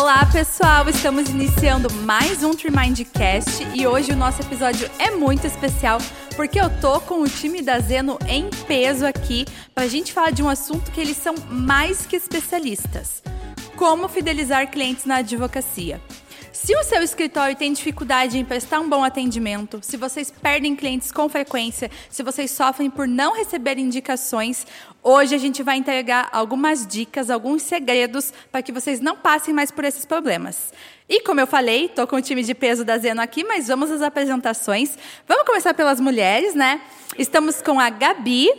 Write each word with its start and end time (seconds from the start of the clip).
Olá, 0.00 0.24
pessoal! 0.26 0.88
Estamos 0.88 1.28
iniciando 1.28 1.92
mais 1.92 2.44
um 2.44 2.54
Tremindcast 2.54 3.66
e 3.74 3.84
hoje 3.84 4.12
o 4.12 4.16
nosso 4.16 4.40
episódio 4.40 4.88
é 4.96 5.10
muito 5.10 5.44
especial 5.44 5.98
porque 6.36 6.60
eu 6.60 6.70
tô 6.80 7.00
com 7.00 7.20
o 7.20 7.28
time 7.28 7.60
da 7.60 7.80
Zeno 7.80 8.16
em 8.28 8.48
peso 8.68 9.04
aqui 9.04 9.44
para 9.74 9.82
a 9.82 9.88
gente 9.88 10.12
falar 10.12 10.30
de 10.30 10.40
um 10.40 10.48
assunto 10.48 10.92
que 10.92 11.00
eles 11.00 11.16
são 11.16 11.34
mais 11.50 12.06
que 12.06 12.14
especialistas: 12.14 13.24
como 13.74 14.08
fidelizar 14.08 14.70
clientes 14.70 15.04
na 15.04 15.16
advocacia. 15.16 16.00
Se 16.52 16.74
o 16.76 16.82
seu 16.82 17.02
escritório 17.02 17.56
tem 17.56 17.72
dificuldade 17.72 18.36
em 18.36 18.44
prestar 18.44 18.80
um 18.80 18.88
bom 18.88 19.04
atendimento, 19.04 19.78
se 19.80 19.96
vocês 19.96 20.30
perdem 20.30 20.74
clientes 20.74 21.12
com 21.12 21.28
frequência, 21.28 21.90
se 22.10 22.22
vocês 22.22 22.50
sofrem 22.50 22.90
por 22.90 23.06
não 23.06 23.32
receber 23.32 23.78
indicações, 23.78 24.66
hoje 25.08 25.34
a 25.34 25.38
gente 25.38 25.62
vai 25.62 25.78
entregar 25.78 26.28
algumas 26.32 26.86
dicas, 26.86 27.30
alguns 27.30 27.62
segredos 27.62 28.30
para 28.52 28.62
que 28.62 28.70
vocês 28.70 29.00
não 29.00 29.16
passem 29.16 29.54
mais 29.54 29.70
por 29.70 29.84
esses 29.84 30.04
problemas. 30.04 30.70
E 31.08 31.22
como 31.22 31.40
eu 31.40 31.46
falei, 31.46 31.86
estou 31.86 32.06
com 32.06 32.16
o 32.16 32.20
time 32.20 32.42
de 32.42 32.54
peso 32.54 32.84
da 32.84 32.98
Zeno 32.98 33.22
aqui, 33.22 33.42
mas 33.42 33.68
vamos 33.68 33.90
às 33.90 34.02
apresentações. 34.02 34.98
Vamos 35.26 35.46
começar 35.46 35.72
pelas 35.72 35.98
mulheres, 35.98 36.54
né? 36.54 36.82
Estamos 37.18 37.62
com 37.62 37.80
a 37.80 37.88
Gabi. 37.88 38.50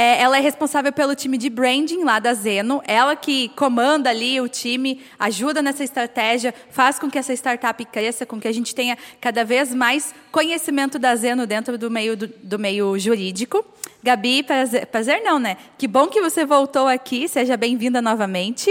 É, 0.00 0.22
ela 0.22 0.38
é 0.38 0.40
responsável 0.40 0.92
pelo 0.92 1.16
time 1.16 1.36
de 1.36 1.50
branding 1.50 2.04
lá 2.04 2.20
da 2.20 2.32
Zeno. 2.32 2.80
Ela 2.86 3.16
que 3.16 3.48
comanda 3.56 4.08
ali 4.08 4.40
o 4.40 4.48
time, 4.48 5.02
ajuda 5.18 5.60
nessa 5.60 5.82
estratégia, 5.82 6.54
faz 6.70 7.00
com 7.00 7.10
que 7.10 7.18
essa 7.18 7.32
startup 7.32 7.84
cresça, 7.86 8.24
com 8.24 8.38
que 8.38 8.46
a 8.46 8.52
gente 8.52 8.76
tenha 8.76 8.96
cada 9.20 9.44
vez 9.44 9.74
mais 9.74 10.14
conhecimento 10.30 11.00
da 11.00 11.16
Zeno 11.16 11.48
dentro 11.48 11.76
do 11.76 11.90
meio, 11.90 12.16
do, 12.16 12.28
do 12.28 12.60
meio 12.60 12.96
jurídico. 12.96 13.64
Gabi, 14.00 14.44
prazer, 14.44 14.86
prazer 14.86 15.20
não, 15.24 15.40
né? 15.40 15.56
Que 15.76 15.88
bom 15.88 16.06
que 16.06 16.20
você 16.20 16.44
voltou 16.44 16.86
aqui. 16.86 17.26
Seja 17.26 17.56
bem-vinda 17.56 18.00
novamente. 18.00 18.70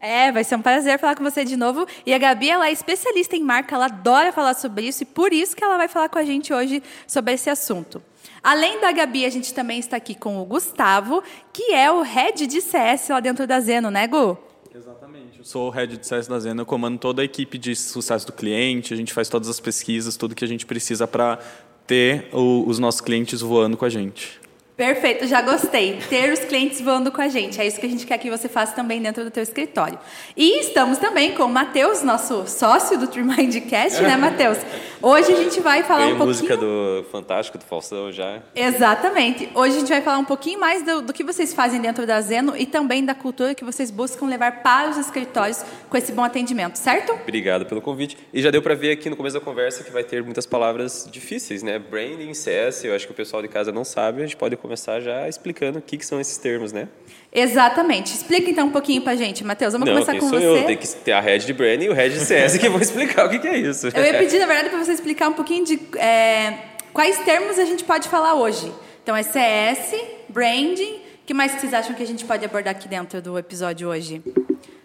É, 0.00 0.32
vai 0.32 0.42
ser 0.42 0.56
um 0.56 0.62
prazer 0.62 0.98
falar 0.98 1.14
com 1.14 1.22
você 1.22 1.44
de 1.44 1.56
novo. 1.56 1.86
E 2.04 2.12
a 2.12 2.18
Gabi, 2.18 2.50
ela 2.50 2.66
é 2.66 2.72
especialista 2.72 3.36
em 3.36 3.44
marca, 3.44 3.76
ela 3.76 3.84
adora 3.84 4.32
falar 4.32 4.54
sobre 4.54 4.88
isso 4.88 5.04
e 5.04 5.06
por 5.06 5.32
isso 5.32 5.54
que 5.54 5.62
ela 5.62 5.76
vai 5.76 5.86
falar 5.86 6.08
com 6.08 6.18
a 6.18 6.24
gente 6.24 6.52
hoje 6.52 6.82
sobre 7.06 7.34
esse 7.34 7.48
assunto. 7.48 8.02
Além 8.42 8.80
da 8.80 8.90
Gabi, 8.90 9.24
a 9.24 9.30
gente 9.30 9.52
também 9.52 9.78
está 9.78 9.96
aqui 9.96 10.14
com 10.14 10.40
o 10.40 10.44
Gustavo, 10.44 11.22
que 11.52 11.72
é 11.72 11.90
o 11.90 12.02
head 12.02 12.46
de 12.46 12.60
CS 12.60 13.08
lá 13.10 13.20
dentro 13.20 13.46
da 13.46 13.60
Zeno, 13.60 13.90
né, 13.90 14.06
Gu? 14.06 14.38
Exatamente. 14.74 15.38
Eu 15.38 15.44
sou 15.44 15.68
o 15.68 15.70
head 15.70 15.96
de 15.96 16.06
CS 16.06 16.26
da 16.26 16.38
Zeno, 16.38 16.62
eu 16.62 16.66
comando 16.66 16.98
toda 16.98 17.22
a 17.22 17.24
equipe 17.24 17.58
de 17.58 17.76
sucesso 17.76 18.26
do 18.26 18.32
cliente, 18.32 18.94
a 18.94 18.96
gente 18.96 19.12
faz 19.12 19.28
todas 19.28 19.48
as 19.48 19.60
pesquisas, 19.60 20.16
tudo 20.16 20.34
que 20.34 20.44
a 20.44 20.48
gente 20.48 20.64
precisa 20.64 21.06
para 21.06 21.38
ter 21.86 22.28
o, 22.32 22.64
os 22.66 22.78
nossos 22.78 23.00
clientes 23.00 23.40
voando 23.40 23.76
com 23.76 23.84
a 23.84 23.90
gente. 23.90 24.39
Perfeito, 24.80 25.26
já 25.26 25.42
gostei. 25.42 25.98
Ter 26.08 26.32
os 26.32 26.40
clientes 26.40 26.80
voando 26.80 27.12
com 27.12 27.20
a 27.20 27.28
gente. 27.28 27.60
É 27.60 27.66
isso 27.66 27.78
que 27.78 27.84
a 27.84 27.88
gente 27.88 28.06
quer 28.06 28.16
que 28.16 28.30
você 28.30 28.48
faça 28.48 28.74
também 28.74 28.98
dentro 28.98 29.22
do 29.22 29.30
teu 29.30 29.42
escritório. 29.42 29.98
E 30.34 30.60
estamos 30.60 30.96
também 30.96 31.34
com 31.34 31.42
o 31.42 31.48
Matheus, 31.50 32.02
nosso 32.02 32.46
sócio 32.46 32.98
do 32.98 33.06
Tremindcast, 33.06 34.00
né, 34.00 34.16
Matheus? 34.16 34.56
Hoje 35.02 35.34
a 35.34 35.36
gente 35.36 35.60
vai 35.60 35.82
falar 35.82 36.04
Tem 36.04 36.14
um 36.14 36.16
pouquinho... 36.16 36.28
música 36.28 36.56
do 36.56 37.04
Fantástico, 37.12 37.58
do 37.58 37.64
Faustão 37.64 38.10
já. 38.10 38.42
Exatamente. 38.54 39.50
Hoje 39.54 39.76
a 39.76 39.80
gente 39.80 39.88
vai 39.90 40.00
falar 40.00 40.16
um 40.16 40.24
pouquinho 40.24 40.58
mais 40.58 40.82
do, 40.82 41.02
do 41.02 41.12
que 41.12 41.22
vocês 41.22 41.52
fazem 41.52 41.78
dentro 41.78 42.06
da 42.06 42.18
Zeno 42.22 42.56
e 42.56 42.64
também 42.64 43.04
da 43.04 43.14
cultura 43.14 43.54
que 43.54 43.64
vocês 43.64 43.90
buscam 43.90 44.24
levar 44.24 44.62
para 44.62 44.88
os 44.88 44.96
escritórios 44.96 45.62
com 45.90 45.96
esse 45.98 46.10
bom 46.10 46.24
atendimento, 46.24 46.76
certo? 46.76 47.12
Obrigado 47.12 47.66
pelo 47.66 47.82
convite. 47.82 48.16
E 48.32 48.40
já 48.40 48.50
deu 48.50 48.62
para 48.62 48.74
ver 48.74 48.92
aqui 48.92 49.10
no 49.10 49.16
começo 49.16 49.38
da 49.38 49.44
conversa 49.44 49.84
que 49.84 49.90
vai 49.90 50.04
ter 50.04 50.22
muitas 50.22 50.46
palavras 50.46 51.06
difíceis, 51.10 51.62
né? 51.62 51.78
Branding, 51.78 52.32
CS, 52.32 52.84
eu 52.84 52.94
acho 52.94 53.06
que 53.06 53.12
o 53.12 53.16
pessoal 53.16 53.42
de 53.42 53.48
casa 53.48 53.70
não 53.70 53.84
sabe, 53.84 54.22
a 54.22 54.24
gente 54.24 54.38
pode 54.38 54.54
começar 54.70 55.00
já 55.00 55.28
explicando 55.28 55.80
o 55.80 55.82
que, 55.82 55.96
que 55.96 56.06
são 56.06 56.20
esses 56.20 56.38
termos, 56.38 56.72
né? 56.72 56.86
Exatamente. 57.32 58.14
Explica 58.14 58.48
então 58.48 58.68
um 58.68 58.70
pouquinho 58.70 59.02
pra 59.02 59.16
gente, 59.16 59.42
Matheus. 59.42 59.72
Vamos 59.72 59.88
não, 59.88 59.94
começar 59.94 60.12
quem 60.12 60.20
com 60.20 60.28
sou 60.28 60.38
você. 60.38 60.46
eu? 60.46 60.64
Tem 60.64 60.76
que 60.76 60.86
ter 60.86 61.10
a 61.10 61.20
head 61.20 61.44
de 61.44 61.52
branding 61.52 61.86
e 61.86 61.88
o 61.88 61.92
head 61.92 62.14
de 62.14 62.24
CS 62.24 62.56
que 62.56 62.68
vão 62.68 62.78
explicar 62.80 63.26
o 63.26 63.28
que, 63.28 63.40
que 63.40 63.48
é 63.48 63.58
isso. 63.58 63.88
Eu 63.88 64.04
ia 64.04 64.18
pedir, 64.18 64.38
na 64.38 64.46
verdade, 64.46 64.70
para 64.70 64.78
você 64.78 64.92
explicar 64.92 65.28
um 65.28 65.32
pouquinho 65.32 65.64
de 65.64 65.80
é, 65.96 66.54
quais 66.92 67.18
termos 67.24 67.58
a 67.58 67.64
gente 67.64 67.82
pode 67.82 68.08
falar 68.08 68.34
hoje. 68.34 68.72
Então, 69.02 69.16
é 69.16 69.24
CS, 69.24 69.96
branding. 70.28 71.00
O 71.22 71.26
que 71.26 71.34
mais 71.34 71.52
vocês 71.52 71.74
acham 71.74 71.94
que 71.94 72.02
a 72.02 72.06
gente 72.06 72.24
pode 72.24 72.44
abordar 72.44 72.70
aqui 72.72 72.86
dentro 72.86 73.20
do 73.20 73.36
episódio 73.36 73.88
hoje? 73.88 74.22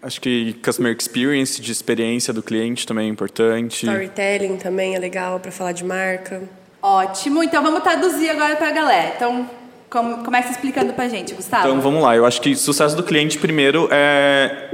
Acho 0.02 0.20
que 0.20 0.54
customer 0.64 0.96
experience, 0.98 1.60
de 1.60 1.70
experiência 1.70 2.32
do 2.32 2.42
cliente 2.42 2.86
também 2.86 3.06
é 3.06 3.10
importante. 3.10 3.86
Storytelling 3.86 4.56
também 4.56 4.96
é 4.96 4.98
legal 4.98 5.38
para 5.38 5.52
falar 5.52 5.72
de 5.72 5.84
marca. 5.84 6.42
Ótimo. 6.82 7.42
Então, 7.42 7.62
vamos 7.62 7.82
traduzir 7.82 8.30
agora 8.30 8.56
para 8.56 8.68
a 8.68 8.72
galera. 8.72 9.12
Então, 9.16 9.48
com, 9.90 10.24
começa 10.24 10.50
explicando 10.50 10.92
para 10.92 11.08
gente, 11.08 11.34
Gustavo. 11.34 11.68
Então 11.68 11.80
vamos 11.80 12.02
lá. 12.02 12.16
Eu 12.16 12.26
acho 12.26 12.40
que 12.40 12.54
sucesso 12.54 12.96
do 12.96 13.02
cliente 13.02 13.38
primeiro 13.38 13.88
é 13.90 14.70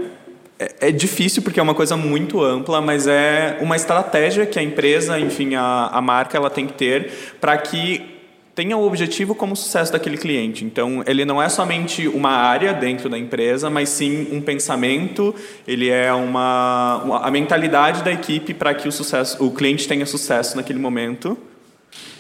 é, 0.62 0.88
é 0.88 0.92
difícil 0.92 1.42
porque 1.42 1.58
é 1.58 1.62
uma 1.62 1.74
coisa 1.74 1.96
muito 1.96 2.42
ampla, 2.42 2.80
mas 2.80 3.06
é 3.06 3.58
uma 3.60 3.74
estratégia 3.74 4.46
que 4.46 4.58
a 4.58 4.62
empresa, 4.62 5.18
enfim, 5.18 5.54
a, 5.54 5.90
a 5.92 6.00
marca, 6.00 6.36
ela 6.36 6.50
tem 6.50 6.66
que 6.66 6.74
ter 6.74 7.10
para 7.40 7.56
que 7.58 8.12
tenha 8.54 8.76
o 8.76 8.86
objetivo 8.86 9.34
como 9.34 9.56
sucesso 9.56 9.92
daquele 9.92 10.16
cliente. 10.16 10.64
Então, 10.64 11.02
ele 11.06 11.24
não 11.24 11.42
é 11.42 11.48
somente 11.48 12.06
uma 12.06 12.30
área 12.30 12.72
dentro 12.72 13.08
da 13.08 13.18
empresa, 13.18 13.70
mas 13.70 13.88
sim 13.88 14.28
um 14.30 14.40
pensamento. 14.40 15.34
Ele 15.66 15.88
é 15.88 16.12
uma, 16.12 17.02
uma 17.02 17.26
a 17.26 17.30
mentalidade 17.30 18.04
da 18.04 18.12
equipe 18.12 18.52
para 18.52 18.74
que 18.74 18.86
o 18.86 18.92
sucesso, 18.92 19.42
o 19.44 19.50
cliente 19.50 19.88
tenha 19.88 20.04
sucesso 20.04 20.56
naquele 20.56 20.78
momento. 20.78 21.36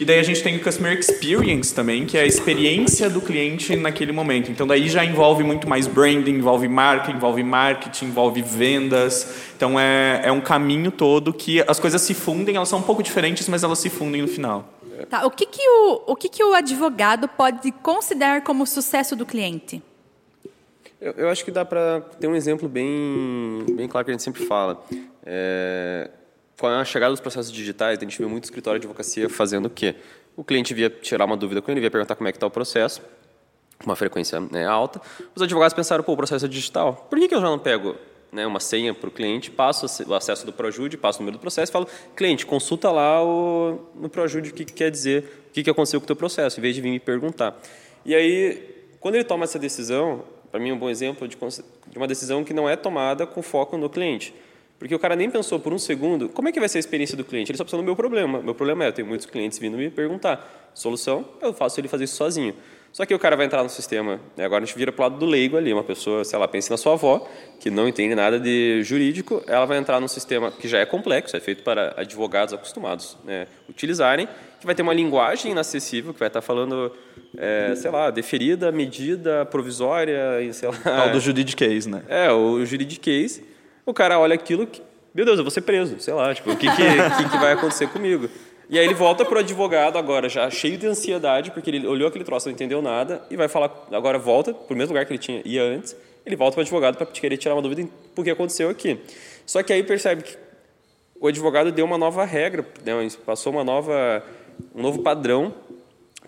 E 0.02 0.04
daí 0.04 0.18
a 0.18 0.22
gente 0.24 0.42
tem 0.42 0.56
o 0.56 0.60
Customer 0.60 0.98
Experience 0.98 1.72
também, 1.72 2.04
que 2.04 2.18
é 2.18 2.22
a 2.22 2.26
experiência 2.26 3.08
do 3.08 3.20
cliente 3.20 3.76
naquele 3.76 4.10
momento. 4.10 4.50
Então 4.50 4.66
daí 4.66 4.88
já 4.88 5.04
envolve 5.04 5.44
muito 5.44 5.68
mais 5.68 5.86
branding, 5.86 6.32
envolve 6.32 6.66
marca, 6.66 7.12
envolve 7.12 7.40
marketing, 7.44 8.06
envolve 8.06 8.42
vendas. 8.42 9.52
Então 9.56 9.78
é, 9.78 10.22
é 10.24 10.32
um 10.32 10.40
caminho 10.40 10.90
todo 10.90 11.32
que 11.32 11.60
as 11.68 11.78
coisas 11.78 12.02
se 12.02 12.14
fundem, 12.14 12.56
elas 12.56 12.68
são 12.68 12.80
um 12.80 12.82
pouco 12.82 13.00
diferentes, 13.00 13.48
mas 13.48 13.62
elas 13.62 13.78
se 13.78 13.88
fundem 13.88 14.22
no 14.22 14.26
final. 14.26 14.68
Tá, 15.08 15.24
o 15.24 15.30
que, 15.30 15.46
que, 15.46 15.62
o, 15.68 16.02
o, 16.08 16.16
que, 16.16 16.28
que 16.28 16.42
o 16.42 16.52
advogado 16.52 17.28
pode 17.28 17.70
considerar 17.70 18.42
como 18.42 18.66
sucesso 18.66 19.14
do 19.14 19.24
cliente? 19.24 19.80
Eu, 21.00 21.12
eu 21.12 21.28
acho 21.28 21.44
que 21.44 21.52
dá 21.52 21.64
para 21.64 22.00
ter 22.18 22.26
um 22.26 22.34
exemplo 22.34 22.68
bem, 22.68 23.64
bem 23.70 23.86
claro 23.86 24.04
que 24.04 24.10
a 24.10 24.14
gente 24.14 24.24
sempre 24.24 24.46
fala. 24.46 24.84
É, 25.24 26.10
com 26.62 26.68
a 26.68 26.84
chegada 26.84 27.10
dos 27.10 27.18
processos 27.18 27.50
digitais, 27.50 27.98
a 27.98 28.02
gente 28.02 28.16
viu 28.16 28.28
muito 28.28 28.44
escritório 28.44 28.78
de 28.78 28.86
advocacia 28.86 29.28
fazendo 29.28 29.66
o 29.66 29.70
quê? 29.70 29.96
O 30.36 30.44
cliente 30.44 30.72
via 30.72 30.88
tirar 30.88 31.24
uma 31.24 31.36
dúvida 31.36 31.60
com 31.60 31.72
ele, 31.72 31.80
via 31.80 31.90
perguntar 31.90 32.14
como 32.14 32.28
é 32.28 32.30
que 32.30 32.36
está 32.36 32.46
o 32.46 32.50
processo, 32.52 33.02
uma 33.84 33.96
frequência 33.96 34.38
né, 34.38 34.64
alta. 34.64 35.00
Os 35.34 35.42
advogados 35.42 35.74
pensaram, 35.74 36.04
pô, 36.04 36.12
o 36.12 36.16
processo 36.16 36.44
é 36.44 36.48
digital. 36.48 37.08
Por 37.10 37.18
que, 37.18 37.26
que 37.26 37.34
eu 37.34 37.40
já 37.40 37.48
não 37.48 37.58
pego 37.58 37.96
né, 38.30 38.46
uma 38.46 38.60
senha 38.60 38.94
para 38.94 39.08
o 39.08 39.10
cliente, 39.10 39.50
passo 39.50 39.86
o 40.06 40.14
acesso 40.14 40.46
do 40.46 40.52
Projude, 40.52 40.96
passo 40.96 41.18
o 41.18 41.22
número 41.22 41.36
do 41.36 41.40
processo 41.40 41.68
e 41.68 41.72
falo, 41.72 41.88
cliente, 42.14 42.46
consulta 42.46 42.92
lá 42.92 43.20
o, 43.24 43.80
no 43.96 44.08
Projude 44.08 44.50
o 44.50 44.54
que, 44.54 44.64
que 44.64 44.72
quer 44.72 44.90
dizer, 44.92 45.46
o 45.48 45.52
que, 45.52 45.64
que 45.64 45.70
aconteceu 45.70 45.98
com 45.98 46.04
o 46.04 46.06
teu 46.06 46.14
processo, 46.14 46.60
em 46.60 46.62
vez 46.62 46.76
de 46.76 46.80
vir 46.80 46.92
me 46.92 47.00
perguntar. 47.00 47.60
E 48.04 48.14
aí, 48.14 48.86
quando 49.00 49.16
ele 49.16 49.24
toma 49.24 49.42
essa 49.42 49.58
decisão, 49.58 50.22
para 50.48 50.60
mim 50.60 50.70
é 50.70 50.72
um 50.72 50.78
bom 50.78 50.88
exemplo 50.88 51.26
de, 51.26 51.36
de 51.36 51.98
uma 51.98 52.06
decisão 52.06 52.44
que 52.44 52.54
não 52.54 52.68
é 52.68 52.76
tomada 52.76 53.26
com 53.26 53.42
foco 53.42 53.76
no 53.76 53.90
cliente. 53.90 54.32
Porque 54.82 54.96
o 54.96 54.98
cara 54.98 55.14
nem 55.14 55.30
pensou 55.30 55.60
por 55.60 55.72
um 55.72 55.78
segundo 55.78 56.28
como 56.28 56.48
é 56.48 56.52
que 56.52 56.58
vai 56.58 56.68
ser 56.68 56.78
a 56.78 56.80
experiência 56.80 57.16
do 57.16 57.22
cliente. 57.22 57.52
Ele 57.52 57.56
só 57.56 57.62
pensou 57.62 57.78
no 57.78 57.84
meu 57.84 57.94
problema. 57.94 58.42
Meu 58.42 58.52
problema 58.52 58.82
é, 58.82 58.88
eu 58.88 58.92
tenho 58.92 59.06
muitos 59.06 59.26
clientes 59.26 59.56
vindo 59.56 59.76
me 59.76 59.88
perguntar. 59.88 60.70
Solução, 60.74 61.24
eu 61.40 61.52
faço 61.52 61.78
ele 61.78 61.86
fazer 61.86 62.02
isso 62.02 62.16
sozinho. 62.16 62.52
Só 62.92 63.06
que 63.06 63.14
o 63.14 63.18
cara 63.18 63.36
vai 63.36 63.46
entrar 63.46 63.62
no 63.62 63.68
sistema, 63.68 64.20
né? 64.36 64.44
agora 64.44 64.64
a 64.64 64.66
gente 64.66 64.76
vira 64.76 64.90
para 64.90 65.06
o 65.06 65.08
lado 65.08 65.18
do 65.20 65.24
leigo 65.24 65.56
ali, 65.56 65.72
uma 65.72 65.84
pessoa, 65.84 66.24
sei 66.24 66.36
lá, 66.36 66.48
pense 66.48 66.68
na 66.68 66.76
sua 66.76 66.94
avó, 66.94 67.26
que 67.60 67.70
não 67.70 67.86
entende 67.88 68.14
nada 68.14 68.40
de 68.40 68.82
jurídico, 68.82 69.42
ela 69.46 69.64
vai 69.64 69.78
entrar 69.78 70.00
num 70.00 70.08
sistema 70.08 70.50
que 70.50 70.68
já 70.68 70.78
é 70.78 70.84
complexo, 70.84 71.34
é 71.34 71.40
feito 71.40 71.62
para 71.62 71.94
advogados 71.96 72.52
acostumados 72.52 73.16
né, 73.24 73.46
utilizarem, 73.66 74.28
que 74.60 74.66
vai 74.66 74.74
ter 74.74 74.82
uma 74.82 74.92
linguagem 74.92 75.52
inacessível, 75.52 76.12
que 76.12 76.18
vai 76.18 76.28
estar 76.28 76.42
falando, 76.42 76.92
é, 77.38 77.74
sei 77.76 77.90
lá, 77.90 78.10
deferida, 78.10 78.70
medida, 78.70 79.46
provisória, 79.46 80.20
sei 80.52 80.68
lá... 80.68 80.76
Tal 80.76 81.10
do 81.12 81.20
juridiquês, 81.20 81.86
né? 81.86 82.02
É, 82.08 82.30
o 82.30 82.62
juridiquês, 82.66 83.42
o 83.84 83.92
cara 83.92 84.18
olha 84.18 84.34
aquilo, 84.34 84.66
que, 84.66 84.82
meu 85.14 85.24
Deus, 85.24 85.38
eu 85.38 85.44
vou 85.44 85.50
ser 85.50 85.62
preso, 85.62 85.98
sei 86.00 86.14
lá, 86.14 86.34
tipo, 86.34 86.50
o 86.50 86.56
que, 86.56 86.68
que, 86.70 86.76
que, 86.76 87.30
que 87.30 87.38
vai 87.38 87.52
acontecer 87.52 87.88
comigo? 87.88 88.28
E 88.68 88.78
aí 88.78 88.84
ele 88.86 88.94
volta 88.94 89.24
pro 89.24 89.38
advogado 89.38 89.98
agora 89.98 90.28
já 90.28 90.48
cheio 90.48 90.78
de 90.78 90.86
ansiedade, 90.86 91.50
porque 91.50 91.68
ele 91.68 91.86
olhou 91.86 92.08
aquele 92.08 92.24
troço, 92.24 92.48
não 92.48 92.54
entendeu 92.54 92.80
nada, 92.80 93.22
e 93.30 93.36
vai 93.36 93.48
falar, 93.48 93.70
agora 93.92 94.18
volta 94.18 94.54
pro 94.54 94.76
mesmo 94.76 94.94
lugar 94.94 95.04
que 95.04 95.12
ele 95.12 95.18
tinha 95.18 95.42
ia 95.44 95.62
antes, 95.62 95.96
ele 96.24 96.36
volta 96.36 96.54
pro 96.54 96.62
advogado 96.62 96.96
para 96.96 97.06
querer 97.06 97.36
tirar 97.36 97.54
uma 97.54 97.62
dúvida 97.62 97.86
por 98.14 98.24
que 98.24 98.30
aconteceu 98.30 98.70
aqui. 98.70 98.98
Só 99.44 99.62
que 99.62 99.72
aí 99.72 99.82
percebe 99.82 100.22
que 100.22 100.36
o 101.20 101.26
advogado 101.26 101.70
deu 101.70 101.84
uma 101.84 101.98
nova 101.98 102.24
regra, 102.24 102.66
né, 102.84 102.92
passou 103.26 103.52
uma 103.52 103.62
nova, 103.62 104.24
um 104.74 104.80
novo 104.80 105.02
padrão 105.02 105.52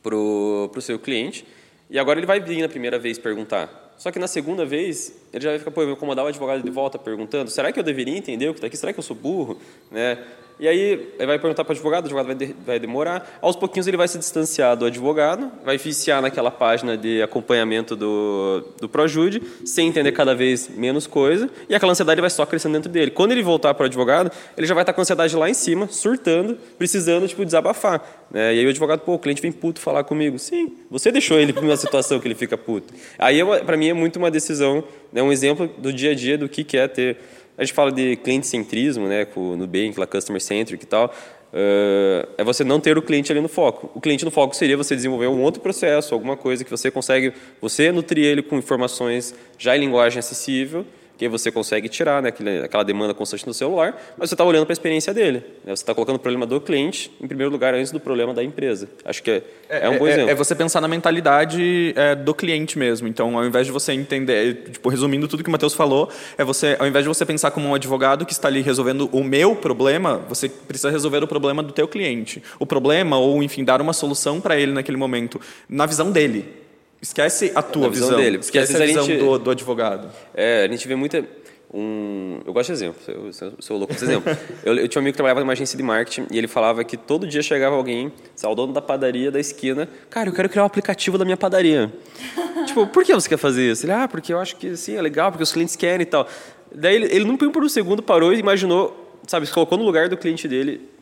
pro, 0.02 0.68
pro 0.70 0.82
seu 0.82 0.98
cliente, 0.98 1.46
e 1.88 1.98
agora 1.98 2.18
ele 2.18 2.26
vai 2.26 2.40
vir 2.40 2.60
na 2.60 2.68
primeira 2.68 2.98
vez 2.98 3.18
perguntar, 3.18 3.83
só 3.96 4.10
que 4.10 4.18
na 4.18 4.26
segunda 4.26 4.64
vez, 4.64 5.12
ele 5.32 5.44
já 5.44 5.50
vai 5.50 5.58
ficar, 5.58 5.70
pô, 5.70 5.82
eu 5.82 5.86
vou 5.86 5.96
incomodar 5.96 6.24
o 6.24 6.28
advogado 6.28 6.62
de 6.62 6.70
volta 6.70 6.98
perguntando, 6.98 7.50
será 7.50 7.72
que 7.72 7.78
eu 7.78 7.84
deveria 7.84 8.16
entender 8.16 8.48
o 8.48 8.52
que 8.52 8.58
está 8.58 8.66
aqui? 8.66 8.76
Será 8.76 8.92
que 8.92 8.98
eu 8.98 9.02
sou 9.02 9.16
burro? 9.16 9.58
Né? 9.90 10.22
E 10.58 10.68
aí, 10.68 11.12
ele 11.18 11.26
vai 11.26 11.38
perguntar 11.38 11.64
para 11.64 11.72
o 11.72 11.74
advogado, 11.74 12.04
o 12.04 12.06
advogado 12.06 12.26
vai, 12.26 12.34
de, 12.36 12.54
vai 12.64 12.78
demorar. 12.78 13.38
Aos 13.42 13.56
pouquinhos, 13.56 13.88
ele 13.88 13.96
vai 13.96 14.06
se 14.06 14.16
distanciar 14.18 14.76
do 14.76 14.84
advogado, 14.84 15.50
vai 15.64 15.76
viciar 15.76 16.22
naquela 16.22 16.50
página 16.50 16.96
de 16.96 17.20
acompanhamento 17.20 17.96
do, 17.96 18.64
do 18.80 18.88
Projude, 18.88 19.42
sem 19.64 19.88
entender 19.88 20.12
cada 20.12 20.32
vez 20.32 20.68
menos 20.68 21.08
coisa, 21.08 21.50
e 21.68 21.74
aquela 21.74 21.90
ansiedade 21.90 22.20
vai 22.20 22.30
só 22.30 22.46
crescendo 22.46 22.74
dentro 22.74 22.90
dele. 22.90 23.10
Quando 23.10 23.32
ele 23.32 23.42
voltar 23.42 23.74
para 23.74 23.82
o 23.82 23.86
advogado, 23.86 24.30
ele 24.56 24.66
já 24.66 24.74
vai 24.74 24.82
estar 24.82 24.92
com 24.92 25.00
a 25.00 25.02
ansiedade 25.02 25.34
lá 25.34 25.50
em 25.50 25.54
cima, 25.54 25.88
surtando, 25.88 26.56
precisando, 26.78 27.26
tipo, 27.26 27.44
desabafar. 27.44 28.24
Né? 28.30 28.54
E 28.54 28.60
aí 28.60 28.66
o 28.66 28.68
advogado, 28.68 29.00
pô, 29.00 29.14
o 29.14 29.18
cliente 29.18 29.42
vem 29.42 29.50
puto 29.50 29.80
falar 29.80 30.04
comigo. 30.04 30.38
Sim, 30.38 30.76
você 30.88 31.10
deixou 31.10 31.38
ele 31.38 31.52
numa 31.52 31.76
situação 31.76 32.20
que 32.20 32.28
ele 32.28 32.34
fica 32.36 32.56
puto. 32.56 32.94
Aí, 33.18 33.40
é 33.40 33.58
para 33.60 33.76
mim, 33.76 33.88
é 33.88 33.94
muito 33.94 34.20
uma 34.20 34.30
decisão, 34.30 34.84
né, 35.12 35.20
um 35.20 35.32
exemplo 35.32 35.68
do 35.78 35.92
dia 35.92 36.12
a 36.12 36.14
dia 36.14 36.38
do 36.38 36.48
que, 36.48 36.62
que 36.62 36.76
é 36.76 36.86
ter 36.86 37.18
a 37.56 37.64
gente 37.64 37.72
fala 37.72 37.92
de 37.92 38.16
cliente-centrismo, 38.16 39.06
né, 39.06 39.24
com 39.24 39.52
o 39.52 39.56
Nubank, 39.56 39.98
lá 39.98 40.06
customer-centric 40.06 40.82
e 40.82 40.86
tal, 40.86 41.06
uh, 41.06 42.28
é 42.36 42.42
você 42.44 42.64
não 42.64 42.80
ter 42.80 42.98
o 42.98 43.02
cliente 43.02 43.30
ali 43.30 43.40
no 43.40 43.48
foco. 43.48 43.90
O 43.94 44.00
cliente 44.00 44.24
no 44.24 44.30
foco 44.30 44.56
seria 44.56 44.76
você 44.76 44.96
desenvolver 44.96 45.28
um 45.28 45.40
outro 45.40 45.60
processo, 45.60 46.14
alguma 46.14 46.36
coisa 46.36 46.64
que 46.64 46.70
você 46.70 46.90
consegue, 46.90 47.32
você 47.60 47.92
nutrir 47.92 48.24
ele 48.24 48.42
com 48.42 48.56
informações 48.56 49.34
já 49.56 49.76
em 49.76 49.80
linguagem 49.80 50.18
acessível, 50.18 50.84
que 51.16 51.28
você 51.28 51.50
consegue 51.50 51.88
tirar 51.88 52.22
né, 52.22 52.32
aquela 52.64 52.82
demanda 52.82 53.14
constante 53.14 53.46
no 53.46 53.54
celular, 53.54 53.96
mas 54.16 54.28
você 54.28 54.34
está 54.34 54.44
olhando 54.44 54.66
para 54.66 54.72
a 54.72 54.74
experiência 54.74 55.14
dele. 55.14 55.38
Né? 55.64 55.74
Você 55.74 55.82
está 55.82 55.94
colocando 55.94 56.16
o 56.16 56.18
problema 56.18 56.46
do 56.46 56.60
cliente 56.60 57.10
em 57.20 57.26
primeiro 57.26 57.52
lugar 57.52 57.74
antes 57.74 57.92
do 57.92 58.00
problema 58.00 58.34
da 58.34 58.42
empresa. 58.42 58.88
Acho 59.04 59.22
que 59.22 59.30
é, 59.30 59.42
é, 59.68 59.86
é 59.86 59.88
um 59.88 59.98
bom 59.98 60.06
é, 60.06 60.12
exemplo. 60.12 60.30
É 60.30 60.34
você 60.34 60.54
pensar 60.54 60.80
na 60.80 60.88
mentalidade 60.88 61.92
é, 61.96 62.14
do 62.14 62.34
cliente 62.34 62.78
mesmo. 62.78 63.06
Então, 63.06 63.36
ao 63.38 63.44
invés 63.44 63.66
de 63.66 63.72
você 63.72 63.92
entender, 63.92 64.70
tipo, 64.72 64.88
resumindo 64.88 65.28
tudo 65.28 65.42
que 65.42 65.48
o 65.48 65.52
Matheus 65.52 65.74
falou, 65.74 66.10
é 66.36 66.44
você, 66.44 66.76
ao 66.78 66.86
invés 66.86 67.04
de 67.04 67.08
você 67.08 67.24
pensar 67.24 67.50
como 67.52 67.68
um 67.68 67.74
advogado 67.74 68.26
que 68.26 68.32
está 68.32 68.48
ali 68.48 68.60
resolvendo 68.60 69.08
o 69.12 69.22
meu 69.22 69.54
problema, 69.54 70.20
você 70.28 70.48
precisa 70.48 70.90
resolver 70.90 71.22
o 71.22 71.28
problema 71.28 71.62
do 71.62 71.72
teu 71.72 71.86
cliente. 71.86 72.42
O 72.58 72.66
problema, 72.66 73.18
ou 73.18 73.42
enfim, 73.42 73.64
dar 73.64 73.80
uma 73.80 73.92
solução 73.92 74.40
para 74.40 74.58
ele 74.58 74.72
naquele 74.72 74.96
momento, 74.96 75.40
na 75.68 75.86
visão 75.86 76.10
dele. 76.10 76.63
Esquece 77.04 77.52
a 77.54 77.60
tua 77.60 77.90
visão, 77.90 78.08
visão, 78.08 78.18
dele. 78.18 78.38
Esquece 78.38 78.74
a 78.74 78.86
visão 78.86 79.04
gente, 79.04 79.18
do, 79.18 79.38
do, 79.38 79.50
advogado. 79.50 80.10
É, 80.32 80.64
a 80.64 80.68
gente 80.68 80.88
vê 80.88 80.94
muita... 80.96 81.22
Um, 81.70 82.40
eu 82.46 82.52
gosto 82.52 82.68
de 82.68 82.72
exemplo, 82.72 82.96
eu, 83.08 83.26
eu 83.26 83.52
sou 83.58 83.76
louco 83.76 83.92
desse 83.92 84.06
exemplo. 84.06 84.34
eu, 84.64 84.74
eu, 84.78 84.88
tinha 84.88 85.00
um 85.00 85.02
amigo 85.02 85.12
que 85.12 85.16
trabalhava 85.16 85.40
numa 85.40 85.52
agência 85.52 85.76
de 85.76 85.82
marketing 85.82 86.26
e 86.30 86.38
ele 86.38 86.48
falava 86.48 86.82
que 86.82 86.96
todo 86.96 87.26
dia 87.26 87.42
chegava 87.42 87.76
alguém, 87.76 88.10
o 88.42 88.54
dono 88.54 88.72
da 88.72 88.80
padaria 88.80 89.30
da 89.30 89.38
esquina, 89.38 89.86
cara, 90.08 90.30
eu 90.30 90.32
quero 90.32 90.48
criar 90.48 90.62
um 90.62 90.66
aplicativo 90.66 91.18
da 91.18 91.26
minha 91.26 91.36
padaria. 91.36 91.92
tipo, 92.64 92.86
por 92.86 93.04
que 93.04 93.12
você 93.12 93.28
quer 93.28 93.36
fazer 93.36 93.70
isso? 93.70 93.84
Ele, 93.84 93.92
ah, 93.92 94.08
porque 94.08 94.32
eu 94.32 94.40
acho 94.40 94.56
que 94.56 94.74
sim, 94.74 94.96
é 94.96 95.02
legal, 95.02 95.30
porque 95.30 95.42
os 95.42 95.52
clientes 95.52 95.76
querem 95.76 96.04
e 96.04 96.06
tal. 96.06 96.26
Daí 96.74 96.94
ele, 96.94 97.06
ele 97.14 97.24
não 97.26 97.36
por 97.36 97.62
um 97.62 97.68
segundo 97.68 98.02
parou 98.02 98.32
e 98.32 98.38
imaginou, 98.38 99.18
sabe, 99.26 99.44
se 99.44 99.52
colocou 99.52 99.76
no 99.76 99.84
lugar 99.84 100.08
do 100.08 100.16
cliente 100.16 100.48
dele 100.48 100.93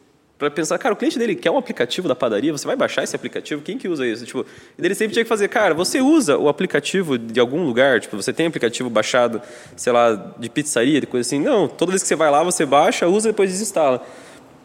para 0.43 0.51
pensar, 0.51 0.77
cara, 0.77 0.93
o 0.93 0.97
cliente 0.97 1.17
dele 1.17 1.37
quer 1.37 1.53
um 1.53 1.57
aplicativo 1.57 2.09
da 2.09 2.17
padaria, 2.17 2.51
você 2.51 2.67
vai 2.67 2.75
baixar 2.75 3.05
esse 3.05 3.15
aplicativo? 3.15 3.63
Quem 3.63 3.79
que 3.79 3.87
usa 3.87 4.05
isso? 4.05 4.27
Tipo, 4.27 4.45
ele 4.77 4.93
sempre 4.93 5.13
tinha 5.13 5.25
que 5.25 5.29
fazer, 5.29 5.47
cara, 5.47 5.73
você 5.73 6.01
usa 6.01 6.37
o 6.37 6.49
aplicativo 6.49 7.17
de 7.17 7.39
algum 7.39 7.65
lugar? 7.65 8.01
Tipo, 8.01 8.17
você 8.17 8.33
tem 8.33 8.47
aplicativo 8.47 8.91
baixado, 8.91 9.41
sei 9.77 9.93
lá, 9.93 10.35
de 10.37 10.51
pizzaria, 10.51 11.01
de 11.01 11.07
coisa 11.07 11.25
assim? 11.25 11.39
Não, 11.39 11.69
toda 11.69 11.93
vez 11.93 12.03
que 12.03 12.09
você 12.09 12.17
vai 12.17 12.29
lá, 12.29 12.43
você 12.43 12.67
baixa, 12.67 13.07
usa 13.07 13.29
e 13.29 13.33
depois 13.33 13.51
desinstala. 13.51 14.05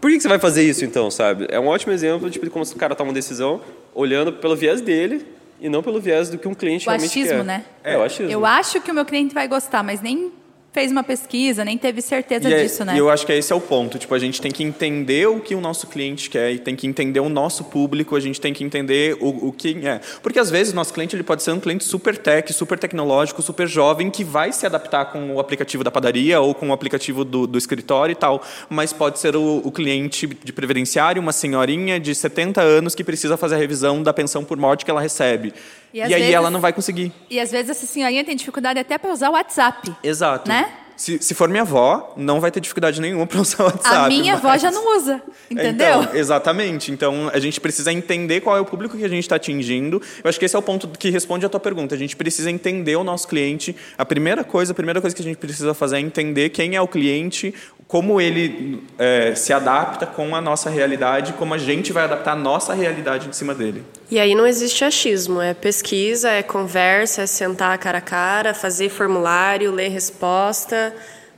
Por 0.02 0.10
que, 0.10 0.20
você 0.20 0.28
vai 0.28 0.40
fazer 0.40 0.64
isso 0.64 0.84
então, 0.84 1.12
sabe? 1.12 1.46
É 1.50 1.60
um 1.60 1.68
ótimo 1.68 1.94
exemplo 1.94 2.28
tipo, 2.30 2.46
de 2.46 2.52
como 2.52 2.66
o 2.66 2.76
cara 2.76 2.96
toma 2.96 3.10
uma 3.10 3.14
decisão 3.14 3.62
olhando 3.94 4.34
pelo 4.34 4.56
viés 4.56 4.82
dele 4.82 5.26
e 5.60 5.70
não 5.70 5.84
pelo 5.84 6.02
viés 6.02 6.30
do 6.30 6.40
que 6.40 6.48
um 6.48 6.56
cliente 6.56 6.88
o 6.88 6.90
realmente 6.90 7.10
achismo, 7.10 7.38
quer. 7.38 7.44
né? 7.44 7.66
É, 7.84 7.96
o 7.98 8.02
achismo. 8.02 8.32
Eu 8.32 8.46
acho 8.48 8.82
que 8.82 8.90
o 8.90 8.96
meu 8.96 9.06
cliente 9.06 9.34
vai 9.34 9.48
gostar, 9.48 9.84
mas 9.84 10.02
nem 10.02 10.32
fez 10.78 10.92
uma 10.92 11.04
pesquisa, 11.04 11.66
nem 11.66 11.76
teve 11.76 12.04
certeza 12.04 12.48
e 12.48 12.54
é, 12.54 12.62
disso, 12.62 12.86
né? 12.86 12.94
E 12.94 13.00
eu 13.00 13.10
acho 13.10 13.26
que 13.26 13.34
esse 13.34 13.52
é 13.52 13.56
o 13.56 13.60
ponto. 13.60 13.98
Tipo, 13.98 14.14
a 14.14 14.20
gente 14.20 14.40
tem 14.40 14.52
que 14.52 14.64
entender 14.64 15.28
o 15.28 15.40
que 15.40 15.56
o 15.56 15.60
nosso 15.60 15.88
cliente 15.88 16.30
quer 16.30 16.52
e 16.52 16.60
tem 16.60 16.76
que 16.76 16.86
entender 16.86 17.20
o 17.20 17.30
nosso 17.30 17.64
público, 17.64 18.16
a 18.16 18.20
gente 18.20 18.40
tem 18.40 18.54
que 18.54 18.64
entender 18.64 19.18
o, 19.20 19.48
o 19.48 19.52
que 19.52 19.88
é. 19.88 20.00
Porque 20.22 20.38
às 20.38 20.52
vezes 20.52 20.74
nosso 20.74 20.94
cliente 20.94 21.16
ele 21.16 21.24
pode 21.24 21.42
ser 21.42 21.52
um 21.52 21.60
cliente 21.60 21.84
super 21.84 22.16
tech, 22.16 22.54
super 22.54 22.78
tecnológico, 22.78 23.42
super 23.42 23.68
jovem, 23.68 24.12
que 24.12 24.24
vai 24.24 24.52
se 24.52 24.68
adaptar 24.68 25.06
com 25.06 25.34
o 25.34 25.40
aplicativo 25.40 25.84
da 25.84 25.90
padaria 25.90 26.40
ou 26.40 26.54
com 26.54 26.70
o 26.70 26.74
aplicativo 26.74 27.26
do, 27.26 27.48
do 27.48 27.58
escritório 27.58 28.14
e 28.14 28.16
tal. 28.16 28.44
Mas 28.70 28.94
pode 28.94 29.18
ser 29.18 29.36
o, 29.36 29.64
o 29.66 29.72
cliente 29.72 30.28
de 30.28 30.54
previdenciário, 30.54 31.20
uma 31.20 31.32
senhorinha 31.32 32.00
de 32.00 32.14
70 32.14 32.62
anos 32.62 32.94
que 32.94 33.04
precisa 33.04 33.36
fazer 33.36 33.56
a 33.56 33.58
revisão 33.58 34.04
da 34.04 34.14
pensão 34.14 34.44
por 34.44 34.56
morte 34.58 34.86
que 34.86 34.92
ela 34.92 35.02
recebe. 35.02 35.56
E, 35.98 36.00
e 36.00 36.04
aí 36.04 36.14
vezes, 36.14 36.36
ela 36.36 36.52
não 36.52 36.60
vai 36.60 36.72
conseguir. 36.72 37.12
E 37.28 37.40
às 37.40 37.50
vezes 37.50 37.72
essa 37.72 37.88
senhorinha 37.88 38.24
tem 38.24 38.36
dificuldade 38.36 38.80
até 38.80 39.00
para 39.00 39.12
usar 39.12 39.30
o 39.30 39.34
WhatsApp. 39.34 39.96
Exato. 40.04 40.48
Né? 40.48 40.72
Se, 40.96 41.20
se 41.22 41.36
for 41.36 41.48
minha 41.48 41.62
avó, 41.62 42.14
não 42.18 42.40
vai 42.40 42.50
ter 42.50 42.60
dificuldade 42.60 43.00
nenhuma 43.00 43.28
para 43.28 43.40
usar 43.40 43.64
o 43.64 43.66
WhatsApp. 43.68 43.96
A 43.96 44.08
minha 44.08 44.34
mas... 44.34 44.46
avó 44.46 44.58
já 44.58 44.72
não 44.72 44.98
usa, 44.98 45.22
entendeu? 45.50 46.02
Então, 46.02 46.16
exatamente. 46.16 46.92
Então, 46.92 47.30
a 47.32 47.40
gente 47.40 47.62
precisa 47.62 47.92
entender 47.94 48.42
qual 48.42 48.58
é 48.58 48.60
o 48.60 48.66
público 48.66 48.98
que 48.98 49.06
a 49.06 49.08
gente 49.08 49.22
está 49.22 49.36
atingindo. 49.36 50.02
Eu 50.24 50.28
acho 50.28 50.40
que 50.40 50.46
esse 50.46 50.56
é 50.56 50.60
o 50.60 50.62
ponto 50.62 50.88
que 50.88 51.12
responde 51.12 51.46
à 51.46 51.50
tua 51.50 51.60
pergunta. 51.60 51.94
A 51.94 51.98
gente 51.98 52.16
precisa 52.16 52.50
entender 52.50 52.96
o 52.96 53.04
nosso 53.04 53.28
cliente. 53.28 53.76
A 53.96 54.04
primeira 54.04 54.44
coisa, 54.44 54.72
a 54.72 54.76
primeira 54.76 55.00
coisa 55.00 55.16
que 55.16 55.22
a 55.22 55.26
gente 55.26 55.38
precisa 55.38 55.74
fazer 55.76 55.98
é 55.98 56.00
entender 56.00 56.50
quem 56.50 56.76
é 56.76 56.82
o 56.82 56.88
cliente, 56.88 57.54
como 57.88 58.20
ele 58.20 58.84
é, 59.00 59.34
se 59.34 59.54
adapta 59.54 60.06
com 60.06 60.36
a 60.36 60.42
nossa 60.42 60.70
realidade, 60.70 61.34
como 61.34 61.54
a 61.54 61.58
gente 61.58 61.94
vai 61.94 62.04
adaptar 62.04 62.34
a 62.34 62.36
nossa 62.36 62.74
realidade 62.74 63.30
em 63.30 63.32
cima 63.32 63.56
dele. 63.56 63.84
E 64.12 64.20
aí 64.20 64.36
não 64.36 64.46
existe 64.46 64.84
achismo, 64.84 65.42
é 65.42 65.54
pesquisa, 65.54 66.30
é 66.30 66.44
conversa, 66.44 67.22
é 67.22 67.28
sentar 67.28 67.78
cara 67.78 68.00
a 68.00 68.02
cara, 68.02 68.54
fazer 68.54 68.90
formulário, 68.90 69.72
ler 69.72 69.90
resposta. 69.90 70.94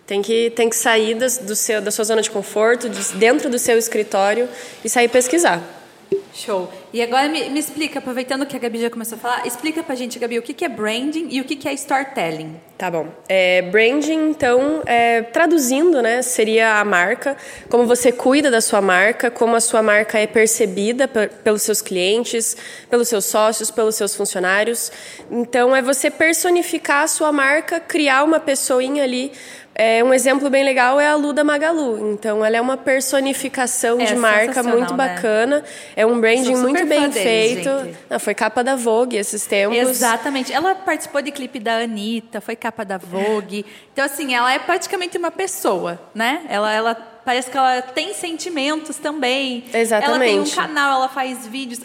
Tem 0.07 0.24
que, 0.24 0.50
tem 0.56 0.68
que 0.68 0.75
sair 0.75 1.13
do 1.13 1.56
seu, 1.56 1.80
da 1.80 1.92
sua 1.92 2.04
zona 2.04 2.24
de 2.24 2.31
conforto, 2.31 2.90
de, 2.90 3.13
dentro 3.13 3.48
do 3.48 3.60
seu 3.60 3.78
escritório 3.78 4.50
e 4.84 4.90
sair 4.90 5.07
pesquisar. 5.07 5.79
Show. 6.34 6.72
E 6.94 7.02
agora 7.02 7.28
me, 7.28 7.50
me, 7.50 7.60
explica, 7.60 8.00
aproveitando 8.00 8.46
que 8.46 8.56
a 8.56 8.60
Gabi 8.60 8.80
já 8.80 8.90
começou 8.90 9.18
a 9.18 9.20
falar, 9.20 9.48
explica 9.48 9.84
pra 9.84 9.94
gente, 9.94 10.18
Gabi, 10.18 10.40
o 10.40 10.42
que, 10.42 10.54
que 10.54 10.64
é 10.64 10.70
branding 10.70 11.28
e 11.30 11.42
o 11.42 11.44
que, 11.44 11.56
que 11.56 11.68
é 11.68 11.74
storytelling. 11.74 12.56
Tá 12.78 12.90
bom. 12.90 13.08
É, 13.28 13.62
branding, 13.64 14.30
então, 14.30 14.82
é, 14.86 15.22
traduzindo, 15.22 16.02
né, 16.02 16.22
seria 16.22 16.80
a 16.80 16.86
marca, 16.86 17.36
como 17.70 17.86
você 17.86 18.12
cuida 18.12 18.50
da 18.50 18.62
sua 18.62 18.80
marca, 18.80 19.30
como 19.30 19.56
a 19.56 19.60
sua 19.60 19.84
marca 19.84 20.18
é 20.18 20.26
percebida 20.26 21.08
pelos 21.08 21.62
seus 21.62 21.82
clientes, 21.82 22.56
pelos 22.90 23.10
seus 23.10 23.26
sócios, 23.26 23.70
pelos 23.70 23.96
seus 23.96 24.16
funcionários. 24.16 24.92
Então, 25.30 25.76
é 25.76 25.82
você 25.82 26.10
personificar 26.10 27.04
a 27.04 27.08
sua 27.08 27.34
marca, 27.34 27.82
criar 27.82 28.24
uma 28.24 28.40
pessoinha 28.40 29.04
ali 29.04 29.34
é, 29.80 30.04
um 30.04 30.14
exemplo 30.14 30.50
bem 30.50 30.62
legal 30.62 31.00
é 31.00 31.08
a 31.08 31.16
Luda 31.16 31.42
Magalu. 31.42 32.12
Então, 32.12 32.44
ela 32.44 32.58
é 32.58 32.60
uma 32.60 32.76
personificação 32.76 34.02
é, 34.02 34.04
de 34.08 34.16
marca 34.16 34.62
muito 34.62 34.92
né? 34.92 34.98
bacana. 34.98 35.64
É 35.96 36.06
um 36.06 36.20
branding 36.20 36.58
muito 36.58 36.86
bem 36.86 37.10
feito. 37.14 37.70
Não, 38.10 38.20
foi 38.20 38.34
capa 38.34 38.62
da 38.62 38.76
Vogue 38.76 39.16
esses 39.16 39.46
tempos. 39.46 39.78
Exatamente. 39.78 40.52
Ela 40.52 40.76
participou 40.76 41.22
de 41.22 41.31
clipe 41.31 41.62
da 41.62 41.78
Anitta, 41.78 42.42
foi 42.42 42.58
capa 42.58 42.84
da 42.84 42.98
Vogue. 42.98 43.65
Então, 43.94 44.03
assim, 44.03 44.36
ela 44.36 44.51
é 44.51 44.60
praticamente 44.60 45.18
uma 45.18 45.32
pessoa, 45.32 45.98
né? 46.13 46.42
Ela, 46.50 46.74
ela 46.74 46.96
parece 47.24 47.50
que 47.50 47.58
ela 47.58 47.82
tem 47.82 48.13
sentimentos 48.13 48.98
também. 48.98 49.63
Exatamente. 49.74 50.12
Ela 50.12 50.20
tem 50.20 50.39
um 50.42 50.50
canal, 50.50 50.96
ela 50.96 51.08
faz 51.08 51.48
vídeos. 51.48 51.80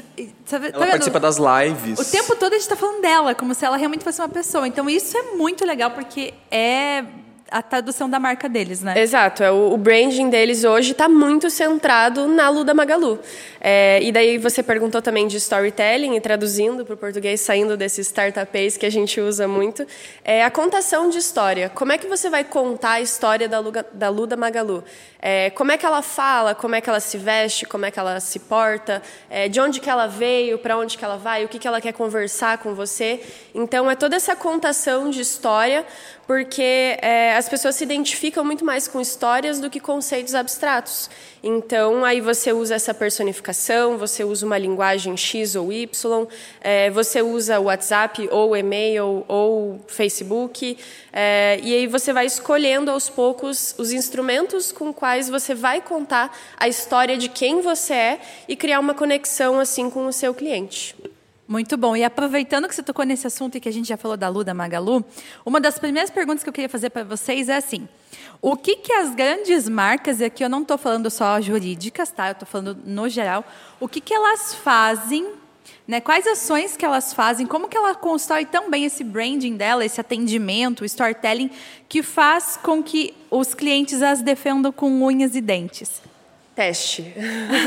Sabe, 0.44 0.66
ela 0.74 0.84
tá 0.84 0.90
participa 0.90 1.20
das 1.20 1.36
lives. 1.36 2.00
O 2.00 2.10
tempo 2.10 2.34
todo 2.34 2.54
a 2.54 2.56
gente 2.56 2.62
está 2.62 2.74
falando 2.74 3.00
dela, 3.00 3.36
como 3.36 3.54
se 3.54 3.64
ela 3.64 3.76
realmente 3.76 4.02
fosse 4.02 4.20
uma 4.20 4.28
pessoa. 4.28 4.66
Então, 4.66 4.90
isso 4.90 5.16
é 5.16 5.36
muito 5.36 5.64
legal, 5.64 5.92
porque 5.92 6.34
é 6.50 7.04
a 7.50 7.62
tradução 7.62 8.08
da 8.08 8.18
marca 8.18 8.48
deles, 8.48 8.82
né? 8.82 8.98
Exato. 8.98 9.42
É, 9.42 9.50
o, 9.50 9.72
o 9.72 9.76
branding 9.76 10.30
deles 10.30 10.64
hoje 10.64 10.92
está 10.92 11.08
muito 11.08 11.50
centrado 11.50 12.26
na 12.26 12.48
Luda 12.48 12.72
Magalu. 12.74 13.18
É, 13.60 14.02
e 14.02 14.10
daí 14.12 14.38
você 14.38 14.62
perguntou 14.62 15.00
também 15.00 15.26
de 15.26 15.36
storytelling 15.36 16.16
e 16.16 16.20
traduzindo 16.20 16.84
para 16.84 16.94
o 16.94 16.96
português, 16.96 17.40
saindo 17.40 17.76
desse 17.76 18.00
startupês 18.00 18.76
que 18.76 18.86
a 18.86 18.90
gente 18.90 19.20
usa 19.20 19.46
muito, 19.46 19.86
é 20.24 20.44
a 20.44 20.50
contação 20.50 21.08
de 21.08 21.18
história. 21.18 21.68
Como 21.68 21.92
é 21.92 21.98
que 21.98 22.06
você 22.06 22.28
vai 22.28 22.44
contar 22.44 22.92
a 22.92 23.00
história 23.00 23.48
da, 23.48 23.58
Luga, 23.58 23.86
da 23.92 24.08
Luda 24.08 24.36
Magalu? 24.36 24.82
É, 25.26 25.48
como 25.50 25.72
é 25.72 25.78
que 25.78 25.86
ela 25.86 26.02
fala, 26.02 26.54
como 26.54 26.74
é 26.74 26.82
que 26.82 26.90
ela 26.90 27.00
se 27.00 27.16
veste, 27.16 27.64
como 27.64 27.86
é 27.86 27.90
que 27.90 27.98
ela 27.98 28.20
se 28.20 28.38
porta, 28.38 29.02
é, 29.30 29.48
de 29.48 29.58
onde 29.58 29.80
que 29.80 29.88
ela 29.88 30.06
veio, 30.06 30.58
para 30.58 30.76
onde 30.76 30.98
que 30.98 31.04
ela 31.04 31.16
vai, 31.16 31.44
o 31.44 31.48
que, 31.48 31.58
que 31.58 31.66
ela 31.66 31.80
quer 31.80 31.92
conversar 31.92 32.58
com 32.58 32.74
você. 32.74 33.22
Então, 33.54 33.90
é 33.90 33.94
toda 33.94 34.16
essa 34.16 34.36
contação 34.36 35.08
de 35.08 35.22
história 35.22 35.86
porque 36.26 36.96
é, 37.02 37.36
as 37.36 37.48
pessoas 37.48 37.74
se 37.76 37.84
identificam 37.84 38.44
muito 38.44 38.64
mais 38.64 38.88
com 38.88 39.00
histórias 39.00 39.60
do 39.60 39.68
que 39.68 39.78
conceitos 39.78 40.34
abstratos. 40.34 41.10
Então, 41.42 42.04
aí 42.04 42.20
você 42.20 42.52
usa 42.52 42.74
essa 42.74 42.94
personificação, 42.94 43.98
você 43.98 44.24
usa 44.24 44.46
uma 44.46 44.56
linguagem 44.56 45.16
X 45.16 45.54
ou 45.54 45.72
Y, 45.72 46.26
é, 46.60 46.90
você 46.90 47.20
usa 47.20 47.60
o 47.60 47.64
WhatsApp 47.64 48.28
ou 48.30 48.56
e-mail 48.56 49.24
ou 49.28 49.80
Facebook, 49.86 50.78
é, 51.12 51.60
e 51.62 51.74
aí 51.74 51.86
você 51.86 52.12
vai 52.12 52.24
escolhendo 52.24 52.90
aos 52.90 53.10
poucos 53.10 53.74
os 53.76 53.92
instrumentos 53.92 54.72
com 54.72 54.92
quais 54.92 55.28
você 55.28 55.54
vai 55.54 55.82
contar 55.82 56.34
a 56.56 56.66
história 56.66 57.16
de 57.18 57.28
quem 57.28 57.60
você 57.60 57.92
é 57.92 58.20
e 58.48 58.56
criar 58.56 58.80
uma 58.80 58.94
conexão 58.94 59.60
assim 59.60 59.90
com 59.90 60.06
o 60.06 60.12
seu 60.12 60.32
cliente. 60.32 60.96
Muito 61.54 61.76
bom. 61.76 61.94
E 61.94 62.02
aproveitando 62.02 62.66
que 62.66 62.74
você 62.74 62.82
tocou 62.82 63.04
nesse 63.04 63.28
assunto 63.28 63.56
e 63.56 63.60
que 63.60 63.68
a 63.68 63.72
gente 63.72 63.86
já 63.86 63.96
falou 63.96 64.16
da 64.16 64.28
Lu, 64.28 64.42
da 64.42 64.52
Magalu, 64.52 65.04
uma 65.46 65.60
das 65.60 65.78
primeiras 65.78 66.10
perguntas 66.10 66.42
que 66.42 66.48
eu 66.48 66.52
queria 66.52 66.68
fazer 66.68 66.90
para 66.90 67.04
vocês 67.04 67.48
é 67.48 67.54
assim: 67.54 67.88
o 68.42 68.56
que, 68.56 68.74
que 68.74 68.92
as 68.92 69.14
grandes 69.14 69.68
marcas, 69.68 70.18
e 70.18 70.24
aqui 70.24 70.44
eu 70.44 70.48
não 70.48 70.62
estou 70.62 70.76
falando 70.76 71.08
só 71.08 71.40
jurídicas, 71.40 72.10
tá? 72.10 72.26
Eu 72.26 72.32
estou 72.32 72.48
falando 72.48 72.76
no 72.84 73.08
geral, 73.08 73.44
o 73.78 73.86
que, 73.86 74.00
que 74.00 74.12
elas 74.12 74.52
fazem 74.52 75.28
né? 75.86 76.00
Quais 76.00 76.26
ações 76.26 76.76
que 76.76 76.84
elas 76.84 77.14
fazem? 77.14 77.46
Como 77.46 77.68
que 77.68 77.76
ela 77.76 77.94
constrói 77.94 78.44
tão 78.44 78.68
bem 78.68 78.84
esse 78.84 79.04
branding 79.04 79.56
dela, 79.56 79.84
esse 79.84 80.00
atendimento, 80.00 80.80
o 80.80 80.84
storytelling, 80.84 81.52
que 81.88 82.02
faz 82.02 82.58
com 82.60 82.82
que 82.82 83.14
os 83.30 83.54
clientes 83.54 84.02
as 84.02 84.22
defendam 84.22 84.72
com 84.72 84.90
unhas 85.04 85.36
e 85.36 85.40
dentes? 85.40 86.02
Teste. 86.54 87.14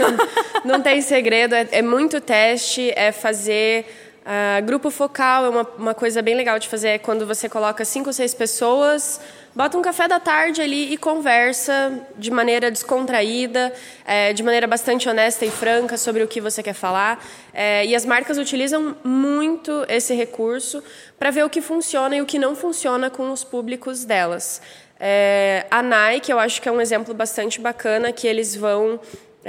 Não 0.63 0.81
tem 0.81 1.01
segredo, 1.01 1.53
é, 1.55 1.67
é, 1.71 1.81
muito 1.81 2.21
teste, 2.21 2.91
é 2.95 3.11
fazer. 3.11 3.85
Uh, 4.21 4.65
grupo 4.65 4.89
focal 4.89 5.45
é 5.45 5.49
uma, 5.49 5.69
uma 5.77 5.93
coisa 5.93 6.21
bem 6.21 6.35
legal 6.35 6.59
de 6.59 6.67
fazer, 6.67 6.89
é 6.89 6.97
quando 6.97 7.25
você 7.25 7.47
coloca 7.47 7.85
cinco 7.85 8.09
ou 8.09 8.13
seis 8.13 8.33
pessoas 8.33 9.21
bota 9.57 9.75
um 9.75 9.81
café 9.81 10.07
da 10.07 10.19
tarde 10.19 10.61
ali 10.61 10.93
e 10.93 10.97
conversa 10.97 11.99
de 12.15 12.29
maneira 12.29 12.69
descontraída, 12.69 13.73
é, 14.05 14.31
de 14.31 14.43
maneira 14.43 14.67
bastante 14.67 15.09
honesta 15.09 15.47
e 15.47 15.49
franca 15.49 15.97
sobre 15.97 16.21
o 16.21 16.27
que 16.27 16.39
você 16.39 16.61
quer 16.61 16.75
falar. 16.75 17.19
É, 17.51 17.83
e 17.83 17.95
as 17.95 18.05
marcas 18.05 18.37
utilizam 18.37 18.95
muito 19.03 19.83
esse 19.89 20.13
recurso 20.13 20.83
para 21.17 21.31
ver 21.31 21.43
o 21.43 21.49
que 21.49 21.59
funciona 21.59 22.15
e 22.15 22.21
o 22.21 22.25
que 22.27 22.37
não 22.37 22.55
funciona 22.55 23.09
com 23.09 23.31
os 23.31 23.43
públicos 23.43 24.05
delas. 24.05 24.61
É, 24.99 25.65
a 25.69 25.81
Nike, 25.81 26.31
eu 26.31 26.39
acho 26.39 26.61
que 26.61 26.67
é 26.67 26.71
um 26.71 26.81
exemplo 26.81 27.13
bastante 27.13 27.61
bacana 27.61 28.11
que 28.11 28.27
eles 28.27 28.55
vão 28.55 28.99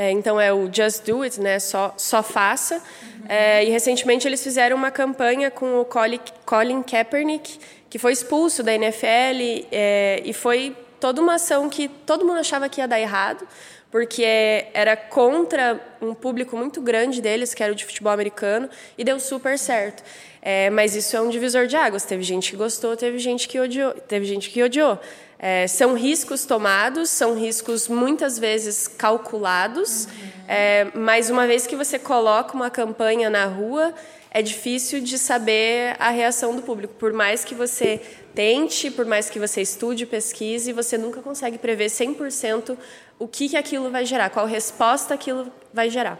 é, 0.00 0.12
então 0.12 0.40
é 0.40 0.52
o 0.52 0.72
Just 0.72 1.04
Do 1.04 1.22
It, 1.22 1.40
né? 1.40 1.58
Só, 1.58 1.92
só 1.96 2.22
faça. 2.22 2.76
Uhum. 2.76 3.24
É, 3.28 3.64
e 3.64 3.68
recentemente 3.68 4.28
eles 4.28 4.40
fizeram 4.40 4.76
uma 4.76 4.92
campanha 4.92 5.50
com 5.50 5.80
o 5.80 5.84
Colin 5.84 6.82
Kaepernick, 6.84 7.58
que 7.90 7.98
foi 7.98 8.12
expulso 8.12 8.62
da 8.62 8.72
NFL 8.72 9.66
é, 9.72 10.22
e 10.24 10.32
foi 10.32 10.76
toda 11.00 11.20
uma 11.20 11.34
ação 11.34 11.68
que 11.68 11.88
todo 11.88 12.24
mundo 12.24 12.38
achava 12.38 12.68
que 12.68 12.80
ia 12.80 12.86
dar 12.86 13.00
errado, 13.00 13.44
porque 13.90 14.66
era 14.72 14.96
contra 14.96 15.80
um 16.00 16.14
público 16.14 16.56
muito 16.56 16.80
grande 16.80 17.20
deles, 17.20 17.52
que 17.52 17.60
era 17.60 17.72
o 17.72 17.74
de 17.74 17.84
futebol 17.84 18.12
americano, 18.12 18.70
e 18.96 19.02
deu 19.02 19.18
super 19.18 19.58
certo. 19.58 20.04
É, 20.40 20.70
mas 20.70 20.94
isso 20.94 21.16
é 21.16 21.20
um 21.20 21.28
divisor 21.28 21.66
de 21.66 21.74
águas. 21.74 22.04
Teve 22.04 22.22
gente 22.22 22.52
que 22.52 22.56
gostou, 22.56 22.96
teve 22.96 23.18
gente 23.18 23.48
que 23.48 23.58
odiou. 23.58 23.92
Teve 23.94 24.26
gente 24.26 24.48
que 24.50 24.62
odiou. 24.62 24.96
É, 25.38 25.68
são 25.68 25.94
riscos 25.94 26.44
tomados, 26.44 27.10
são 27.10 27.38
riscos 27.38 27.86
muitas 27.86 28.38
vezes 28.38 28.88
calculados, 28.88 30.06
uhum. 30.06 30.10
é, 30.48 30.86
mas 30.94 31.30
uma 31.30 31.46
vez 31.46 31.64
que 31.64 31.76
você 31.76 31.96
coloca 31.96 32.54
uma 32.54 32.70
campanha 32.70 33.30
na 33.30 33.44
rua, 33.44 33.94
é 34.30 34.42
difícil 34.42 35.00
de 35.00 35.16
saber 35.16 35.96
a 35.98 36.10
reação 36.10 36.54
do 36.54 36.62
público. 36.62 36.94
Por 36.94 37.12
mais 37.12 37.44
que 37.44 37.54
você 37.54 38.00
tente, 38.34 38.90
por 38.90 39.06
mais 39.06 39.30
que 39.30 39.38
você 39.38 39.62
estude, 39.62 40.06
pesquise, 40.06 40.72
você 40.72 40.98
nunca 40.98 41.22
consegue 41.22 41.56
prever 41.56 41.86
100% 41.86 42.76
o 43.18 43.26
que, 43.26 43.48
que 43.48 43.56
aquilo 43.56 43.90
vai 43.90 44.04
gerar, 44.04 44.30
qual 44.30 44.46
resposta 44.46 45.14
aquilo 45.14 45.52
vai 45.72 45.88
gerar. 45.88 46.18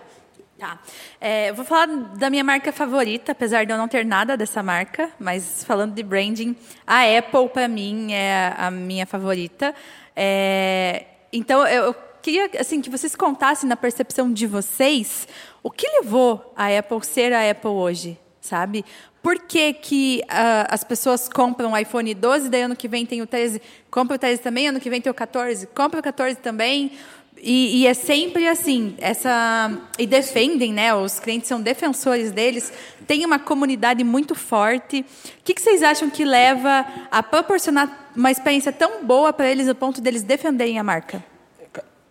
Tá. 0.58 0.76
É, 1.20 1.50
eu 1.50 1.54
vou 1.54 1.64
falar 1.64 1.86
da 1.86 2.28
minha 2.28 2.42
marca 2.42 2.72
favorita, 2.72 3.30
apesar 3.30 3.64
de 3.64 3.72
eu 3.72 3.78
não 3.78 3.86
ter 3.86 4.04
nada 4.04 4.36
dessa 4.36 4.60
marca, 4.60 5.08
mas 5.16 5.62
falando 5.62 5.94
de 5.94 6.02
branding, 6.02 6.56
a 6.84 7.02
Apple, 7.16 7.48
para 7.50 7.68
mim, 7.68 8.12
é 8.12 8.52
a 8.58 8.68
minha 8.68 9.06
favorita. 9.06 9.72
É, 10.16 11.04
então, 11.32 11.64
eu 11.64 11.94
queria 12.20 12.50
assim, 12.58 12.80
que 12.80 12.90
vocês 12.90 13.14
contassem 13.14 13.68
na 13.68 13.76
percepção 13.76 14.32
de 14.32 14.48
vocês 14.48 15.28
o 15.62 15.70
que 15.70 15.86
levou 16.00 16.52
a 16.56 16.76
Apple 16.76 17.04
ser 17.04 17.32
a 17.32 17.48
Apple 17.48 17.70
hoje, 17.70 18.18
sabe? 18.40 18.84
Por 19.22 19.38
que, 19.40 19.72
que 19.74 20.22
uh, 20.24 20.66
as 20.70 20.82
pessoas 20.82 21.28
compram 21.28 21.72
o 21.72 21.76
iPhone 21.76 22.14
12, 22.14 22.48
daí 22.48 22.62
ano 22.62 22.74
que 22.74 22.88
vem 22.88 23.04
tem 23.04 23.20
o 23.22 23.26
13, 23.26 23.60
compra 23.90 24.16
o 24.16 24.18
13 24.18 24.40
também, 24.40 24.68
ano 24.68 24.80
que 24.80 24.90
vem 24.90 25.00
tem 25.00 25.10
o 25.10 25.14
14, 25.14 25.66
compra 25.68 26.00
o 26.00 26.02
14 26.02 26.36
também. 26.36 26.92
E, 27.40 27.83
e, 27.83 27.87
é 27.87 27.95
sempre 27.95 28.49
assim, 28.49 28.95
essa 28.99 29.71
e 29.99 30.07
defendem, 30.07 30.73
né? 30.73 30.95
Os 30.95 31.21
clientes 31.21 31.49
são 31.49 31.61
defensores 31.61 32.33
deles. 32.33 32.73
Tem 33.07 33.25
uma 33.25 33.38
comunidade 33.38 34.02
muito 34.02 34.35
forte. 34.35 35.00
O 35.00 35.04
que, 35.45 35.54
que 35.54 35.61
vocês 35.61 35.83
acham 35.83 36.11
que 36.11 36.25
leva 36.25 36.85
a 37.11 37.23
proporcionar 37.23 38.11
uma 38.16 38.30
experiência 38.30 38.73
tão 38.73 39.04
boa 39.04 39.33
para 39.33 39.49
eles, 39.49 39.68
a 39.68 39.75
ponto 39.75 40.00
deles 40.00 40.23
defenderem 40.23 40.78
a 40.78 40.83
marca? 40.83 41.25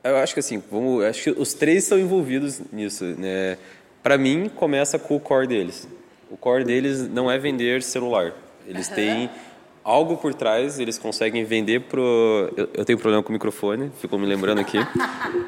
Eu 0.03 0.17
acho 0.17 0.34
que 0.34 0.39
assim, 0.39 0.63
vamos, 0.72 1.03
acho 1.03 1.24
que 1.24 1.29
os 1.31 1.53
três 1.53 1.84
estão 1.84 2.00
envolvidos 2.00 2.62
nisso. 2.72 3.03
Né? 3.03 3.57
Para 4.01 4.17
mim, 4.17 4.50
começa 4.55 4.98
com 4.98 5.17
o 5.17 5.19
core 5.19 5.48
deles. 5.48 5.88
O 6.31 6.38
core 6.38 6.63
deles 6.63 7.07
não 7.10 7.29
é 7.29 7.38
vender 7.38 7.84
celular. 7.84 8.34
Eles 8.65 8.88
têm 8.88 9.29
algo 9.88 10.17
por 10.17 10.34
trás, 10.34 10.79
eles 10.79 11.00
conseguem 11.00 11.46
vender 11.46 11.79
pro. 11.82 12.51
Eu, 12.58 12.70
eu 12.74 12.86
tenho 12.86 13.00
problema 13.00 13.24
com 13.24 13.29
o 13.29 13.34
microfone, 13.34 13.89
ficou 14.01 14.20
me 14.20 14.25
lembrando 14.25 14.60
aqui. 14.60 14.77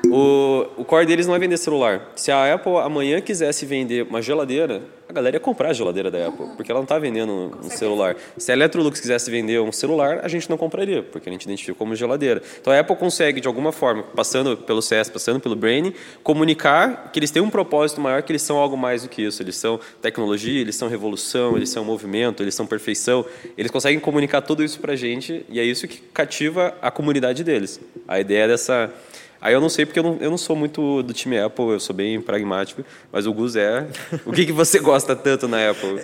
o, 0.09 0.65
o 0.77 0.85
core 0.85 1.05
deles 1.05 1.27
não 1.27 1.35
é 1.35 1.39
vender 1.39 1.57
celular. 1.57 2.09
Se 2.15 2.31
a 2.31 2.53
Apple 2.53 2.77
amanhã 2.77 3.19
quisesse 3.19 3.65
vender 3.65 4.03
uma 4.03 4.21
geladeira, 4.21 4.81
a 5.09 5.11
galera 5.11 5.37
ia 5.37 5.39
comprar 5.39 5.71
a 5.71 5.73
geladeira 5.73 6.11
da 6.11 6.27
Apple, 6.27 6.45
porque 6.55 6.71
ela 6.71 6.77
não 6.77 6.83
está 6.83 6.99
vendendo 6.99 7.57
um 7.63 7.69
celular. 7.71 8.15
Se 8.37 8.51
a 8.51 8.53
Electrolux 8.53 8.99
quisesse 8.99 9.31
vender 9.31 9.59
um 9.59 9.71
celular, 9.71 10.19
a 10.21 10.27
gente 10.27 10.47
não 10.47 10.55
compraria, 10.55 11.01
porque 11.01 11.27
a 11.27 11.31
gente 11.31 11.45
identifica 11.45 11.73
como 11.73 11.95
geladeira. 11.95 12.43
Então 12.61 12.71
a 12.71 12.79
Apple 12.79 12.95
consegue, 12.95 13.41
de 13.41 13.47
alguma 13.47 13.71
forma, 13.71 14.03
passando 14.03 14.55
pelo 14.55 14.83
CS, 14.83 15.09
passando 15.09 15.39
pelo 15.39 15.55
Brain, 15.55 15.95
comunicar 16.21 17.09
que 17.11 17.17
eles 17.17 17.31
têm 17.31 17.41
um 17.41 17.49
propósito 17.49 17.99
maior, 17.99 18.21
que 18.21 18.31
eles 18.31 18.43
são 18.43 18.57
algo 18.57 18.77
mais 18.77 19.01
do 19.01 19.09
que 19.09 19.23
isso. 19.23 19.41
Eles 19.41 19.55
são 19.55 19.79
tecnologia, 19.99 20.61
eles 20.61 20.75
são 20.75 20.87
revolução, 20.87 21.57
eles 21.57 21.69
são 21.69 21.83
movimento, 21.83 22.43
eles 22.43 22.53
são 22.53 22.67
perfeição. 22.67 23.25
Eles 23.57 23.71
conseguem 23.71 23.99
comunicar 23.99 24.43
tudo 24.43 24.63
isso 24.63 24.79
para 24.79 24.93
a 24.93 24.95
gente 24.95 25.43
e 25.49 25.59
é 25.59 25.63
isso 25.63 25.87
que 25.87 25.97
cativa 26.13 26.75
a 26.83 26.91
comunidade 26.91 27.43
deles. 27.43 27.79
A 28.07 28.19
ideia 28.19 28.47
dessa 28.47 28.93
Aí 29.41 29.53
eu 29.53 29.61
não 29.61 29.69
sei 29.69 29.85
porque 29.85 29.99
eu 29.99 30.03
não, 30.03 30.17
eu 30.19 30.29
não 30.29 30.37
sou 30.37 30.55
muito 30.55 31.01
do 31.01 31.13
time 31.13 31.39
Apple, 31.39 31.69
eu 31.69 31.79
sou 31.79 31.95
bem 31.95 32.19
pragmático, 32.19 32.83
mas 33.11 33.25
o 33.25 33.33
Gus 33.33 33.55
é. 33.55 33.87
O 34.25 34.33
que, 34.33 34.45
que 34.45 34.51
você 34.51 34.79
gosta 34.79 35.15
tanto 35.15 35.47
na 35.47 35.69
Apple? 35.69 36.01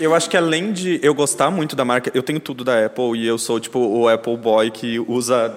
Eu 0.00 0.14
acho 0.14 0.28
que 0.28 0.36
além 0.36 0.72
de 0.72 1.00
eu 1.02 1.14
gostar 1.14 1.50
muito 1.50 1.74
da 1.74 1.84
marca, 1.84 2.10
eu 2.14 2.22
tenho 2.22 2.40
tudo 2.40 2.62
da 2.62 2.84
Apple 2.84 3.18
e 3.18 3.26
eu 3.26 3.38
sou 3.38 3.58
tipo 3.58 3.78
o 3.78 4.08
Apple 4.08 4.36
Boy 4.36 4.70
que 4.70 4.98
usa 4.98 5.48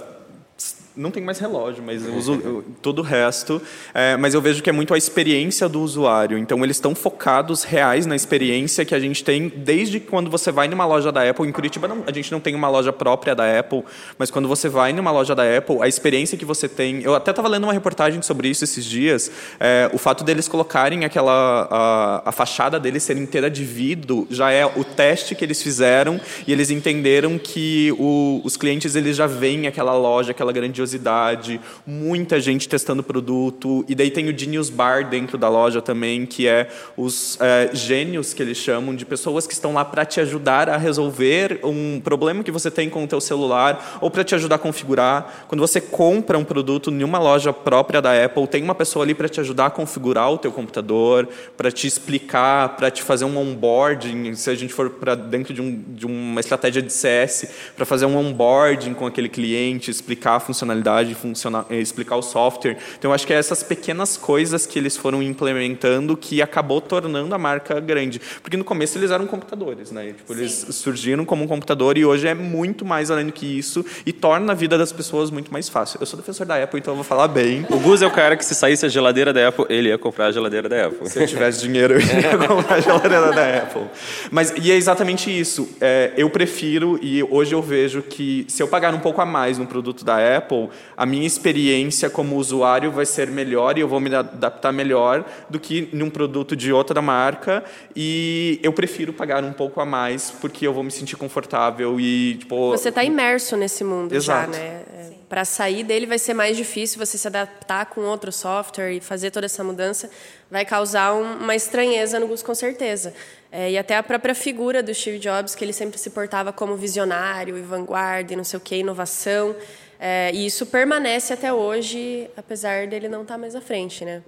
não 0.97 1.11
tenho 1.11 1.25
mais 1.25 1.39
relógio, 1.39 1.83
mas 1.85 2.05
eu 2.05 2.15
uso 2.15 2.63
todo 2.81 2.99
o 2.99 3.01
resto. 3.01 3.61
É, 3.93 4.17
mas 4.17 4.33
eu 4.33 4.41
vejo 4.41 4.61
que 4.63 4.69
é 4.69 4.73
muito 4.73 4.93
a 4.93 4.97
experiência 4.97 5.69
do 5.69 5.81
usuário. 5.81 6.37
Então, 6.37 6.63
eles 6.63 6.77
estão 6.77 6.95
focados 6.95 7.63
reais 7.63 8.05
na 8.05 8.15
experiência 8.15 8.83
que 8.83 8.95
a 8.95 8.99
gente 8.99 9.23
tem 9.23 9.47
desde 9.47 9.99
quando 9.99 10.29
você 10.29 10.51
vai 10.51 10.67
numa 10.67 10.85
loja 10.85 11.11
da 11.11 11.29
Apple. 11.29 11.47
Em 11.47 11.51
Curitiba, 11.51 11.87
não, 11.87 12.03
a 12.05 12.11
gente 12.11 12.31
não 12.31 12.39
tem 12.39 12.55
uma 12.55 12.67
loja 12.67 12.91
própria 12.91 13.35
da 13.35 13.59
Apple, 13.59 13.83
mas 14.17 14.31
quando 14.31 14.47
você 14.47 14.67
vai 14.67 14.91
numa 14.91 15.11
loja 15.11 15.35
da 15.35 15.43
Apple, 15.57 15.77
a 15.81 15.87
experiência 15.87 16.37
que 16.37 16.45
você 16.45 16.67
tem. 16.67 17.01
Eu 17.03 17.13
até 17.13 17.29
estava 17.31 17.47
lendo 17.47 17.65
uma 17.65 17.73
reportagem 17.73 18.21
sobre 18.21 18.49
isso 18.49 18.63
esses 18.63 18.83
dias. 18.83 19.31
É, 19.59 19.89
o 19.93 19.97
fato 19.97 20.23
deles 20.23 20.47
colocarem 20.47 21.05
aquela. 21.05 21.67
A, 21.69 22.29
a 22.29 22.31
fachada 22.31 22.79
deles 22.79 23.03
ser 23.03 23.17
inteira 23.17 23.49
de 23.49 23.63
vidro 23.63 24.27
já 24.29 24.51
é 24.51 24.65
o 24.65 24.83
teste 24.83 25.35
que 25.35 25.45
eles 25.45 25.61
fizeram 25.61 26.19
e 26.47 26.51
eles 26.51 26.71
entenderam 26.71 27.37
que 27.37 27.93
o, 27.99 28.41
os 28.43 28.57
clientes 28.57 28.95
eles 28.95 29.15
já 29.15 29.27
veem 29.27 29.67
aquela 29.67 29.93
loja, 29.93 30.31
aquela 30.31 30.51
grandiosidade 30.51 30.86
curiosidade, 30.87 31.59
muita 31.85 32.39
gente 32.39 32.69
testando 32.69 33.03
produto. 33.03 33.83
E 33.87 33.93
daí 33.93 34.09
tem 34.09 34.29
o 34.29 34.37
Genius 34.37 34.69
Bar 34.69 35.09
dentro 35.09 35.37
da 35.37 35.49
loja 35.49 35.81
também, 35.81 36.25
que 36.25 36.47
é 36.47 36.69
os 36.95 37.37
é, 37.41 37.69
gênios 37.73 38.33
que 38.33 38.41
eles 38.41 38.57
chamam, 38.57 38.95
de 38.95 39.05
pessoas 39.05 39.45
que 39.45 39.53
estão 39.53 39.73
lá 39.73 39.83
para 39.83 40.05
te 40.05 40.21
ajudar 40.21 40.69
a 40.69 40.77
resolver 40.77 41.59
um 41.63 41.99
problema 41.99 42.43
que 42.43 42.51
você 42.51 42.71
tem 42.71 42.89
com 42.89 43.03
o 43.03 43.07
teu 43.07 43.19
celular 43.19 43.99
ou 43.99 44.09
para 44.09 44.23
te 44.23 44.33
ajudar 44.33 44.55
a 44.55 44.59
configurar. 44.59 45.45
Quando 45.47 45.59
você 45.59 45.81
compra 45.81 46.37
um 46.37 46.45
produto 46.45 46.89
em 46.89 47.03
uma 47.03 47.19
loja 47.19 47.51
própria 47.51 48.01
da 48.01 48.23
Apple, 48.23 48.47
tem 48.47 48.63
uma 48.63 48.75
pessoa 48.75 49.03
ali 49.03 49.13
para 49.13 49.27
te 49.27 49.41
ajudar 49.41 49.65
a 49.65 49.69
configurar 49.69 50.31
o 50.31 50.37
teu 50.37 50.51
computador, 50.51 51.27
para 51.57 51.71
te 51.71 51.85
explicar, 51.85 52.75
para 52.77 52.89
te 52.89 53.03
fazer 53.03 53.25
um 53.25 53.37
onboarding, 53.37 54.33
se 54.35 54.49
a 54.49 54.55
gente 54.55 54.73
for 54.73 54.89
para 54.89 55.15
dentro 55.15 55.53
de, 55.53 55.61
um, 55.61 55.83
de 55.89 56.05
uma 56.05 56.39
estratégia 56.39 56.81
de 56.81 56.93
CS, 56.93 57.49
para 57.75 57.85
fazer 57.85 58.05
um 58.05 58.15
onboarding 58.17 58.93
com 58.93 59.05
aquele 59.05 59.27
cliente, 59.27 59.91
explicar 59.97 60.35
a 60.35 60.39
funcionalidade 60.39 60.76
funcionalidade, 60.77 61.15
funcionar, 61.15 61.65
eh, 61.69 61.79
explicar 61.79 62.15
o 62.15 62.21
software. 62.21 62.77
Então, 62.97 63.11
eu 63.11 63.15
acho 63.15 63.25
que 63.25 63.33
é 63.33 63.37
essas 63.37 63.63
pequenas 63.63 64.17
coisas 64.17 64.65
que 64.65 64.77
eles 64.77 64.95
foram 64.95 65.21
implementando 65.21 66.15
que 66.15 66.41
acabou 66.41 66.79
tornando 66.79 67.33
a 67.33 67.37
marca 67.37 67.79
grande. 67.79 68.21
Porque 68.41 68.57
no 68.57 68.63
começo 68.63 68.97
eles 68.97 69.11
eram 69.11 69.25
computadores, 69.25 69.91
né? 69.91 70.13
Tipo, 70.17 70.33
eles 70.33 70.67
surgiram 70.71 71.25
como 71.25 71.43
um 71.43 71.47
computador 71.47 71.97
e 71.97 72.05
hoje 72.05 72.27
é 72.27 72.33
muito 72.33 72.85
mais 72.85 73.11
além 73.11 73.25
do 73.25 73.31
que 73.31 73.45
isso 73.45 73.85
e 74.05 74.13
torna 74.13 74.51
a 74.53 74.55
vida 74.55 74.77
das 74.77 74.91
pessoas 74.91 75.31
muito 75.31 75.51
mais 75.51 75.67
fácil. 75.69 75.97
Eu 75.99 76.05
sou 76.05 76.17
defensor 76.17 76.45
da 76.45 76.61
Apple, 76.61 76.79
então 76.79 76.93
eu 76.93 76.95
vou 76.95 77.03
falar 77.03 77.27
bem. 77.27 77.65
O 77.69 77.79
Gus 77.79 78.01
é 78.01 78.07
o 78.07 78.11
cara 78.11 78.35
que 78.35 78.45
se 78.45 78.55
saísse 78.55 78.85
a 78.85 78.89
geladeira 78.89 79.33
da 79.33 79.47
Apple, 79.47 79.65
ele 79.69 79.89
ia 79.89 79.97
comprar 79.97 80.27
a 80.27 80.31
geladeira 80.31 80.69
da 80.69 80.87
Apple. 80.87 81.09
Se 81.09 81.21
eu 81.21 81.27
tivesse 81.27 81.61
dinheiro, 81.61 81.95
eu 81.95 81.99
ia 81.99 82.37
comprar 82.47 82.75
a 82.75 82.79
geladeira 82.79 83.31
da 83.31 83.57
Apple. 83.59 83.83
Mas, 84.31 84.53
e 84.61 84.71
é 84.71 84.75
exatamente 84.75 85.27
isso. 85.27 85.69
É, 85.79 86.13
eu 86.17 86.29
prefiro, 86.29 86.99
e 87.01 87.23
hoje 87.23 87.53
eu 87.53 87.61
vejo 87.61 88.01
que 88.01 88.45
se 88.47 88.61
eu 88.61 88.67
pagar 88.67 88.93
um 88.93 88.99
pouco 88.99 89.21
a 89.21 89.25
mais 89.25 89.57
no 89.57 89.65
produto 89.65 90.03
da 90.03 90.37
Apple, 90.37 90.66
A 90.95 91.05
minha 91.05 91.25
experiência 91.25 92.09
como 92.09 92.35
usuário 92.35 92.91
vai 92.91 93.05
ser 93.05 93.27
melhor 93.27 93.77
e 93.77 93.81
eu 93.81 93.87
vou 93.87 93.99
me 93.99 94.13
adaptar 94.13 94.71
melhor 94.71 95.25
do 95.49 95.59
que 95.59 95.89
num 95.93 96.09
produto 96.09 96.55
de 96.55 96.71
outra 96.71 97.01
marca 97.01 97.63
e 97.95 98.59
eu 98.63 98.73
prefiro 98.73 99.13
pagar 99.13 99.43
um 99.43 99.53
pouco 99.53 99.79
a 99.81 99.85
mais 99.85 100.31
porque 100.31 100.65
eu 100.65 100.73
vou 100.73 100.83
me 100.83 100.91
sentir 100.91 101.15
confortável 101.15 101.99
e 101.99 102.35
tipo 102.35 102.71
você 102.71 102.89
está 102.89 103.03
imerso 103.03 103.55
nesse 103.55 103.83
mundo 103.83 104.13
Exato. 104.13 104.53
já, 104.53 104.59
né? 104.59 104.81
Para 105.29 105.43
sair 105.43 105.83
dele 105.83 106.05
vai 106.05 106.17
ser 106.17 106.33
mais 106.33 106.55
difícil 106.55 106.97
você 106.97 107.17
se 107.17 107.27
adaptar 107.27 107.87
com 107.87 108.01
outro 108.01 108.31
software 108.31 108.93
e 108.93 109.01
fazer 109.01 109.29
toda 109.29 109.45
essa 109.45 109.61
mudança 109.61 110.09
vai 110.49 110.65
causar 110.65 111.13
um, 111.13 111.43
uma 111.43 111.55
estranheza 111.55 112.19
no 112.19 112.27
Gus 112.27 112.41
com 112.41 112.55
certeza. 112.55 113.13
É, 113.51 113.71
e 113.71 113.77
até 113.77 113.95
a 113.95 114.03
própria 114.03 114.35
figura 114.35 114.83
do 114.83 114.93
Steve 114.93 115.19
Jobs, 115.19 115.55
que 115.55 115.63
ele 115.63 115.73
sempre 115.73 115.97
se 115.97 116.09
portava 116.09 116.51
como 116.51 116.75
visionário 116.75 117.57
e 117.57 117.61
vanguarda 117.61 118.33
e 118.33 118.35
não 118.35 118.43
sei 118.43 118.57
o 118.57 118.61
que, 118.61 118.75
inovação. 118.75 119.55
É, 119.99 120.31
e 120.33 120.45
isso 120.45 120.65
permanece 120.65 121.33
até 121.33 121.51
hoje, 121.51 122.29
apesar 122.37 122.87
dele 122.87 123.07
não 123.07 123.23
estar 123.23 123.35
tá 123.35 123.37
mais 123.37 123.55
à 123.55 123.61
frente, 123.61 124.05
né? 124.05 124.21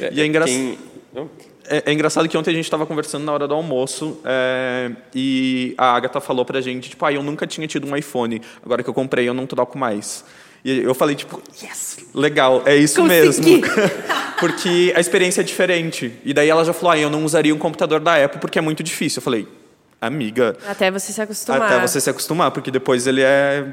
É, 0.00 0.10
e 0.12 0.20
é, 0.20 0.26
engra... 0.26 0.44
Quem... 0.44 0.78
é, 1.68 1.82
é, 1.86 1.92
engraçado 1.92 2.28
que 2.28 2.36
ontem 2.36 2.50
a 2.50 2.54
gente 2.54 2.64
estava 2.64 2.84
conversando 2.86 3.24
na 3.24 3.32
hora 3.32 3.48
do 3.48 3.54
almoço 3.54 4.20
é, 4.24 4.90
e 5.14 5.74
a 5.78 5.94
Agatha 5.94 6.20
falou 6.20 6.44
pra 6.44 6.60
gente, 6.60 6.90
tipo, 6.90 7.04
ah, 7.04 7.12
eu 7.12 7.22
nunca 7.22 7.46
tinha 7.46 7.66
tido 7.66 7.86
um 7.86 7.96
iPhone, 7.96 8.40
agora 8.64 8.82
que 8.82 8.88
eu 8.88 8.94
comprei 8.94 9.28
eu 9.28 9.34
não 9.34 9.46
troco 9.46 9.78
mais. 9.78 10.24
E 10.64 10.78
eu 10.78 10.94
falei, 10.94 11.14
tipo, 11.14 11.42
yes, 11.62 11.98
legal, 12.14 12.62
é 12.64 12.74
isso 12.74 13.02
Consegui. 13.02 13.60
mesmo. 13.60 13.64
porque 14.40 14.92
a 14.96 15.00
experiência 15.00 15.42
é 15.42 15.44
diferente. 15.44 16.12
E 16.24 16.32
daí 16.32 16.48
ela 16.48 16.64
já 16.64 16.72
falou, 16.72 16.92
ah, 16.92 16.98
eu 16.98 17.10
não 17.10 17.24
usaria 17.24 17.54
um 17.54 17.58
computador 17.58 18.00
da 18.00 18.22
Apple 18.24 18.40
porque 18.40 18.58
é 18.58 18.62
muito 18.62 18.82
difícil. 18.82 19.18
Eu 19.18 19.22
falei, 19.22 19.46
amiga... 20.00 20.56
Até 20.66 20.90
você 20.90 21.12
se 21.12 21.20
acostumar. 21.20 21.70
Até 21.70 21.86
você 21.86 22.00
se 22.00 22.08
acostumar, 22.08 22.50
porque 22.50 22.70
depois 22.70 23.06
ele 23.06 23.20
é 23.20 23.66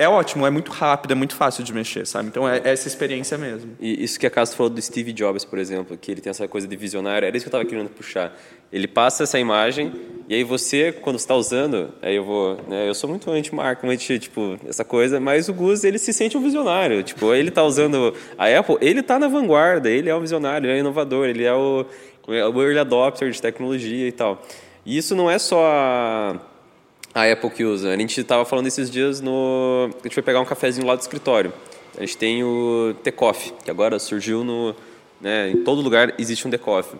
é 0.00 0.08
ótimo, 0.08 0.46
é 0.46 0.50
muito 0.50 0.72
rápido, 0.72 1.12
é 1.12 1.14
muito 1.14 1.36
fácil 1.36 1.62
de 1.62 1.74
mexer, 1.74 2.06
sabe? 2.06 2.28
Então 2.28 2.48
é, 2.48 2.56
é 2.64 2.70
essa 2.70 2.88
experiência 2.88 3.36
mesmo. 3.36 3.76
E 3.78 4.02
isso 4.02 4.18
que 4.18 4.26
a 4.26 4.30
Castro 4.30 4.56
falou 4.56 4.70
do 4.70 4.80
Steve 4.80 5.12
Jobs, 5.12 5.44
por 5.44 5.58
exemplo, 5.58 5.94
que 5.94 6.10
ele 6.10 6.22
tem 6.22 6.30
essa 6.30 6.48
coisa 6.48 6.66
de 6.66 6.74
visionário, 6.74 7.26
era 7.26 7.36
isso 7.36 7.44
que 7.44 7.54
eu 7.54 7.58
estava 7.58 7.68
querendo 7.68 7.90
puxar. 7.90 8.34
Ele 8.72 8.88
passa 8.88 9.24
essa 9.24 9.38
imagem 9.38 9.92
e 10.26 10.34
aí 10.34 10.42
você, 10.42 10.90
quando 10.90 11.16
está 11.16 11.34
usando, 11.34 11.92
aí 12.00 12.16
eu 12.16 12.24
vou, 12.24 12.56
né, 12.66 12.88
eu 12.88 12.94
sou 12.94 13.10
muito 13.10 13.30
anti-marca, 13.30 13.86
anti, 13.86 14.18
tipo, 14.18 14.58
essa 14.66 14.86
coisa, 14.86 15.20
mas 15.20 15.50
o 15.50 15.52
Gus, 15.52 15.84
ele 15.84 15.98
se 15.98 16.14
sente 16.14 16.34
um 16.34 16.42
visionário, 16.42 17.02
tipo, 17.02 17.34
ele 17.34 17.50
está 17.50 17.62
usando 17.62 18.14
a 18.38 18.46
Apple, 18.46 18.78
ele 18.80 19.00
está 19.00 19.18
na 19.18 19.28
vanguarda, 19.28 19.90
ele 19.90 20.08
é 20.08 20.14
um 20.14 20.20
visionário, 20.20 20.66
ele 20.66 20.78
é 20.78 20.80
inovador, 20.80 21.26
ele 21.26 21.44
é 21.44 21.52
o, 21.52 21.84
é 22.28 22.46
o 22.46 22.62
early 22.62 22.78
adopter 22.78 23.30
de 23.30 23.42
tecnologia 23.42 24.08
e 24.08 24.12
tal. 24.12 24.40
E 24.86 24.96
isso 24.96 25.14
não 25.14 25.30
é 25.30 25.38
só 25.38 26.40
a, 27.14 27.30
Apple 27.30 27.50
que 27.50 27.64
usa. 27.64 27.90
A 27.90 27.96
gente 27.96 28.20
estava 28.20 28.44
falando 28.44 28.66
esses 28.66 28.90
dias 28.90 29.20
no. 29.20 29.90
A 30.00 30.02
gente 30.04 30.14
foi 30.14 30.22
pegar 30.22 30.40
um 30.40 30.44
cafezinho 30.44 30.86
lá 30.86 30.94
do 30.94 31.00
escritório. 31.00 31.52
A 31.96 32.00
gente 32.00 32.16
tem 32.16 32.42
o 32.44 32.94
The 33.02 33.10
Coffee, 33.10 33.52
que 33.64 33.70
agora 33.70 33.98
surgiu 33.98 34.44
no. 34.44 34.74
Né, 35.20 35.50
em 35.50 35.64
todo 35.64 35.82
lugar 35.82 36.14
existe 36.18 36.46
um 36.46 36.50
The 36.50 36.58
Coffee. 36.58 36.98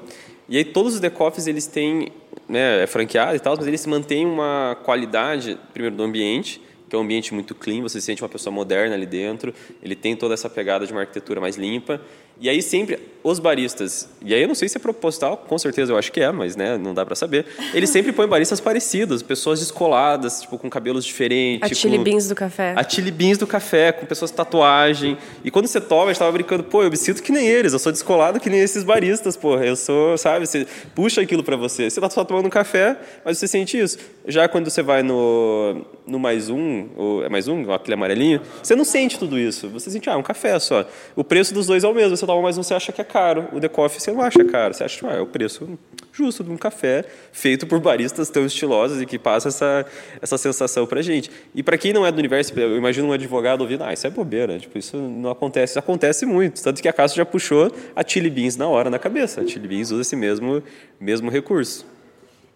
E 0.48 0.56
aí 0.58 0.64
todos 0.64 0.94
os 0.94 1.00
The 1.00 1.10
Coffees, 1.10 1.46
eles 1.46 1.66
têm, 1.66 2.08
né, 2.48 2.82
é 2.82 2.86
franqueado 2.86 3.36
e 3.36 3.40
tal, 3.40 3.56
mas 3.56 3.66
eles 3.66 3.86
mantêm 3.86 4.26
uma 4.26 4.76
qualidade, 4.84 5.56
primeiro, 5.72 5.96
do 5.96 6.02
ambiente, 6.02 6.60
que 6.88 6.96
é 6.96 6.98
um 6.98 7.02
ambiente 7.02 7.32
muito 7.32 7.54
clean, 7.54 7.82
você 7.82 8.00
se 8.00 8.06
sente 8.06 8.20
uma 8.20 8.28
pessoa 8.28 8.52
moderna 8.52 8.96
ali 8.96 9.06
dentro, 9.06 9.54
ele 9.80 9.94
tem 9.94 10.16
toda 10.16 10.34
essa 10.34 10.50
pegada 10.50 10.84
de 10.84 10.92
uma 10.92 11.02
arquitetura 11.02 11.40
mais 11.40 11.56
limpa, 11.56 12.02
e 12.40 12.48
aí 12.48 12.62
sempre 12.62 12.98
os 13.22 13.38
baristas, 13.38 14.08
e 14.24 14.34
aí 14.34 14.40
eu 14.40 14.48
não 14.48 14.54
sei 14.54 14.66
se 14.66 14.78
é 14.78 14.80
proposital, 14.80 15.36
com 15.36 15.58
certeza 15.58 15.92
eu 15.92 15.98
acho 15.98 16.10
que 16.10 16.20
é, 16.20 16.32
mas 16.32 16.56
né, 16.56 16.78
não 16.78 16.94
dá 16.94 17.04
para 17.04 17.14
saber. 17.14 17.44
Eles 17.74 17.90
sempre 17.90 18.12
põem 18.12 18.26
baristas 18.26 18.60
parecidos, 18.60 19.22
pessoas 19.22 19.60
descoladas, 19.60 20.40
tipo 20.40 20.56
com 20.56 20.70
cabelos 20.70 21.04
diferentes. 21.04 21.70
A 21.70 21.74
chili 21.74 21.98
com... 21.98 22.04
beans 22.04 22.28
do 22.28 22.34
café. 22.34 22.72
A 22.74 22.88
chili 22.88 23.10
beans 23.10 23.36
do 23.36 23.46
café, 23.46 23.92
com 23.92 24.06
pessoas 24.06 24.30
com 24.30 24.38
tatuagem. 24.38 25.18
E 25.44 25.50
quando 25.50 25.66
você 25.66 25.80
toma, 25.80 26.04
a 26.04 26.06
gente 26.08 26.18
tava 26.18 26.32
brincando, 26.32 26.64
pô, 26.64 26.82
eu 26.82 26.90
me 26.90 26.96
sinto 26.96 27.22
que 27.22 27.30
nem 27.30 27.46
eles, 27.46 27.74
eu 27.74 27.78
sou 27.78 27.92
descolado 27.92 28.40
que 28.40 28.48
nem 28.48 28.60
esses 28.60 28.82
baristas, 28.82 29.36
pô. 29.36 29.56
Eu 29.58 29.76
sou, 29.76 30.16
sabe, 30.16 30.46
você 30.46 30.66
puxa 30.94 31.20
aquilo 31.20 31.44
para 31.44 31.56
você. 31.56 31.90
Você 31.90 32.00
tá 32.00 32.08
só 32.08 32.24
tomando 32.24 32.46
um 32.46 32.50
café, 32.50 32.96
mas 33.22 33.36
você 33.36 33.46
sente 33.46 33.78
isso. 33.78 33.98
Já 34.26 34.48
quando 34.48 34.70
você 34.70 34.82
vai 34.82 35.02
no 35.02 35.84
no 36.10 36.18
mais 36.18 36.50
um, 36.50 36.88
ou 36.96 37.24
é 37.24 37.28
mais 37.28 37.46
um, 37.46 37.72
aquele 37.72 37.94
amarelinho, 37.94 38.40
você 38.60 38.74
não 38.74 38.84
sente 38.84 39.18
tudo 39.18 39.38
isso. 39.38 39.68
Você 39.68 39.90
sente, 39.90 40.10
ah, 40.10 40.16
um 40.16 40.22
café 40.22 40.58
só. 40.58 40.84
O 41.14 41.22
preço 41.22 41.54
dos 41.54 41.66
dois 41.66 41.84
é 41.84 41.88
o 41.88 41.94
mesmo. 41.94 42.16
Você 42.16 42.26
um, 42.34 42.52
você 42.52 42.74
acha 42.74 42.92
que 42.92 43.00
é 43.00 43.04
caro. 43.04 43.48
O 43.52 43.60
The 43.60 43.68
Coffee 43.68 44.00
você 44.00 44.12
não 44.12 44.20
acha 44.20 44.44
caro. 44.44 44.74
Você 44.74 44.84
acha 44.84 44.98
que 44.98 45.06
ah, 45.06 45.16
é 45.16 45.20
o 45.20 45.26
preço 45.26 45.78
justo 46.12 46.44
de 46.44 46.50
um 46.50 46.56
café 46.56 47.04
feito 47.32 47.66
por 47.66 47.80
baristas 47.80 48.28
tão 48.28 48.44
estilosos 48.44 49.00
e 49.00 49.06
que 49.06 49.18
passa 49.18 49.48
essa, 49.48 49.86
essa 50.20 50.38
sensação 50.38 50.86
pra 50.86 51.02
gente. 51.02 51.30
E 51.54 51.62
para 51.62 51.78
quem 51.78 51.92
não 51.92 52.04
é 52.04 52.12
do 52.12 52.18
universo, 52.18 52.58
eu 52.58 52.76
imagino 52.76 53.08
um 53.08 53.12
advogado 53.12 53.62
ouvindo, 53.62 53.84
ah, 53.84 53.92
isso 53.92 54.06
é 54.06 54.10
bobeira. 54.10 54.58
Tipo, 54.58 54.78
isso 54.78 54.96
não 54.96 55.30
acontece. 55.30 55.72
Isso 55.72 55.78
acontece 55.78 56.26
muito. 56.26 56.62
Tanto 56.62 56.82
que 56.82 56.88
a 56.88 56.92
Castro 56.92 57.16
já 57.16 57.24
puxou 57.26 57.72
a 57.94 58.06
Chili 58.06 58.30
Beans 58.30 58.56
na 58.56 58.68
hora 58.68 58.90
na 58.90 58.98
cabeça. 58.98 59.40
A 59.40 59.46
Chili 59.46 59.68
Beans 59.68 59.90
usa 59.90 60.02
esse 60.02 60.16
mesmo, 60.16 60.62
mesmo 60.98 61.30
recurso. 61.30 61.86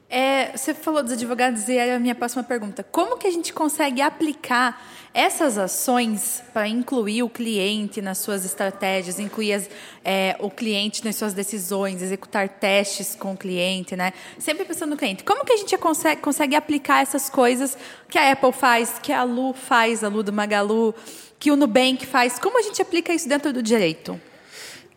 É, 0.08 0.56
você 0.56 0.74
falou 0.74 1.02
dos 1.02 1.12
advogados 1.12 1.68
e 1.68 1.76
é 1.76 1.94
a 1.94 1.98
minha 1.98 2.14
próxima 2.14 2.42
pergunta. 2.42 2.84
Como 2.84 3.16
que 3.18 3.26
a 3.26 3.30
gente 3.30 3.52
consegue 3.52 4.00
aplicar 4.00 4.80
essas 5.14 5.56
ações 5.56 6.42
para 6.52 6.66
incluir 6.66 7.22
o 7.22 7.28
cliente 7.28 8.02
nas 8.02 8.18
suas 8.18 8.44
estratégias, 8.44 9.18
incluir 9.18 9.54
as, 9.54 9.70
é, 10.04 10.36
o 10.40 10.50
cliente 10.50 11.04
nas 11.04 11.14
suas 11.14 11.32
decisões, 11.32 12.02
executar 12.02 12.48
testes 12.48 13.14
com 13.14 13.32
o 13.32 13.36
cliente, 13.36 13.94
né? 13.96 14.12
Sempre 14.38 14.64
pensando 14.64 14.90
no 14.90 14.96
cliente. 14.96 15.22
Como 15.22 15.44
que 15.44 15.52
a 15.52 15.56
gente 15.56 15.76
consegue, 15.78 16.20
consegue 16.20 16.56
aplicar 16.56 17.02
essas 17.02 17.30
coisas 17.30 17.78
que 18.08 18.18
a 18.18 18.32
Apple 18.32 18.52
faz, 18.52 18.98
que 18.98 19.12
a 19.12 19.22
Lu 19.22 19.52
faz, 19.52 20.02
a 20.02 20.08
Lu 20.08 20.22
do 20.22 20.32
Magalu, 20.32 20.94
que 21.38 21.50
o 21.52 21.56
Nubank 21.56 22.04
faz? 22.06 22.38
Como 22.38 22.58
a 22.58 22.62
gente 22.62 22.82
aplica 22.82 23.12
isso 23.12 23.28
dentro 23.28 23.52
do 23.52 23.62
direito? 23.62 24.20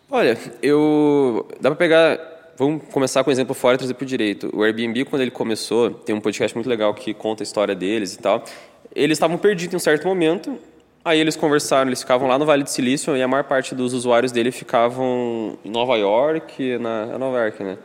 Olha, 0.09 0.37
eu 0.61 1.47
dá 1.59 1.69
para 1.69 1.75
pegar 1.75 2.36
vamos 2.57 2.83
começar 2.91 3.23
com 3.23 3.29
um 3.29 3.33
exemplo 3.33 3.53
fora 3.53 3.75
e 3.75 3.77
trazer 3.77 3.93
para 3.93 4.03
o 4.03 4.07
direito. 4.07 4.49
O 4.53 4.63
Airbnb, 4.63 5.05
quando 5.05 5.21
ele 5.21 5.31
começou, 5.31 5.91
tem 5.91 6.15
um 6.15 6.19
podcast 6.19 6.55
muito 6.55 6.67
legal 6.67 6.93
que 6.93 7.13
conta 7.13 7.43
a 7.43 7.45
história 7.45 7.75
deles 7.75 8.15
e 8.15 8.19
tal. 8.19 8.43
Eles 8.95 9.17
estavam 9.17 9.37
perdidos 9.37 9.73
em 9.73 9.77
um 9.77 9.79
certo 9.79 10.07
momento, 10.07 10.57
aí 11.05 11.19
eles 11.19 11.35
conversaram, 11.35 11.87
eles 11.87 12.01
ficavam 12.01 12.27
lá 12.27 12.39
no 12.39 12.45
Vale 12.45 12.63
do 12.63 12.69
Silício 12.69 13.15
e 13.15 13.21
a 13.21 13.27
maior 13.27 13.43
parte 13.43 13.75
dos 13.75 13.93
usuários 13.93 14.31
dele 14.31 14.51
ficavam 14.51 15.57
em 15.63 15.69
Nova 15.69 15.95
York, 15.97 16.79
na 16.79 17.09
é 17.13 17.17
Nova 17.17 17.37
York, 17.37 17.63
né? 17.63 17.77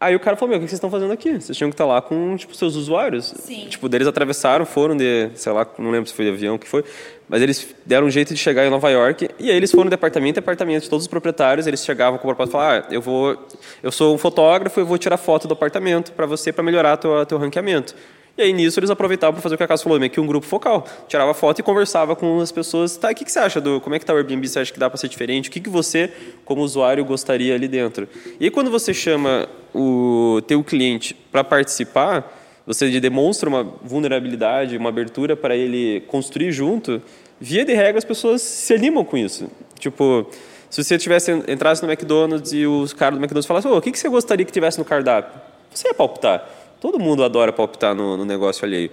Aí 0.00 0.14
o 0.14 0.20
cara 0.20 0.36
falou, 0.36 0.50
meu, 0.50 0.58
o 0.58 0.60
que 0.60 0.68
vocês 0.68 0.76
estão 0.76 0.90
fazendo 0.90 1.12
aqui? 1.12 1.40
Vocês 1.40 1.58
tinham 1.58 1.70
que 1.70 1.74
estar 1.74 1.84
lá 1.84 2.00
com, 2.00 2.36
tipo, 2.36 2.54
seus 2.54 2.76
usuários. 2.76 3.34
Sim. 3.36 3.66
Tipo, 3.68 3.88
deles 3.88 4.06
atravessaram, 4.06 4.64
foram 4.64 4.96
de, 4.96 5.28
sei 5.34 5.52
lá, 5.52 5.66
não 5.76 5.90
lembro 5.90 6.08
se 6.08 6.14
foi 6.14 6.24
de 6.24 6.30
avião, 6.30 6.54
o 6.54 6.58
que 6.58 6.68
foi, 6.68 6.84
mas 7.28 7.42
eles 7.42 7.74
deram 7.84 8.06
um 8.06 8.10
jeito 8.10 8.32
de 8.32 8.38
chegar 8.38 8.64
em 8.64 8.70
Nova 8.70 8.88
York, 8.90 9.28
e 9.40 9.50
aí 9.50 9.56
eles 9.56 9.72
foram 9.72 9.88
de 9.88 9.94
apartamento 9.94 10.36
em 10.36 10.38
apartamento 10.38 10.84
de 10.84 10.90
todos 10.90 11.04
os 11.04 11.08
proprietários, 11.08 11.66
eles 11.66 11.84
chegavam 11.84 12.16
com 12.16 12.28
o 12.28 12.28
propósito 12.28 12.52
de 12.52 12.52
falar, 12.52 12.86
ah, 12.88 12.94
eu 12.94 13.02
vou, 13.02 13.36
eu 13.82 13.90
sou 13.90 14.14
um 14.14 14.18
fotógrafo, 14.18 14.78
eu 14.78 14.86
vou 14.86 14.98
tirar 14.98 15.16
foto 15.16 15.48
do 15.48 15.54
apartamento 15.54 16.12
para 16.12 16.26
você, 16.26 16.52
para 16.52 16.62
melhorar 16.62 16.96
teu, 16.96 17.26
teu 17.26 17.36
ranqueamento. 17.36 17.96
E 18.38 18.42
aí 18.42 18.52
nisso 18.52 18.78
eles 18.78 18.88
aproveitavam 18.88 19.34
para 19.34 19.42
fazer 19.42 19.56
o 19.56 19.58
que 19.58 19.64
a 19.64 19.66
Casa 19.66 19.82
falou, 19.82 19.98
meio 19.98 20.12
que 20.12 20.20
um 20.20 20.26
grupo 20.26 20.46
focal. 20.46 20.86
Tirava 21.08 21.34
foto 21.34 21.58
e 21.58 21.62
conversava 21.62 22.14
com 22.14 22.38
as 22.38 22.52
pessoas. 22.52 22.96
Tá, 22.96 23.10
o 23.10 23.14
que, 23.14 23.24
que 23.24 23.32
você 23.32 23.40
acha 23.40 23.60
do. 23.60 23.80
Como 23.80 23.96
é 23.96 23.98
que 23.98 24.06
tá 24.06 24.14
o 24.14 24.16
Airbnb? 24.16 24.46
Você 24.46 24.60
acha 24.60 24.72
que 24.72 24.78
dá 24.78 24.88
para 24.88 24.96
ser 24.96 25.08
diferente? 25.08 25.48
O 25.48 25.52
que, 25.52 25.58
que 25.58 25.68
você, 25.68 26.12
como 26.44 26.62
usuário, 26.62 27.04
gostaria 27.04 27.52
ali 27.52 27.66
dentro? 27.66 28.08
E 28.38 28.44
aí 28.44 28.50
quando 28.50 28.70
você 28.70 28.94
chama 28.94 29.48
o 29.74 30.40
teu 30.46 30.62
cliente 30.62 31.14
para 31.32 31.42
participar, 31.42 32.32
você 32.64 33.00
demonstra 33.00 33.48
uma 33.48 33.64
vulnerabilidade, 33.82 34.76
uma 34.76 34.90
abertura 34.90 35.34
para 35.34 35.56
ele 35.56 36.02
construir 36.02 36.52
junto, 36.52 37.02
via 37.40 37.64
de 37.64 37.74
regra 37.74 37.98
as 37.98 38.04
pessoas 38.04 38.40
se 38.40 38.72
animam 38.72 39.04
com 39.04 39.16
isso. 39.16 39.50
Tipo, 39.80 40.30
se 40.70 40.84
você 40.84 40.96
tivesse 40.96 41.32
entrasse 41.48 41.82
no 41.82 41.90
McDonald's 41.90 42.52
e 42.52 42.66
os 42.68 42.92
caras 42.92 43.18
do 43.18 43.20
McDonald's 43.20 43.46
falassem, 43.46 43.68
o 43.68 43.80
que, 43.80 43.90
que 43.90 43.98
você 43.98 44.08
gostaria 44.08 44.46
que 44.46 44.52
tivesse 44.52 44.78
no 44.78 44.84
cardápio? 44.84 45.40
Você 45.74 45.88
ia 45.88 45.94
palpitar. 45.94 46.57
Todo 46.80 46.98
mundo 46.98 47.24
adora 47.24 47.52
palpitar 47.52 47.94
no, 47.94 48.16
no 48.16 48.24
negócio 48.24 48.64
alheio. 48.64 48.90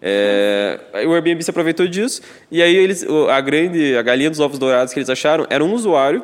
É, 0.00 0.78
o 1.06 1.12
Airbnb 1.12 1.42
se 1.42 1.50
aproveitou 1.50 1.86
disso 1.88 2.22
e 2.52 2.62
aí 2.62 2.76
eles, 2.76 3.04
a 3.28 3.40
grande, 3.40 3.96
a 3.96 4.02
galinha 4.02 4.30
dos 4.30 4.38
ovos 4.38 4.56
dourados 4.56 4.92
que 4.92 4.98
eles 5.00 5.10
acharam 5.10 5.44
era 5.50 5.64
um 5.64 5.74
usuário 5.74 6.22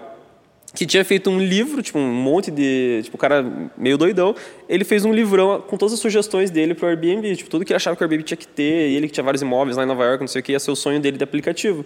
que 0.74 0.84
tinha 0.84 1.04
feito 1.04 1.30
um 1.30 1.38
livro, 1.38 1.80
tipo 1.82 1.98
um 1.98 2.12
monte 2.12 2.50
de, 2.50 3.00
tipo, 3.04 3.16
um 3.16 3.20
cara 3.20 3.70
meio 3.76 3.96
doidão, 3.96 4.34
ele 4.68 4.84
fez 4.84 5.04
um 5.04 5.12
livrão 5.12 5.60
com 5.60 5.76
todas 5.76 5.92
as 5.94 6.00
sugestões 6.00 6.50
dele 6.50 6.74
para 6.74 6.86
o 6.86 6.88
Airbnb, 6.88 7.36
tipo, 7.36 7.48
tudo 7.48 7.64
que 7.64 7.72
ele 7.72 7.76
achava 7.76 7.94
que 7.96 8.02
o 8.02 8.04
Airbnb 8.04 8.24
tinha 8.24 8.36
que 8.36 8.46
ter, 8.46 8.88
e 8.90 8.96
ele 8.96 9.06
que 9.06 9.12
tinha 9.12 9.22
vários 9.22 9.40
imóveis 9.40 9.76
lá 9.76 9.84
em 9.84 9.86
Nova 9.86 10.04
York, 10.04 10.20
não 10.20 10.28
sei 10.28 10.40
o 10.40 10.42
que, 10.42 10.50
ia 10.50 10.58
ser 10.58 10.72
o 10.72 10.76
sonho 10.76 10.98
dele 10.98 11.16
de 11.16 11.22
aplicativo. 11.22 11.84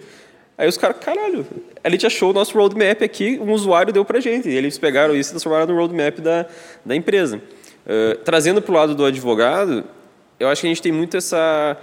Aí 0.57 0.67
os 0.67 0.75
caras, 0.75 0.97
caralho, 0.99 1.45
a 1.83 1.89
gente 1.89 2.05
achou 2.05 2.31
o 2.31 2.33
nosso 2.33 2.57
roadmap 2.57 3.03
aqui, 3.03 3.39
um 3.39 3.53
usuário 3.53 3.93
deu 3.93 4.03
pra 4.03 4.19
gente, 4.19 4.49
e 4.49 4.55
eles 4.55 4.77
pegaram 4.79 5.15
isso 5.15 5.29
e 5.29 5.31
transformaram 5.33 5.67
no 5.67 5.75
roadmap 5.79 6.19
da, 6.19 6.47
da 6.83 6.95
empresa. 6.95 7.39
Uh, 7.89 8.15
trazendo 8.23 8.61
para 8.61 8.71
o 8.71 8.75
lado 8.75 8.93
do 8.93 9.03
advogado, 9.03 9.83
eu 10.39 10.47
acho 10.47 10.61
que 10.61 10.67
a 10.67 10.69
gente 10.69 10.81
tem 10.81 10.91
muito 10.91 11.17
essa, 11.17 11.75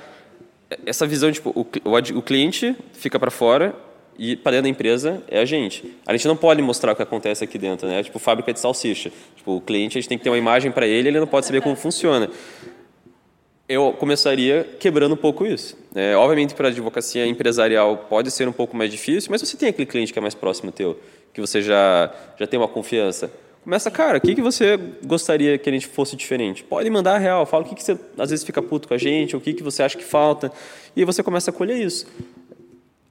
essa 0.87 1.05
visão, 1.05 1.33
tipo, 1.33 1.51
o, 1.51 1.63
o, 1.63 2.19
o 2.19 2.23
cliente 2.23 2.77
fica 2.93 3.19
para 3.19 3.31
fora 3.31 3.75
e 4.17 4.37
para 4.37 4.53
dentro 4.53 4.63
da 4.65 4.69
empresa 4.69 5.21
é 5.27 5.41
a 5.41 5.45
gente. 5.45 5.97
A 6.07 6.13
gente 6.13 6.29
não 6.29 6.37
pode 6.37 6.63
mostrar 6.63 6.93
o 6.93 6.97
que 6.97 7.03
acontece 7.03 7.43
aqui 7.43 7.59
dentro, 7.59 7.89
né? 7.89 8.05
Tipo, 8.05 8.21
fábrica 8.21 8.53
de 8.53 8.61
salsicha. 8.61 9.11
Tipo, 9.35 9.57
o 9.57 9.61
cliente, 9.61 9.99
a 9.99 10.01
gente 10.01 10.09
tem 10.09 10.17
que 10.17 10.23
ter 10.23 10.31
uma 10.31 10.39
imagem 10.39 10.71
para 10.71 10.87
ele, 10.87 11.09
ele 11.09 11.19
não 11.19 11.27
pode 11.27 11.45
saber 11.45 11.61
como 11.61 11.75
funciona. 11.75 12.31
eu 13.69 13.93
começaria 13.93 14.65
quebrando 14.79 15.15
um 15.15 15.19
pouco 15.19 15.45
isso. 15.45 15.77
É, 15.93 16.17
obviamente, 16.17 16.55
para 16.55 16.69
a 16.69 16.71
advocacia 16.71 17.27
empresarial 17.27 18.07
pode 18.09 18.31
ser 18.31 18.47
um 18.47 18.53
pouco 18.53 18.77
mais 18.77 18.93
difícil, 18.93 19.29
mas 19.31 19.41
você 19.41 19.57
tem 19.57 19.71
aquele 19.71 19.87
cliente 19.87 20.13
que 20.13 20.19
é 20.21 20.23
mais 20.23 20.37
próximo 20.37 20.71
teu, 20.71 21.01
que 21.35 21.41
você 21.41 21.61
já, 21.61 22.15
já 22.39 22.47
tem 22.47 22.61
uma 22.61 22.69
confiança. 22.69 23.29
Começa, 23.67 23.91
cara, 23.91 24.19
o 24.19 24.21
que, 24.21 24.33
que 24.33 24.41
você 24.41 24.79
gostaria 25.05 25.59
que 25.59 25.69
a 25.69 25.73
gente 25.73 25.89
fosse 25.89 26.15
diferente? 26.15 26.63
Pode 26.63 26.89
mandar 26.89 27.17
a 27.17 27.19
real, 27.19 27.45
fala 27.45 27.65
o 27.65 27.67
que, 27.69 27.75
que 27.75 27.83
você 27.83 27.99
às 28.17 28.31
vezes 28.31 28.45
fica 28.45 28.63
puto 28.63 28.87
com 28.87 28.95
a 28.95 28.97
gente, 28.97 29.35
o 29.35 29.41
que, 29.41 29.53
que 29.53 29.61
você 29.61 29.83
acha 29.83 29.99
que 29.99 30.05
falta, 30.05 30.53
e 30.95 31.05
você 31.05 31.21
começa 31.21 31.51
a 31.51 31.53
colher 31.53 31.77
isso. 31.77 32.07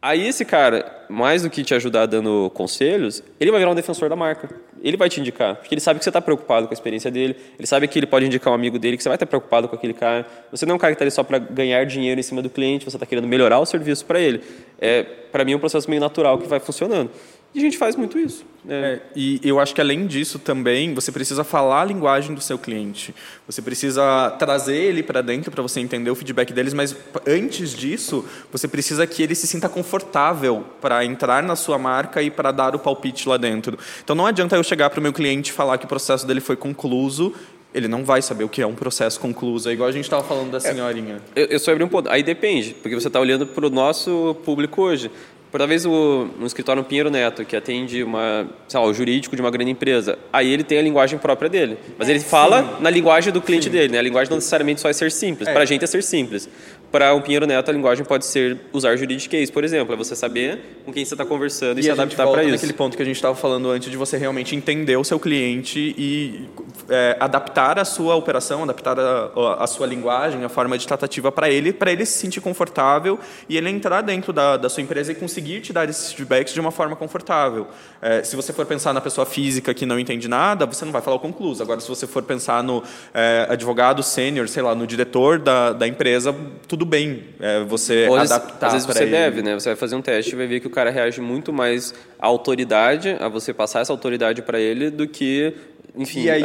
Aí 0.02 0.26
esse 0.26 0.46
cara, 0.46 1.08
mais 1.10 1.42
do 1.42 1.50
que 1.50 1.62
te 1.62 1.74
ajudar 1.74 2.06
dando 2.06 2.50
conselhos, 2.54 3.22
ele 3.38 3.52
vai 3.52 3.60
virar 3.60 3.72
um 3.72 3.76
defensor 3.76 4.08
da 4.08 4.16
marca. 4.16 4.50
Ele 4.82 4.96
vai 4.96 5.10
te 5.10 5.20
indicar, 5.20 5.58
porque 5.58 5.74
ele 5.74 5.82
sabe 5.82 5.98
que 6.00 6.06
você 6.06 6.10
está 6.10 6.22
preocupado 6.22 6.68
com 6.68 6.74
a 6.74 6.76
experiência 6.76 7.12
dele, 7.12 7.36
ele 7.60 7.68
sabe 7.68 7.86
que 7.90 8.00
ele 8.00 8.06
pode 8.06 8.26
indicar 8.26 8.54
um 8.54 8.56
amigo 8.56 8.80
dele, 8.80 8.96
que 8.96 9.04
você 9.04 9.10
vai 9.10 9.18
estar 9.18 9.26
preocupado 9.26 9.68
com 9.68 9.76
aquele 9.76 9.94
cara. 9.94 10.26
Você 10.52 10.66
não 10.66 10.74
é 10.74 10.76
um 10.76 10.80
cara 10.80 10.94
que 10.94 10.96
está 10.96 11.04
ali 11.04 11.12
só 11.12 11.24
para 11.24 11.38
ganhar 11.38 11.86
dinheiro 11.86 12.18
em 12.18 12.24
cima 12.24 12.42
do 12.42 12.50
cliente, 12.50 12.86
você 12.86 12.96
está 12.96 13.06
querendo 13.06 13.28
melhorar 13.28 13.60
o 13.60 13.66
serviço 13.66 14.06
para 14.06 14.22
ele. 14.22 14.42
É, 14.80 15.04
para 15.04 15.44
mim, 15.44 15.52
é 15.52 15.56
um 15.58 15.60
processo 15.60 15.90
meio 15.90 16.00
natural 16.00 16.38
que 16.38 16.48
vai 16.48 16.62
funcionando. 16.62 17.12
E 17.56 17.58
a 17.58 17.62
gente 17.62 17.78
faz 17.78 17.96
muito 17.96 18.20
isso. 18.20 18.44
Né? 18.66 18.96
É, 18.96 19.02
e 19.16 19.40
eu 19.42 19.62
acho 19.62 19.74
que 19.74 19.80
além 19.80 20.06
disso 20.08 20.38
também, 20.38 20.94
você 20.94 21.10
precisa 21.10 21.42
falar 21.42 21.84
a 21.84 21.86
linguagem 21.86 22.36
do 22.36 22.42
seu 22.42 22.60
cliente. 22.60 23.16
Você 23.48 23.62
precisa 23.62 24.30
trazer 24.32 24.76
ele 24.76 25.02
para 25.02 25.22
dentro 25.22 25.50
para 25.50 25.62
você 25.62 25.80
entender 25.80 26.12
o 26.12 26.16
feedback 26.16 26.52
deles, 26.52 26.74
mas 26.74 26.94
antes 27.26 27.74
disso, 27.74 28.26
você 28.52 28.68
precisa 28.68 29.08
que 29.08 29.24
ele 29.24 29.34
se 29.34 29.48
sinta 29.48 29.70
confortável 29.70 30.66
para 30.82 31.06
entrar 31.06 31.42
na 31.42 31.56
sua 31.56 31.80
marca 31.80 32.22
e 32.22 32.30
para 32.30 32.52
dar 32.52 32.76
o 32.76 32.80
palpite 32.80 33.30
lá 33.30 33.38
dentro. 33.38 33.80
Então 34.04 34.18
não 34.18 34.26
adianta 34.26 34.58
eu 34.58 34.64
chegar 34.64 34.90
para 34.90 35.00
o 35.00 35.04
meu 35.04 35.14
cliente 35.14 35.52
e 35.52 35.54
falar 35.54 35.78
que 35.78 35.86
o 35.86 35.88
processo 35.88 36.28
dele 36.28 36.42
foi 36.42 36.58
concluso 36.58 37.34
ele 37.76 37.90
não 37.90 38.06
vai 38.06 38.22
saber 38.22 38.46
o 38.46 38.50
que 38.50 38.62
é 38.62 38.66
um 38.66 38.74
processo 38.74 39.20
concluso. 39.20 39.70
É 39.70 39.74
igual 39.74 39.90
a 39.90 39.92
gente 39.92 40.06
estava 40.06 40.24
falando 40.24 40.50
da 40.50 40.60
é, 40.60 40.62
senhorinha. 40.62 41.22
É, 41.36 41.42
eu, 41.42 41.48
eu 41.48 41.60
só 41.60 41.74
abri 41.74 41.84
um 41.84 41.90
ponto. 41.90 42.10
Aí 42.10 42.24
depende, 42.24 42.74
porque 42.74 42.96
você 42.96 43.08
está 43.08 43.20
olhando 43.20 43.46
para 43.46 43.68
o 43.68 43.70
nosso 43.70 44.34
público 44.46 44.82
hoje. 44.82 45.12
Por 45.52 45.60
talvez 45.60 45.86
o, 45.86 46.28
um 46.40 46.46
escritório 46.46 46.82
no 46.82 46.88
Pinheiro 46.88 47.10
Neto, 47.10 47.46
que 47.46 47.56
atende 47.56 48.04
uma, 48.04 48.48
lá, 48.74 48.82
o 48.82 48.94
jurídico 48.94 49.36
de 49.36 49.42
uma 49.42 49.50
grande 49.52 49.72
empresa, 49.72 50.18
aí 50.34 50.52
ele 50.52 50.64
tem 50.64 50.78
a 50.78 50.82
linguagem 50.82 51.18
própria 51.18 51.50
dele. 51.50 51.78
Mas 51.98 52.10
ele 52.10 52.20
fala 52.20 52.62
Sim. 52.62 52.84
na 52.84 52.90
linguagem 52.90 53.32
do 53.32 53.42
cliente 53.42 53.66
Sim. 53.66 53.72
dele, 53.72 53.94
né? 53.94 54.00
A 54.00 54.02
linguagem 54.02 54.30
não 54.30 54.38
necessariamente 54.38 54.82
só 54.82 54.90
é 54.90 54.94
ser 54.94 55.12
simples. 55.12 55.48
É. 55.48 55.54
Para 55.54 55.64
a 55.64 55.66
gente 55.66 55.84
é 55.84 55.88
ser 55.88 56.04
simples 56.04 56.50
para 56.92 57.14
um 57.14 57.22
Pinheiro 57.22 57.46
Neto, 57.46 57.70
a 57.70 57.74
linguagem 57.74 58.06
pode 58.06 58.26
ser 58.26 58.58
usar 58.72 58.96
juridiquês, 58.96 59.50
por 59.50 59.64
exemplo. 59.64 59.94
É 59.94 59.98
você 59.98 60.16
saber 60.16 60.82
com 60.86 60.94
quem 60.94 61.04
você 61.04 61.14
está 61.14 61.26
conversando 61.26 61.78
e, 61.78 61.82
e 61.82 61.84
se 61.84 61.92
adaptar 61.92 62.28
para 62.28 62.44
isso. 62.44 62.54
naquele 62.54 62.74
ponto 62.74 62.96
que 62.96 63.04
a 63.04 63.06
gente 63.06 63.16
estava 63.16 63.36
falando 63.36 63.70
antes 63.70 63.90
de 63.90 63.98
você 63.98 64.18
realmente 64.18 64.56
entender 64.56 64.98
o 64.98 65.04
seu 65.04 65.20
cliente 65.20 65.96
e 65.98 66.48
é, 66.90 67.18
adaptar 67.20 67.80
a 67.80 67.86
sua 67.86 68.16
operação, 68.16 68.64
adaptar 68.64 69.00
a, 69.00 69.64
a, 69.64 69.68
sua 69.68 69.88
linguagem, 69.88 70.44
a 70.44 70.50
forma 70.50 70.78
de 70.78 70.86
tratativa 70.86 71.32
para 71.32 71.50
ele, 71.50 71.72
para 71.72 71.92
ele 71.92 72.06
se 72.06 72.18
sentir 72.18 72.42
confortável 72.42 73.20
e 73.48 73.58
ele 73.58 73.70
entrar 73.70 74.02
dentro 74.02 74.32
da, 74.34 74.58
da 74.58 74.70
sua 74.70 74.84
empresa 74.84 75.12
e 75.12 75.16
conseguir 75.16 75.62
te 75.62 75.74
dar 75.74 75.90
esses 75.90 76.12
feedbacks 76.14 76.54
de 76.54 76.60
uma 76.60 76.72
forma 76.72 76.96
confortável. 76.96 77.68
É, 78.02 78.24
se 78.24 78.36
você 78.36 78.54
for 78.54 78.66
pensar 78.66 78.94
na 78.94 79.02
pessoa 79.02 79.26
física 79.26 79.74
que 79.74 79.86
não 79.86 80.00
entende 80.00 80.28
nada, 80.28 80.66
você 80.66 80.86
não 80.86 80.92
vai 80.92 81.02
falar 81.02 81.18
o 81.18 81.20
concluso. 81.20 81.64
Agora, 81.64 81.80
se 81.80 81.88
você 81.88 82.06
for 82.06 82.24
pensar 82.24 82.64
no 82.64 82.84
é, 83.14 83.48
advogado 83.50 84.04
sênior, 84.04 84.48
sei 84.48 84.62
lá, 84.62 84.76
no 84.76 84.86
diretor 84.86 85.40
da, 85.40 85.74
da 85.74 85.88
empresa, 85.88 86.36
tudo 86.68 86.75
tudo 86.76 86.86
bem 86.86 87.24
é, 87.40 87.64
você 87.64 88.06
Ou 88.10 88.18
adaptar. 88.18 88.68
Às 88.68 88.74
vezes 88.74 88.86
você 88.86 89.04
ele. 89.04 89.12
deve, 89.12 89.42
né? 89.42 89.54
Você 89.54 89.70
vai 89.70 89.78
fazer 89.78 89.96
um 89.96 90.02
teste 90.02 90.34
e 90.34 90.36
vai 90.36 90.46
ver 90.46 90.60
que 90.60 90.68
o 90.68 90.70
cara 90.70 90.90
reage 90.90 91.22
muito 91.22 91.54
mais 91.54 91.94
à 92.20 92.28
autoridade, 92.28 93.16
a 93.18 93.30
você 93.30 93.54
passar 93.54 93.80
essa 93.80 93.94
autoridade 93.94 94.42
para 94.42 94.60
ele, 94.60 94.90
do 94.90 95.08
que 95.08 95.54
enfim, 95.98 96.24
e 96.24 96.30
aí 96.30 96.44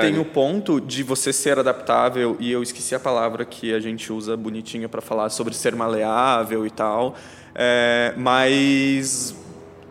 tem 0.00 0.20
o 0.20 0.24
ponto 0.24 0.80
de 0.80 1.02
você 1.02 1.32
ser 1.32 1.58
adaptável, 1.58 2.36
e 2.38 2.52
eu 2.52 2.62
esqueci 2.62 2.94
a 2.94 3.00
palavra 3.00 3.44
que 3.44 3.74
a 3.74 3.80
gente 3.80 4.12
usa 4.12 4.36
bonitinha 4.36 4.88
para 4.88 5.00
falar 5.00 5.28
sobre 5.30 5.52
ser 5.54 5.74
maleável 5.74 6.64
e 6.64 6.70
tal, 6.70 7.16
é, 7.52 8.14
mas 8.16 9.34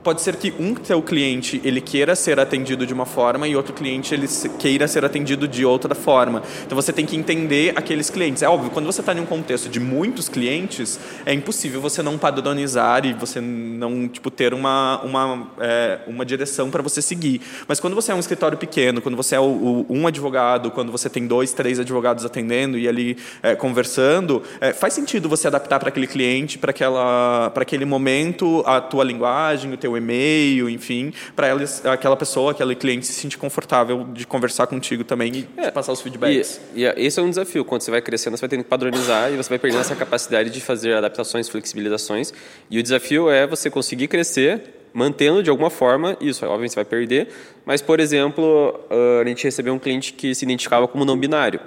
pode 0.03 0.21
ser 0.21 0.35
que 0.35 0.53
um 0.59 0.73
teu 0.73 1.01
cliente 1.01 1.61
ele 1.63 1.79
queira 1.79 2.15
ser 2.15 2.39
atendido 2.39 2.85
de 2.85 2.93
uma 2.93 3.05
forma 3.05 3.47
e 3.47 3.55
outro 3.55 3.73
cliente 3.73 4.13
ele 4.13 4.27
queira 4.57 4.87
ser 4.87 5.05
atendido 5.05 5.47
de 5.47 5.63
outra 5.63 5.93
forma. 5.93 6.41
Então 6.65 6.75
você 6.75 6.91
tem 6.91 7.05
que 7.05 7.15
entender 7.15 7.73
aqueles 7.75 8.09
clientes. 8.09 8.41
É 8.41 8.49
óbvio, 8.49 8.71
quando 8.71 8.85
você 8.85 9.01
está 9.01 9.13
em 9.13 9.19
um 9.19 9.25
contexto 9.25 9.69
de 9.69 9.79
muitos 9.79 10.27
clientes, 10.27 10.99
é 11.25 11.33
impossível 11.33 11.79
você 11.79 12.01
não 12.01 12.17
padronizar 12.17 13.05
e 13.05 13.13
você 13.13 13.39
não 13.39 14.07
tipo 14.07 14.31
ter 14.31 14.53
uma 14.53 15.01
uma 15.03 15.47
é, 15.59 15.99
uma 16.07 16.25
direção 16.25 16.71
para 16.71 16.81
você 16.81 17.01
seguir. 17.01 17.41
Mas 17.67 17.79
quando 17.79 17.95
você 17.95 18.11
é 18.11 18.15
um 18.15 18.19
escritório 18.19 18.57
pequeno, 18.57 19.01
quando 19.01 19.15
você 19.15 19.35
é 19.35 19.39
o, 19.39 19.43
o, 19.43 19.85
um 19.89 20.07
advogado, 20.07 20.71
quando 20.71 20.91
você 20.91 21.09
tem 21.09 21.27
dois, 21.27 21.53
três 21.53 21.79
advogados 21.79 22.25
atendendo 22.25 22.77
e 22.77 22.87
ali 22.87 23.17
é, 23.43 23.55
conversando, 23.55 24.41
é, 24.59 24.73
faz 24.73 24.93
sentido 24.93 25.29
você 25.29 25.47
adaptar 25.47 25.79
para 25.79 25.89
aquele 25.89 26.07
cliente, 26.07 26.57
para 26.57 26.71
aquela 26.71 27.51
para 27.51 27.63
aquele 27.63 27.85
momento 27.85 28.63
a 28.65 28.81
tua 28.81 29.03
linguagem, 29.03 29.73
o 29.73 29.77
teu 29.77 29.90
e-mail, 29.97 30.69
enfim, 30.69 31.13
para 31.35 31.53
aquela 31.91 32.15
pessoa, 32.15 32.51
aquele 32.51 32.75
cliente 32.75 33.05
se 33.05 33.13
sentir 33.13 33.37
confortável 33.37 34.05
de 34.13 34.25
conversar 34.25 34.67
contigo 34.67 35.03
também 35.03 35.33
e 35.33 35.47
é, 35.57 35.71
passar 35.71 35.91
os 35.91 36.01
feedbacks. 36.01 36.61
E, 36.75 36.83
e, 36.83 36.93
esse 36.97 37.19
é 37.19 37.23
um 37.23 37.29
desafio. 37.29 37.63
Quando 37.65 37.81
você 37.81 37.91
vai 37.91 38.01
crescendo, 38.01 38.37
você 38.37 38.41
vai 38.41 38.49
tendo 38.49 38.63
que 38.63 38.69
padronizar 38.69 39.31
e 39.31 39.37
você 39.37 39.49
vai 39.49 39.59
perdendo 39.59 39.81
essa 39.81 39.95
capacidade 39.95 40.49
de 40.49 40.61
fazer 40.61 40.93
adaptações, 40.93 41.49
flexibilizações. 41.49 42.33
E 42.69 42.79
o 42.79 42.83
desafio 42.83 43.29
é 43.29 43.45
você 43.47 43.69
conseguir 43.69 44.07
crescer 44.07 44.81
mantendo 44.93 45.41
de 45.41 45.49
alguma 45.49 45.69
forma 45.69 46.17
isso. 46.19 46.45
Obviamente 46.45 46.71
você 46.71 46.75
vai 46.75 46.85
perder, 46.85 47.29
mas, 47.65 47.81
por 47.81 47.99
exemplo, 47.99 48.79
a 49.21 49.27
gente 49.27 49.43
recebeu 49.43 49.73
um 49.73 49.79
cliente 49.79 50.13
que 50.13 50.35
se 50.35 50.45
identificava 50.45 50.87
como 50.87 51.05
não 51.05 51.17
binário. 51.17 51.59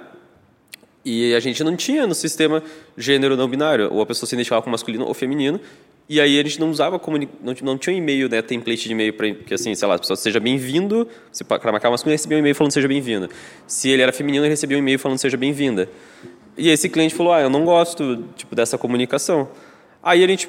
E 1.03 1.35
a 1.35 1.39
gente 1.39 1.63
não 1.63 1.75
tinha 1.75 2.07
no 2.07 2.15
sistema 2.15 2.63
gênero 2.97 3.37
não 3.37 3.47
binário, 3.47 3.93
ou 3.93 4.01
a 4.01 4.05
pessoa 4.05 4.27
se 4.27 4.33
identificava 4.33 4.63
como 4.63 4.71
masculino 4.71 5.05
ou 5.05 5.13
feminino, 5.13 5.61
e 6.07 6.21
aí 6.21 6.39
a 6.39 6.43
gente 6.43 6.59
não 6.59 6.69
usava, 6.69 7.01
não, 7.41 7.55
não 7.63 7.77
tinha 7.77 7.95
um 7.95 7.97
e-mail, 7.97 8.29
né, 8.29 8.41
template 8.41 8.83
de 8.83 8.91
e-mail, 8.91 9.13
para 9.13 9.33
que 9.33 9.53
assim, 9.53 9.73
sei 9.73 9.87
lá, 9.87 9.95
a 9.95 9.99
pessoa 9.99 10.15
seja 10.15 10.39
bem-vindo, 10.39 11.07
se 11.31 11.43
para 11.43 11.71
marcar 11.71 11.89
masculino, 11.89 12.13
recebia 12.13 12.37
um 12.37 12.39
e-mail 12.39 12.53
falando 12.53 12.71
seja 12.71 12.87
bem-vindo. 12.87 13.27
Se 13.65 13.89
ele 13.89 14.03
era 14.03 14.13
feminino, 14.13 14.45
ele 14.45 14.51
recebia 14.51 14.77
um 14.77 14.79
e-mail 14.81 14.99
falando 14.99 15.17
seja 15.17 15.35
bem-vinda. 15.35 15.89
E 16.55 16.69
esse 16.69 16.87
cliente 16.89 17.15
falou, 17.15 17.33
ah, 17.33 17.41
eu 17.41 17.49
não 17.49 17.65
gosto 17.65 18.23
tipo, 18.35 18.55
dessa 18.55 18.77
comunicação. 18.77 19.49
Aí 20.03 20.23
a 20.23 20.27
gente 20.27 20.47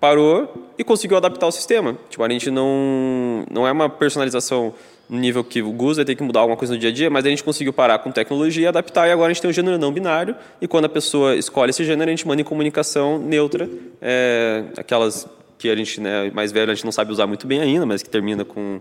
parou 0.00 0.68
e 0.76 0.82
conseguiu 0.82 1.16
adaptar 1.16 1.46
o 1.46 1.52
sistema. 1.52 1.96
Tipo, 2.10 2.24
a 2.24 2.28
gente 2.28 2.50
não, 2.50 3.44
não 3.50 3.66
é 3.66 3.72
uma 3.72 3.88
personalização 3.88 4.74
no 5.08 5.18
nível 5.18 5.42
que 5.42 5.62
o 5.62 5.72
Gus 5.72 5.96
vai 5.96 6.04
ter 6.04 6.14
que 6.14 6.22
mudar 6.22 6.40
alguma 6.40 6.56
coisa 6.56 6.74
no 6.74 6.80
dia 6.80 6.90
a 6.90 6.92
dia, 6.92 7.08
mas 7.08 7.24
a 7.24 7.28
gente 7.28 7.42
conseguiu 7.42 7.72
parar 7.72 7.98
com 8.00 8.10
tecnologia, 8.10 8.68
adaptar 8.68 9.08
e 9.08 9.12
agora 9.12 9.30
a 9.30 9.32
gente 9.32 9.40
tem 9.40 9.50
um 9.50 9.52
gênero 9.52 9.78
não 9.78 9.92
binário 9.92 10.36
e 10.60 10.68
quando 10.68 10.84
a 10.84 10.88
pessoa 10.88 11.34
escolhe 11.34 11.70
esse 11.70 11.84
gênero 11.84 12.10
a 12.10 12.12
gente 12.12 12.26
manda 12.28 12.42
em 12.42 12.44
comunicação 12.44 13.18
neutra, 13.18 13.68
é, 14.02 14.64
aquelas 14.76 15.26
que 15.58 15.68
a 15.68 15.74
gente, 15.74 16.00
né, 16.00 16.30
mais 16.32 16.52
velho, 16.52 16.70
a 16.70 16.74
gente 16.74 16.84
não 16.84 16.92
sabe 16.92 17.10
usar 17.10 17.26
muito 17.26 17.46
bem 17.46 17.60
ainda, 17.60 17.84
mas 17.84 18.02
que 18.02 18.08
termina 18.08 18.44
com 18.44 18.80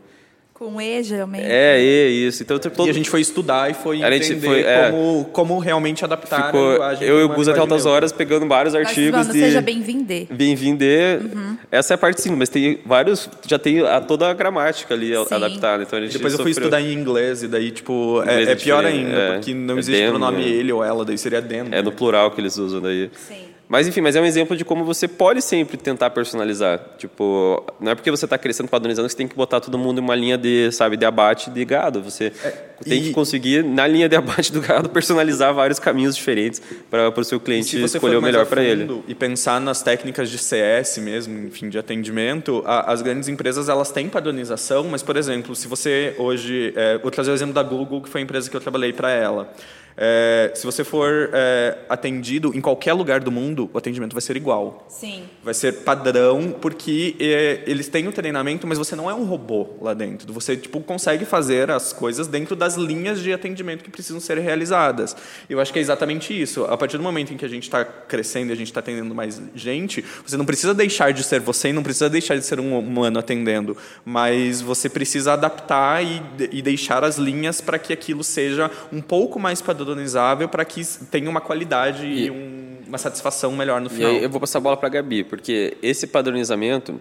com 0.57 0.81
E, 0.81 1.03
geralmente. 1.03 1.45
É, 1.45 1.79
E, 1.79 2.27
isso. 2.27 2.41
Então, 2.41 2.57
todo... 2.57 2.87
E 2.87 2.89
a 2.89 2.93
gente 2.93 3.09
foi 3.09 3.21
estudar 3.21 3.69
e 3.69 3.75
foi 3.75 4.03
a 4.03 4.15
entender 4.15 4.47
foi, 4.47 4.61
é, 4.61 4.89
como, 4.89 5.25
como 5.25 5.59
realmente 5.59 6.03
adaptar 6.03 6.47
ficou, 6.47 6.69
a 6.69 6.71
linguagem. 6.71 7.07
Eu 7.07 7.19
e 7.19 7.23
o 7.23 7.29
Gus 7.29 7.47
até 7.47 7.59
altas 7.59 7.85
horas 7.85 8.11
pegando 8.11 8.47
vários 8.47 8.73
Mas, 8.73 8.87
artigos. 8.87 9.27
de... 9.27 9.39
Seja 9.39 9.61
bem-vinde. 9.61 10.27
Bem-vinde. 10.31 10.85
Uhum. 11.21 11.57
Essa 11.71 11.93
é 11.93 11.95
a 11.95 11.97
parte 11.97 12.21
sim, 12.21 12.31
mas 12.31 12.49
tem 12.49 12.79
vários. 12.85 13.29
Já 13.45 13.59
tem 13.59 13.81
a, 13.81 14.01
toda 14.01 14.29
a 14.29 14.33
gramática 14.33 14.95
ali 14.95 15.13
sim. 15.13 15.35
adaptada. 15.35 15.83
Então, 15.83 15.99
Depois 15.99 16.33
eu 16.33 16.39
fui 16.39 16.51
estudar 16.51 16.81
em 16.81 16.91
inglês 16.91 17.43
e 17.43 17.47
daí, 17.47 17.69
tipo, 17.69 18.23
é, 18.25 18.43
é, 18.43 18.55
pior 18.55 18.83
ainda, 18.83 19.11
é, 19.11 19.33
porque 19.33 19.53
não 19.53 19.75
é 19.75 19.79
existe 19.79 20.05
o 20.07 20.09
pronome 20.09 20.43
né? 20.43 20.49
ele 20.49 20.71
ou 20.71 20.83
ela, 20.83 21.05
daí 21.05 21.17
seria 21.17 21.41
dentro. 21.41 21.75
É 21.75 21.83
no 21.83 21.91
plural 21.91 22.31
que 22.31 22.41
eles 22.41 22.57
usam 22.57 22.81
daí. 22.81 23.11
Sim. 23.27 23.56
Mas 23.69 23.85
enfim, 23.85 23.99
mas 23.99 24.15
é 24.15 24.21
um 24.21 24.25
exemplo 24.25 24.55
de 24.55 24.63
como 24.63 24.85
você 24.85 25.07
pode 25.07 25.41
sempre 25.41 25.75
tentar 25.75 26.09
personalizar. 26.11 26.79
Tipo, 26.97 27.65
não 27.81 27.91
é 27.91 27.95
porque 27.95 28.09
você 28.09 28.25
está 28.25 28.37
crescendo, 28.37 28.69
padronizando, 28.69 29.07
que 29.07 29.11
você 29.11 29.17
tem 29.17 29.27
que 29.27 29.35
botar 29.35 29.59
todo 29.59 29.77
mundo 29.77 29.99
em 29.99 30.03
uma 30.03 30.15
linha 30.15 30.37
de, 30.37 30.71
sabe, 30.71 30.95
de 30.95 31.05
abate 31.05 31.49
de 31.49 31.65
gado. 31.65 32.01
Você 32.01 32.31
é, 32.43 32.49
tem 32.81 33.03
que 33.03 33.11
conseguir, 33.11 33.65
na 33.65 33.85
linha 33.85 34.07
de 34.07 34.15
abate 34.15 34.53
do 34.53 34.61
gado, 34.61 34.87
personalizar 34.89 35.53
vários 35.53 35.79
caminhos 35.79 36.15
diferentes 36.15 36.61
para 36.89 37.09
o 37.09 37.23
seu 37.25 37.41
cliente 37.41 37.77
escolher 37.83 38.15
o 38.15 38.21
melhor 38.21 38.45
para 38.45 38.63
ele. 38.63 39.03
E 39.05 39.13
pensar 39.13 39.59
nas 39.59 39.81
técnicas 39.81 40.29
de 40.29 40.37
CS 40.37 40.99
mesmo, 40.99 41.47
enfim, 41.47 41.67
de 41.67 41.77
atendimento, 41.77 42.63
a, 42.65 42.91
as 42.91 43.01
grandes 43.01 43.27
empresas 43.27 43.67
elas 43.67 43.91
têm 43.91 44.07
padronização, 44.07 44.85
mas, 44.85 45.03
por 45.03 45.17
exemplo, 45.17 45.53
se 45.53 45.67
você 45.67 46.15
hoje... 46.17 46.71
É, 46.75 46.97
vou 46.99 47.11
trazer 47.11 47.31
o 47.31 47.33
exemplo 47.33 47.53
da 47.53 47.63
Google, 47.63 48.01
que 48.01 48.09
foi 48.09 48.21
a 48.21 48.23
empresa 48.23 48.49
que 48.49 48.55
eu 48.55 48.61
trabalhei 48.61 48.93
para 48.93 49.11
ela. 49.11 49.51
É, 49.99 50.51
se 50.53 50.63
você 50.63 50.83
for 50.83 51.31
é, 51.33 51.79
atendido 51.89 52.55
em 52.55 52.61
qualquer 52.61 52.93
lugar 52.93 53.19
do 53.19 53.31
mundo, 53.31 53.67
o 53.73 53.77
atendimento 53.79 54.13
vai 54.13 54.21
ser 54.21 54.37
igual. 54.37 54.85
Sim. 54.87 55.23
Vai 55.43 55.55
ser 55.55 55.77
padrão, 55.77 56.51
porque 56.61 57.15
é, 57.19 57.63
eles 57.65 57.87
têm 57.87 58.07
o 58.07 58.11
treinamento, 58.11 58.67
mas 58.67 58.77
você 58.77 58.95
não 58.95 59.09
é 59.09 59.13
um 59.15 59.23
robô 59.23 59.69
lá 59.81 59.95
dentro. 59.95 60.31
Você 60.31 60.55
tipo, 60.55 60.79
consegue 60.81 61.25
fazer 61.25 61.71
as 61.71 61.91
coisas 61.91 62.27
dentro 62.27 62.55
das 62.55 62.75
linhas 62.75 63.19
de 63.21 63.33
atendimento 63.33 63.83
que 63.83 63.89
precisam 63.89 64.19
ser 64.19 64.37
realizadas. 64.37 65.15
Eu 65.49 65.59
acho 65.59 65.73
que 65.73 65.79
é 65.79 65.81
exatamente 65.81 66.39
isso. 66.39 66.65
A 66.65 66.77
partir 66.77 66.97
do 66.97 67.03
momento 67.03 67.33
em 67.33 67.37
que 67.37 67.45
a 67.45 67.49
gente 67.49 67.63
está 67.63 67.83
crescendo 67.83 68.51
e 68.51 68.53
a 68.53 68.55
gente 68.55 68.67
está 68.67 68.81
atendendo 68.81 69.15
mais 69.15 69.41
gente, 69.55 70.05
você 70.23 70.37
não 70.37 70.45
precisa 70.45 70.75
deixar 70.75 71.11
de 71.11 71.23
ser 71.23 71.39
você 71.39 71.69
e 71.69 71.73
não 71.73 71.81
precisa 71.81 72.07
deixar 72.07 72.35
de 72.35 72.43
ser 72.43 72.59
um 72.59 72.77
humano 72.77 73.17
atendendo, 73.17 73.75
mas 74.05 74.61
você 74.61 74.87
precisa 74.89 75.33
adaptar 75.33 76.03
e, 76.03 76.21
e 76.51 76.61
deixar 76.61 77.03
as 77.03 77.17
linhas 77.17 77.61
para 77.61 77.79
que 77.79 77.91
aquilo 77.91 78.23
seja 78.23 78.69
um 78.93 79.01
pouco 79.01 79.39
mais 79.39 79.59
padrão 79.59 79.86
padronizável 79.87 80.49
para 80.49 80.65
que 80.65 80.83
tenha 81.09 81.29
uma 81.29 81.39
qualidade 81.39 82.05
e, 82.05 82.25
e 82.25 82.31
um, 82.31 82.77
uma 82.87 82.97
satisfação 82.97 83.51
melhor 83.53 83.79
no 83.79 83.89
final. 83.89 84.11
E 84.11 84.17
aí 84.17 84.23
eu 84.23 84.29
vou 84.29 84.39
passar 84.39 84.57
a 84.57 84.61
bola 84.61 84.75
para 84.75 84.87
a 84.87 84.89
Gabi, 84.89 85.23
porque 85.23 85.77
esse 85.81 86.07
padronizamento, 86.07 86.99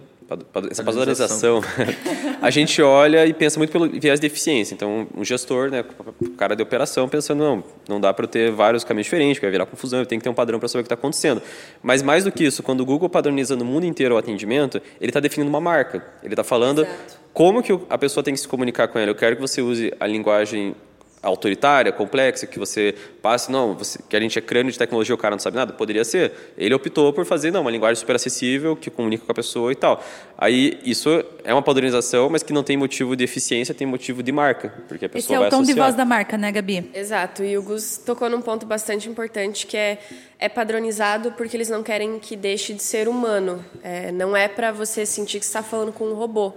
essa 0.69 0.83
padronização, 0.83 1.61
a 2.41 2.49
gente 2.49 2.81
olha 2.81 3.25
e 3.25 3.33
pensa 3.33 3.59
muito 3.59 3.71
pelo 3.71 3.89
viés 3.89 4.19
de 4.19 4.27
eficiência. 4.27 4.73
Então, 4.73 5.07
um 5.15 5.23
gestor, 5.23 5.69
né, 5.69 5.83
o 6.21 6.29
cara 6.31 6.55
de 6.55 6.63
operação, 6.63 7.07
pensando, 7.09 7.43
não, 7.43 7.63
não 7.87 7.99
dá 7.99 8.13
para 8.13 8.23
eu 8.23 8.29
ter 8.29 8.51
vários 8.51 8.83
caminhos 8.83 9.05
diferentes, 9.05 9.41
vai 9.41 9.51
virar 9.51 9.65
confusão, 9.65 9.99
eu 9.99 10.05
tenho 10.05 10.19
que 10.19 10.23
ter 10.23 10.29
um 10.29 10.35
padrão 10.35 10.59
para 10.59 10.67
saber 10.67 10.81
o 10.81 10.83
que 10.83 10.87
está 10.87 10.95
acontecendo. 10.95 11.41
Mas 11.83 12.01
mais 12.01 12.23
do 12.23 12.31
que 12.31 12.45
isso, 12.45 12.63
quando 12.63 12.81
o 12.81 12.85
Google 12.85 13.09
padroniza 13.09 13.55
no 13.55 13.65
mundo 13.65 13.85
inteiro 13.85 14.15
o 14.15 14.17
atendimento, 14.17 14.81
ele 14.99 15.09
está 15.09 15.19
definindo 15.19 15.49
uma 15.49 15.61
marca. 15.61 16.05
Ele 16.23 16.33
está 16.33 16.43
falando 16.43 16.81
Exato. 16.81 17.19
como 17.33 17.61
que 17.61 17.77
a 17.89 17.97
pessoa 17.97 18.23
tem 18.23 18.33
que 18.33 18.39
se 18.39 18.47
comunicar 18.47 18.87
com 18.87 18.99
ela. 18.99 19.11
Eu 19.11 19.15
quero 19.15 19.35
que 19.35 19.41
você 19.41 19.61
use 19.61 19.93
a 19.99 20.07
linguagem 20.07 20.75
autoritária, 21.21 21.91
complexa, 21.91 22.45
que 22.45 22.59
você 22.59 22.93
passe, 23.21 23.51
não, 23.51 23.73
você, 23.73 23.99
que 24.07 24.15
a 24.15 24.19
gente 24.19 24.37
é 24.37 24.41
crânio 24.41 24.71
de 24.71 24.77
tecnologia, 24.77 25.13
o 25.13 25.17
cara 25.17 25.35
não 25.35 25.39
sabe 25.39 25.57
nada, 25.57 25.73
poderia 25.73 26.03
ser. 26.03 26.31
Ele 26.57 26.73
optou 26.73 27.11
por 27.11 27.25
fazer, 27.25 27.51
não, 27.51 27.61
uma 27.61 27.71
linguagem 27.71 27.95
super 27.95 28.15
acessível, 28.15 28.75
que 28.75 28.89
comunica 28.89 29.25
com 29.25 29.31
a 29.31 29.35
pessoa 29.35 29.71
e 29.71 29.75
tal. 29.75 30.03
Aí, 30.37 30.79
isso 30.83 31.09
é 31.43 31.53
uma 31.53 31.61
padronização, 31.61 32.29
mas 32.29 32.43
que 32.43 32.53
não 32.53 32.63
tem 32.63 32.77
motivo 32.77 33.15
de 33.15 33.23
eficiência, 33.23 33.73
tem 33.73 33.87
motivo 33.87 34.21
de 34.21 34.31
marca, 34.31 34.73
porque 34.87 35.05
a 35.05 35.09
pessoa 35.09 35.37
Esse 35.37 35.43
é 35.43 35.47
o 35.47 35.49
tom 35.49 35.57
associar. 35.57 35.75
de 35.75 35.81
voz 35.81 35.95
da 35.95 36.05
marca, 36.05 36.37
né, 36.37 36.51
Gabi? 36.51 36.89
Exato, 36.93 37.43
e 37.43 37.57
o 37.57 37.63
Gus 37.63 37.97
tocou 37.97 38.29
num 38.29 38.41
ponto 38.41 38.65
bastante 38.65 39.09
importante, 39.09 39.65
que 39.65 39.75
é, 39.75 39.97
é 40.39 40.47
padronizado 40.47 41.31
porque 41.31 41.57
eles 41.57 41.69
não 41.69 41.83
querem 41.83 42.19
que 42.19 42.35
deixe 42.35 42.73
de 42.73 42.83
ser 42.83 43.07
humano. 43.07 43.63
É, 43.83 44.11
não 44.11 44.35
é 44.35 44.47
para 44.47 44.71
você 44.71 45.05
sentir 45.05 45.39
que 45.39 45.45
está 45.45 45.63
falando 45.63 45.91
com 45.91 46.05
um 46.05 46.13
robô. 46.13 46.53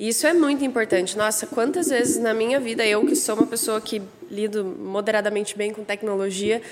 Isso 0.00 0.26
é 0.26 0.32
muito 0.32 0.64
importante. 0.64 1.14
Nossa, 1.14 1.46
quantas 1.46 1.88
vezes 1.88 2.16
na 2.16 2.32
minha 2.32 2.58
vida, 2.58 2.86
eu 2.86 3.04
que 3.04 3.14
sou 3.14 3.34
uma 3.34 3.46
pessoa 3.46 3.82
que 3.82 4.00
lido 4.30 4.64
moderadamente 4.64 5.54
bem 5.54 5.74
com 5.74 5.84
tecnologia, 5.84 6.62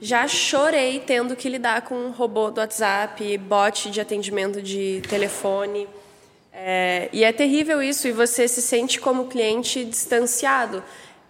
já 0.00 0.28
chorei 0.28 1.02
tendo 1.04 1.34
que 1.34 1.48
lidar 1.48 1.82
com 1.82 1.96
um 1.96 2.10
robô 2.12 2.48
do 2.48 2.60
WhatsApp, 2.60 3.38
bot 3.38 3.90
de 3.90 4.00
atendimento 4.00 4.62
de 4.62 5.02
telefone. 5.08 5.88
É, 6.52 7.08
e 7.12 7.24
é 7.24 7.32
terrível 7.32 7.82
isso, 7.82 8.06
e 8.06 8.12
você 8.12 8.46
se 8.46 8.62
sente 8.62 9.00
como 9.00 9.26
cliente 9.26 9.84
distanciado 9.84 10.80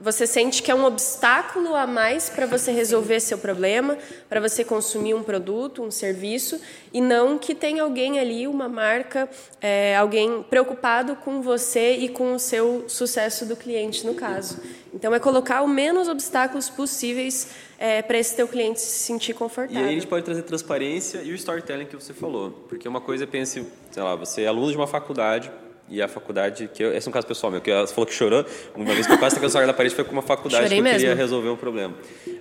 você 0.01 0.27
sente 0.27 0.63
que 0.63 0.71
é 0.71 0.75
um 0.75 0.85
obstáculo 0.85 1.75
a 1.75 1.87
mais 1.87 2.29
para 2.29 2.47
você 2.47 2.71
resolver 2.71 3.19
seu 3.21 3.39
problema, 3.39 3.97
para 4.29 4.41
você 4.41 4.63
consumir 4.63 5.15
um 5.15 5.23
produto, 5.23 5.83
um 5.83 5.91
serviço, 5.91 6.61
e 6.93 7.01
não 7.01 7.39
que 7.39 7.55
tem 7.55 7.81
alguém 7.81 8.19
ali, 8.19 8.47
uma 8.47 8.69
marca, 8.69 9.29
é, 9.61 9.97
alguém 9.97 10.43
preocupado 10.43 11.17
com 11.17 11.41
você 11.41 11.93
e 11.97 12.09
com 12.09 12.35
o 12.35 12.39
seu 12.39 12.85
sucesso 12.89 13.47
do 13.47 13.57
cliente, 13.57 14.07
no 14.07 14.15
caso. 14.15 14.59
Então, 14.93 15.15
é 15.15 15.19
colocar 15.19 15.63
o 15.63 15.69
menos 15.69 16.09
obstáculos 16.09 16.69
possíveis 16.69 17.49
é, 17.79 18.03
para 18.03 18.19
esse 18.19 18.35
teu 18.35 18.49
cliente 18.49 18.81
se 18.81 18.99
sentir 18.99 19.35
confortável. 19.35 19.83
E 19.83 19.85
aí 19.85 19.91
a 19.91 19.93
gente 19.93 20.07
pode 20.07 20.25
trazer 20.25 20.43
transparência 20.43 21.23
e 21.23 21.33
o 21.33 21.35
storytelling 21.35 21.87
que 21.87 21.95
você 21.95 22.15
falou. 22.15 22.51
Porque 22.69 22.89
uma 22.89 23.01
coisa 23.01 23.25
é, 23.25 23.27
pense, 23.27 23.67
sei 23.91 24.03
lá, 24.03 24.15
você 24.15 24.43
é 24.43 24.47
aluno 24.47 24.71
de 24.71 24.77
uma 24.77 24.87
faculdade, 24.87 25.51
e 25.89 26.03
a 26.03 26.09
faculdade, 26.09 26.69
que 26.73 26.83
eu, 26.83 26.95
esse 26.95 27.07
é 27.07 27.11
um 27.11 27.13
caso 27.13 27.27
pessoal 27.27 27.51
meu, 27.51 27.61
que 27.61 27.71
ela 27.71 27.87
falou 27.87 28.07
que 28.07 28.15
chorou, 28.15 28.45
uma 28.75 28.93
vez 28.93 29.07
que 29.07 29.13
eu 29.13 29.19
quase 29.19 29.39
taquei 29.39 29.49
o 29.49 29.67
da 29.67 29.73
parede 29.73 29.95
foi 29.95 30.05
com 30.05 30.13
uma 30.13 30.23
faculdade 30.23 30.65
Chorei 30.65 30.83
que 30.83 30.89
eu 30.89 30.93
queria 30.93 31.15
resolver 31.15 31.49
um 31.49 31.57
problema. 31.57 31.95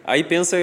Aí 0.03 0.23
pensa, 0.23 0.57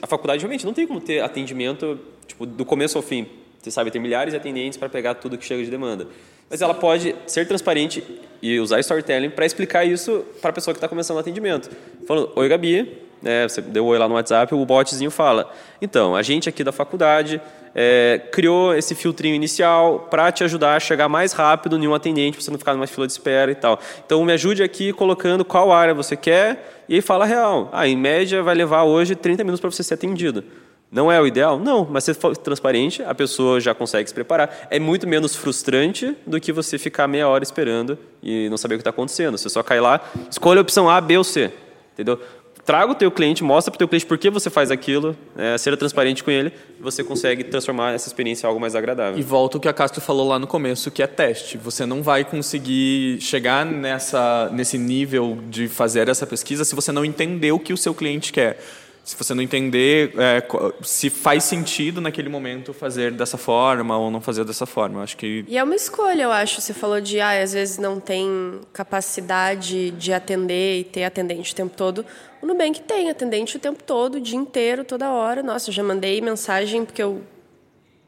a 0.00 0.06
faculdade 0.06 0.40
realmente 0.40 0.64
não 0.64 0.72
tem 0.72 0.86
como 0.86 1.00
ter 1.00 1.20
atendimento, 1.20 1.98
tipo, 2.26 2.46
do 2.46 2.64
começo 2.64 2.96
ao 2.96 3.02
fim. 3.02 3.26
Você 3.60 3.70
sabe, 3.70 3.90
tem 3.90 4.00
milhares 4.00 4.32
de 4.32 4.36
atendentes 4.36 4.76
para 4.76 4.88
pegar 4.88 5.14
tudo 5.14 5.38
que 5.38 5.44
chega 5.44 5.62
de 5.62 5.70
demanda. 5.70 6.06
Mas 6.50 6.60
ela 6.60 6.74
pode 6.74 7.14
ser 7.26 7.46
transparente 7.46 8.04
e 8.42 8.58
usar 8.58 8.80
storytelling 8.80 9.30
para 9.30 9.46
explicar 9.46 9.84
isso 9.84 10.24
para 10.40 10.50
a 10.50 10.52
pessoa 10.52 10.74
que 10.74 10.78
está 10.78 10.88
começando 10.88 11.16
o 11.16 11.20
atendimento. 11.20 11.70
Falando, 12.06 12.32
oi 12.34 12.48
Gabi, 12.48 12.98
é, 13.24 13.48
você 13.48 13.60
deu 13.60 13.86
oi 13.86 13.98
lá 13.98 14.08
no 14.08 14.14
WhatsApp, 14.14 14.54
o 14.54 14.64
botzinho 14.64 15.10
fala, 15.10 15.50
então, 15.80 16.14
a 16.14 16.22
gente 16.22 16.48
aqui 16.48 16.62
da 16.62 16.72
faculdade 16.72 17.40
é, 17.74 18.20
criou 18.30 18.74
esse 18.74 18.94
filtrinho 18.94 19.34
inicial 19.34 20.06
para 20.10 20.30
te 20.30 20.44
ajudar 20.44 20.76
a 20.76 20.80
chegar 20.80 21.08
mais 21.08 21.32
rápido 21.32 21.76
em 21.76 21.88
um 21.88 21.94
atendente, 21.94 22.36
para 22.36 22.44
você 22.44 22.50
não 22.50 22.58
ficar 22.58 22.74
numa 22.74 22.86
fila 22.86 23.06
de 23.06 23.12
espera 23.12 23.50
e 23.50 23.54
tal. 23.54 23.78
Então, 24.04 24.24
me 24.24 24.32
ajude 24.32 24.62
aqui 24.62 24.92
colocando 24.92 25.44
qual 25.44 25.72
área 25.72 25.94
você 25.94 26.16
quer 26.16 26.84
e 26.88 26.96
aí 26.96 27.00
fala 27.00 27.24
real. 27.24 27.68
Ah, 27.72 27.86
em 27.86 27.96
média 27.96 28.42
vai 28.42 28.54
levar 28.54 28.82
hoje 28.82 29.14
30 29.14 29.44
minutos 29.44 29.60
para 29.60 29.70
você 29.70 29.82
ser 29.82 29.94
atendido. 29.94 30.44
Não 30.90 31.10
é 31.10 31.18
o 31.18 31.26
ideal? 31.26 31.58
Não, 31.58 31.88
mas 31.90 32.04
se 32.04 32.12
for 32.12 32.36
transparente, 32.36 33.02
a 33.02 33.14
pessoa 33.14 33.58
já 33.58 33.74
consegue 33.74 34.06
se 34.06 34.14
preparar. 34.14 34.68
É 34.68 34.78
muito 34.78 35.08
menos 35.08 35.34
frustrante 35.34 36.14
do 36.26 36.38
que 36.38 36.52
você 36.52 36.76
ficar 36.76 37.08
meia 37.08 37.26
hora 37.26 37.42
esperando 37.42 37.98
e 38.22 38.46
não 38.50 38.58
saber 38.58 38.74
o 38.74 38.78
que 38.78 38.82
está 38.82 38.90
acontecendo. 38.90 39.38
Você 39.38 39.48
só 39.48 39.62
cai 39.62 39.80
lá, 39.80 40.02
escolha 40.30 40.60
a 40.60 40.62
opção 40.62 40.90
A, 40.90 41.00
B 41.00 41.16
ou 41.16 41.24
C. 41.24 41.50
Entendeu? 41.94 42.20
Traga 42.64 42.92
o 42.92 42.94
teu 42.94 43.10
cliente, 43.10 43.42
mostra 43.42 43.70
para 43.70 43.76
o 43.76 43.78
teu 43.78 43.88
cliente 43.88 44.06
por 44.06 44.18
que 44.18 44.30
você 44.30 44.48
faz 44.48 44.70
aquilo, 44.70 45.16
é, 45.36 45.58
seja 45.58 45.76
transparente 45.76 46.22
com 46.22 46.30
ele, 46.30 46.52
você 46.80 47.02
consegue 47.02 47.44
transformar 47.44 47.92
essa 47.92 48.08
experiência 48.08 48.46
em 48.46 48.48
algo 48.48 48.60
mais 48.60 48.74
agradável. 48.74 49.18
E 49.18 49.22
volta 49.22 49.56
o 49.56 49.60
que 49.60 49.68
a 49.68 49.72
Castro 49.72 50.00
falou 50.00 50.28
lá 50.28 50.38
no 50.38 50.46
começo, 50.46 50.90
que 50.90 51.02
é 51.02 51.06
teste. 51.06 51.56
Você 51.58 51.84
não 51.84 52.02
vai 52.02 52.24
conseguir 52.24 53.20
chegar 53.20 53.64
nessa, 53.64 54.48
nesse 54.52 54.78
nível 54.78 55.38
de 55.48 55.68
fazer 55.68 56.08
essa 56.08 56.26
pesquisa 56.26 56.64
se 56.64 56.74
você 56.74 56.92
não 56.92 57.04
entender 57.04 57.52
o 57.52 57.58
que 57.58 57.72
o 57.72 57.76
seu 57.76 57.94
cliente 57.94 58.32
quer 58.32 58.58
se 59.04 59.16
você 59.16 59.34
não 59.34 59.42
entender 59.42 60.12
é, 60.16 60.46
se 60.82 61.10
faz 61.10 61.42
sentido 61.42 62.00
naquele 62.00 62.28
momento 62.28 62.72
fazer 62.72 63.10
dessa 63.10 63.36
forma 63.36 63.98
ou 63.98 64.10
não 64.10 64.20
fazer 64.20 64.44
dessa 64.44 64.64
forma. 64.64 65.02
Acho 65.02 65.16
que 65.16 65.44
e 65.48 65.58
é 65.58 65.64
uma 65.64 65.74
escolha, 65.74 66.22
eu 66.22 66.30
acho. 66.30 66.60
Você 66.60 66.72
falou 66.72 67.00
de 67.00 67.20
ah, 67.20 67.42
às 67.42 67.52
vezes 67.52 67.78
não 67.78 67.98
tem 67.98 68.60
capacidade 68.72 69.90
de 69.90 70.12
atender 70.12 70.80
e 70.80 70.84
ter 70.84 71.02
atendente 71.02 71.52
o 71.52 71.56
tempo 71.56 71.76
todo. 71.76 72.06
O 72.40 72.46
Nubank 72.46 72.80
tem 72.82 73.10
atendente 73.10 73.56
o 73.56 73.60
tempo 73.60 73.82
todo, 73.82 74.16
o 74.16 74.20
dia 74.20 74.38
inteiro, 74.38 74.84
toda 74.84 75.10
hora. 75.10 75.42
Nossa, 75.42 75.70
eu 75.70 75.74
já 75.74 75.82
mandei 75.82 76.20
mensagem 76.20 76.84
porque 76.84 77.02
eu 77.02 77.22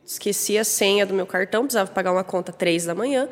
esqueci 0.07 0.57
a 0.57 0.65
senha 0.65 1.05
do 1.05 1.13
meu 1.13 1.27
cartão, 1.27 1.63
precisava 1.63 1.91
pagar 1.91 2.13
uma 2.13 2.25
conta 2.25 2.53
três 2.53 2.85
da 2.85 2.95
manhã 2.95 3.29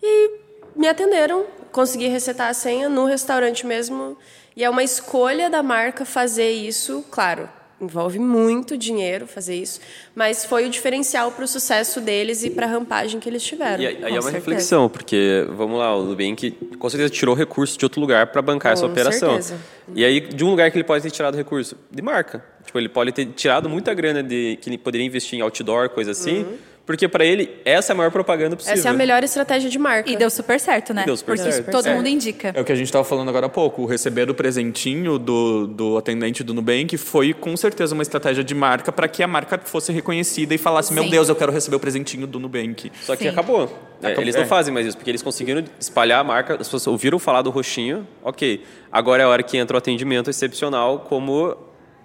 e 0.00 0.38
me 0.76 0.86
atenderam, 0.86 1.44
consegui 1.72 2.06
resetar 2.06 2.48
a 2.48 2.54
senha 2.54 2.88
no 2.88 3.04
restaurante 3.04 3.66
mesmo 3.66 4.16
e 4.60 4.64
é 4.64 4.68
uma 4.68 4.84
escolha 4.84 5.48
da 5.48 5.62
marca 5.62 6.04
fazer 6.04 6.50
isso, 6.50 7.02
claro, 7.10 7.48
envolve 7.80 8.18
muito 8.18 8.76
dinheiro 8.76 9.26
fazer 9.26 9.54
isso, 9.54 9.80
mas 10.14 10.44
foi 10.44 10.66
o 10.66 10.68
diferencial 10.68 11.32
para 11.32 11.46
o 11.46 11.48
sucesso 11.48 11.98
deles 11.98 12.44
e 12.44 12.50
para 12.50 12.66
a 12.66 12.68
rampagem 12.68 13.18
que 13.18 13.26
eles 13.26 13.42
tiveram. 13.42 13.82
E 13.82 13.86
aí 13.86 13.94
é 13.94 13.96
uma 14.00 14.10
certeza. 14.10 14.30
reflexão, 14.32 14.86
porque, 14.90 15.46
vamos 15.56 15.78
lá, 15.78 15.96
o 15.96 16.02
Nubank 16.02 16.50
com 16.78 16.90
certeza 16.90 17.10
tirou 17.10 17.34
recurso 17.34 17.78
de 17.78 17.86
outro 17.86 18.02
lugar 18.02 18.26
para 18.26 18.42
bancar 18.42 18.72
com 18.72 18.74
essa 18.74 18.84
operação. 18.86 19.30
Certeza. 19.40 19.56
E 19.94 20.04
aí, 20.04 20.20
de 20.20 20.44
um 20.44 20.50
lugar 20.50 20.70
que 20.70 20.76
ele 20.76 20.84
pode 20.84 21.02
ter 21.04 21.10
tirado 21.10 21.38
recurso? 21.38 21.74
De 21.90 22.02
marca. 22.02 22.44
Tipo, 22.66 22.78
ele 22.78 22.90
pode 22.90 23.12
ter 23.12 23.24
tirado 23.28 23.66
muita 23.66 23.94
grana 23.94 24.22
de, 24.22 24.58
que 24.60 24.68
ele 24.68 24.76
poderia 24.76 25.06
investir 25.06 25.38
em 25.38 25.42
outdoor, 25.42 25.88
coisa 25.88 26.10
assim, 26.10 26.42
uhum 26.42 26.69
porque 26.90 27.06
para 27.06 27.24
ele, 27.24 27.48
essa 27.64 27.92
é 27.92 27.94
a 27.94 27.96
maior 27.96 28.10
propaganda 28.10 28.56
possível. 28.56 28.76
Essa 28.76 28.88
é 28.88 28.90
a 28.90 28.92
melhor 28.92 29.22
estratégia 29.22 29.70
de 29.70 29.78
marca. 29.78 30.10
E 30.10 30.16
deu 30.16 30.28
super 30.28 30.58
certo, 30.58 30.92
né? 30.92 31.02
E 31.02 31.06
deu 31.06 31.16
super 31.16 31.36
Porque 31.36 31.52
certo. 31.52 31.70
todo 31.70 31.86
é. 31.86 31.94
mundo 31.94 32.08
indica. 32.08 32.50
É 32.52 32.60
o 32.60 32.64
que 32.64 32.72
a 32.72 32.74
gente 32.74 32.86
estava 32.86 33.04
falando 33.04 33.28
agora 33.28 33.46
há 33.46 33.48
pouco. 33.48 33.82
O 33.82 33.86
receber 33.86 34.28
o 34.28 34.34
presentinho 34.34 35.16
do, 35.16 35.68
do 35.68 35.96
atendente 35.96 36.42
do 36.42 36.52
Nubank 36.52 36.96
foi 36.96 37.32
com 37.32 37.56
certeza 37.56 37.94
uma 37.94 38.02
estratégia 38.02 38.42
de 38.42 38.56
marca 38.56 38.90
para 38.90 39.06
que 39.06 39.22
a 39.22 39.28
marca 39.28 39.56
fosse 39.62 39.92
reconhecida 39.92 40.52
e 40.52 40.58
falasse: 40.58 40.88
Sim. 40.88 40.96
Meu 40.96 41.08
Deus, 41.08 41.28
eu 41.28 41.36
quero 41.36 41.52
receber 41.52 41.76
o 41.76 41.78
presentinho 41.80 42.26
do 42.26 42.40
Nubank. 42.40 42.90
Só 43.02 43.14
que 43.14 43.22
Sim. 43.22 43.28
acabou. 43.28 43.72
É, 44.02 44.20
eles 44.20 44.34
não 44.34 44.42
é. 44.42 44.46
fazem 44.46 44.74
mais 44.74 44.84
isso, 44.84 44.96
porque 44.96 45.12
eles 45.12 45.22
conseguiram 45.22 45.62
espalhar 45.78 46.20
a 46.20 46.24
marca, 46.24 46.54
as 46.54 46.66
pessoas 46.66 46.88
ouviram 46.88 47.20
falar 47.20 47.42
do 47.42 47.50
roxinho, 47.50 48.04
ok. 48.20 48.64
Agora 48.90 49.22
é 49.22 49.26
a 49.26 49.28
hora 49.28 49.44
que 49.44 49.56
entra 49.56 49.76
o 49.76 49.78
atendimento 49.78 50.28
excepcional 50.28 51.06
como, 51.08 51.56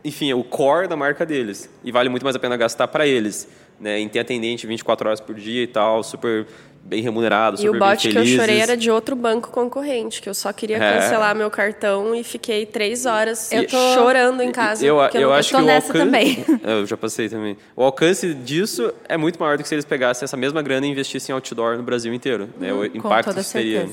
enfim, 0.04 0.32
o 0.34 0.44
core 0.44 0.88
da 0.88 0.96
marca 0.96 1.26
deles. 1.26 1.68
E 1.84 1.92
vale 1.92 2.08
muito 2.08 2.22
mais 2.22 2.36
a 2.36 2.40
pena 2.40 2.56
gastar 2.56 2.88
para 2.88 3.08
eles 3.08 3.65
né, 3.80 4.00
em 4.00 4.08
ter 4.08 4.20
atendente 4.20 4.66
24 4.66 5.08
horas 5.08 5.20
por 5.20 5.36
dia 5.36 5.64
e 5.64 5.68
tal, 5.68 6.04
super 6.04 6.46
bem 6.86 7.02
remunerado, 7.02 7.58
super 7.58 7.74
E 7.74 7.76
o 7.76 7.80
bot 7.80 8.10
que 8.10 8.18
eu 8.18 8.26
chorei 8.26 8.60
era 8.60 8.78
de 8.78 8.92
outro 8.92 9.16
banco 9.16 9.50
concorrente, 9.50 10.22
que 10.22 10.30
eu 10.30 10.34
só 10.36 10.54
queria 10.54 10.78
é. 10.78 10.94
cancelar 10.94 11.36
meu 11.36 11.50
cartão 11.50 12.14
e 12.14 12.24
fiquei 12.24 12.66
três 12.66 13.08
horas 13.08 13.52
eu 13.52 13.66
tô... 13.68 13.94
chorando 13.96 14.42
em 14.42 14.52
casa. 14.52 14.86
Eu, 14.86 14.98
eu, 14.98 15.10
eu, 15.14 15.22
eu 15.22 15.34
acho 15.34 15.50
que 15.50 15.56
o 15.56 15.66
nessa 15.66 15.88
alcance... 15.88 16.06
também. 16.06 16.46
Eu 16.64 16.86
já 16.86 16.96
passei 16.96 17.28
também. 17.28 17.58
O 17.76 17.84
alcance 17.84 18.34
disso 18.34 18.94
é 19.08 19.18
muito 19.18 19.40
maior 19.40 19.58
do 19.58 19.64
que 19.64 19.70
se 19.70 19.76
eles 19.76 19.86
pegassem 19.86 20.26
essa 20.26 20.38
mesma 20.38 20.62
grana 20.62 20.86
e 20.86 20.90
investissem 20.90 21.34
em 21.34 21.36
outdoor 21.36 21.78
no 21.78 21.84
Brasil 21.84 22.14
inteiro. 22.14 22.50
Né? 22.60 22.72
O 22.74 22.86
impacto 22.86 23.30
toda 23.30 23.42
que 23.42 23.48
seria. 23.48 23.90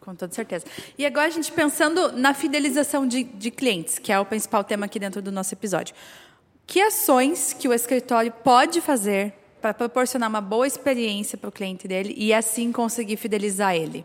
Com 0.00 0.14
toda 0.14 0.32
certeza. 0.32 0.64
E 0.96 1.04
agora 1.04 1.26
a 1.26 1.30
gente 1.30 1.50
pensando 1.50 2.12
na 2.12 2.32
fidelização 2.32 3.06
de, 3.06 3.24
de 3.24 3.50
clientes, 3.50 3.98
que 3.98 4.12
é 4.12 4.18
o 4.20 4.24
principal 4.24 4.62
tema 4.62 4.86
aqui 4.86 5.00
dentro 5.00 5.20
do 5.20 5.32
nosso 5.32 5.52
episódio. 5.52 5.94
Que 6.66 6.80
ações 6.80 7.52
que 7.52 7.68
o 7.68 7.72
escritório 7.72 8.32
pode 8.32 8.80
fazer 8.80 9.32
para 9.62 9.72
proporcionar 9.72 10.28
uma 10.28 10.40
boa 10.40 10.66
experiência 10.66 11.38
para 11.38 11.48
o 11.48 11.52
cliente 11.52 11.86
dele 11.86 12.12
e 12.16 12.34
assim 12.34 12.72
conseguir 12.72 13.16
fidelizar 13.16 13.76
ele? 13.76 14.04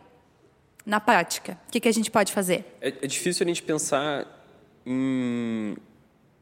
Na 0.85 0.99
prática, 0.99 1.59
o 1.67 1.71
que, 1.71 1.79
que 1.79 1.87
a 1.87 1.91
gente 1.91 2.11
pode 2.11 2.31
fazer? 2.31 2.65
É, 2.79 2.89
é 2.89 3.07
difícil 3.07 3.43
a 3.43 3.47
gente 3.47 3.63
pensar 3.63 4.27
em 4.85 5.75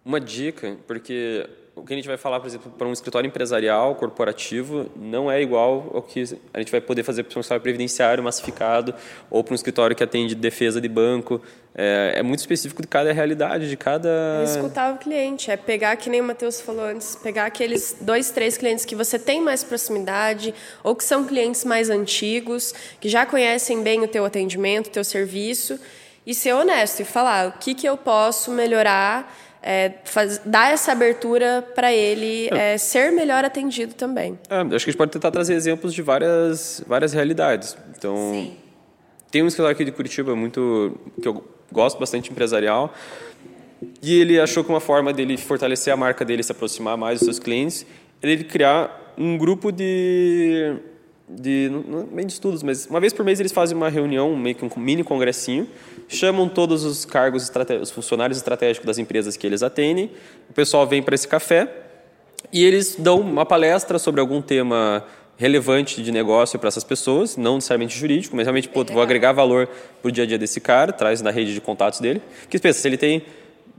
uma 0.03 0.19
dica, 0.19 0.77
porque 0.88 1.49
o 1.79 1.85
que 1.85 1.93
a 1.93 1.95
gente 1.95 2.07
vai 2.07 2.17
falar, 2.17 2.39
por 2.39 2.47
exemplo, 2.47 2.71
para 2.77 2.87
um 2.87 2.91
escritório 2.91 3.27
empresarial, 3.27 3.95
corporativo, 3.95 4.89
não 4.95 5.31
é 5.31 5.41
igual 5.41 5.89
ao 5.93 6.01
que 6.01 6.23
a 6.53 6.59
gente 6.59 6.71
vai 6.71 6.81
poder 6.81 7.03
fazer 7.03 7.23
para 7.23 7.37
um 7.37 7.39
escritório 7.39 7.61
previdenciário 7.61 8.23
massificado 8.23 8.93
ou 9.29 9.43
para 9.43 9.53
um 9.53 9.55
escritório 9.55 9.95
que 9.95 10.03
atende 10.03 10.35
defesa 10.35 10.81
de 10.81 10.89
banco. 10.89 11.41
É, 11.73 12.15
é 12.17 12.23
muito 12.23 12.39
específico 12.39 12.81
de 12.81 12.87
cada 12.87 13.13
realidade, 13.13 13.69
de 13.69 13.77
cada... 13.77 14.41
É 14.41 14.43
escutar 14.43 14.93
o 14.93 14.97
cliente, 14.97 15.49
é 15.49 15.55
pegar, 15.55 15.95
que 15.95 16.09
nem 16.09 16.19
o 16.19 16.23
Matheus 16.23 16.59
falou 16.59 16.83
antes, 16.83 17.15
pegar 17.15 17.45
aqueles 17.45 17.95
dois, 18.01 18.29
três 18.31 18.57
clientes 18.57 18.83
que 18.83 18.95
você 18.95 19.17
tem 19.17 19.39
mais 19.41 19.63
proximidade 19.63 20.53
ou 20.83 20.95
que 20.95 21.03
são 21.03 21.25
clientes 21.25 21.63
mais 21.63 21.89
antigos, 21.89 22.73
que 22.99 23.07
já 23.07 23.25
conhecem 23.25 23.81
bem 23.81 24.03
o 24.03 24.07
teu 24.07 24.25
atendimento, 24.25 24.87
o 24.87 24.91
teu 24.91 25.03
serviço, 25.03 25.79
e 26.25 26.33
ser 26.33 26.53
honesto 26.53 26.99
e 26.99 27.05
falar 27.05 27.47
o 27.47 27.51
que, 27.53 27.73
que 27.73 27.87
eu 27.87 27.97
posso 27.97 28.51
melhorar 28.51 29.33
é, 29.61 29.93
faz, 30.05 30.41
dar 30.45 30.71
essa 30.71 30.91
abertura 30.91 31.65
para 31.75 31.93
ele 31.93 32.47
é. 32.51 32.73
É, 32.73 32.77
ser 32.77 33.11
melhor 33.11 33.43
atendido 33.43 33.93
também. 33.93 34.39
É, 34.49 34.59
acho 34.61 34.69
que 34.69 34.75
a 34.75 34.79
gente 34.79 34.97
pode 34.97 35.11
tentar 35.11 35.31
trazer 35.31 35.53
exemplos 35.53 35.93
de 35.93 36.01
várias, 36.01 36.83
várias 36.87 37.13
realidades. 37.13 37.77
Então, 37.97 38.15
Sim. 38.33 38.53
tem 39.29 39.43
um 39.43 39.47
escritório 39.47 39.73
aqui 39.73 39.85
de 39.85 39.91
Curitiba 39.91 40.35
muito 40.35 40.97
que 41.21 41.27
eu 41.27 41.43
gosto 41.71 41.99
bastante 41.99 42.31
empresarial 42.31 42.93
e 44.01 44.19
ele 44.19 44.39
achou 44.39 44.63
que 44.63 44.69
uma 44.69 44.79
forma 44.79 45.13
dele 45.13 45.37
fortalecer 45.37 45.93
a 45.93 45.97
marca 45.97 46.25
dele, 46.25 46.43
se 46.43 46.51
aproximar 46.51 46.97
mais 46.97 47.19
dos 47.19 47.25
seus 47.25 47.39
clientes, 47.39 47.85
é 48.21 48.29
ele 48.29 48.43
criar 48.43 49.13
um 49.17 49.37
grupo 49.37 49.71
de 49.71 50.75
de 51.29 51.69
não 51.87 52.05
bem 52.05 52.25
de 52.25 52.33
estudos, 52.33 52.63
mas 52.63 52.87
uma 52.87 52.99
vez 52.99 53.13
por 53.13 53.23
mês 53.23 53.39
eles 53.39 53.51
fazem 53.51 53.77
uma 53.77 53.89
reunião, 53.89 54.35
meio 54.35 54.55
que 54.55 54.65
um 54.65 54.69
mini 54.77 55.03
congressinho, 55.03 55.67
chamam 56.07 56.49
todos 56.49 56.83
os 56.83 57.05
cargos, 57.05 57.51
os 57.81 57.91
funcionários 57.91 58.37
estratégicos 58.37 58.85
das 58.85 58.97
empresas 58.97 59.37
que 59.37 59.45
eles 59.45 59.61
atendem, 59.61 60.11
o 60.49 60.53
pessoal 60.53 60.87
vem 60.87 61.03
para 61.03 61.13
esse 61.13 61.27
café 61.27 61.71
e 62.51 62.63
eles 62.63 62.95
dão 62.97 63.19
uma 63.19 63.45
palestra 63.45 63.99
sobre 63.99 64.19
algum 64.19 64.41
tema 64.41 65.05
relevante 65.37 66.03
de 66.03 66.11
negócio 66.11 66.59
para 66.59 66.67
essas 66.67 66.83
pessoas, 66.83 67.37
não 67.37 67.55
necessariamente 67.55 67.97
jurídico, 67.97 68.35
mas 68.35 68.45
realmente, 68.45 68.67
pô, 68.67 68.83
vou 68.83 69.01
agregar 69.01 69.31
valor 69.31 69.69
para 70.01 70.09
o 70.09 70.11
dia 70.11 70.25
a 70.25 70.27
dia 70.27 70.37
desse 70.37 70.59
cara, 70.59 70.91
traz 70.91 71.21
na 71.21 71.31
rede 71.31 71.53
de 71.53 71.61
contatos 71.61 72.01
dele. 72.01 72.21
Que 72.49 72.59
pensa, 72.59 72.81
se 72.81 72.87
ele 72.87 72.97
tem 72.97 73.23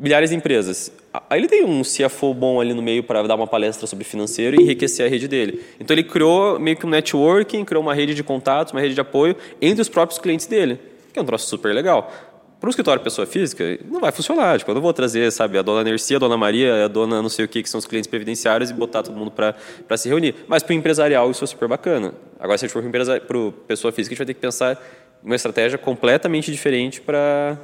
milhares 0.01 0.31
de 0.31 0.37
empresas. 0.37 0.91
Aí 1.29 1.39
ele 1.39 1.47
tem 1.47 1.65
um 1.65 1.83
CFO 1.83 2.33
bom 2.33 2.61
ali 2.61 2.73
no 2.73 2.81
meio 2.81 3.03
para 3.03 3.23
dar 3.25 3.35
uma 3.35 3.47
palestra 3.47 3.87
sobre 3.87 4.05
financeiro 4.05 4.59
e 4.59 4.65
enriquecer 4.65 5.05
a 5.05 5.09
rede 5.09 5.29
dele. 5.29 5.63
Então 5.79 5.95
ele 5.95 6.05
criou 6.05 6.59
meio 6.59 6.77
que 6.77 6.87
um 6.87 6.89
networking, 6.89 7.65
criou 7.65 7.83
uma 7.83 7.95
rede 7.95 8.15
de 8.15 8.25
contatos, 8.25 8.73
uma 8.73 8.81
rede 8.81 8.95
de 8.95 9.01
apoio 9.01 9.37
entre 9.61 9.83
os 9.83 9.89
próprios 9.89 10.19
clientes 10.19 10.47
dele, 10.47 10.81
que 11.13 11.19
é 11.19 11.23
um 11.23 11.25
troço 11.25 11.47
super 11.47 11.75
legal. 11.75 12.11
Para 12.59 12.69
um 12.69 12.71
escritório 12.71 13.03
pessoa 13.03 13.27
física, 13.27 13.79
não 13.91 14.01
vai 14.01 14.13
funcionar. 14.13 14.59
Tipo, 14.59 14.71
eu 14.71 14.75
não 14.75 14.83
vou 14.83 14.93
trazer, 14.93 15.31
sabe, 15.33 15.57
a 15.57 15.63
dona 15.63 15.83
Nercia, 15.83 16.17
a 16.17 16.21
dona 16.21 16.37
Maria, 16.37 16.85
a 16.85 16.89
dona 16.89 17.23
não 17.23 17.29
sei 17.31 17.47
o 17.47 17.49
que, 17.49 17.63
que 17.63 17.71
são 17.71 17.79
os 17.79 17.87
clientes 17.87 18.07
previdenciários 18.07 18.71
e 18.71 18.75
botar 18.75 19.03
todo 19.03 19.17
mundo 19.17 19.31
para 19.31 19.97
se 19.97 20.09
reunir. 20.09 20.35
Mas 20.47 20.63
para 20.63 20.73
o 20.73 20.77
empresarial 20.77 21.31
isso 21.31 21.43
é 21.43 21.47
super 21.47 21.69
bacana. 21.69 22.15
Agora, 22.39 22.59
se 22.59 22.67
a 22.67 22.69
gente 22.69 22.73
for 22.75 22.83
para 23.27 23.53
pessoa 23.67 23.93
física, 23.93 24.13
a 24.13 24.15
gente 24.15 24.19
vai 24.19 24.27
ter 24.27 24.35
que 24.35 24.41
pensar 24.41 24.81
em 25.23 25.27
uma 25.27 25.37
estratégia 25.37 25.79
completamente 25.79 26.53
diferente 26.53 27.01
para 27.01 27.59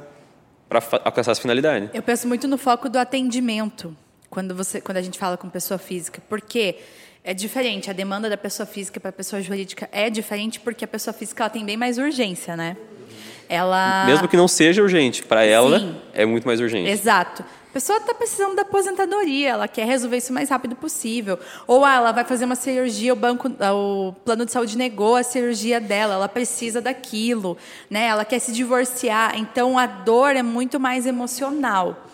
para 0.67 0.81
alcançar 1.03 1.31
essa 1.31 1.41
finalidade. 1.41 1.89
Eu 1.93 2.03
penso 2.03 2.27
muito 2.27 2.47
no 2.47 2.57
foco 2.57 2.89
do 2.89 2.97
atendimento 2.97 3.95
quando 4.29 4.55
você 4.55 4.81
quando 4.81 4.97
a 4.97 5.01
gente 5.01 5.17
fala 5.17 5.37
com 5.37 5.49
pessoa 5.49 5.77
física, 5.77 6.21
porque 6.29 6.75
é 7.23 7.33
diferente, 7.33 7.89
a 7.89 7.93
demanda 7.93 8.29
da 8.29 8.37
pessoa 8.37 8.65
física 8.65 8.99
para 8.99 9.09
a 9.09 9.13
pessoa 9.13 9.41
jurídica 9.41 9.89
é 9.91 10.09
diferente 10.09 10.59
porque 10.59 10.85
a 10.85 10.87
pessoa 10.87 11.13
física 11.13 11.43
ela 11.43 11.49
tem 11.49 11.65
bem 11.65 11.77
mais 11.77 11.97
urgência, 11.97 12.55
né? 12.55 12.77
Ela 13.49 14.05
Mesmo 14.05 14.27
que 14.27 14.35
não 14.35 14.47
seja 14.47 14.81
urgente, 14.81 15.23
para 15.23 15.43
ela 15.43 15.79
Sim. 15.79 15.95
é 16.13 16.25
muito 16.25 16.45
mais 16.45 16.59
urgente. 16.59 16.89
Exato 16.89 17.43
pessoa 17.73 17.99
está 17.99 18.13
precisando 18.13 18.55
da 18.55 18.63
aposentadoria, 18.63 19.49
ela 19.49 19.67
quer 19.67 19.85
resolver 19.85 20.17
isso 20.17 20.31
o 20.31 20.33
mais 20.33 20.49
rápido 20.49 20.75
possível. 20.75 21.39
Ou 21.65 21.85
ah, 21.85 21.95
ela 21.95 22.11
vai 22.11 22.23
fazer 22.23 22.45
uma 22.45 22.55
cirurgia, 22.55 23.13
o 23.13 23.15
banco, 23.15 23.49
o 23.49 24.13
plano 24.25 24.45
de 24.45 24.51
saúde 24.51 24.77
negou 24.77 25.15
a 25.15 25.23
cirurgia 25.23 25.79
dela, 25.79 26.15
ela 26.15 26.29
precisa 26.29 26.81
daquilo, 26.81 27.57
né? 27.89 28.05
Ela 28.05 28.25
quer 28.25 28.39
se 28.39 28.51
divorciar, 28.51 29.37
então 29.37 29.77
a 29.77 29.85
dor 29.85 30.35
é 30.35 30.43
muito 30.43 30.79
mais 30.79 31.05
emocional. 31.05 32.07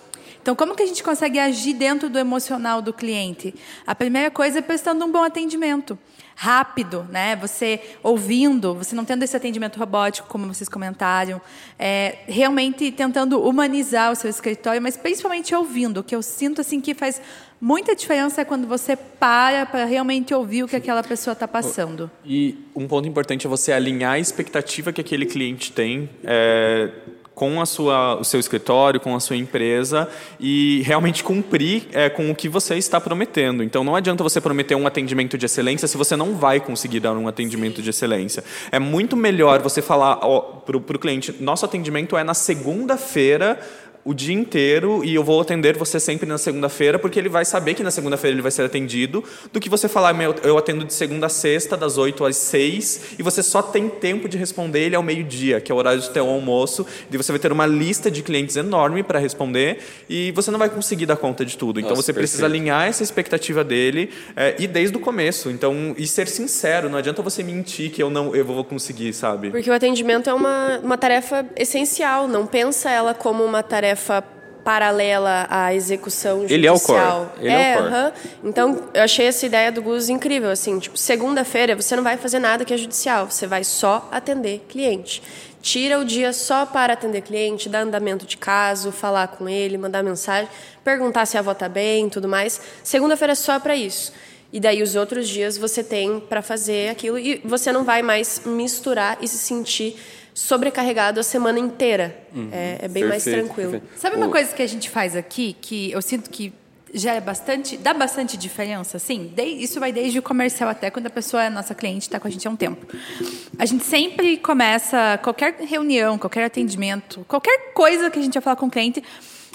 Então, 0.43 0.58
como 0.58 0.75
que 0.75 0.84
a 0.84 0.86
gente 0.86 1.01
consegue 1.01 1.39
agir 1.39 1.73
dentro 1.73 2.10
do 2.10 2.19
emocional 2.19 2.82
do 2.82 2.91
cliente? 2.91 3.56
A 3.88 3.95
primeira 3.95 4.29
coisa 4.29 4.60
é 4.60 4.62
prestando 4.62 5.06
um 5.06 5.10
bom 5.10 5.23
atendimento 5.23 5.97
rápido, 6.36 7.08
né? 7.10 7.38
Você 7.38 7.79
ouvindo, 8.03 8.75
você 8.75 8.93
não 8.93 9.06
tendo 9.06 9.23
esse 9.23 9.38
atendimento 9.38 9.79
robótico, 9.79 10.27
como 10.27 10.45
vocês 10.45 10.67
comentaram, 10.67 11.41
é, 11.79 12.17
realmente 12.27 12.91
tentando 12.91 13.41
humanizar 13.41 14.12
o 14.12 14.15
seu 14.15 14.29
escritório, 14.29 14.82
mas 14.82 14.97
principalmente 14.97 15.56
ouvindo. 15.56 16.01
O 16.01 16.03
que 16.03 16.13
eu 16.13 16.21
sinto 16.21 16.60
assim 16.60 16.82
que 16.82 16.93
faz 16.93 17.21
muita 17.62 17.95
diferença 17.95 18.41
é 18.41 18.45
quando 18.45 18.67
você 18.67 18.97
para 18.97 19.65
para 19.65 19.86
realmente 19.86 20.34
ouvir 20.34 20.63
o 20.63 20.67
que 20.67 20.75
aquela 20.75 21.03
pessoa 21.03 21.32
está 21.32 21.47
passando. 21.47 22.12
E 22.25 22.58
um 22.75 22.86
ponto 22.86 23.08
importante 23.08 23.47
é 23.47 23.49
você 23.49 23.71
alinhar 23.71 24.13
a 24.13 24.19
expectativa 24.19 24.91
que 24.91 24.99
aquele 24.99 25.25
cliente 25.25 25.71
tem. 25.71 26.10
É 26.21 26.91
com 27.36 27.60
a 27.60 27.65
sua, 27.65 28.19
o 28.19 28.24
seu 28.24 28.39
escritório, 28.39 29.00
com 29.00 29.15
a 29.15 29.19
sua 29.19 29.36
empresa 29.36 30.08
e 30.39 30.82
realmente 30.86 31.24
cumprir 31.24 31.88
é, 31.91 32.10
com 32.10 32.30
o 32.30 32.36
que 32.36 32.48
você 32.48 32.76
está 32.76 33.02
prometendo. 33.02 33.63
Então, 33.63 33.84
não 33.84 33.96
adianta 33.96 34.24
você 34.24 34.39
prometer 34.39 34.76
um 34.76 34.86
atendimento 34.86 35.38
de 35.38 35.46
excelência 35.46 35.88
se 35.88 35.98
você 35.98 36.15
não 36.15 36.36
vai 36.36 36.60
conseguir 36.60 37.00
dar 37.00 37.13
um 37.13 37.28
atendimento 37.28 37.82
de 37.82 37.89
excelência. 37.89 38.43
É 38.72 38.80
muito 38.80 39.17
melhor 39.17 39.62
você 39.62 39.82
falar 39.82 40.17
para 40.17 40.78
o 40.78 41.00
cliente: 41.00 41.36
nosso 41.39 41.65
atendimento 41.65 42.17
é 42.17 42.24
na 42.24 42.34
segunda-feira 42.34 43.60
o 44.05 44.13
dia 44.13 44.33
inteiro 44.33 45.03
e 45.03 45.15
eu 45.15 45.23
vou 45.23 45.39
atender 45.39 45.77
você 45.77 45.99
sempre 45.99 46.27
na 46.27 46.37
segunda-feira, 46.37 46.99
porque 46.99 47.17
ele 47.17 47.29
vai 47.29 47.45
saber 47.45 47.73
que 47.73 47.83
na 47.83 47.91
segunda-feira 47.91 48.35
ele 48.35 48.41
vai 48.41 48.51
ser 48.51 48.63
atendido, 48.63 49.23
do 49.51 49.59
que 49.59 49.69
você 49.69 49.87
falar, 49.87 50.13
meu, 50.13 50.35
eu 50.43 50.57
atendo 50.57 50.83
de 50.83 50.93
segunda 50.93 51.27
a 51.27 51.29
sexta, 51.29 51.77
das 51.77 51.97
8 51.97 52.25
às 52.25 52.35
6, 52.37 53.15
e 53.17 53.23
você 53.23 53.41
só 53.41 53.61
tem 53.61 53.87
tempo 53.87 54.27
de 54.27 54.37
responder 54.37 54.81
ele 54.81 54.95
ao 54.95 55.03
meio-dia, 55.03 55.61
que 55.61 55.71
é 55.71 55.75
o 55.75 55.77
horário 55.77 56.01
do 56.01 56.09
teu 56.09 56.27
almoço, 56.27 56.85
e 57.09 57.17
você 57.17 57.31
vai 57.31 57.39
ter 57.39 57.51
uma 57.51 57.65
lista 57.65 58.11
de 58.11 58.21
clientes 58.21 58.55
enorme 58.55 59.03
para 59.03 59.19
responder, 59.19 59.79
e 60.09 60.31
você 60.31 60.51
não 60.51 60.59
vai 60.59 60.69
conseguir 60.69 61.05
dar 61.05 61.15
conta 61.15 61.45
de 61.45 61.57
tudo. 61.57 61.79
Então 61.79 61.91
Nossa, 61.91 62.01
você 62.01 62.13
precisa 62.13 62.45
alinhar 62.45 62.87
essa 62.87 63.03
expectativa 63.03 63.63
dele 63.63 64.09
é, 64.35 64.55
e 64.59 64.67
desde 64.67 64.97
o 64.97 64.99
começo. 64.99 65.49
Então, 65.49 65.95
e 65.97 66.05
ser 66.07 66.27
sincero, 66.27 66.89
não 66.89 66.97
adianta 66.97 67.21
você 67.21 67.43
mentir 67.43 67.91
que 67.91 68.03
eu 68.03 68.09
não 68.09 68.35
eu 68.35 68.43
vou 68.43 68.63
conseguir, 68.63 69.13
sabe? 69.13 69.49
Porque 69.49 69.69
o 69.69 69.73
atendimento 69.73 70.29
é 70.29 70.33
uma, 70.33 70.79
uma 70.79 70.97
tarefa 70.97 71.45
essencial, 71.55 72.27
não 72.27 72.45
pensa 72.45 72.89
ela 72.89 73.13
como 73.13 73.43
uma 73.43 73.63
tarefa 73.63 73.92
tarefa 73.93 74.23
paralela 74.63 75.45
à 75.49 75.73
execução 75.73 76.47
judicial. 76.47 76.58
Ele 76.58 76.67
é 76.67 76.71
o 76.71 76.79
core. 76.79 77.29
Ele 77.38 77.49
é, 77.49 77.73
é 77.73 77.82
o 77.82 77.89
core. 77.89 78.13
Então, 78.43 78.89
eu 78.93 79.03
achei 79.03 79.27
essa 79.27 79.45
ideia 79.45 79.71
do 79.71 79.82
Gus 79.82 80.08
incrível, 80.10 80.49
assim, 80.49 80.79
tipo, 80.79 80.97
segunda-feira 80.97 81.75
você 81.75 81.95
não 81.95 82.03
vai 82.03 82.17
fazer 82.17 82.39
nada 82.39 82.63
que 82.63 82.73
é 82.73 82.77
judicial, 82.77 83.29
você 83.29 83.45
vai 83.45 83.63
só 83.63 84.08
atender 84.12 84.65
cliente. 84.69 85.21
Tira 85.62 85.99
o 85.99 86.06
dia 86.06 86.34
só 86.34 86.65
para 86.65 86.93
atender 86.93 87.21
cliente, 87.21 87.69
dar 87.69 87.82
andamento 87.82 88.25
de 88.25 88.38
caso, 88.38 88.91
falar 88.91 89.27
com 89.27 89.47
ele, 89.47 89.77
mandar 89.77 90.03
mensagem, 90.03 90.49
perguntar 90.84 91.25
se 91.25 91.38
a 91.38 91.41
avó 91.41 91.51
está 91.51 91.69
bem, 91.69 92.10
tudo 92.10 92.27
mais. 92.27 92.60
Segunda-feira 92.84 93.34
é 93.34 93.36
só 93.36 93.60
para 93.60 93.75
isso. 93.75 94.13
E 94.51 94.60
daí 94.60 94.84
os 94.84 94.95
outros 94.95 95.27
dias 95.27 95.58
você 95.58 95.84
tem 95.84 96.19
para 96.19 96.41
fazer 96.41 96.89
aquilo 96.89 97.17
e 97.17 97.41
você 97.43 97.71
não 97.71 97.84
vai 97.84 98.01
mais 98.01 98.41
misturar 98.45 99.17
e 99.21 99.27
se 99.27 99.38
sentir 99.38 99.97
sobrecarregado 100.34 101.19
a 101.19 101.24
semana 101.24 101.60
inteira. 101.60 102.15
Uhum. 102.34 102.50
É, 102.52 102.80
é, 102.82 102.88
bem 102.88 103.04
perfeito, 103.04 103.10
mais 103.10 103.24
tranquilo. 103.24 103.72
Perfeito. 103.72 104.00
Sabe 104.00 104.15
uma 104.15 104.28
o... 104.28 104.32
coisa 104.32 104.54
que 104.54 104.62
a 104.62 104.67
gente 104.67 104.89
faz 104.89 105.15
aqui 105.15 105.56
que 105.60 105.91
eu 105.91 106.02
sinto 106.02 106.30
que 106.30 106.54
já 106.93 107.13
é 107.15 107.19
bastante, 107.19 107.76
dá 107.76 107.93
bastante 107.93 108.38
diferença, 108.38 108.98
assim. 108.98 109.34
isso 109.58 109.80
vai 109.80 109.91
desde 109.91 110.19
o 110.19 110.22
comercial 110.22 110.69
até 110.69 110.91
quando 110.91 111.08
a 111.08 111.10
pessoa 111.10 111.43
é 111.43 111.50
nossa 111.50 111.74
cliente, 111.74 112.02
está 112.02 112.19
com 112.19 112.28
a 112.28 112.32
gente 112.32 112.48
há 112.48 112.52
um 112.52 112.56
tempo. 112.56 112.86
A 113.58 113.65
gente 113.65 113.84
sempre 113.84 114.38
começa 114.38 115.19
qualquer 115.24 115.56
reunião, 115.62 116.19
qualquer 116.19 116.43
atendimento, 116.43 117.26
qualquer 117.28 117.74
coisa 117.74 118.12
que 118.12 118.19
a 118.19 118.22
gente 118.22 118.36
vai 118.36 118.43
falar 118.43 118.56
com 118.58 118.67
o 118.67 118.69
cliente 118.69 119.04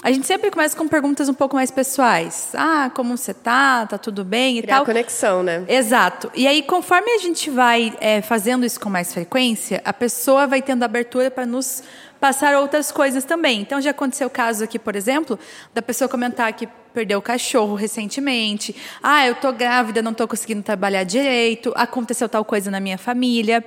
a 0.01 0.11
gente 0.11 0.25
sempre 0.25 0.49
começa 0.49 0.77
com 0.77 0.87
perguntas 0.87 1.27
um 1.27 1.33
pouco 1.33 1.57
mais 1.57 1.69
pessoais. 1.71 2.51
Ah, 2.53 2.89
como 2.95 3.17
você 3.17 3.33
tá? 3.33 3.85
Tá 3.85 3.97
tudo 3.97 4.23
bem 4.23 4.57
e 4.57 4.61
Criar 4.61 4.77
tal. 4.77 4.85
conexão, 4.85 5.43
né? 5.43 5.65
Exato. 5.67 6.31
E 6.33 6.47
aí, 6.47 6.61
conforme 6.63 7.11
a 7.11 7.17
gente 7.17 7.49
vai 7.49 7.93
é, 7.99 8.21
fazendo 8.21 8.65
isso 8.65 8.79
com 8.79 8.89
mais 8.89 9.13
frequência, 9.13 9.81
a 9.83 9.91
pessoa 9.91 10.47
vai 10.47 10.61
tendo 10.61 10.83
abertura 10.83 11.29
para 11.29 11.45
nos 11.45 11.83
passar 12.17 12.55
outras 12.57 12.93
coisas 12.93 13.25
também. 13.25 13.59
Então, 13.59 13.81
já 13.81 13.91
aconteceu 13.91 14.27
o 14.27 14.29
caso 14.29 14.63
aqui, 14.63 14.79
por 14.79 14.95
exemplo, 14.95 15.37
da 15.73 15.81
pessoa 15.81 16.07
comentar 16.07 16.51
que 16.53 16.67
perdeu 16.93 17.19
o 17.19 17.21
cachorro 17.21 17.75
recentemente. 17.75 18.73
Ah, 19.03 19.27
eu 19.27 19.35
tô 19.35 19.51
grávida, 19.51 20.01
não 20.01 20.13
tô 20.13 20.25
conseguindo 20.29 20.63
trabalhar 20.63 21.03
direito. 21.03 21.73
Aconteceu 21.75 22.29
tal 22.29 22.45
coisa 22.45 22.71
na 22.71 22.79
minha 22.79 22.97
família. 22.97 23.63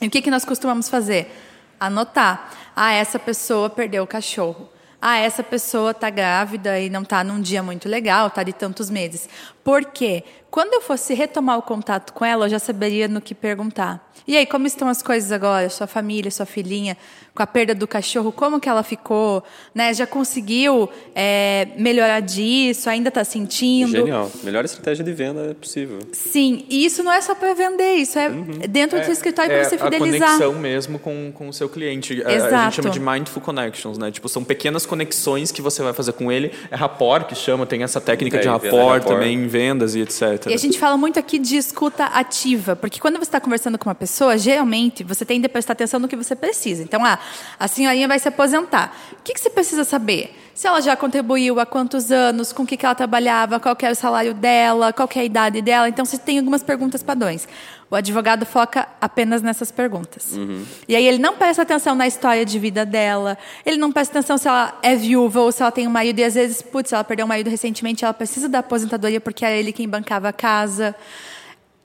E 0.00 0.06
o 0.06 0.10
que, 0.10 0.22
que 0.22 0.30
nós 0.30 0.46
costumamos 0.46 0.88
fazer? 0.88 1.30
Anotar. 1.78 2.52
Ah, 2.74 2.94
essa 2.94 3.18
pessoa 3.18 3.68
perdeu 3.68 4.02
o 4.02 4.06
cachorro 4.06 4.77
ah, 5.00 5.18
essa 5.18 5.42
pessoa 5.42 5.92
está 5.92 6.10
grávida 6.10 6.78
e 6.80 6.90
não 6.90 7.02
está 7.02 7.22
num 7.22 7.40
dia 7.40 7.62
muito 7.62 7.88
legal, 7.88 8.26
está 8.26 8.42
de 8.42 8.52
tantos 8.52 8.90
meses. 8.90 9.28
Por 9.62 9.84
quê? 9.84 10.24
Quando 10.50 10.74
eu 10.74 10.80
fosse 10.80 11.14
retomar 11.14 11.58
o 11.58 11.62
contato 11.62 12.12
com 12.12 12.24
ela, 12.24 12.46
eu 12.46 12.50
já 12.50 12.58
saberia 12.58 13.06
no 13.06 13.20
que 13.20 13.34
perguntar. 13.34 14.08
E 14.26 14.36
aí, 14.36 14.44
como 14.44 14.66
estão 14.66 14.88
as 14.88 15.02
coisas 15.02 15.32
agora? 15.32 15.70
Sua 15.70 15.86
família, 15.86 16.30
sua 16.30 16.44
filhinha, 16.44 16.96
com 17.34 17.42
a 17.42 17.46
perda 17.46 17.74
do 17.74 17.86
cachorro, 17.86 18.32
como 18.32 18.60
que 18.60 18.68
ela 18.68 18.82
ficou? 18.82 19.42
Né? 19.74 19.94
Já 19.94 20.06
conseguiu 20.06 20.88
é, 21.14 21.68
melhorar 21.78 22.20
disso? 22.20 22.90
Ainda 22.90 23.08
está 23.08 23.24
sentindo? 23.24 23.92
Genial. 23.92 24.30
Melhor 24.42 24.64
estratégia 24.64 25.04
de 25.04 25.12
venda 25.12 25.52
é 25.52 25.54
possível. 25.54 26.00
Sim, 26.12 26.66
e 26.68 26.84
isso 26.84 27.02
não 27.02 27.12
é 27.12 27.20
só 27.20 27.34
para 27.34 27.54
vender, 27.54 27.94
isso 27.94 28.18
é 28.18 28.28
uhum. 28.28 28.58
dentro 28.68 28.98
do 28.98 29.04
seu 29.04 29.12
escritório 29.12 29.52
é 29.52 29.60
para 29.60 29.68
você 29.68 29.78
fidelizar. 29.78 30.28
a 30.28 30.32
conexão 30.32 30.54
mesmo 30.60 30.98
com, 30.98 31.32
com 31.32 31.48
o 31.48 31.52
seu 31.52 31.68
cliente. 31.68 32.14
Exato. 32.14 32.54
A 32.54 32.64
gente 32.64 32.74
chama 32.74 32.90
de 32.90 33.00
mindful 33.00 33.40
connections, 33.40 33.96
né? 33.96 34.10
Tipo, 34.10 34.28
são 34.28 34.44
pequenas 34.44 34.84
conexões 34.84 35.52
que 35.52 35.62
você 35.62 35.82
vai 35.82 35.92
fazer 35.92 36.12
com 36.12 36.30
ele. 36.30 36.52
É 36.70 36.76
rapport 36.76 37.26
que 37.26 37.34
chama, 37.34 37.64
tem 37.64 37.82
essa 37.82 38.00
técnica 38.00 38.36
é, 38.38 38.40
de 38.40 38.48
rapport, 38.48 38.72
rapport 38.72 39.04
também 39.04 39.34
em 39.38 39.46
vendas 39.46 39.94
e 39.94 40.00
etc. 40.00 40.37
E 40.46 40.54
a 40.54 40.56
gente 40.56 40.78
fala 40.78 40.96
muito 40.96 41.18
aqui 41.18 41.38
de 41.38 41.56
escuta 41.56 42.04
ativa, 42.04 42.76
porque 42.76 43.00
quando 43.00 43.16
você 43.16 43.24
está 43.24 43.40
conversando 43.40 43.78
com 43.78 43.88
uma 43.88 43.94
pessoa, 43.94 44.36
geralmente 44.38 45.02
você 45.02 45.24
tende 45.24 45.46
a 45.46 45.48
prestar 45.48 45.72
atenção 45.72 45.98
no 45.98 46.08
que 46.08 46.16
você 46.16 46.36
precisa. 46.36 46.82
Então, 46.82 47.04
ah, 47.04 47.18
a 47.58 47.66
senhorinha 47.66 48.06
vai 48.06 48.18
se 48.18 48.28
aposentar. 48.28 48.94
O 49.12 49.22
que, 49.22 49.34
que 49.34 49.40
você 49.40 49.50
precisa 49.50 49.84
saber? 49.84 50.34
Se 50.54 50.66
ela 50.66 50.80
já 50.80 50.96
contribuiu, 50.96 51.60
há 51.60 51.66
quantos 51.66 52.10
anos, 52.10 52.52
com 52.52 52.64
o 52.64 52.66
que, 52.66 52.76
que 52.76 52.84
ela 52.84 52.94
trabalhava, 52.94 53.60
qual 53.60 53.76
era 53.80 53.92
o 53.92 53.96
salário 53.96 54.34
dela, 54.34 54.92
qual 54.92 55.08
é 55.14 55.20
a 55.20 55.24
idade 55.24 55.62
dela. 55.62 55.88
Então, 55.88 56.04
você 56.04 56.18
tem 56.18 56.38
algumas 56.38 56.62
perguntas 56.62 57.02
padrões. 57.02 57.46
O 57.90 57.96
advogado 57.96 58.44
foca 58.44 58.86
apenas 59.00 59.40
nessas 59.40 59.70
perguntas. 59.70 60.32
Uhum. 60.32 60.64
E 60.86 60.94
aí 60.94 61.06
ele 61.06 61.18
não 61.18 61.36
presta 61.36 61.62
atenção 61.62 61.94
na 61.94 62.06
história 62.06 62.44
de 62.44 62.58
vida 62.58 62.84
dela, 62.84 63.38
ele 63.64 63.78
não 63.78 63.90
presta 63.90 64.18
atenção 64.18 64.36
se 64.36 64.46
ela 64.46 64.78
é 64.82 64.94
viúva 64.94 65.40
ou 65.40 65.50
se 65.50 65.62
ela 65.62 65.72
tem 65.72 65.86
um 65.86 65.90
marido, 65.90 66.18
e 66.18 66.24
às 66.24 66.34
vezes, 66.34 66.60
putz, 66.60 66.92
ela 66.92 67.02
perdeu 67.02 67.24
um 67.24 67.28
marido 67.28 67.48
recentemente, 67.48 68.04
ela 68.04 68.12
precisa 68.12 68.48
da 68.48 68.58
aposentadoria 68.58 69.20
porque 69.20 69.44
era 69.44 69.54
ele 69.54 69.72
quem 69.72 69.88
bancava 69.88 70.28
a 70.28 70.32
casa 70.32 70.94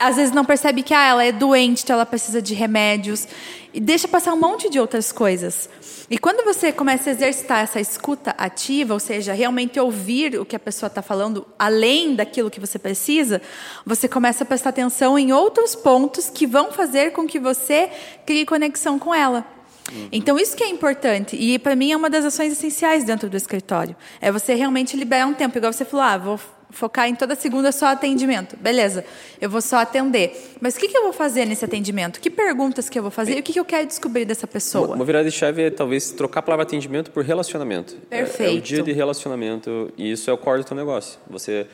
às 0.04 0.18
vezes 0.18 0.34
não 0.34 0.44
percebe 0.44 0.84
que 0.84 0.94
ah, 0.94 1.08
ela 1.08 1.24
é 1.24 1.32
doente, 1.32 1.84
então 1.84 1.96
ela 1.96 2.06
precisa 2.06 2.42
de 2.42 2.54
remédios. 2.54 3.28
E 3.74 3.80
deixa 3.80 4.08
passar 4.08 4.34
um 4.34 4.40
monte 4.40 4.70
de 4.70 4.80
outras 4.80 5.12
coisas. 5.12 5.70
E 6.10 6.18
quando 6.18 6.44
você 6.44 6.72
começa 6.72 7.10
a 7.10 7.14
exercitar 7.14 7.64
essa 7.64 7.80
escuta 7.80 8.36
ativa, 8.38 8.94
ou 8.94 9.00
seja, 9.00 9.34
realmente 9.34 9.80
ouvir 9.80 10.40
o 10.40 10.46
que 10.46 10.56
a 10.56 10.60
pessoa 10.60 10.88
está 10.88 11.02
falando 11.02 11.48
além 11.58 12.16
daquilo 12.16 12.52
que 12.52 12.60
você 12.60 12.78
precisa, 12.78 13.42
você 13.86 14.08
começa 14.08 14.44
a 14.44 14.46
prestar 14.46 14.70
atenção 14.70 15.18
em 15.18 15.32
outros 15.32 15.74
pontos 15.74 16.30
que 16.30 16.46
vão 16.46 16.72
fazer 16.72 17.14
com 17.14 17.26
que 17.26 17.40
você 17.40 17.90
crie 18.26 18.46
conexão 18.46 19.00
com 19.00 19.16
ela. 19.16 19.46
Uhum. 19.92 20.10
Então, 20.12 20.38
isso 20.38 20.56
que 20.56 20.64
é 20.64 20.70
importante. 20.70 21.36
E, 21.36 21.58
para 21.58 21.76
mim, 21.76 21.92
é 21.92 21.98
uma 21.98 22.10
das 22.10 22.26
ações 22.26 22.52
essenciais 22.52 23.04
dentro 23.04 23.30
do 23.30 23.38
escritório. 23.38 23.96
É 24.22 24.32
você 24.32 24.54
realmente 24.54 24.96
liberar 24.96 25.26
um 25.26 25.34
tempo. 25.34 25.58
Igual 25.58 25.74
você 25.74 25.86
falou, 25.86 26.06
ah, 26.06 26.18
vou 26.18 26.40
focar 26.74 27.08
em 27.08 27.16
toda 27.16 27.36
segunda 27.36 27.72
só 27.72 27.86
atendimento. 27.86 28.58
Beleza, 28.58 29.06
eu 29.40 29.50
vou 29.50 29.62
só 29.62 29.78
atender. 29.78 30.54
Mas 30.60 30.76
o 30.76 30.80
que, 30.80 30.88
que 30.88 30.98
eu 30.98 31.04
vou 31.04 31.14
fazer 31.14 31.46
nesse 31.46 31.64
atendimento? 31.64 32.20
Que 32.20 32.30
perguntas 32.30 32.90
que 32.90 32.98
eu 32.98 33.04
vou 33.04 33.12
fazer 33.12 33.38
e 33.38 33.40
o 33.40 33.44
que, 33.44 33.54
que 33.54 33.60
eu 33.60 33.66
quero 33.66 33.88
descobrir 33.88 34.26
dessa 34.26 34.48
pessoa? 34.48 34.96
Uma 34.96 35.06
virada 35.06 35.30
de 35.30 35.36
chave 35.36 35.62
é 35.62 35.70
talvez 35.70 36.12
trocar 36.12 36.40
a 36.40 36.44
palavra 36.44 36.64
atendimento 36.64 37.12
por 37.12 37.24
relacionamento. 37.24 37.96
Perfeito. 38.10 38.52
É, 38.52 38.56
é 38.56 38.58
o 38.58 38.62
dia 38.62 38.84
de 38.84 38.92
relacionamento 38.92 39.94
e 39.98 40.12
isso 40.12 40.30
é 40.30 40.34
o 40.34 40.38
core 40.38 40.60
do 40.60 40.66
teu 40.66 40.76
negócio. 40.76 41.20
Você, 41.30 41.68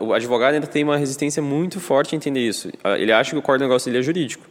o 0.00 0.12
advogado 0.12 0.54
ainda 0.54 0.66
tem 0.66 0.82
uma 0.82 0.96
resistência 0.96 1.42
muito 1.42 1.78
forte 1.78 2.14
a 2.14 2.16
entender 2.16 2.40
isso. 2.40 2.70
Ele 2.98 3.12
acha 3.12 3.30
que 3.32 3.36
o 3.36 3.42
core 3.42 3.58
do 3.58 3.64
negócio 3.64 3.86
dele 3.86 3.98
é 3.98 4.02
jurídico. 4.02 4.46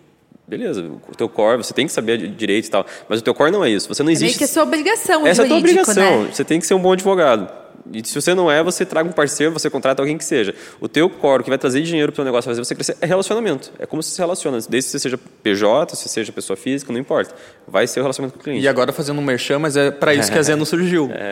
Beleza, 0.48 0.89
o 1.10 1.14
teu 1.14 1.28
core, 1.28 1.58
você 1.58 1.74
tem 1.74 1.86
que 1.86 1.91
saber 1.91 2.18
direito 2.30 2.68
e 2.68 2.70
tal, 2.70 2.86
mas 3.10 3.20
o 3.20 3.22
teu 3.22 3.34
core 3.34 3.52
não 3.52 3.66
é 3.66 3.70
isso. 3.70 3.93
Você 3.93 4.02
não 4.02 4.10
existe. 4.10 4.24
É 4.24 4.28
meio 4.28 4.38
que 4.38 4.43
é 4.45 4.48
sua 4.48 4.64
obrigação, 4.64 5.28
Essa 5.28 5.43
jurídico, 5.43 5.43
é 5.43 5.45
a 5.45 5.48
tua 5.48 5.58
obrigação. 5.58 6.24
Né? 6.24 6.30
Você 6.32 6.43
tem 6.45 6.58
que 6.58 6.66
ser 6.66 6.74
um 6.74 6.80
bom 6.80 6.93
advogado. 6.93 7.52
E 7.94 8.06
se 8.06 8.14
você 8.14 8.34
não 8.34 8.52
é, 8.52 8.62
você 8.64 8.86
traga 8.86 9.08
um 9.10 9.12
parceiro, 9.12 9.54
você 9.54 9.70
contrata 9.70 10.02
alguém 10.02 10.18
que 10.18 10.26
seja. 10.26 10.54
O 10.80 10.88
teu 10.88 11.10
core, 11.10 11.44
que 11.44 11.50
vai 11.50 11.58
trazer 11.58 11.82
dinheiro 11.82 12.12
para 12.12 12.22
o 12.22 12.26
negócio, 12.26 12.50
fazer 12.50 12.64
você 12.64 12.76
crescer, 12.76 12.98
é 13.02 13.06
relacionamento. 13.06 13.72
É 13.80 13.86
como 13.86 14.04
você 14.04 14.12
se 14.12 14.20
relaciona. 14.20 14.58
Desde 14.70 14.88
que 14.88 14.92
você 14.92 15.00
seja 15.00 15.20
PJ, 15.44 15.96
se 15.96 16.10
seja 16.10 16.32
pessoa 16.32 16.58
física, 16.58 16.92
não 16.92 17.00
importa. 17.00 17.34
Vai 17.68 17.88
ser 17.88 18.00
o 18.00 18.04
relacionamento 18.04 18.36
com 18.36 18.42
o 18.42 18.44
cliente. 18.44 18.64
E 18.64 18.68
agora 18.68 18.92
fazendo 18.92 19.20
um 19.20 19.24
merchan, 19.24 19.60
mas 19.60 19.78
é 19.78 19.90
para 19.92 20.14
isso 20.14 20.32
que 20.32 20.38
a 20.38 20.42
Zeno 20.42 20.66
surgiu. 20.68 21.10
É. 21.12 21.32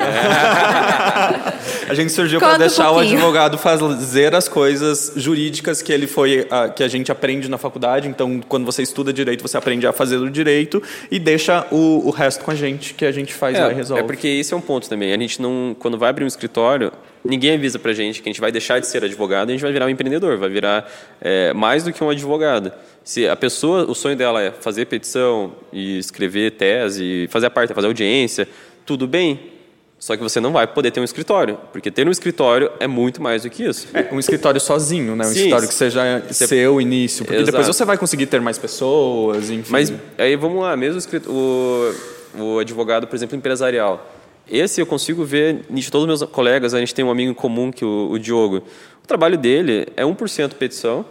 a 1.89 1.93
gente 1.93 2.11
surgiu 2.11 2.39
para 2.39 2.57
deixar 2.57 2.91
um 2.91 2.95
o 2.95 2.99
advogado 2.99 3.57
fazer 3.57 4.33
as 4.33 4.47
coisas 4.47 5.13
jurídicas 5.15 5.81
que 5.81 5.91
ele 5.91 6.07
foi, 6.07 6.47
que 6.75 6.83
a 6.83 6.87
gente 6.87 7.11
aprende 7.11 7.49
na 7.49 7.57
faculdade. 7.57 8.07
Então, 8.07 8.41
quando 8.47 8.65
você 8.65 8.81
estuda 8.81 9.11
direito, 9.11 9.41
você 9.41 9.57
aprende 9.57 9.85
a 9.85 9.93
fazer 9.93 10.17
o 10.17 10.29
direito 10.29 10.81
e 11.11 11.19
deixa 11.19 11.65
o, 11.71 12.07
o 12.07 12.09
resto 12.09 12.43
com 12.43 12.51
a 12.51 12.55
gente, 12.55 12.93
que 12.93 13.05
a 13.05 13.11
gente 13.11 13.33
faz 13.33 13.57
é, 13.57 13.65
lá 13.65 13.71
e 13.71 13.75
resolve. 13.75 14.03
É 14.03 14.05
porque 14.05 14.27
esse 14.27 14.53
é 14.53 14.57
um 14.57 14.61
ponto 14.61 14.89
também. 14.89 15.13
A 15.13 15.17
gente 15.17 15.41
não, 15.41 15.75
quando 15.77 15.97
vai 15.97 16.09
abrir 16.09 16.23
um 16.23 16.27
escritório 16.27 16.44
escritório, 16.45 16.91
ninguém 17.23 17.55
avisa 17.55 17.79
para 17.79 17.91
a 17.91 17.93
gente 17.93 18.21
que 18.21 18.29
a 18.29 18.31
gente 18.31 18.39
vai 18.39 18.51
deixar 18.51 18.79
de 18.79 18.87
ser 18.87 19.03
advogado 19.03 19.49
e 19.49 19.51
a 19.51 19.53
gente 19.53 19.63
vai 19.63 19.71
virar 19.71 19.87
um 19.87 19.89
empreendedor, 19.89 20.37
vai 20.37 20.49
virar 20.49 20.89
é, 21.19 21.53
mais 21.53 21.83
do 21.83 21.91
que 21.91 22.03
um 22.03 22.09
advogado. 22.09 22.71
Se 23.03 23.27
a 23.27 23.35
pessoa, 23.35 23.89
o 23.89 23.95
sonho 23.95 24.15
dela 24.15 24.41
é 24.41 24.51
fazer 24.51 24.85
petição 24.85 25.53
e 25.73 25.97
escrever 25.97 26.51
tese, 26.51 27.27
fazer 27.29 27.47
a 27.47 27.49
parte, 27.49 27.73
fazer 27.73 27.87
audiência, 27.87 28.47
tudo 28.85 29.07
bem. 29.07 29.51
Só 29.97 30.15
que 30.15 30.21
você 30.21 30.39
não 30.39 30.51
vai 30.51 30.67
poder 30.67 30.91
ter 30.91 30.99
um 30.99 31.03
escritório, 31.03 31.57
porque 31.71 31.89
ter 31.89 32.07
um 32.07 32.11
escritório 32.11 32.69
é 32.79 32.85
muito 32.85 33.21
mais 33.21 33.43
do 33.43 33.49
que 33.49 33.63
isso. 33.63 33.87
É, 33.93 34.13
um 34.13 34.19
escritório 34.19 34.59
sozinho, 34.59 35.15
né? 35.15 35.25
Um 35.25 35.29
Sim, 35.29 35.35
escritório 35.35 35.67
que 35.67 35.73
seja 35.73 36.23
você... 36.27 36.47
seu 36.47 36.81
início, 36.81 37.25
porque 37.25 37.37
Exato. 37.37 37.51
depois 37.51 37.65
você 37.65 37.85
vai 37.85 37.97
conseguir 37.97 38.27
ter 38.27 38.41
mais 38.41 38.57
pessoas, 38.57 39.49
enfim. 39.49 39.71
Mas 39.71 39.91
aí 40.17 40.35
vamos 40.35 40.61
lá, 40.61 40.75
mesmo 40.75 41.01
o, 41.27 41.93
o 42.37 42.59
advogado, 42.59 43.07
por 43.07 43.15
exemplo, 43.15 43.35
empresarial 43.37 44.14
esse 44.49 44.79
eu 44.81 44.85
consigo 44.85 45.23
ver 45.23 45.65
de 45.69 45.91
todos 45.91 46.03
os 46.03 46.19
meus 46.21 46.31
colegas, 46.31 46.73
a 46.73 46.79
gente 46.79 46.93
tem 46.93 47.03
um 47.03 47.11
amigo 47.11 47.31
em 47.31 47.33
comum, 47.33 47.71
que 47.71 47.83
é 47.83 47.87
o, 47.87 48.11
o 48.11 48.19
Diogo. 48.19 48.63
O 49.03 49.07
trabalho 49.07 49.37
dele 49.37 49.87
é 49.95 50.03
1% 50.03 50.53
petição, 50.53 51.05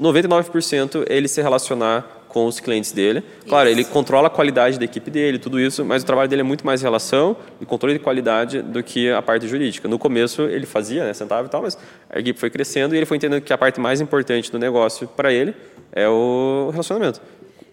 99% 0.00 1.04
é 1.08 1.16
ele 1.16 1.28
se 1.28 1.40
relacionar 1.42 2.22
com 2.32 2.46
os 2.46 2.58
clientes 2.58 2.92
dele. 2.92 3.22
Claro, 3.46 3.68
isso. 3.68 3.78
ele 3.78 3.84
controla 3.84 4.26
a 4.26 4.30
qualidade 4.30 4.78
da 4.78 4.84
equipe 4.84 5.10
dele, 5.10 5.38
tudo 5.38 5.60
isso, 5.60 5.84
mas 5.84 6.02
o 6.02 6.06
trabalho 6.06 6.28
dele 6.28 6.40
é 6.40 6.44
muito 6.44 6.64
mais 6.64 6.80
relação 6.80 7.36
e 7.60 7.66
controle 7.66 7.94
de 7.94 8.00
qualidade 8.00 8.62
do 8.62 8.82
que 8.82 9.10
a 9.10 9.20
parte 9.20 9.46
jurídica. 9.46 9.86
No 9.86 9.98
começo 9.98 10.42
ele 10.42 10.64
fazia, 10.64 11.04
né, 11.04 11.12
sentava 11.12 11.46
e 11.46 11.50
tal, 11.50 11.62
mas 11.62 11.76
a 12.08 12.18
equipe 12.18 12.40
foi 12.40 12.48
crescendo 12.48 12.94
e 12.94 12.98
ele 12.98 13.06
foi 13.06 13.18
entendendo 13.18 13.42
que 13.42 13.52
a 13.52 13.58
parte 13.58 13.78
mais 13.78 14.00
importante 14.00 14.50
do 14.50 14.58
negócio 14.58 15.06
para 15.06 15.30
ele 15.30 15.54
é 15.92 16.08
o 16.08 16.70
relacionamento. 16.72 17.20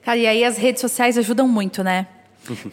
Cara, 0.03 0.17
e 0.17 0.27
aí 0.27 0.43
as 0.43 0.57
redes 0.57 0.81
sociais 0.81 1.17
ajudam 1.17 1.47
muito, 1.47 1.83
né? 1.83 2.07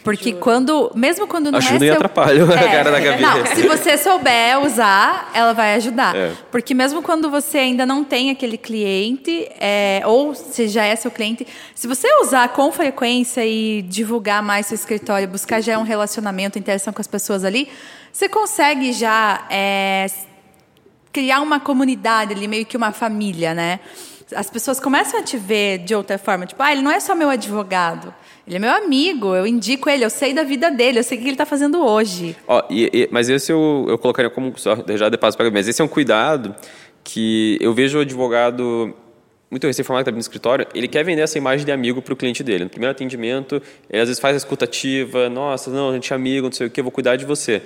Porque 0.02 0.32
quando, 0.34 0.90
mesmo 0.94 1.26
quando 1.26 1.50
não 1.50 1.58
Ajuda 1.58 1.74
é 1.84 1.88
e 1.88 1.90
seu... 1.90 1.94
atrapalha 1.94 2.42
é, 2.42 2.58
a 2.58 2.70
cara 2.70 2.90
da 2.90 3.00
Gabi. 3.00 3.22
Não, 3.22 3.46
se 3.46 3.66
você 3.66 3.98
souber 3.98 4.60
usar, 4.60 5.30
ela 5.34 5.52
vai 5.52 5.74
ajudar. 5.74 6.14
É. 6.14 6.32
Porque 6.50 6.74
mesmo 6.74 7.02
quando 7.02 7.30
você 7.30 7.58
ainda 7.58 7.84
não 7.84 8.04
tem 8.04 8.30
aquele 8.30 8.58
cliente, 8.58 9.48
é, 9.60 10.02
ou 10.04 10.34
se 10.34 10.68
já 10.68 10.84
é 10.84 10.96
seu 10.96 11.10
cliente, 11.10 11.46
se 11.74 11.86
você 11.86 12.08
usar 12.22 12.48
com 12.50 12.70
frequência 12.72 13.44
e 13.44 13.82
divulgar 13.82 14.42
mais 14.42 14.66
seu 14.66 14.74
escritório, 14.74 15.26
buscar 15.28 15.60
já 15.60 15.78
um 15.78 15.82
relacionamento, 15.82 16.58
interação 16.58 16.92
com 16.92 17.00
as 17.00 17.06
pessoas 17.06 17.44
ali, 17.44 17.68
você 18.12 18.28
consegue 18.28 18.92
já 18.92 19.46
é, 19.50 20.06
criar 21.12 21.40
uma 21.40 21.60
comunidade 21.60 22.32
ali, 22.32 22.48
meio 22.48 22.66
que 22.66 22.76
uma 22.76 22.92
família, 22.92 23.54
né? 23.54 23.80
As 24.34 24.50
pessoas 24.50 24.80
começam 24.80 25.20
a 25.20 25.22
te 25.22 25.36
ver 25.36 25.78
de 25.78 25.94
outra 25.94 26.18
forma, 26.18 26.46
tipo, 26.46 26.62
ah, 26.62 26.72
ele 26.72 26.82
não 26.82 26.90
é 26.90 26.98
só 26.98 27.14
meu 27.14 27.30
advogado. 27.30 28.12
Ele 28.47 28.57
é 28.57 28.59
meu 28.61 28.70
amigo, 28.70 29.34
eu 29.34 29.47
indico 29.47 29.90
ele, 29.90 30.05
eu 30.05 30.11
sei 30.11 30.32
da 30.32 30.44
vida 30.44 30.70
dele, 30.70 31.01
eu 31.01 31.03
sei 31.03 31.18
o 31.18 31.20
que 31.20 31.26
ele 31.26 31.34
está 31.34 31.44
fazendo 31.44 31.84
hoje. 31.84 32.36
Ó, 32.47 32.62
e, 32.70 32.88
e, 32.92 33.09
mas 33.11 33.28
esse 33.28 33.51
eu, 33.51 33.86
eu 33.88 33.99
colocaria 33.99 34.30
como. 34.30 34.55
Já 34.97 35.09
de 35.09 35.18
passo 35.18 35.36
para 35.36 35.51
mas 35.51 35.66
esse 35.66 35.82
é 35.82 35.84
um 35.84 35.88
cuidado 35.88 36.55
que 37.03 37.59
eu 37.61 37.74
vejo 37.74 37.99
o 37.99 38.01
advogado 38.03 38.94
muito 39.51 39.66
recém-formado 39.66 40.05
que 40.05 40.11
está 40.11 40.16
no 40.16 40.20
escritório, 40.20 40.66
ele 40.74 40.88
quer 40.88 41.05
vender 41.05 41.22
essa 41.22 41.38
imagem 41.38 41.64
de 41.64 41.72
amigo 41.72 42.03
para 42.03 42.12
o 42.12 42.16
cliente 42.16 42.42
dele. 42.42 42.64
No 42.64 42.70
primeiro 42.70 42.90
atendimento, 42.90 43.62
ele 43.88 44.03
às 44.03 44.09
vezes 44.09 44.20
faz 44.20 44.34
a 44.34 44.38
escutativa, 44.38 45.28
nossa, 45.28 45.70
não, 45.70 45.90
a 45.90 45.94
gente 45.94 46.12
é 46.12 46.16
amigo, 46.16 46.47
não 46.47 46.53
sei 46.53 46.66
o 46.66 46.70
que, 46.70 46.80
eu 46.80 46.84
vou 46.84 46.90
cuidar 46.90 47.16
de 47.16 47.24
você. 47.24 47.62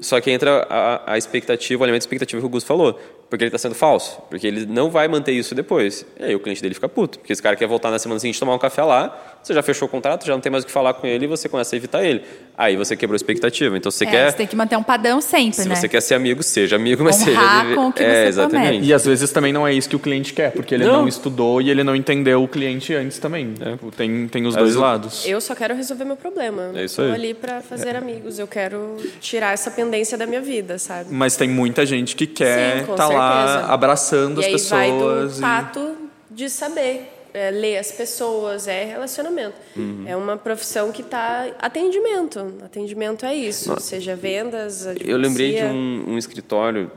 Só 0.00 0.20
que 0.20 0.30
entra 0.30 0.66
a, 0.70 1.14
a 1.14 1.18
expectativa, 1.18 1.82
o 1.82 1.84
elemento 1.84 2.02
expectativa 2.02 2.40
que 2.40 2.46
o 2.46 2.48
Gus 2.48 2.62
falou, 2.62 2.98
porque 3.28 3.44
ele 3.44 3.48
está 3.48 3.58
sendo 3.58 3.74
falso, 3.74 4.20
porque 4.30 4.46
ele 4.46 4.64
não 4.64 4.88
vai 4.88 5.08
manter 5.08 5.32
isso 5.32 5.54
depois. 5.54 6.06
E 6.18 6.24
aí 6.24 6.34
o 6.34 6.40
cliente 6.40 6.62
dele 6.62 6.74
fica 6.74 6.88
puto, 6.88 7.18
porque 7.18 7.32
esse 7.32 7.42
cara 7.42 7.56
quer 7.56 7.66
voltar 7.66 7.90
na 7.90 7.98
semana 7.98 8.20
seguinte 8.20 8.38
tomar 8.38 8.54
um 8.54 8.58
café 8.58 8.82
lá, 8.82 9.29
você 9.42 9.54
já 9.54 9.62
fechou 9.62 9.88
o 9.88 9.90
contrato, 9.90 10.26
já 10.26 10.34
não 10.34 10.40
tem 10.40 10.52
mais 10.52 10.64
o 10.64 10.66
que 10.66 10.72
falar 10.72 10.94
com 10.94 11.06
ele 11.06 11.24
e 11.24 11.28
você 11.28 11.48
começa 11.48 11.74
a 11.74 11.76
evitar 11.76 12.04
ele. 12.04 12.22
Aí 12.56 12.76
você 12.76 12.94
quebrou 12.94 13.14
a 13.14 13.16
expectativa. 13.16 13.76
Então 13.76 13.90
você 13.90 14.04
é, 14.04 14.10
quer. 14.10 14.30
Você 14.30 14.36
tem 14.36 14.46
que 14.46 14.54
manter 14.54 14.76
um 14.76 14.82
padrão 14.82 15.20
sempre, 15.20 15.62
se 15.62 15.68
né? 15.68 15.74
Se 15.74 15.80
você 15.80 15.88
quer 15.88 16.02
ser 16.02 16.14
amigo, 16.14 16.42
seja 16.42 16.76
amigo, 16.76 17.02
mas 17.02 17.22
Honrar 17.22 17.64
seja. 17.64 17.74
Com 17.74 17.88
o 17.88 17.92
que 17.92 18.02
é, 18.02 18.06
você 18.06 18.28
exatamente. 18.28 18.66
Promete. 18.66 18.86
E 18.86 18.92
às 18.92 19.04
vezes 19.06 19.32
também 19.32 19.52
não 19.52 19.66
é 19.66 19.72
isso 19.72 19.88
que 19.88 19.96
o 19.96 19.98
cliente 19.98 20.34
quer, 20.34 20.52
porque 20.52 20.74
ele 20.74 20.84
não, 20.84 21.00
não 21.00 21.08
estudou 21.08 21.62
e 21.62 21.70
ele 21.70 21.82
não 21.82 21.96
entendeu 21.96 22.42
o 22.42 22.48
cliente 22.48 22.94
antes 22.94 23.18
também. 23.18 23.54
É. 23.60 23.78
Tem, 23.96 24.28
tem 24.28 24.46
os 24.46 24.54
às 24.54 24.62
dois 24.62 24.76
lados. 24.76 25.26
Eu 25.26 25.40
só 25.40 25.54
quero 25.54 25.74
resolver 25.74 26.04
meu 26.04 26.16
problema. 26.16 26.72
É 26.74 26.84
isso 26.84 27.00
aí. 27.00 27.08
Estou 27.08 27.24
ali 27.24 27.34
para 27.34 27.62
fazer 27.62 27.94
é. 27.94 27.98
amigos. 27.98 28.38
Eu 28.38 28.46
quero 28.46 28.98
tirar 29.20 29.54
essa 29.54 29.70
pendência 29.70 30.18
da 30.18 30.26
minha 30.26 30.42
vida, 30.42 30.78
sabe? 30.78 31.06
Mas 31.10 31.36
tem 31.36 31.48
muita 31.48 31.86
gente 31.86 32.14
que 32.14 32.26
quer 32.26 32.82
estar 32.82 32.94
tá 32.94 33.08
lá 33.08 33.72
abraçando 33.72 34.42
e 34.42 34.44
as 34.44 34.46
aí 34.46 34.52
pessoas. 34.52 34.80
Vai 34.80 34.90
do 35.30 35.38
e... 35.38 35.40
tato 35.40 35.96
de 36.30 36.48
saber 36.50 37.09
é, 37.32 37.50
ler 37.50 37.78
as 37.78 37.92
pessoas, 37.92 38.68
é 38.68 38.84
relacionamento. 38.84 39.54
Uhum. 39.76 40.04
É 40.06 40.16
uma 40.16 40.36
profissão 40.36 40.92
que 40.92 41.02
está 41.02 41.48
atendimento. 41.58 42.54
Atendimento 42.64 43.24
é 43.26 43.34
isso, 43.34 43.70
Nossa. 43.70 43.80
seja 43.80 44.16
vendas, 44.16 44.86
advocacia. 44.86 45.12
Eu 45.12 45.18
lembrei 45.18 45.54
de 45.54 45.64
um, 45.64 46.04
um 46.08 46.18
escritório 46.18 46.90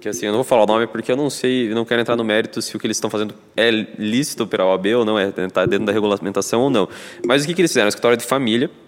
que 0.00 0.08
assim, 0.08 0.26
eu 0.26 0.32
não 0.32 0.38
vou 0.38 0.44
falar 0.44 0.64
o 0.64 0.66
nome 0.66 0.86
porque 0.86 1.10
eu 1.10 1.16
não 1.16 1.30
sei, 1.30 1.70
não 1.70 1.84
quero 1.84 2.00
entrar 2.00 2.14
no 2.16 2.24
mérito 2.24 2.60
se 2.60 2.76
o 2.76 2.78
que 2.78 2.86
eles 2.86 2.96
estão 2.96 3.08
fazendo 3.08 3.34
é 3.56 3.70
lícito 3.70 4.46
pela 4.46 4.66
OAB 4.66 4.86
ou 4.98 5.04
não, 5.04 5.18
é 5.18 5.28
está 5.28 5.64
dentro 5.64 5.86
da 5.86 5.92
regulamentação 5.92 6.60
ou 6.60 6.70
não. 6.70 6.88
Mas 7.26 7.42
o 7.42 7.46
que, 7.46 7.54
que 7.54 7.60
eles 7.62 7.70
fizeram? 7.70 7.86
Um 7.86 7.88
escritório 7.88 8.16
de 8.16 8.24
família, 8.24 8.70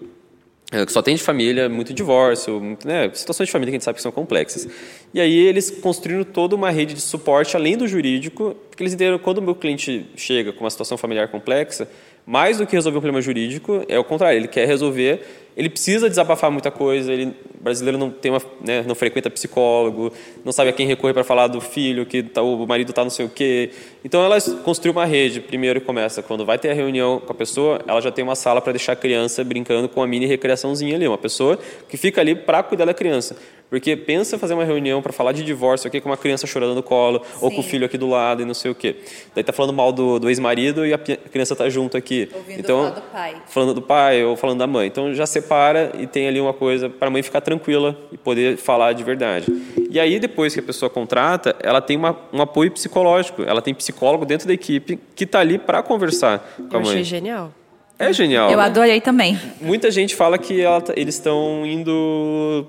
que 0.85 0.91
só 0.93 1.01
tem 1.01 1.15
de 1.15 1.21
família, 1.21 1.67
muito 1.67 1.93
divórcio, 1.93 2.77
né, 2.85 3.11
situações 3.13 3.47
de 3.47 3.51
família 3.51 3.71
que 3.71 3.75
a 3.75 3.79
gente 3.79 3.83
sabe 3.83 3.97
que 3.97 4.01
são 4.01 4.11
complexas. 4.11 4.69
E 5.13 5.19
aí 5.19 5.37
eles 5.37 5.69
construíram 5.69 6.23
toda 6.23 6.55
uma 6.55 6.71
rede 6.71 6.93
de 6.93 7.01
suporte 7.01 7.57
além 7.57 7.75
do 7.75 7.85
jurídico, 7.87 8.55
porque 8.69 8.81
eles 8.81 8.93
entenderam 8.93 9.17
que 9.17 9.23
quando 9.23 9.39
o 9.39 9.41
meu 9.41 9.53
cliente 9.53 10.05
chega 10.15 10.53
com 10.53 10.63
uma 10.63 10.69
situação 10.69 10.97
familiar 10.97 11.27
complexa, 11.27 11.89
mais 12.25 12.59
do 12.59 12.65
que 12.65 12.73
resolver 12.73 12.99
um 12.99 13.01
problema 13.01 13.21
jurídico, 13.21 13.83
é 13.89 13.99
o 13.99 14.03
contrário, 14.03 14.37
ele 14.37 14.47
quer 14.47 14.65
resolver 14.65 15.50
ele 15.55 15.69
precisa 15.69 16.09
desabafar 16.09 16.49
muita 16.51 16.71
coisa. 16.71 17.11
Ele, 17.11 17.35
o 17.59 17.63
brasileiro 17.63 17.97
não 17.97 18.09
tem 18.09 18.31
uma, 18.31 18.41
né, 18.61 18.83
não 18.87 18.95
frequenta 18.95 19.29
psicólogo, 19.29 20.11
não 20.43 20.51
sabe 20.51 20.69
a 20.69 20.73
quem 20.73 20.87
recorrer 20.87 21.13
para 21.13 21.23
falar 21.23 21.47
do 21.47 21.59
filho, 21.59 22.05
que 22.05 22.23
tá, 22.23 22.41
o 22.41 22.65
marido 22.65 22.89
está 22.89 23.03
não 23.03 23.09
sei 23.09 23.25
o 23.25 23.29
quê. 23.29 23.71
Então 24.03 24.23
ela 24.23 24.37
construiu 24.63 24.93
uma 24.93 25.05
rede. 25.05 25.41
Primeiro 25.41 25.81
começa 25.81 26.21
quando 26.21 26.45
vai 26.45 26.57
ter 26.57 26.71
a 26.71 26.73
reunião 26.73 27.19
com 27.19 27.31
a 27.31 27.35
pessoa, 27.35 27.81
ela 27.87 28.01
já 28.01 28.11
tem 28.11 28.23
uma 28.23 28.35
sala 28.35 28.61
para 28.61 28.73
deixar 28.73 28.93
a 28.93 28.95
criança 28.95 29.43
brincando 29.43 29.89
com 29.89 30.01
a 30.01 30.07
mini 30.07 30.25
recreaçãozinha 30.25 30.95
ali, 30.95 31.07
uma 31.07 31.17
pessoa 31.17 31.59
que 31.87 31.97
fica 31.97 32.21
ali 32.21 32.35
para 32.35 32.63
cuidar 32.63 32.85
da 32.85 32.93
criança. 32.93 33.35
Porque 33.71 33.95
pensa 33.95 34.37
fazer 34.37 34.53
uma 34.53 34.65
reunião 34.65 35.01
para 35.01 35.13
falar 35.13 35.31
de 35.31 35.45
divórcio 35.45 35.87
aqui 35.87 36.01
com 36.01 36.09
uma 36.09 36.17
criança 36.17 36.45
chorando 36.45 36.75
no 36.75 36.83
colo, 36.83 37.19
Sim. 37.23 37.37
ou 37.39 37.49
com 37.49 37.61
o 37.61 37.63
filho 37.63 37.85
aqui 37.85 37.97
do 37.97 38.05
lado 38.05 38.41
e 38.41 38.45
não 38.45 38.53
sei 38.53 38.69
o 38.69 38.75
quê. 38.75 38.97
Daí 39.33 39.45
tá 39.45 39.53
falando 39.53 39.71
mal 39.71 39.93
do, 39.93 40.19
do 40.19 40.29
ex-marido 40.29 40.85
e 40.85 40.93
a 40.93 40.97
criança 40.97 41.55
tá 41.55 41.69
junto 41.69 41.95
aqui. 41.95 42.29
Ouvindo 42.35 42.59
então, 42.59 42.79
falar 42.79 42.95
do 42.95 43.01
pai. 43.01 43.35
Falando 43.47 43.73
do 43.73 43.81
pai 43.81 44.25
ou 44.25 44.35
falando 44.35 44.59
da 44.59 44.67
mãe. 44.67 44.87
Então 44.87 45.13
já 45.13 45.25
separa 45.41 45.91
e 45.97 46.07
tem 46.07 46.27
ali 46.27 46.39
uma 46.39 46.53
coisa 46.53 46.89
para 46.89 47.07
a 47.07 47.11
mãe 47.11 47.23
ficar 47.23 47.41
tranquila 47.41 47.97
e 48.11 48.17
poder 48.17 48.57
falar 48.57 48.93
de 48.93 49.03
verdade. 49.03 49.45
E 49.89 49.99
aí 49.99 50.19
depois 50.19 50.53
que 50.53 50.59
a 50.59 50.63
pessoa 50.63 50.89
contrata, 50.89 51.55
ela 51.61 51.81
tem 51.81 51.97
uma, 51.97 52.17
um 52.31 52.41
apoio 52.41 52.71
psicológico. 52.71 53.43
Ela 53.43 53.61
tem 53.61 53.73
psicólogo 53.73 54.25
dentro 54.25 54.47
da 54.47 54.53
equipe 54.53 54.99
que 55.15 55.23
está 55.23 55.39
ali 55.39 55.57
para 55.57 55.81
conversar 55.83 56.39
com 56.57 56.77
a 56.77 56.79
mãe. 56.79 56.87
Eu 56.87 56.91
achei 56.91 57.03
genial. 57.03 57.51
É 57.97 58.11
genial. 58.11 58.49
Eu 58.49 58.59
adorei 58.59 58.99
também. 58.99 59.39
Muita 59.61 59.91
gente 59.91 60.15
fala 60.15 60.37
que 60.37 60.59
ela, 60.59 60.83
eles 60.95 61.15
estão 61.15 61.63
indo 61.65 62.65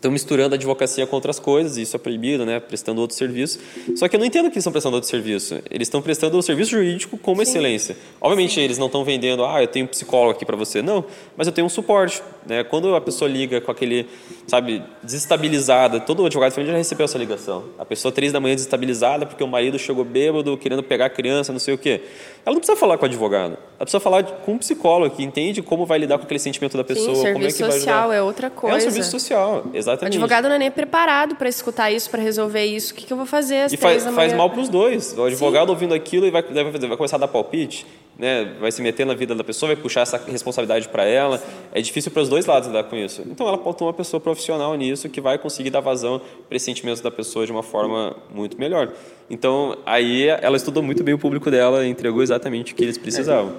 estão 0.00 0.10
misturando 0.10 0.54
a 0.54 0.56
advocacia 0.56 1.06
com 1.06 1.14
outras 1.14 1.38
coisas, 1.38 1.76
e 1.76 1.82
isso 1.82 1.94
é 1.94 1.98
proibido, 1.98 2.46
né, 2.46 2.58
prestando 2.58 3.02
outro 3.02 3.14
serviço. 3.14 3.60
Só 3.94 4.08
que 4.08 4.16
eu 4.16 4.20
não 4.20 4.26
entendo 4.26 4.44
que 4.44 4.54
eles 4.54 4.62
estão 4.62 4.72
prestando 4.72 4.96
outro 4.96 5.10
serviço. 5.10 5.60
Eles 5.70 5.88
estão 5.88 6.00
prestando 6.00 6.38
o 6.38 6.42
serviço 6.42 6.70
jurídico 6.70 7.18
como 7.18 7.36
Sim. 7.36 7.50
excelência. 7.50 7.96
Obviamente, 8.18 8.54
Sim. 8.54 8.62
eles 8.62 8.78
não 8.78 8.86
estão 8.86 9.04
vendendo, 9.04 9.44
ah, 9.44 9.62
eu 9.62 9.68
tenho 9.68 9.84
um 9.84 9.88
psicólogo 9.88 10.30
aqui 10.30 10.46
para 10.46 10.56
você. 10.56 10.80
Não, 10.80 11.04
mas 11.36 11.46
eu 11.46 11.52
tenho 11.52 11.66
um 11.66 11.70
suporte. 11.70 12.22
Né? 12.46 12.64
Quando 12.64 12.94
a 12.94 13.00
pessoa 13.00 13.30
liga 13.30 13.60
com 13.60 13.70
aquele, 13.70 14.06
sabe, 14.46 14.82
desestabilizada, 15.02 16.00
todo 16.00 16.24
advogado 16.24 16.50
de 16.50 16.54
família 16.54 16.72
já 16.72 16.78
recebeu 16.78 17.04
essa 17.04 17.18
ligação. 17.18 17.64
A 17.78 17.84
pessoa 17.84 18.10
três 18.10 18.32
da 18.32 18.40
manhã 18.40 18.54
desestabilizada 18.54 19.26
porque 19.26 19.44
o 19.44 19.48
marido 19.48 19.78
chegou 19.78 20.02
bêbado, 20.02 20.56
querendo 20.56 20.82
pegar 20.82 21.06
a 21.06 21.10
criança, 21.10 21.52
não 21.52 21.60
sei 21.60 21.74
o 21.74 21.78
quê. 21.78 22.00
Ela 22.46 22.54
não 22.54 22.60
precisa 22.60 22.76
falar 22.76 22.96
com 22.96 23.04
o 23.04 23.06
advogado. 23.06 23.52
Ela 23.52 23.84
precisa 23.84 24.00
falar 24.00 24.22
com 24.22 24.52
um 24.52 24.58
psicólogo 24.58 25.14
que 25.14 25.22
entende 25.22 25.60
como 25.60 25.84
vai 25.84 25.98
lidar 25.98 26.16
com 26.16 26.24
aquele 26.24 26.40
sentimento 26.40 26.76
da 26.76 26.84
pessoa, 26.84 27.14
Sim, 27.14 27.32
como 27.34 27.44
é 27.44 27.52
que 27.52 27.62
vai 27.62 27.72
social 27.72 28.12
é 28.12 28.22
outra 28.22 28.48
coisa. 28.48 28.76
É 28.76 28.78
um 28.78 28.80
serviço 28.80 29.10
social, 29.10 29.66
exatamente. 29.74 29.89
O 30.00 30.06
advogado 30.06 30.48
não 30.48 30.56
é 30.56 30.58
nem 30.58 30.70
preparado 30.70 31.36
para 31.36 31.48
escutar 31.48 31.90
isso, 31.90 32.10
para 32.10 32.22
resolver 32.22 32.64
isso. 32.64 32.92
O 32.92 32.96
que, 32.96 33.06
que 33.06 33.12
eu 33.12 33.16
vou 33.16 33.26
fazer 33.26 33.62
às 33.62 33.72
E 33.72 33.76
faz, 33.76 34.04
faz 34.04 34.32
mal 34.32 34.50
para 34.50 34.60
os 34.60 34.68
dois. 34.68 35.16
O 35.16 35.24
advogado 35.24 35.66
Sim. 35.66 35.72
ouvindo 35.72 35.94
aquilo 35.94 36.26
e 36.26 36.30
vai, 36.30 36.42
vai, 36.42 36.96
começar 36.96 37.16
a 37.16 37.20
dar 37.20 37.28
palpite 37.28 37.86
né, 38.20 38.52
vai 38.60 38.70
se 38.70 38.82
meter 38.82 39.06
na 39.06 39.14
vida 39.14 39.34
da 39.34 39.42
pessoa, 39.42 39.74
vai 39.74 39.82
puxar 39.82 40.02
essa 40.02 40.18
responsabilidade 40.18 40.86
para 40.90 41.04
ela. 41.04 41.38
Sim. 41.38 41.44
É 41.72 41.80
difícil 41.80 42.12
para 42.12 42.20
os 42.20 42.28
dois 42.28 42.44
lados 42.44 42.68
lidar 42.68 42.84
com 42.84 42.94
isso. 42.94 43.22
Então 43.26 43.48
ela 43.48 43.56
ter 43.56 43.82
uma 43.82 43.94
pessoa 43.94 44.20
profissional 44.20 44.74
nisso 44.74 45.08
que 45.08 45.22
vai 45.22 45.38
conseguir 45.38 45.70
dar 45.70 45.80
vazão 45.80 46.20
para 46.46 46.54
esses 46.54 46.66
sentimentos 46.66 47.00
da 47.00 47.10
pessoa 47.10 47.46
de 47.46 47.52
uma 47.52 47.62
forma 47.62 48.14
muito 48.32 48.58
melhor. 48.58 48.92
Então 49.30 49.78
aí 49.86 50.26
ela 50.28 50.56
estudou 50.56 50.82
muito 50.82 51.02
bem 51.02 51.14
o 51.14 51.18
público 51.18 51.50
dela, 51.50 51.86
entregou 51.86 52.22
exatamente 52.22 52.74
o 52.74 52.76
que 52.76 52.84
eles 52.84 52.98
precisavam. 52.98 53.54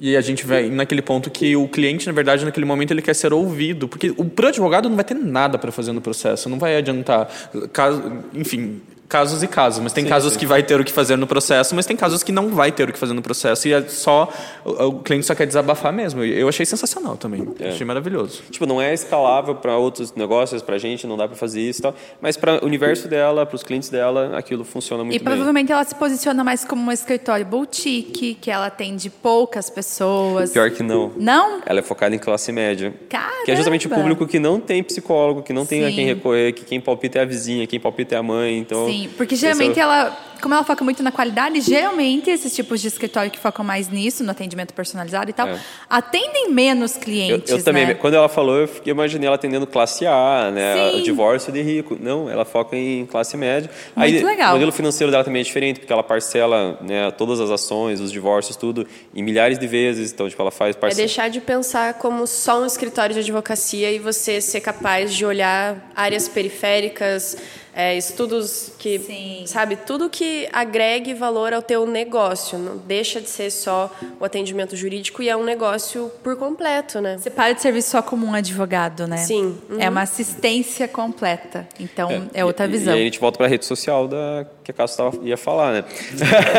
E 0.00 0.16
a 0.16 0.20
gente 0.20 0.46
vai 0.46 0.68
naquele 0.68 1.02
ponto 1.02 1.30
que 1.30 1.56
o 1.56 1.66
cliente, 1.66 2.06
na 2.06 2.12
verdade, 2.12 2.44
naquele 2.44 2.66
momento 2.66 2.92
ele 2.92 3.02
quer 3.02 3.14
ser 3.14 3.32
ouvido, 3.32 3.88
porque 3.88 4.14
o 4.16 4.24
pro 4.24 4.46
advogado 4.46 4.88
não 4.88 4.94
vai 4.94 5.04
ter 5.04 5.14
nada 5.14 5.58
para 5.58 5.72
fazer 5.72 5.92
no 5.92 6.00
processo, 6.00 6.48
não 6.48 6.58
vai 6.58 6.76
adiantar, 6.76 7.28
caso, 7.72 8.02
enfim, 8.32 8.80
casos 9.08 9.42
e 9.42 9.48
casos, 9.48 9.80
mas 9.80 9.92
tem 9.92 10.04
sim, 10.04 10.10
casos 10.10 10.34
sim. 10.34 10.38
que 10.38 10.46
vai 10.46 10.62
ter 10.62 10.78
o 10.78 10.84
que 10.84 10.92
fazer 10.92 11.16
no 11.16 11.26
processo, 11.26 11.74
mas 11.74 11.86
tem 11.86 11.96
casos 11.96 12.22
que 12.22 12.30
não 12.30 12.50
vai 12.50 12.70
ter 12.70 12.88
o 12.88 12.92
que 12.92 12.98
fazer 12.98 13.14
no 13.14 13.22
processo 13.22 13.66
e 13.66 13.72
é 13.72 13.82
só 13.88 14.28
o, 14.64 14.70
o 14.86 14.92
cliente 15.00 15.24
só 15.24 15.34
quer 15.34 15.46
desabafar 15.46 15.92
mesmo. 15.92 16.22
Eu 16.22 16.48
achei 16.48 16.66
sensacional 16.66 17.16
também, 17.16 17.48
é. 17.58 17.70
achei 17.70 17.86
maravilhoso. 17.86 18.42
Tipo, 18.50 18.66
não 18.66 18.80
é 18.80 18.92
escalável 18.92 19.54
para 19.54 19.76
outros 19.76 20.12
negócios, 20.14 20.60
para 20.60 20.76
a 20.76 20.78
gente 20.78 21.06
não 21.06 21.16
dá 21.16 21.26
para 21.26 21.36
fazer 21.36 21.60
isso, 21.60 21.80
e 21.80 21.82
tal, 21.82 21.94
mas 22.20 22.36
para 22.36 22.62
o 22.62 22.66
universo 22.66 23.08
dela, 23.08 23.46
para 23.46 23.56
os 23.56 23.62
clientes 23.62 23.88
dela, 23.88 24.36
aquilo 24.36 24.64
funciona 24.64 25.02
muito 25.02 25.16
e 25.16 25.18
bem. 25.18 25.26
E 25.26 25.30
provavelmente 25.30 25.72
ela 25.72 25.84
se 25.84 25.94
posiciona 25.94 26.44
mais 26.44 26.64
como 26.64 26.82
um 26.82 26.92
escritório 26.92 27.46
boutique, 27.46 28.34
que 28.34 28.50
ela 28.50 28.66
atende 28.66 29.08
poucas 29.08 29.70
pessoas. 29.70 30.52
Pior 30.52 30.70
que 30.70 30.82
não. 30.82 31.12
Não? 31.16 31.60
Ela 31.64 31.78
é 31.78 31.82
focada 31.82 32.14
em 32.14 32.18
classe 32.18 32.52
média. 32.52 32.94
Caramba. 33.08 33.44
Que 33.44 33.52
é 33.52 33.56
justamente 33.56 33.86
o 33.86 33.90
público 33.90 34.26
que 34.26 34.38
não 34.38 34.60
tem 34.60 34.82
psicólogo, 34.82 35.42
que 35.42 35.52
não 35.52 35.64
tem 35.64 35.80
Sim. 35.80 35.86
a 35.86 35.92
quem 35.92 36.06
recorrer, 36.06 36.52
que 36.52 36.64
quem 36.64 36.80
palpita 36.80 37.18
é 37.18 37.22
a 37.22 37.24
vizinha, 37.24 37.66
quem 37.66 37.80
palpita 37.80 38.14
é 38.14 38.18
a 38.18 38.22
mãe, 38.22 38.58
então 38.58 38.86
Sim. 38.86 38.97
Sim, 38.98 39.08
porque 39.16 39.36
geralmente 39.36 39.78
ela, 39.78 40.16
como 40.40 40.54
ela 40.54 40.64
foca 40.64 40.84
muito 40.84 41.02
na 41.02 41.12
qualidade, 41.12 41.60
geralmente 41.60 42.30
esses 42.30 42.54
tipos 42.54 42.80
de 42.80 42.88
escritório 42.88 43.30
que 43.30 43.38
focam 43.38 43.64
mais 43.64 43.88
nisso, 43.88 44.24
no 44.24 44.30
atendimento 44.30 44.72
personalizado 44.72 45.30
e 45.30 45.32
tal, 45.32 45.48
é. 45.48 45.60
atendem 45.88 46.50
menos 46.50 46.96
clientes. 46.96 47.50
Eu, 47.50 47.58
eu 47.58 47.64
também, 47.64 47.86
né? 47.86 47.94
quando 47.94 48.14
ela 48.14 48.28
falou, 48.28 48.56
eu 48.58 48.68
imaginei 48.86 49.26
ela 49.26 49.36
atendendo 49.36 49.66
classe 49.66 50.06
A, 50.06 50.50
né? 50.52 50.90
Sim. 50.92 51.02
divórcio 51.02 51.52
de 51.52 51.62
rico. 51.62 51.96
Não, 52.00 52.28
ela 52.30 52.44
foca 52.44 52.76
em 52.76 53.06
classe 53.06 53.36
média. 53.36 53.70
Muito 53.96 54.16
Aí, 54.16 54.22
legal. 54.22 54.50
O 54.50 54.52
modelo 54.54 54.72
financeiro 54.72 55.10
dela 55.10 55.24
também 55.24 55.40
é 55.40 55.44
diferente, 55.44 55.80
porque 55.80 55.92
ela 55.92 56.02
parcela 56.02 56.78
né, 56.80 57.10
todas 57.12 57.40
as 57.40 57.50
ações, 57.50 58.00
os 58.00 58.12
divórcios, 58.12 58.56
tudo, 58.56 58.86
em 59.14 59.22
milhares 59.22 59.58
de 59.58 59.66
vezes. 59.66 60.12
Então, 60.12 60.28
tipo, 60.28 60.40
ela 60.40 60.50
faz 60.50 60.76
parcela. 60.76 61.00
É 61.00 61.04
deixar 61.04 61.28
de 61.28 61.40
pensar 61.40 61.94
como 61.94 62.26
só 62.26 62.60
um 62.60 62.66
escritório 62.66 63.14
de 63.14 63.20
advocacia 63.20 63.90
e 63.90 63.98
você 63.98 64.40
ser 64.40 64.60
capaz 64.60 65.14
de 65.14 65.24
olhar 65.24 65.90
áreas 65.94 66.28
periféricas 66.28 67.36
é, 67.78 67.96
estudos 67.96 68.72
que, 68.76 68.98
Sim. 68.98 69.44
sabe, 69.46 69.76
tudo 69.76 70.10
que 70.10 70.24
agregue 70.52 71.14
valor 71.14 71.52
ao 71.52 71.62
teu 71.62 71.86
negócio. 71.86 72.58
Não 72.58 72.76
deixa 72.76 73.20
de 73.20 73.28
ser 73.28 73.50
só 73.50 73.90
o 74.20 74.24
atendimento 74.24 74.76
jurídico 74.76 75.22
e 75.22 75.28
é 75.28 75.36
um 75.36 75.44
negócio 75.44 76.10
por 76.22 76.36
completo, 76.36 77.00
né? 77.00 77.18
Você 77.18 77.30
para 77.30 77.52
de 77.52 77.62
servir 77.62 77.82
só 77.82 78.02
como 78.02 78.26
um 78.26 78.34
advogado, 78.34 79.06
né? 79.06 79.18
Sim. 79.18 79.58
Uhum. 79.68 79.80
É 79.80 79.88
uma 79.88 80.02
assistência 80.02 80.86
completa. 80.88 81.68
Então, 81.78 82.10
é, 82.10 82.40
é 82.40 82.44
outra 82.44 82.66
e, 82.66 82.70
visão. 82.70 82.94
E 82.94 82.96
aí 82.96 83.02
a 83.02 83.04
gente 83.04 83.20
volta 83.20 83.38
para 83.38 83.46
a 83.46 83.50
rede 83.50 83.64
social 83.64 84.06
da 84.08 84.46
que 84.68 84.72
a 84.72 84.74
Cássio 84.74 85.18
ia 85.22 85.36
falar, 85.38 85.72
né? 85.72 85.84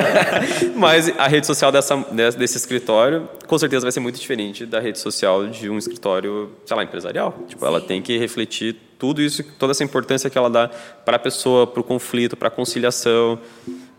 Mas 0.76 1.10
a 1.20 1.28
rede 1.28 1.46
social 1.46 1.72
dessa, 1.72 1.96
desse 2.36 2.58
escritório, 2.58 3.30
com 3.46 3.58
certeza 3.58 3.84
vai 3.84 3.92
ser 3.92 4.00
muito 4.00 4.20
diferente 4.20 4.66
da 4.66 4.80
rede 4.80 4.98
social 4.98 5.46
de 5.46 5.70
um 5.70 5.78
escritório, 5.78 6.52
sei 6.66 6.76
lá, 6.76 6.84
empresarial. 6.84 7.38
Tipo, 7.48 7.64
ela 7.68 7.80
tem 7.80 8.02
que 8.02 8.18
refletir 8.18 8.76
tudo 8.98 9.22
isso, 9.22 9.44
toda 9.60 9.72
essa 9.72 9.84
importância 9.84 10.28
que 10.28 10.38
ela 10.38 10.50
dá 10.50 10.70
para 11.06 11.18
a 11.18 11.20
pessoa, 11.20 11.68
para 11.68 11.82
o 11.82 11.84
conflito, 11.84 12.36
para 12.36 12.48
a 12.48 12.52
conciliação, 12.52 13.40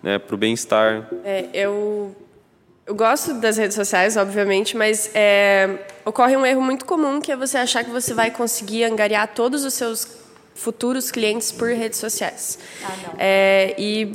né, 0.02 0.18
para 0.18 0.34
o 0.34 0.38
bem-estar. 0.38 1.08
É, 1.24 1.48
eu, 1.54 2.14
eu 2.84 2.94
gosto 2.96 3.34
das 3.34 3.56
redes 3.56 3.76
sociais, 3.76 4.16
obviamente, 4.16 4.76
mas 4.76 5.08
é, 5.14 5.86
ocorre 6.04 6.36
um 6.36 6.44
erro 6.44 6.60
muito 6.60 6.84
comum 6.84 7.20
que 7.20 7.30
é 7.30 7.36
você 7.36 7.58
achar 7.58 7.84
que 7.84 7.90
você 7.90 8.12
vai 8.12 8.32
conseguir 8.32 8.82
angariar 8.82 9.28
todos 9.28 9.64
os 9.64 9.72
seus 9.72 10.19
futuros 10.54 11.10
clientes 11.10 11.50
por 11.52 11.68
redes 11.70 11.98
sociais. 11.98 12.58
Ah, 12.84 12.96
não. 13.02 13.14
É, 13.18 13.74
e 13.78 14.14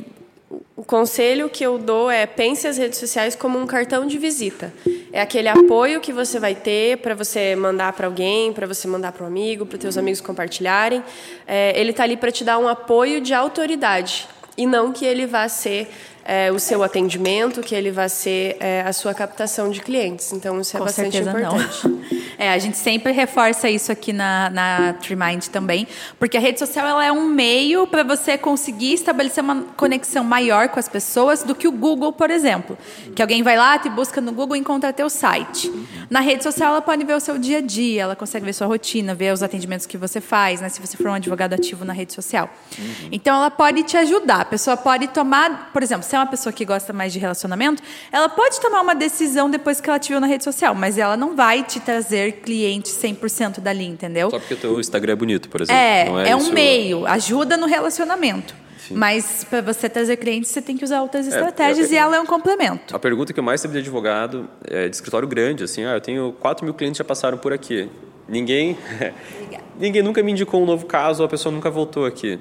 o 0.76 0.84
conselho 0.84 1.48
que 1.48 1.64
eu 1.64 1.78
dou 1.78 2.10
é 2.10 2.24
pense 2.26 2.66
as 2.68 2.78
redes 2.78 2.98
sociais 2.98 3.34
como 3.34 3.58
um 3.58 3.66
cartão 3.66 4.06
de 4.06 4.16
visita. 4.18 4.72
É 5.12 5.20
aquele 5.20 5.48
apoio 5.48 6.00
que 6.00 6.12
você 6.12 6.38
vai 6.38 6.54
ter 6.54 6.98
para 6.98 7.14
você 7.14 7.56
mandar 7.56 7.92
para 7.94 8.06
alguém, 8.06 8.52
para 8.52 8.66
você 8.66 8.86
mandar 8.86 9.12
para 9.12 9.24
um 9.24 9.26
amigo, 9.26 9.66
para 9.66 9.78
teus 9.78 9.96
amigos 9.96 10.20
compartilharem. 10.20 11.02
É, 11.46 11.78
ele 11.78 11.90
está 11.90 12.04
ali 12.04 12.16
para 12.16 12.30
te 12.30 12.44
dar 12.44 12.58
um 12.58 12.68
apoio 12.68 13.20
de 13.20 13.34
autoridade 13.34 14.28
e 14.56 14.66
não 14.66 14.92
que 14.92 15.04
ele 15.04 15.26
vá 15.26 15.48
ser 15.48 15.88
é, 16.26 16.50
o 16.50 16.58
seu 16.58 16.82
atendimento, 16.82 17.60
que 17.60 17.74
ele 17.74 17.90
vai 17.90 18.08
ser 18.08 18.56
é, 18.60 18.82
a 18.82 18.92
sua 18.92 19.14
captação 19.14 19.70
de 19.70 19.80
clientes. 19.80 20.32
Então, 20.32 20.60
isso 20.60 20.76
é 20.76 20.80
Com 20.80 20.84
bastante 20.86 21.18
importante. 21.18 21.88
Não. 21.88 21.96
É, 22.38 22.52
a 22.52 22.58
gente 22.58 22.76
sempre 22.76 23.12
reforça 23.12 23.68
isso 23.70 23.90
aqui 23.90 24.12
na, 24.12 24.50
na 24.50 24.92
Trimind 24.94 25.46
também, 25.46 25.88
porque 26.18 26.36
a 26.36 26.40
rede 26.40 26.58
social 26.58 26.86
ela 26.86 27.02
é 27.02 27.10
um 27.10 27.26
meio 27.26 27.86
para 27.86 28.02
você 28.02 28.36
conseguir 28.36 28.92
estabelecer 28.92 29.42
uma 29.42 29.62
conexão 29.74 30.22
maior 30.22 30.68
com 30.68 30.78
as 30.78 30.86
pessoas 30.86 31.42
do 31.42 31.54
que 31.54 31.66
o 31.66 31.72
Google, 31.72 32.12
por 32.12 32.30
exemplo. 32.30 32.76
Que 33.14 33.22
alguém 33.22 33.42
vai 33.42 33.56
lá, 33.56 33.78
te 33.78 33.88
busca 33.88 34.20
no 34.20 34.32
Google 34.32 34.54
e 34.54 34.60
encontra 34.60 34.92
teu 34.92 35.08
site. 35.08 35.72
Na 36.10 36.20
rede 36.20 36.42
social, 36.42 36.72
ela 36.72 36.82
pode 36.82 37.04
ver 37.04 37.14
o 37.14 37.20
seu 37.20 37.38
dia 37.38 37.58
a 37.58 37.60
dia, 37.62 38.02
ela 38.02 38.14
consegue 38.14 38.44
ver 38.44 38.52
sua 38.52 38.66
rotina, 38.66 39.14
ver 39.14 39.32
os 39.32 39.42
atendimentos 39.42 39.86
que 39.86 39.96
você 39.96 40.20
faz, 40.20 40.60
né, 40.60 40.68
se 40.68 40.78
você 40.78 40.96
for 40.96 41.08
um 41.08 41.14
advogado 41.14 41.54
ativo 41.54 41.86
na 41.86 41.94
rede 41.94 42.12
social. 42.12 42.50
Uhum. 42.78 43.08
Então, 43.12 43.34
ela 43.34 43.50
pode 43.50 43.82
te 43.82 43.96
ajudar. 43.96 44.42
A 44.42 44.44
pessoa 44.44 44.76
pode 44.76 45.08
tomar, 45.08 45.70
por 45.72 45.82
exemplo, 45.82 46.04
se 46.04 46.15
é 46.16 46.20
uma 46.20 46.26
pessoa 46.26 46.52
que 46.52 46.64
gosta 46.64 46.92
mais 46.92 47.12
de 47.12 47.18
relacionamento, 47.18 47.82
ela 48.10 48.28
pode 48.28 48.60
tomar 48.60 48.80
uma 48.80 48.94
decisão 48.94 49.48
depois 49.50 49.80
que 49.80 49.88
ela 49.88 49.98
te 49.98 50.08
viu 50.10 50.20
na 50.20 50.26
rede 50.26 50.44
social, 50.44 50.74
mas 50.74 50.98
ela 50.98 51.16
não 51.16 51.36
vai 51.36 51.62
te 51.62 51.80
trazer 51.80 52.40
cliente 52.42 52.88
100% 52.90 53.60
dali, 53.60 53.86
entendeu? 53.86 54.30
Só 54.30 54.38
porque 54.38 54.54
o 54.54 54.56
teu 54.56 54.80
Instagram 54.80 55.12
é 55.12 55.16
bonito, 55.16 55.48
por 55.48 55.60
exemplo. 55.60 55.80
É, 55.80 56.04
Não 56.06 56.20
é, 56.20 56.36
um 56.36 56.50
meio, 56.52 57.06
ajuda 57.06 57.56
no 57.56 57.66
relacionamento. 57.66 58.54
Mas 58.90 59.42
para 59.42 59.60
você 59.60 59.88
trazer 59.88 60.16
clientes, 60.16 60.50
você 60.50 60.62
tem 60.62 60.76
que 60.76 60.84
usar 60.84 61.02
outras 61.02 61.26
estratégias 61.26 61.90
é- 61.90 61.94
e 61.94 61.98
ela 61.98 62.16
é 62.16 62.20
um 62.20 62.26
complemento. 62.26 62.94
A 62.94 62.98
pergunta 62.98 63.32
que 63.32 63.40
eu 63.40 63.44
mais 63.44 63.60
recebi 63.60 63.74
de 63.74 63.80
advogado 63.80 64.48
é 64.64 64.88
de 64.88 64.94
escritório 64.94 65.26
grande, 65.26 65.64
assim, 65.64 65.84
ah, 65.84 65.94
eu 65.94 66.00
tenho 66.00 66.32
4 66.40 66.64
mil 66.64 66.72
clientes 66.72 66.98
que 66.98 67.02
já 67.02 67.04
passaram 67.04 67.36
por 67.36 67.52
aqui. 67.52 67.88
Ninguém, 68.28 68.76
ninguém 69.78 70.02
nunca 70.02 70.22
me 70.22 70.32
indicou 70.32 70.62
um 70.62 70.66
novo 70.66 70.86
caso, 70.86 71.22
ou 71.22 71.26
a 71.26 71.28
pessoa 71.28 71.52
nunca 71.52 71.70
voltou 71.70 72.06
aqui. 72.06 72.38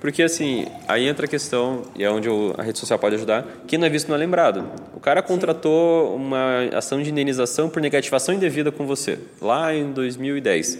Porque, 0.00 0.22
assim, 0.22 0.66
aí 0.88 1.06
entra 1.06 1.26
a 1.26 1.28
questão, 1.28 1.82
e 1.94 2.02
é 2.02 2.10
onde 2.10 2.28
a 2.56 2.62
rede 2.62 2.78
social 2.78 2.98
pode 2.98 3.16
ajudar, 3.16 3.46
quem 3.66 3.78
não 3.78 3.86
é 3.86 3.90
visto 3.90 4.08
não 4.08 4.16
é 4.16 4.18
lembrado. 4.18 4.64
O 4.94 5.00
cara 5.00 5.22
contratou 5.22 6.16
uma 6.16 6.70
ação 6.74 7.02
de 7.02 7.10
indenização 7.10 7.68
por 7.68 7.82
negativação 7.82 8.34
indevida 8.34 8.72
com 8.72 8.86
você, 8.86 9.18
lá 9.40 9.74
em 9.74 9.92
2010. 9.92 10.78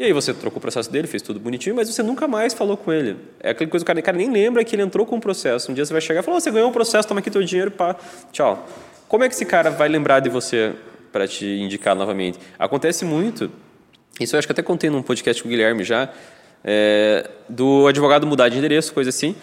E 0.00 0.04
aí 0.04 0.12
você 0.12 0.32
trocou 0.34 0.58
o 0.58 0.60
processo 0.60 0.90
dele, 0.90 1.06
fez 1.06 1.22
tudo 1.22 1.38
bonitinho, 1.38 1.76
mas 1.76 1.88
você 1.88 2.02
nunca 2.02 2.26
mais 2.26 2.52
falou 2.52 2.76
com 2.76 2.92
ele. 2.92 3.18
É 3.38 3.50
aquela 3.50 3.70
coisa 3.70 3.84
que 3.84 3.86
o 3.86 3.94
cara, 3.94 4.00
o 4.00 4.02
cara 4.02 4.16
nem 4.16 4.30
lembra 4.30 4.64
que 4.64 4.74
ele 4.74 4.82
entrou 4.82 5.04
com 5.06 5.16
o 5.16 5.20
processo. 5.20 5.70
Um 5.70 5.74
dia 5.74 5.84
você 5.84 5.92
vai 5.92 6.00
chegar 6.00 6.20
e 6.20 6.22
falar, 6.22 6.38
"Ô, 6.38 6.40
você 6.40 6.50
ganhou 6.50 6.70
o 6.70 6.72
processo, 6.72 7.06
toma 7.06 7.20
aqui 7.20 7.30
teu 7.30 7.42
dinheiro, 7.42 7.70
pá, 7.70 7.94
tchau. 8.32 8.66
Como 9.06 9.24
é 9.24 9.28
que 9.28 9.34
esse 9.34 9.44
cara 9.44 9.70
vai 9.70 9.88
lembrar 9.88 10.20
de 10.20 10.30
você 10.30 10.72
para 11.12 11.28
te 11.28 11.44
indicar 11.44 11.94
novamente? 11.94 12.38
Acontece 12.58 13.04
muito, 13.04 13.50
isso 14.18 14.34
eu 14.34 14.38
acho 14.38 14.48
que 14.48 14.52
até 14.52 14.62
contei 14.62 14.88
num 14.88 15.02
podcast 15.02 15.42
com 15.42 15.48
o 15.48 15.50
Guilherme 15.50 15.84
já, 15.84 16.08
é, 16.64 17.28
do 17.48 17.86
advogado 17.86 18.26
mudar 18.26 18.48
de 18.48 18.58
endereço, 18.58 18.92
coisa 18.92 19.10
assim, 19.10 19.34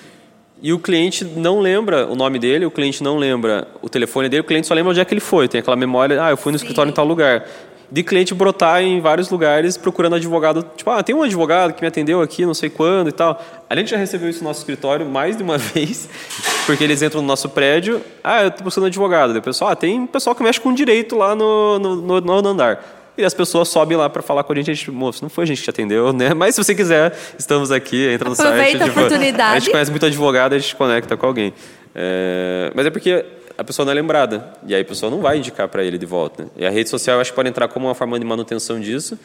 e 0.62 0.74
o 0.74 0.80
cliente 0.80 1.24
não 1.24 1.60
lembra 1.60 2.08
o 2.08 2.16
nome 2.16 2.40
dele, 2.40 2.66
o 2.66 2.72
cliente 2.72 3.04
não 3.04 3.18
lembra 3.18 3.68
o 3.82 3.88
telefone 3.88 4.28
dele, 4.28 4.42
o 4.42 4.44
cliente 4.44 4.66
só 4.66 4.74
lembra 4.74 4.92
onde 4.92 5.00
é 5.00 5.06
que 5.06 5.14
ele 5.14 5.22
foi, 5.22 5.48
tem 5.48 5.60
aquela 5.60 5.76
memória, 5.76 6.24
ah, 6.24 6.32
eu 6.32 6.38
fui 6.38 6.52
no 6.52 6.56
escritório 6.56 6.90
em 6.90 6.94
tal 6.94 7.06
lugar. 7.06 7.46
De 7.90 8.04
cliente 8.04 8.34
brotar 8.34 8.82
em 8.84 9.00
vários 9.00 9.30
lugares 9.30 9.78
procurando 9.78 10.16
advogado, 10.16 10.66
tipo, 10.76 10.90
ah, 10.90 11.02
tem 11.02 11.16
um 11.16 11.24
advogado 11.24 11.74
que 11.74 11.82
me 11.82 11.88
atendeu 11.88 12.22
aqui, 12.22 12.46
não 12.46 12.54
sei 12.54 12.70
quando 12.70 13.08
e 13.08 13.14
tal. 13.14 13.42
A 13.70 13.76
gente 13.78 13.92
já 13.92 13.98
recebeu 13.98 14.30
isso 14.30 14.44
no 14.44 14.50
nosso 14.50 14.60
escritório 14.60 15.06
mais 15.06 15.38
de 15.38 15.44
uma 15.44 15.56
vez, 15.58 16.10
porque 16.66 16.84
eles 16.84 17.02
entram 17.02 17.22
no 17.22 17.28
nosso 17.28 17.48
prédio, 17.48 18.02
ah, 18.22 18.44
eu 18.44 18.52
tô 18.52 18.64
buscando 18.64 18.88
advogado. 18.88 19.30
Daí 19.32 19.40
o 19.40 19.44
pessoal, 19.44 19.72
ah, 19.72 19.76
tem 19.76 20.02
um 20.02 20.08
pessoal 20.08 20.36
que 20.36 20.44
mexe 20.44 20.60
com 20.60 20.74
direito 20.74 21.16
lá 21.16 21.34
no, 21.34 21.80
no, 21.80 21.96
no, 22.02 22.42
no 22.42 22.48
andar. 22.50 22.84
E 23.18 23.26
as 23.26 23.34
pessoas 23.34 23.68
sobem 23.70 23.98
lá 23.98 24.10
para 24.10 24.22
falar 24.22 24.44
com 24.44 24.54
a 24.54 24.56
gente, 24.56 24.70
a 24.70 24.74
gente, 24.74 24.92
moço, 24.92 25.24
não 25.24 25.30
foi 25.30 25.44
a 25.44 25.48
gente 25.48 25.58
que 25.58 25.64
te 25.64 25.70
atendeu, 25.70 26.14
né? 26.14 26.34
Mas 26.38 26.54
se 26.56 26.64
você 26.64 26.76
quiser, 26.76 27.18
estamos 27.38 27.72
aqui, 27.72 28.08
entra 28.10 28.30
no 28.30 28.34
Aproveita 28.34 28.78
site. 28.78 28.82
a 28.82 28.92
oportunidade. 28.92 29.56
A 29.56 29.60
gente 29.60 29.72
conhece 29.72 29.92
muito 29.92 30.06
advogado, 30.06 30.54
a 30.54 30.60
gente 30.60 30.76
conecta 30.76 31.18
com 31.18 31.26
alguém. 31.26 31.54
É, 31.96 32.72
mas 32.76 32.86
é 32.86 32.92
porque 32.92 33.26
a 33.58 33.64
pessoa 33.64 33.84
não 33.84 33.92
é 33.92 33.96
lembrada, 33.96 34.54
e 34.68 34.76
aí 34.76 34.82
a 34.82 34.86
pessoa 34.86 35.10
não 35.10 35.20
vai 35.20 35.38
indicar 35.40 35.68
para 35.68 35.84
ele 35.84 35.98
de 35.98 36.06
volta. 36.06 36.44
né? 36.44 36.50
E 36.58 36.66
a 36.66 36.70
rede 36.70 36.90
social, 36.90 37.18
eu 37.18 37.22
acho 37.22 37.32
que 37.32 37.36
pode 37.36 37.50
entrar 37.50 37.68
como 37.68 37.88
uma 37.88 37.96
forma 37.96 38.20
de 38.20 38.26
manutenção 38.26 38.80
disso, 38.80 39.18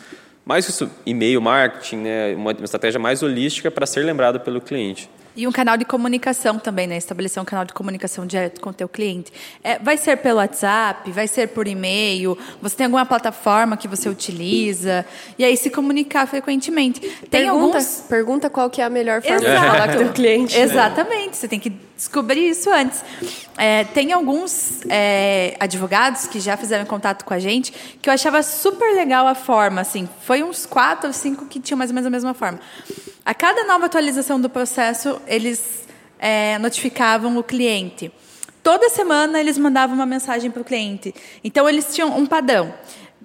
mas 0.45 0.67
isso, 0.67 0.91
e-mail 1.05 1.41
marketing, 1.43 1.97
né? 1.97 2.35
uma, 2.35 2.53
uma 2.53 2.65
estratégia 2.65 2.99
mais 2.99 3.23
holística 3.23 3.71
para 3.71 3.85
ser 3.85 4.03
lembrado 4.05 4.41
pelo 4.41 4.61
cliente. 4.61 5.11
E 5.35 5.47
um 5.47 5.53
canal 5.53 5.77
de 5.77 5.85
comunicação 5.85 6.59
também, 6.59 6.87
né? 6.87 6.97
Estabelecer 6.97 7.43
um 7.43 7.47
canal 7.47 7.65
de 7.65 7.73
comunicação 7.73 8.27
direto 8.27 8.61
com 8.61 8.71
o 8.71 8.73
teu 8.73 8.89
cliente. 8.89 9.33
É, 9.65 9.79
vai 9.79 9.97
ser 9.97 10.17
pelo 10.19 10.39
WhatsApp, 10.39 11.11
vai 11.11 11.27
ser 11.27 11.49
por 11.49 11.67
e-mail, 11.67 12.37
você 12.61 12.77
tem 12.77 12.85
alguma 12.87 13.07
plataforma 13.07 13.77
que 13.77 13.89
você 13.89 14.09
utiliza, 14.09 15.05
e 15.39 15.45
aí 15.45 15.57
se 15.57 15.71
comunicar 15.71 16.27
frequentemente. 16.27 17.01
Tem 17.01 17.43
Pergunta, 17.43 17.79
alguns... 17.79 18.05
pergunta 18.09 18.51
qual 18.51 18.69
que 18.69 18.81
é 18.81 18.85
a 18.85 18.91
melhor 18.91 19.23
forma 19.23 19.39
de 19.39 19.47
Exato. 19.47 19.67
falar 19.67 19.89
com 19.89 19.95
o 19.95 19.99
teu 19.99 20.13
cliente. 20.13 20.57
Exatamente, 20.59 21.37
você 21.37 21.49
tem 21.49 21.59
que 21.59 21.71
descobrir 21.97 22.49
isso 22.49 22.71
antes. 22.71 23.05
É, 23.57 23.85
tem 23.85 24.13
alguns 24.13 24.81
é, 24.89 25.57
advogados 25.61 26.27
que 26.27 26.41
já 26.41 26.57
fizeram 26.57 26.85
contato 26.85 27.25
com 27.25 27.35
a 27.35 27.39
gente 27.39 27.73
que 28.01 28.09
eu 28.09 28.13
achava 28.13 28.43
super 28.43 28.95
legal 28.95 29.27
a 29.27 29.35
forma, 29.35 29.81
assim, 29.81 30.09
foi 30.25 30.43
uns 30.43 30.67
quatro 30.67 31.09
ou 31.09 31.13
cinco 31.13 31.47
que 31.47 31.61
tinham 31.61 31.79
mais 31.79 31.91
ou 31.91 31.95
menos 31.95 32.07
a 32.07 32.11
mesma 32.11 32.35
forma. 32.35 32.61
A 33.25 33.35
cada 33.35 33.65
nova 33.65 33.87
atualização 33.87 34.41
do 34.41 34.51
processo, 34.51 35.21
eles 35.27 35.87
é, 36.19 36.59
notificavam 36.59 37.37
o 37.37 37.43
cliente. 37.43 38.13
Toda 38.63 38.89
semana 38.89 39.41
eles 39.41 39.59
mandavam 39.59 39.95
uma 39.95 40.07
mensagem 40.07 40.51
para 40.51 40.63
o 40.63 40.65
cliente. 40.65 41.13
Então 41.43 41.69
eles 41.69 41.93
tinham 41.95 42.17
um 42.17 42.25
padrão. 42.27 42.73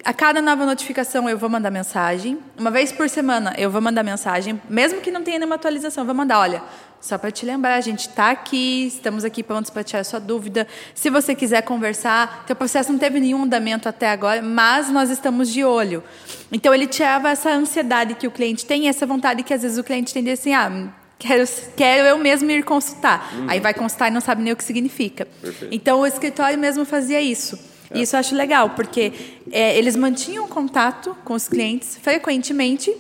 A 0.04 0.14
cada 0.14 0.42
nova 0.42 0.66
notificação 0.66 1.30
eu 1.30 1.38
vou 1.38 1.50
mandar 1.50 1.70
mensagem. 1.70 2.40
Uma 2.58 2.72
vez 2.72 2.92
por 2.92 3.08
semana 3.10 3.54
eu 3.58 3.70
vou 3.70 3.82
mandar 3.82 4.04
mensagem, 4.04 4.60
mesmo 4.70 5.00
que 5.02 5.12
não 5.12 5.24
tenha 5.24 5.38
nenhuma 5.38 5.56
atualização, 5.56 6.04
eu 6.04 6.06
vou 6.06 6.16
mandar, 6.16 6.40
olha, 6.40 6.64
só 7.00 7.18
para 7.18 7.32
te 7.32 7.46
lembrar, 7.46 7.76
a 7.76 7.82
gente 7.82 8.08
está 8.08 8.32
aqui, 8.32 8.88
estamos 8.88 9.24
aqui 9.24 9.44
prontos 9.44 9.70
para 9.70 9.84
tirar 9.84 10.02
a 10.02 10.04
sua 10.04 10.20
dúvida. 10.20 10.68
Se 10.94 11.10
você 11.10 11.36
quiser 11.36 11.62
conversar, 11.62 12.44
teu 12.46 12.56
processo 12.56 12.92
não 12.92 13.00
teve 13.00 13.20
nenhum 13.20 13.44
andamento 13.44 13.88
até 13.88 14.10
agora, 14.10 14.42
mas 14.42 14.90
nós 14.90 15.10
estamos 15.10 15.50
de 15.50 15.64
olho. 15.64 16.04
Então 16.52 16.74
ele 16.74 16.88
tirava 16.88 17.30
essa 17.30 17.50
ansiedade 17.52 18.16
que 18.16 18.28
o 18.28 18.32
cliente 18.32 18.66
tem, 18.66 18.90
essa 18.90 19.06
vontade 19.06 19.44
que 19.44 19.54
às 19.54 19.62
vezes 19.62 19.78
o 19.78 19.84
cliente 19.84 20.14
tem 20.14 20.24
de 20.24 20.32
assim, 20.32 20.54
ah, 20.54 20.90
Quero, 21.20 21.44
quero 21.76 22.08
eu 22.08 22.18
mesmo 22.20 22.50
ir 22.52 22.64
consultar. 22.64 23.34
Aí 23.48 23.60
vai 23.60 23.74
consultar 23.74 24.08
e 24.08 24.12
não 24.12 24.22
sabe 24.22 24.44
nem 24.44 24.54
o 24.54 24.56
que 24.56 24.64
significa. 24.64 25.28
Então 25.72 26.02
o 26.02 26.06
escritório 26.06 26.60
mesmo 26.60 26.86
fazia 26.86 27.20
isso. 27.20 27.58
E 27.94 28.02
isso 28.02 28.16
eu 28.16 28.20
acho 28.20 28.36
legal, 28.36 28.72
porque 28.72 29.14
é, 29.52 29.78
eles 29.78 29.96
mantinham 29.96 30.48
contato 30.48 31.16
com 31.24 31.34
os 31.34 31.48
clientes 31.48 31.98
frequentemente 32.02 32.96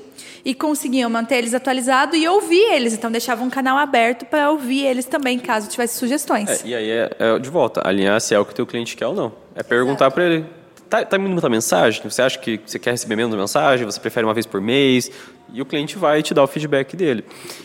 e 0.45 0.53
conseguiam 0.53 1.09
manter 1.09 1.39
eles 1.39 1.53
atualizados 1.53 2.17
e 2.17 2.27
ouvir 2.27 2.73
eles. 2.73 2.93
Então 2.93 3.11
deixavam 3.11 3.47
um 3.47 3.49
canal 3.49 3.77
aberto 3.77 4.25
para 4.25 4.49
ouvir 4.49 4.85
eles 4.85 5.05
também, 5.05 5.37
caso 5.37 5.69
tivesse 5.69 5.97
sugestões. 5.97 6.63
É, 6.63 6.67
e 6.67 6.75
aí 6.75 6.89
é, 6.89 7.11
é 7.19 7.39
de 7.39 7.49
volta, 7.49 7.81
alinhar 7.85 8.19
se 8.21 8.33
é 8.33 8.39
o 8.39 8.45
que 8.45 8.53
o 8.53 8.55
teu 8.55 8.65
cliente 8.65 8.95
quer 8.95 9.07
ou 9.07 9.13
não. 9.13 9.33
É 9.55 9.61
perguntar 9.61 10.09
para 10.11 10.23
ele, 10.23 10.45
tá, 10.89 11.05
tá 11.05 11.17
me 11.17 11.23
mandando 11.23 11.33
muita 11.33 11.49
mensagem? 11.49 12.01
Você 12.03 12.21
acha 12.21 12.39
que 12.39 12.59
você 12.65 12.79
quer 12.79 12.91
receber 12.91 13.15
menos 13.15 13.35
mensagem? 13.35 13.85
Você 13.85 13.99
prefere 13.99 14.25
uma 14.25 14.33
vez 14.33 14.45
por 14.45 14.61
mês? 14.61 15.11
E 15.53 15.61
o 15.61 15.65
cliente 15.65 15.97
vai 15.97 16.21
te 16.21 16.33
dar 16.33 16.43
o 16.43 16.47
feedback 16.47 16.95
dele. 16.95 17.23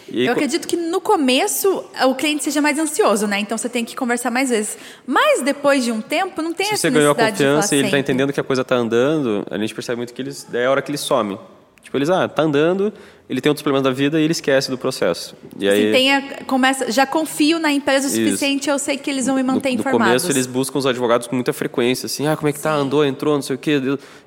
Aí, 0.09 0.27
Eu 0.27 0.33
acredito 0.33 0.69
que 0.69 0.77
no 0.77 1.01
começo 1.01 1.85
o 2.07 2.15
cliente 2.15 2.45
seja 2.45 2.61
mais 2.61 2.79
ansioso, 2.79 3.27
né? 3.27 3.41
Então 3.41 3.59
você 3.59 3.69
tem 3.69 3.85
que 3.85 3.97
conversar 3.97 4.31
mais 4.31 4.51
vezes. 4.51 4.79
Mas 5.07 5.43
depois 5.43 5.83
de 5.85 5.91
um 5.91 6.01
tempo, 6.01 6.41
não 6.43 6.53
tem 6.53 6.67
se 6.67 6.75
essa 6.75 6.83
você 6.83 6.91
ganhou 6.91 7.13
a 7.13 7.15
confiança 7.15 7.75
e 7.75 7.79
ele 7.79 7.89
está 7.89 7.99
entendendo 7.99 8.33
que 8.33 8.41
a 8.41 8.45
coisa 8.45 8.63
está 8.63 8.77
andando, 8.77 9.45
a 9.51 9.59
gente 9.59 9.75
percebe 9.75 9.97
muito 9.97 10.15
que 10.15 10.23
eles, 10.23 10.47
daí 10.49 10.63
é 10.63 10.67
a 10.67 10.71
hora 10.71 10.81
que 10.83 10.91
eles 10.91 11.01
somem. 11.01 11.39
Tipo, 11.83 11.99
eles, 11.99 12.09
ah, 12.11 12.29
tá 12.29 12.43
andando, 12.43 12.93
ele 13.29 13.41
tem 13.41 13.51
outros 13.51 13.63
problemas 13.63 13.83
da 13.83 13.91
vida 13.91 14.21
e 14.21 14.25
ele 14.25 14.33
esquece 14.33 14.71
do 14.71 14.79
processo. 14.79 15.35
E 15.59 15.69
aí, 15.69 15.83
Assim, 15.85 15.93
tem 15.93 16.15
a- 16.15 16.45
começa, 16.47 16.91
já 16.93 17.05
confio 17.07 17.59
na 17.59 17.73
empresa 17.73 18.07
o 18.07 18.11
Isso. 18.11 18.17
suficiente, 18.25 18.71
eu 18.71 18.79
sei 18.79 18.97
que 18.97 19.11
eles 19.11 19.27
vão 19.27 19.35
me 19.35 19.43
manter 19.43 19.71
no, 19.71 19.75
no 19.77 19.81
informados. 19.81 20.23
começo 20.23 20.31
eles 20.31 20.47
buscam 20.47 20.79
os 20.79 20.87
advogados 20.87 21.27
com 21.27 21.35
muita 21.35 21.53
frequência, 21.53 22.07
assim, 22.07 22.27
ah, 22.29 22.37
como 22.37 22.49
é 22.49 22.53
que 22.53 22.61
tá, 22.61 22.73
andou, 22.73 23.05
entrou, 23.05 23.35
não 23.35 23.43
sei 23.43 23.57
o 23.57 23.59
quê. 23.59 23.81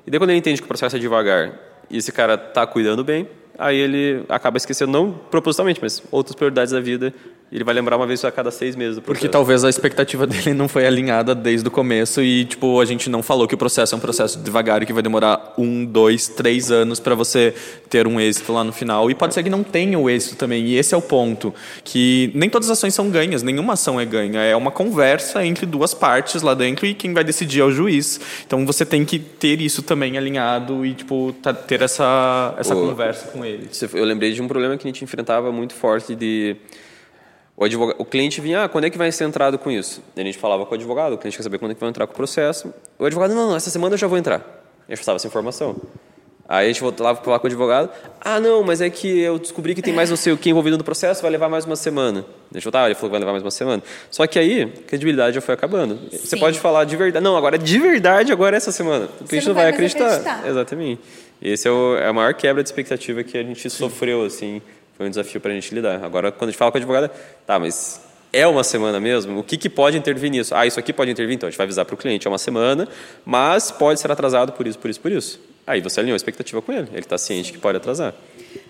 E 0.06 0.10
daí 0.10 0.18
quando 0.20 0.30
ele 0.30 0.38
entende 0.38 0.60
que 0.60 0.64
o 0.66 0.68
processo 0.68 0.96
é 0.96 0.98
devagar 0.98 1.52
e 1.90 1.96
esse 1.96 2.12
cara 2.12 2.36
tá 2.36 2.66
cuidando 2.66 3.02
bem, 3.02 3.26
aí 3.58 3.76
ele 3.76 4.22
acaba 4.28 4.56
esquecendo, 4.56 4.92
não 4.92 5.12
propositalmente, 5.30 5.80
mas 5.82 6.02
outras 6.10 6.34
prioridades 6.34 6.72
da 6.72 6.80
vida, 6.80 7.12
ele 7.52 7.62
vai 7.62 7.72
lembrar 7.74 7.96
uma 7.96 8.06
vez 8.08 8.24
a 8.24 8.32
cada 8.32 8.50
seis 8.50 8.74
meses. 8.74 8.98
Porque 8.98 9.28
talvez 9.28 9.62
a 9.64 9.68
expectativa 9.68 10.26
dele 10.26 10.52
não 10.52 10.66
foi 10.66 10.84
alinhada 10.84 11.32
desde 11.32 11.68
o 11.68 11.70
começo 11.70 12.20
e, 12.20 12.44
tipo, 12.44 12.80
a 12.80 12.84
gente 12.84 13.08
não 13.08 13.22
falou 13.22 13.46
que 13.46 13.54
o 13.54 13.58
processo 13.58 13.94
é 13.94 13.98
um 13.98 14.00
processo 14.00 14.40
devagar 14.40 14.82
e 14.82 14.86
que 14.86 14.92
vai 14.92 15.00
demorar 15.02 15.54
um, 15.56 15.84
dois, 15.84 16.26
três 16.26 16.72
anos 16.72 16.98
para 16.98 17.14
você 17.14 17.54
ter 17.88 18.04
um 18.06 18.18
êxito 18.20 18.52
lá 18.52 18.64
no 18.64 18.72
final. 18.72 19.08
E 19.10 19.14
pode 19.14 19.32
ser 19.32 19.44
que 19.44 19.48
não 19.50 19.62
tenha 19.62 19.96
o 19.96 20.10
êxito 20.10 20.34
também. 20.34 20.64
E 20.66 20.76
esse 20.76 20.92
é 20.92 20.98
o 20.98 21.02
ponto. 21.02 21.54
Que 21.84 22.32
nem 22.34 22.50
todas 22.50 22.68
as 22.68 22.78
ações 22.78 22.94
são 22.94 23.08
ganhas, 23.10 23.44
nenhuma 23.44 23.74
ação 23.74 24.00
é 24.00 24.04
ganha. 24.04 24.40
É 24.40 24.56
uma 24.56 24.72
conversa 24.72 25.46
entre 25.46 25.66
duas 25.66 25.94
partes 25.94 26.42
lá 26.42 26.52
dentro 26.52 26.84
e 26.84 26.94
quem 26.94 27.14
vai 27.14 27.22
decidir 27.22 27.60
é 27.60 27.64
o 27.64 27.70
juiz. 27.70 28.20
Então 28.44 28.66
você 28.66 28.84
tem 28.84 29.04
que 29.04 29.20
ter 29.20 29.60
isso 29.60 29.82
também 29.84 30.18
alinhado 30.18 30.84
e, 30.84 30.94
tipo, 30.94 31.32
tá- 31.40 31.54
ter 31.54 31.80
essa, 31.80 32.54
essa 32.58 32.74
O- 32.74 32.88
conversa 32.88 33.28
com 33.28 33.44
ele. 33.44 33.45
Você- 33.70 33.88
Eu 33.94 34.04
lembrei 34.04 34.32
de 34.32 34.42
um 34.42 34.48
problema 34.48 34.76
que 34.76 34.86
a 34.86 34.90
gente 34.90 35.02
enfrentava 35.04 35.50
muito 35.52 35.74
forte 35.74 36.14
de 36.14 36.56
o, 37.56 37.64
advogado, 37.64 37.96
o 37.98 38.04
cliente 38.04 38.40
vinha, 38.40 38.64
ah, 38.64 38.68
quando 38.68 38.84
é 38.84 38.90
que 38.90 38.98
vai 38.98 39.10
ser 39.10 39.24
entrado 39.24 39.58
com 39.58 39.70
isso? 39.70 40.02
E 40.14 40.20
a 40.20 40.24
gente 40.24 40.36
falava 40.38 40.66
com 40.66 40.72
o 40.72 40.74
advogado, 40.74 41.14
o 41.14 41.18
cliente 41.18 41.36
quer 41.36 41.42
saber 41.42 41.58
quando 41.58 41.70
é 41.70 41.74
que 41.74 41.80
vai 41.80 41.88
entrar 41.88 42.06
com 42.06 42.12
o 42.12 42.16
processo. 42.16 42.72
O 42.98 43.04
advogado, 43.04 43.34
não, 43.34 43.48
não, 43.50 43.56
essa 43.56 43.70
semana 43.70 43.94
eu 43.94 43.98
já 43.98 44.06
vou 44.06 44.18
entrar. 44.18 44.38
A 44.86 44.92
gente 44.92 44.98
passava 44.98 45.16
essa 45.16 45.26
informação. 45.26 45.74
Aí 46.48 46.66
a 46.66 46.68
gente 46.68 46.80
voltava 46.80 47.14
para 47.16 47.24
falar 47.24 47.38
com 47.40 47.46
o 47.46 47.48
advogado, 47.48 47.90
ah, 48.20 48.38
não, 48.38 48.62
mas 48.62 48.80
é 48.80 48.88
que 48.88 49.18
eu 49.18 49.36
descobri 49.36 49.74
que 49.74 49.82
tem 49.82 49.92
mais 49.92 50.08
não 50.10 50.16
sei 50.16 50.32
o 50.32 50.36
que 50.36 50.48
envolvido 50.48 50.78
no 50.78 50.84
processo, 50.84 51.20
vai 51.20 51.28
levar 51.30 51.48
mais 51.48 51.64
uma 51.64 51.74
semana. 51.74 52.24
A 52.52 52.54
gente 52.54 52.62
voltava, 52.62 52.86
ele 52.86 52.94
falou 52.94 53.08
que 53.08 53.12
vai 53.12 53.18
levar 53.20 53.32
mais 53.32 53.42
uma 53.42 53.50
semana. 53.50 53.82
Só 54.12 54.24
que 54.28 54.38
aí, 54.38 54.62
a 54.62 54.68
credibilidade 54.86 55.34
já 55.34 55.40
foi 55.40 55.54
acabando. 55.54 55.98
Você 56.08 56.18
Sim. 56.18 56.38
pode 56.38 56.60
falar 56.60 56.84
de 56.84 56.94
verdade, 56.94 57.24
não, 57.24 57.36
agora 57.36 57.58
de 57.58 57.78
verdade, 57.80 58.30
agora 58.30 58.54
é 58.54 58.58
essa 58.58 58.70
semana. 58.70 59.08
O 59.20 59.24
cliente 59.24 59.44
não 59.48 59.54
não 59.54 59.60
vai 59.60 59.64
vai 59.64 59.72
acreditar. 59.72 60.06
acreditar. 60.06 60.46
Exatamente. 60.48 61.00
Esse 61.40 61.68
é, 61.68 61.70
o- 61.70 61.96
é 61.96 62.06
a 62.08 62.12
maior 62.12 62.34
quebra 62.34 62.62
de 62.62 62.68
expectativa 62.68 63.22
que 63.22 63.36
a 63.36 63.42
gente 63.42 63.68
sofreu, 63.70 64.24
assim. 64.24 64.60
Foi 64.96 65.06
um 65.06 65.10
desafio 65.10 65.40
para 65.40 65.52
a 65.52 65.54
gente 65.54 65.74
lidar. 65.74 66.02
Agora, 66.02 66.32
quando 66.32 66.48
a 66.48 66.52
gente 66.52 66.58
fala 66.58 66.70
com 66.72 66.78
a 66.78 66.80
advogada, 66.80 67.08
tá, 67.46 67.58
mas 67.58 68.00
é 68.32 68.46
uma 68.46 68.64
semana 68.64 68.98
mesmo? 68.98 69.38
O 69.38 69.42
que, 69.44 69.56
que 69.58 69.68
pode 69.68 69.96
intervir 69.98 70.30
nisso? 70.30 70.54
Ah, 70.54 70.66
isso 70.66 70.80
aqui 70.80 70.92
pode 70.92 71.10
intervir? 71.10 71.34
Então, 71.34 71.46
a 71.46 71.50
gente 71.50 71.58
vai 71.58 71.64
avisar 71.66 71.84
para 71.84 71.94
o 71.94 71.98
cliente, 71.98 72.26
é 72.26 72.30
uma 72.30 72.38
semana, 72.38 72.88
mas 73.24 73.70
pode 73.70 74.00
ser 74.00 74.10
atrasado 74.10 74.52
por 74.52 74.66
isso, 74.66 74.78
por 74.78 74.90
isso, 74.90 75.00
por 75.00 75.12
isso. 75.12 75.40
Aí 75.66 75.80
você 75.80 76.00
alinhou 76.00 76.14
a 76.14 76.16
expectativa 76.16 76.62
com 76.62 76.72
ele. 76.72 76.88
Ele 76.92 77.00
está 77.00 77.18
ciente 77.18 77.52
que 77.52 77.58
pode 77.58 77.76
atrasar. 77.76 78.14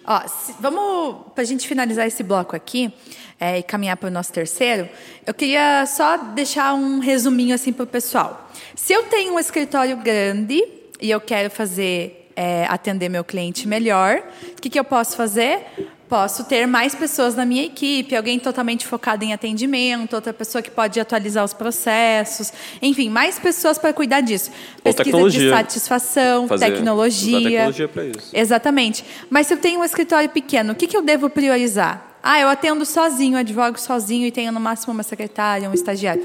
Ó, 0.04 0.20
se, 0.26 0.54
vamos, 0.58 1.26
para 1.34 1.42
a 1.42 1.46
gente 1.46 1.68
finalizar 1.68 2.06
esse 2.06 2.22
bloco 2.22 2.56
aqui 2.56 2.92
é, 3.38 3.58
e 3.58 3.62
caminhar 3.62 3.96
para 3.96 4.08
o 4.08 4.10
nosso 4.10 4.32
terceiro, 4.32 4.88
eu 5.26 5.34
queria 5.34 5.84
só 5.86 6.16
deixar 6.16 6.74
um 6.74 6.98
resuminho 6.98 7.54
assim 7.54 7.72
para 7.72 7.84
o 7.84 7.86
pessoal. 7.86 8.50
Se 8.74 8.92
eu 8.92 9.04
tenho 9.04 9.34
um 9.34 9.38
escritório 9.38 9.96
grande 9.98 10.64
e 11.00 11.10
eu 11.10 11.20
quero 11.20 11.50
fazer 11.50 12.25
é, 12.36 12.66
atender 12.68 13.08
meu 13.08 13.24
cliente 13.24 13.66
melhor, 13.66 14.22
o 14.56 14.60
que, 14.60 14.68
que 14.70 14.78
eu 14.78 14.84
posso 14.84 15.16
fazer? 15.16 15.60
Posso 16.08 16.44
ter 16.44 16.66
mais 16.66 16.94
pessoas 16.94 17.34
na 17.34 17.44
minha 17.44 17.64
equipe, 17.64 18.14
alguém 18.14 18.38
totalmente 18.38 18.86
focado 18.86 19.24
em 19.24 19.32
atendimento, 19.32 20.14
outra 20.14 20.32
pessoa 20.32 20.62
que 20.62 20.70
pode 20.70 21.00
atualizar 21.00 21.44
os 21.44 21.52
processos, 21.52 22.52
enfim, 22.80 23.08
mais 23.10 23.40
pessoas 23.40 23.76
para 23.76 23.92
cuidar 23.92 24.20
disso. 24.20 24.52
Pesquisa 24.84 25.28
de 25.28 25.50
satisfação, 25.50 26.46
Fazer- 26.46 26.70
tecnologia. 26.72 27.38
usar 27.38 27.48
tecnologia 27.48 27.88
pra 27.88 28.04
isso. 28.04 28.30
Exatamente. 28.32 29.04
Mas 29.28 29.48
se 29.48 29.54
eu 29.54 29.58
tenho 29.58 29.80
um 29.80 29.84
escritório 29.84 30.28
pequeno, 30.28 30.74
o 30.74 30.76
que, 30.76 30.86
que 30.86 30.96
eu 30.96 31.02
devo 31.02 31.28
priorizar? 31.28 32.18
Ah, 32.22 32.40
eu 32.40 32.48
atendo 32.48 32.86
sozinho, 32.86 33.36
advogo 33.36 33.78
sozinho 33.78 34.26
e 34.26 34.30
tenho 34.30 34.52
no 34.52 34.60
máximo 34.60 34.92
uma 34.92 35.02
secretária, 35.02 35.68
um 35.68 35.74
estagiário. 35.74 36.24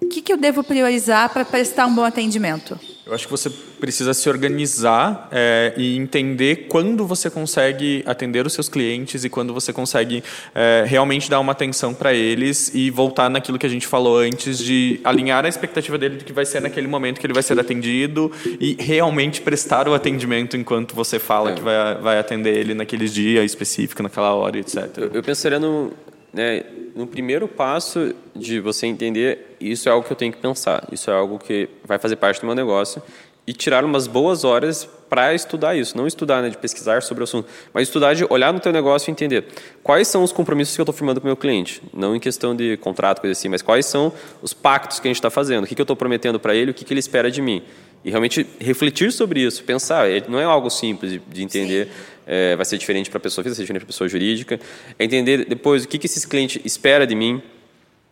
O 0.00 0.08
que, 0.08 0.20
que 0.20 0.32
eu 0.32 0.36
devo 0.36 0.62
priorizar 0.62 1.30
para 1.30 1.44
prestar 1.44 1.86
um 1.86 1.94
bom 1.94 2.04
atendimento? 2.04 2.78
Eu 3.04 3.12
acho 3.12 3.26
que 3.26 3.30
você 3.32 3.50
precisa 3.80 4.14
se 4.14 4.28
organizar 4.28 5.28
é, 5.32 5.72
e 5.76 5.96
entender 5.96 6.66
quando 6.68 7.04
você 7.04 7.28
consegue 7.28 8.04
atender 8.06 8.46
os 8.46 8.52
seus 8.52 8.68
clientes 8.68 9.24
e 9.24 9.28
quando 9.28 9.52
você 9.52 9.72
consegue 9.72 10.22
é, 10.54 10.84
realmente 10.86 11.28
dar 11.28 11.40
uma 11.40 11.50
atenção 11.50 11.92
para 11.92 12.14
eles 12.14 12.72
e 12.72 12.90
voltar 12.90 13.28
naquilo 13.28 13.58
que 13.58 13.66
a 13.66 13.68
gente 13.68 13.88
falou 13.88 14.18
antes 14.18 14.56
de 14.58 15.00
alinhar 15.02 15.44
a 15.44 15.48
expectativa 15.48 15.98
dele 15.98 16.18
do 16.18 16.24
que 16.24 16.32
vai 16.32 16.46
ser 16.46 16.60
naquele 16.60 16.86
momento 16.86 17.18
que 17.18 17.26
ele 17.26 17.34
vai 17.34 17.42
ser 17.42 17.58
atendido 17.58 18.30
e 18.60 18.76
realmente 18.78 19.40
prestar 19.40 19.88
o 19.88 19.94
atendimento 19.94 20.56
enquanto 20.56 20.94
você 20.94 21.18
fala 21.18 21.54
que 21.54 21.60
vai, 21.60 21.96
vai 21.96 22.18
atender 22.20 22.56
ele 22.56 22.72
naquele 22.72 23.08
dia 23.08 23.44
específico, 23.44 24.00
naquela 24.00 24.32
hora, 24.32 24.58
etc. 24.58 25.10
Eu 25.12 25.24
pensaria 25.24 25.58
no, 25.58 25.92
né, 26.32 26.64
no 26.94 27.06
primeiro 27.06 27.46
passo 27.46 28.14
de 28.34 28.58
você 28.60 28.86
entender 28.86 29.56
isso 29.60 29.88
é 29.88 29.92
algo 29.92 30.06
que 30.06 30.12
eu 30.12 30.16
tenho 30.16 30.32
que 30.32 30.38
pensar, 30.38 30.88
isso 30.90 31.10
é 31.10 31.14
algo 31.14 31.38
que 31.38 31.68
vai 31.84 31.98
fazer 31.98 32.16
parte 32.16 32.40
do 32.40 32.46
meu 32.46 32.54
negócio 32.54 33.02
e 33.46 33.52
tirar 33.52 33.84
umas 33.84 34.06
boas 34.06 34.44
horas 34.44 34.88
para 35.08 35.34
estudar 35.34 35.76
isso, 35.76 35.96
não 35.96 36.06
estudar 36.06 36.40
né, 36.40 36.48
de 36.48 36.56
pesquisar 36.56 37.02
sobre 37.02 37.22
o 37.22 37.24
assunto, 37.24 37.48
mas 37.74 37.88
estudar 37.88 38.14
de 38.14 38.24
olhar 38.30 38.52
no 38.52 38.60
teu 38.60 38.72
negócio 38.72 39.10
e 39.10 39.12
entender 39.12 39.46
quais 39.82 40.08
são 40.08 40.22
os 40.22 40.32
compromissos 40.32 40.74
que 40.74 40.80
eu 40.80 40.84
estou 40.84 40.94
firmando 40.94 41.20
com 41.20 41.26
o 41.26 41.28
meu 41.28 41.36
cliente, 41.36 41.82
não 41.92 42.14
em 42.14 42.20
questão 42.20 42.54
de 42.54 42.76
contrato, 42.78 43.20
coisa 43.20 43.32
assim, 43.32 43.48
mas 43.48 43.60
quais 43.60 43.84
são 43.84 44.12
os 44.40 44.54
pactos 44.54 45.00
que 45.00 45.08
a 45.08 45.10
gente 45.10 45.16
está 45.16 45.28
fazendo, 45.28 45.64
o 45.64 45.66
que, 45.66 45.74
que 45.74 45.80
eu 45.80 45.84
estou 45.84 45.96
prometendo 45.96 46.38
para 46.38 46.54
ele, 46.54 46.70
o 46.70 46.74
que, 46.74 46.84
que 46.84 46.92
ele 46.92 47.00
espera 47.00 47.30
de 47.30 47.42
mim. 47.42 47.62
E 48.04 48.10
realmente 48.10 48.46
refletir 48.58 49.12
sobre 49.12 49.40
isso, 49.40 49.62
pensar, 49.62 50.10
é- 50.10 50.24
não 50.28 50.40
é 50.40 50.44
algo 50.44 50.68
simples 50.68 51.12
de, 51.12 51.18
de 51.18 51.42
entender, 51.42 51.88
é, 52.26 52.56
vai 52.56 52.64
ser 52.64 52.78
diferente 52.78 53.10
para 53.10 53.18
a 53.18 53.20
pessoa 53.20 53.42
física, 53.42 53.50
vai 53.50 53.56
ser 53.56 53.62
diferente 53.62 53.80
para 53.82 53.86
a 53.86 53.92
pessoa 53.94 54.08
jurídica. 54.08 54.60
É 54.98 55.04
entender 55.04 55.44
depois 55.44 55.84
o 55.84 55.88
que, 55.88 55.98
que 55.98 56.06
esse 56.06 56.26
cliente 56.26 56.60
espera 56.64 57.06
de 57.06 57.14
mim. 57.14 57.42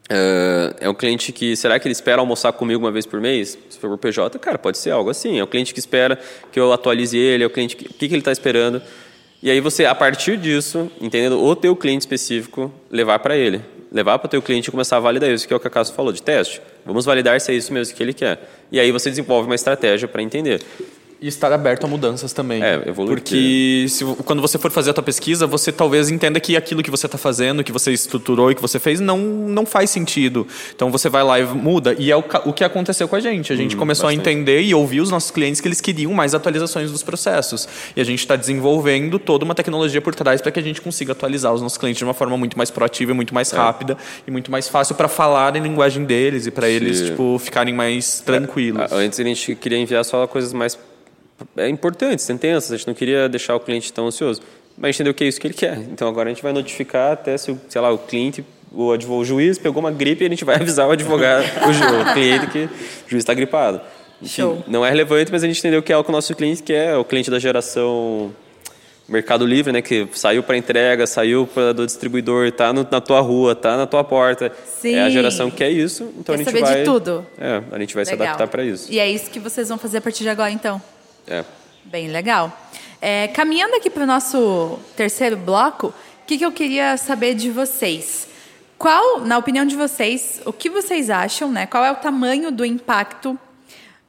É, 0.08 0.76
é 0.80 0.88
um 0.88 0.94
cliente 0.94 1.32
que, 1.32 1.54
será 1.56 1.78
que 1.78 1.86
ele 1.86 1.92
espera 1.92 2.20
almoçar 2.20 2.52
comigo 2.52 2.84
uma 2.84 2.90
vez 2.90 3.06
por 3.06 3.20
mês? 3.20 3.56
Se 3.68 3.78
for 3.78 3.88
por 3.90 3.98
PJ, 3.98 4.38
cara, 4.38 4.58
pode 4.58 4.78
ser 4.78 4.90
algo 4.90 5.10
assim. 5.10 5.38
É 5.38 5.44
um 5.44 5.46
cliente 5.46 5.72
que 5.72 5.78
espera 5.78 6.18
que 6.50 6.58
eu 6.58 6.72
atualize 6.72 7.16
ele, 7.16 7.44
é 7.44 7.46
o 7.46 7.50
cliente 7.50 7.76
que, 7.76 7.86
o 7.86 7.94
que, 7.94 8.08
que 8.08 8.14
ele 8.14 8.20
está 8.20 8.32
esperando. 8.32 8.82
E 9.42 9.50
aí 9.50 9.60
você, 9.60 9.86
a 9.86 9.94
partir 9.94 10.36
disso, 10.36 10.90
entendendo 11.00 11.42
o 11.42 11.56
teu 11.56 11.74
cliente 11.74 12.02
específico, 12.02 12.72
levar 12.90 13.20
para 13.20 13.36
ele. 13.36 13.62
Levar 13.90 14.18
para 14.18 14.26
o 14.26 14.28
teu 14.28 14.42
cliente 14.42 14.68
e 14.68 14.70
começar 14.70 14.98
a 14.98 15.00
validar 15.00 15.30
isso, 15.30 15.48
que 15.48 15.54
é 15.54 15.56
o 15.56 15.60
que 15.60 15.66
a 15.66 15.70
Cássio 15.70 15.94
falou, 15.94 16.12
de 16.12 16.22
teste. 16.22 16.60
Vamos 16.84 17.04
validar 17.04 17.40
se 17.40 17.50
é 17.50 17.54
isso 17.54 17.72
mesmo 17.72 17.94
que 17.94 18.02
ele 18.02 18.12
quer. 18.12 18.38
E 18.72 18.78
aí 18.78 18.92
você 18.92 19.10
desenvolve 19.10 19.46
uma 19.46 19.54
estratégia 19.54 20.06
para 20.06 20.22
entender. 20.22 20.62
E 21.22 21.28
estar 21.28 21.52
aberto 21.52 21.84
a 21.84 21.86
mudanças 21.86 22.32
também. 22.32 22.62
É, 22.62 22.82
evoluir. 22.88 23.16
Porque 23.16 23.84
se, 23.88 24.04
quando 24.24 24.40
você 24.40 24.58
for 24.58 24.70
fazer 24.70 24.90
a 24.90 24.94
tua 24.94 25.02
pesquisa, 25.02 25.46
você 25.46 25.70
talvez 25.70 26.10
entenda 26.10 26.40
que 26.40 26.56
aquilo 26.56 26.82
que 26.82 26.90
você 26.90 27.04
está 27.04 27.18
fazendo, 27.18 27.62
que 27.62 27.70
você 27.72 27.92
estruturou 27.92 28.50
e 28.50 28.54
que 28.54 28.62
você 28.62 28.78
fez, 28.78 29.00
não, 29.00 29.18
não 29.18 29.66
faz 29.66 29.90
sentido. 29.90 30.46
Então 30.74 30.90
você 30.90 31.10
vai 31.10 31.22
lá 31.22 31.38
e 31.38 31.44
muda. 31.44 31.94
E 31.98 32.10
é 32.10 32.16
o, 32.16 32.24
o 32.46 32.52
que 32.54 32.64
aconteceu 32.64 33.06
com 33.06 33.16
a 33.16 33.20
gente. 33.20 33.52
A 33.52 33.56
gente 33.56 33.76
começou 33.76 34.06
bastante. 34.06 34.26
a 34.28 34.32
entender 34.32 34.62
e 34.62 34.74
ouvir 34.74 35.00
os 35.02 35.10
nossos 35.10 35.30
clientes 35.30 35.60
que 35.60 35.68
eles 35.68 35.80
queriam 35.80 36.12
mais 36.14 36.34
atualizações 36.34 36.90
dos 36.90 37.02
processos. 37.02 37.68
E 37.94 38.00
a 38.00 38.04
gente 38.04 38.20
está 38.20 38.34
desenvolvendo 38.34 39.18
toda 39.18 39.44
uma 39.44 39.54
tecnologia 39.54 40.00
por 40.00 40.14
trás 40.14 40.40
para 40.40 40.50
que 40.50 40.58
a 40.58 40.62
gente 40.62 40.80
consiga 40.80 41.12
atualizar 41.12 41.52
os 41.52 41.60
nossos 41.60 41.76
clientes 41.76 41.98
de 41.98 42.04
uma 42.04 42.14
forma 42.14 42.36
muito 42.38 42.56
mais 42.56 42.70
proativa, 42.70 43.12
e 43.12 43.14
muito 43.14 43.32
É. 43.32 43.34
mais 43.34 43.50
rápida 43.50 43.96
e 44.26 44.30
muito 44.30 44.50
mais 44.50 44.68
fácil 44.68 44.94
para 44.94 45.08
falar 45.08 45.54
em 45.56 45.60
linguagem 45.60 46.04
deles 46.04 46.46
e 46.46 46.50
para 46.50 46.68
eles 46.68 47.02
tipo, 47.02 47.38
ficarem 47.38 47.74
mais 47.74 48.20
tranquilos. 48.20 48.82
Ah, 48.90 48.96
Antes 48.96 49.20
a 49.20 49.22
gente 49.22 49.54
queria 49.54 49.78
enviar 49.78 50.04
só 50.04 50.26
coisas 50.26 50.52
mais 50.52 50.78
é, 51.56 51.68
importantes, 51.68 52.24
sentenças, 52.24 52.72
a 52.72 52.76
gente 52.76 52.86
não 52.86 52.94
queria 52.94 53.28
deixar 53.28 53.54
o 53.56 53.60
cliente 53.60 53.92
tão 53.92 54.06
ansioso. 54.06 54.40
Mas 54.76 54.84
a 54.84 54.86
gente 54.92 54.96
entendeu 54.96 55.14
que 55.14 55.24
é 55.24 55.26
isso 55.28 55.40
que 55.40 55.46
ele 55.46 55.54
quer. 55.54 55.76
Então 55.78 56.08
agora 56.08 56.28
a 56.30 56.32
gente 56.32 56.42
vai 56.42 56.52
notificar 56.52 57.12
até 57.12 57.36
se, 57.36 57.50
o, 57.50 57.60
sei 57.68 57.80
lá, 57.80 57.90
o 57.92 57.98
cliente, 57.98 58.44
o, 58.72 58.92
advo- 58.92 59.16
o 59.18 59.24
juiz 59.24 59.58
pegou 59.58 59.80
uma 59.80 59.90
gripe 59.90 60.24
e 60.24 60.26
a 60.26 60.30
gente 60.30 60.44
vai 60.44 60.56
avisar 60.60 60.88
o 60.88 60.92
advogado, 60.92 61.44
o, 61.68 61.72
ju- 61.72 61.84
o 62.00 62.12
cliente 62.14 62.46
que 62.46 62.58
o 62.64 63.10
juiz 63.10 63.22
está 63.22 63.34
gripado. 63.34 63.80
Show. 64.24 64.62
Não 64.66 64.84
é 64.84 64.90
relevante, 64.90 65.32
mas 65.32 65.42
a 65.42 65.46
gente 65.46 65.58
entendeu 65.60 65.82
que 65.82 65.92
é 65.92 65.96
o 65.96 66.04
que 66.04 66.10
o 66.10 66.12
nosso 66.12 66.34
cliente 66.34 66.62
quer, 66.62 66.94
o 66.96 67.04
cliente 67.04 67.30
da 67.30 67.38
geração 67.38 68.30
Mercado 69.08 69.44
Livre, 69.46 69.72
né, 69.72 69.82
que 69.82 70.06
saiu 70.12 70.42
para 70.42 70.56
entrega, 70.56 71.06
saiu 71.06 71.46
para 71.46 71.72
do 71.72 71.84
distribuidor, 71.84 72.46
está 72.46 72.72
na 72.72 72.84
tua 73.00 73.20
rua, 73.20 73.52
está 73.52 73.76
na 73.76 73.86
tua 73.86 74.04
porta. 74.04 74.52
Sim. 74.66 74.94
É 74.94 75.02
a 75.02 75.10
geração 75.10 75.50
que 75.50 75.56
quer 75.56 75.70
isso, 75.70 76.04
então 76.18 76.34
Quer 76.36 76.42
a 76.42 76.44
gente 76.44 76.46
saber 76.46 76.58
de 76.64 76.72
vai 76.74 76.82
tudo. 76.84 77.26
É, 77.38 77.62
a 77.72 77.78
gente 77.78 77.94
vai 77.94 78.04
se 78.04 78.10
Legal. 78.12 78.26
adaptar 78.28 78.46
para 78.46 78.62
isso. 78.62 78.92
E 78.92 78.98
é 79.00 79.10
isso 79.10 79.30
que 79.30 79.40
vocês 79.40 79.68
vão 79.68 79.78
fazer 79.78 79.98
a 79.98 80.00
partir 80.00 80.22
de 80.22 80.28
agora, 80.28 80.50
então? 80.50 80.80
É. 81.30 81.44
Bem 81.84 82.08
legal. 82.08 82.56
É, 83.00 83.28
caminhando 83.28 83.76
aqui 83.76 83.88
para 83.88 84.02
o 84.02 84.06
nosso 84.06 84.78
terceiro 84.96 85.36
bloco, 85.36 85.86
o 85.88 86.26
que, 86.26 86.36
que 86.36 86.44
eu 86.44 86.52
queria 86.52 86.96
saber 86.96 87.34
de 87.34 87.50
vocês? 87.50 88.28
Qual, 88.76 89.20
na 89.20 89.38
opinião 89.38 89.64
de 89.64 89.76
vocês, 89.76 90.40
o 90.44 90.52
que 90.52 90.68
vocês 90.68 91.08
acham, 91.08 91.50
né? 91.50 91.66
Qual 91.66 91.84
é 91.84 91.92
o 91.92 91.96
tamanho 91.96 92.50
do 92.50 92.64
impacto 92.64 93.38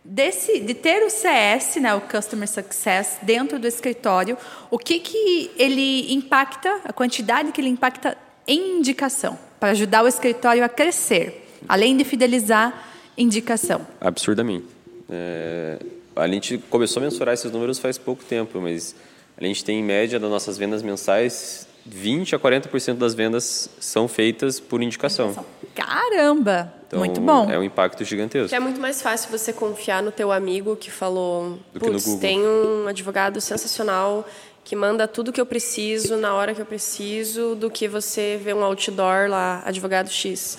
desse, 0.03 0.59
de 0.59 0.73
ter 0.73 1.03
o 1.03 1.09
CS, 1.09 1.75
né, 1.75 1.93
o 1.93 2.01
Customer 2.01 2.47
Success, 2.47 3.19
dentro 3.21 3.59
do 3.59 3.67
escritório? 3.67 4.37
O 4.69 4.77
que, 4.77 4.99
que 4.99 5.51
ele 5.57 6.13
impacta, 6.13 6.81
a 6.85 6.93
quantidade 6.93 7.51
que 7.51 7.61
ele 7.61 7.69
impacta 7.69 8.17
em 8.47 8.79
indicação, 8.79 9.37
para 9.59 9.71
ajudar 9.71 10.03
o 10.03 10.07
escritório 10.07 10.63
a 10.63 10.69
crescer, 10.69 11.47
além 11.67 11.95
de 11.95 12.03
fidelizar 12.03 12.73
indicação? 13.17 13.85
Absurdamente. 13.99 14.65
É, 15.09 15.79
a 16.15 16.27
gente 16.27 16.57
começou 16.69 17.01
a 17.01 17.03
mensurar 17.03 17.33
esses 17.33 17.51
números 17.51 17.79
faz 17.79 17.97
pouco 17.97 18.23
tempo, 18.23 18.59
mas 18.61 18.95
a 19.37 19.43
gente 19.43 19.63
tem 19.63 19.79
em 19.79 19.83
média 19.83 20.19
das 20.19 20.29
nossas 20.29 20.57
vendas 20.57 20.81
mensais, 20.81 21.67
20 21.85 22.35
a 22.35 22.39
40% 22.39 22.95
das 22.95 23.13
vendas 23.13 23.69
são 23.79 24.07
feitas 24.07 24.59
por 24.59 24.81
indicação. 24.81 25.45
Caramba! 25.73 26.73
Então, 26.87 26.99
muito 26.99 27.21
bom. 27.21 27.49
É 27.49 27.57
um 27.57 27.63
impacto 27.63 28.03
gigantesco. 28.03 28.49
Que 28.49 28.55
é 28.55 28.59
muito 28.59 28.79
mais 28.79 29.01
fácil 29.01 29.31
você 29.31 29.51
confiar 29.53 30.03
no 30.03 30.11
teu 30.11 30.31
amigo 30.31 30.75
que 30.75 30.91
falou, 30.91 31.57
Do 31.73 31.79
que 31.79 31.85
no 31.87 31.93
putz, 31.93 32.05
Google." 32.05 32.19
tem 32.21 32.39
um 32.45 32.87
advogado 32.87 33.39
sensacional 33.39 34.27
que 34.63 34.75
manda 34.75 35.07
tudo 35.07 35.31
que 35.31 35.41
eu 35.41 35.45
preciso 35.45 36.17
na 36.17 36.35
hora 36.35 36.53
que 36.53 36.61
eu 36.61 36.65
preciso, 36.65 37.55
do 37.55 37.71
que 37.71 37.87
você 37.87 38.39
ver 38.43 38.53
um 38.53 38.63
outdoor 38.63 39.27
lá, 39.29 39.63
advogado 39.65 40.09
X. 40.09 40.57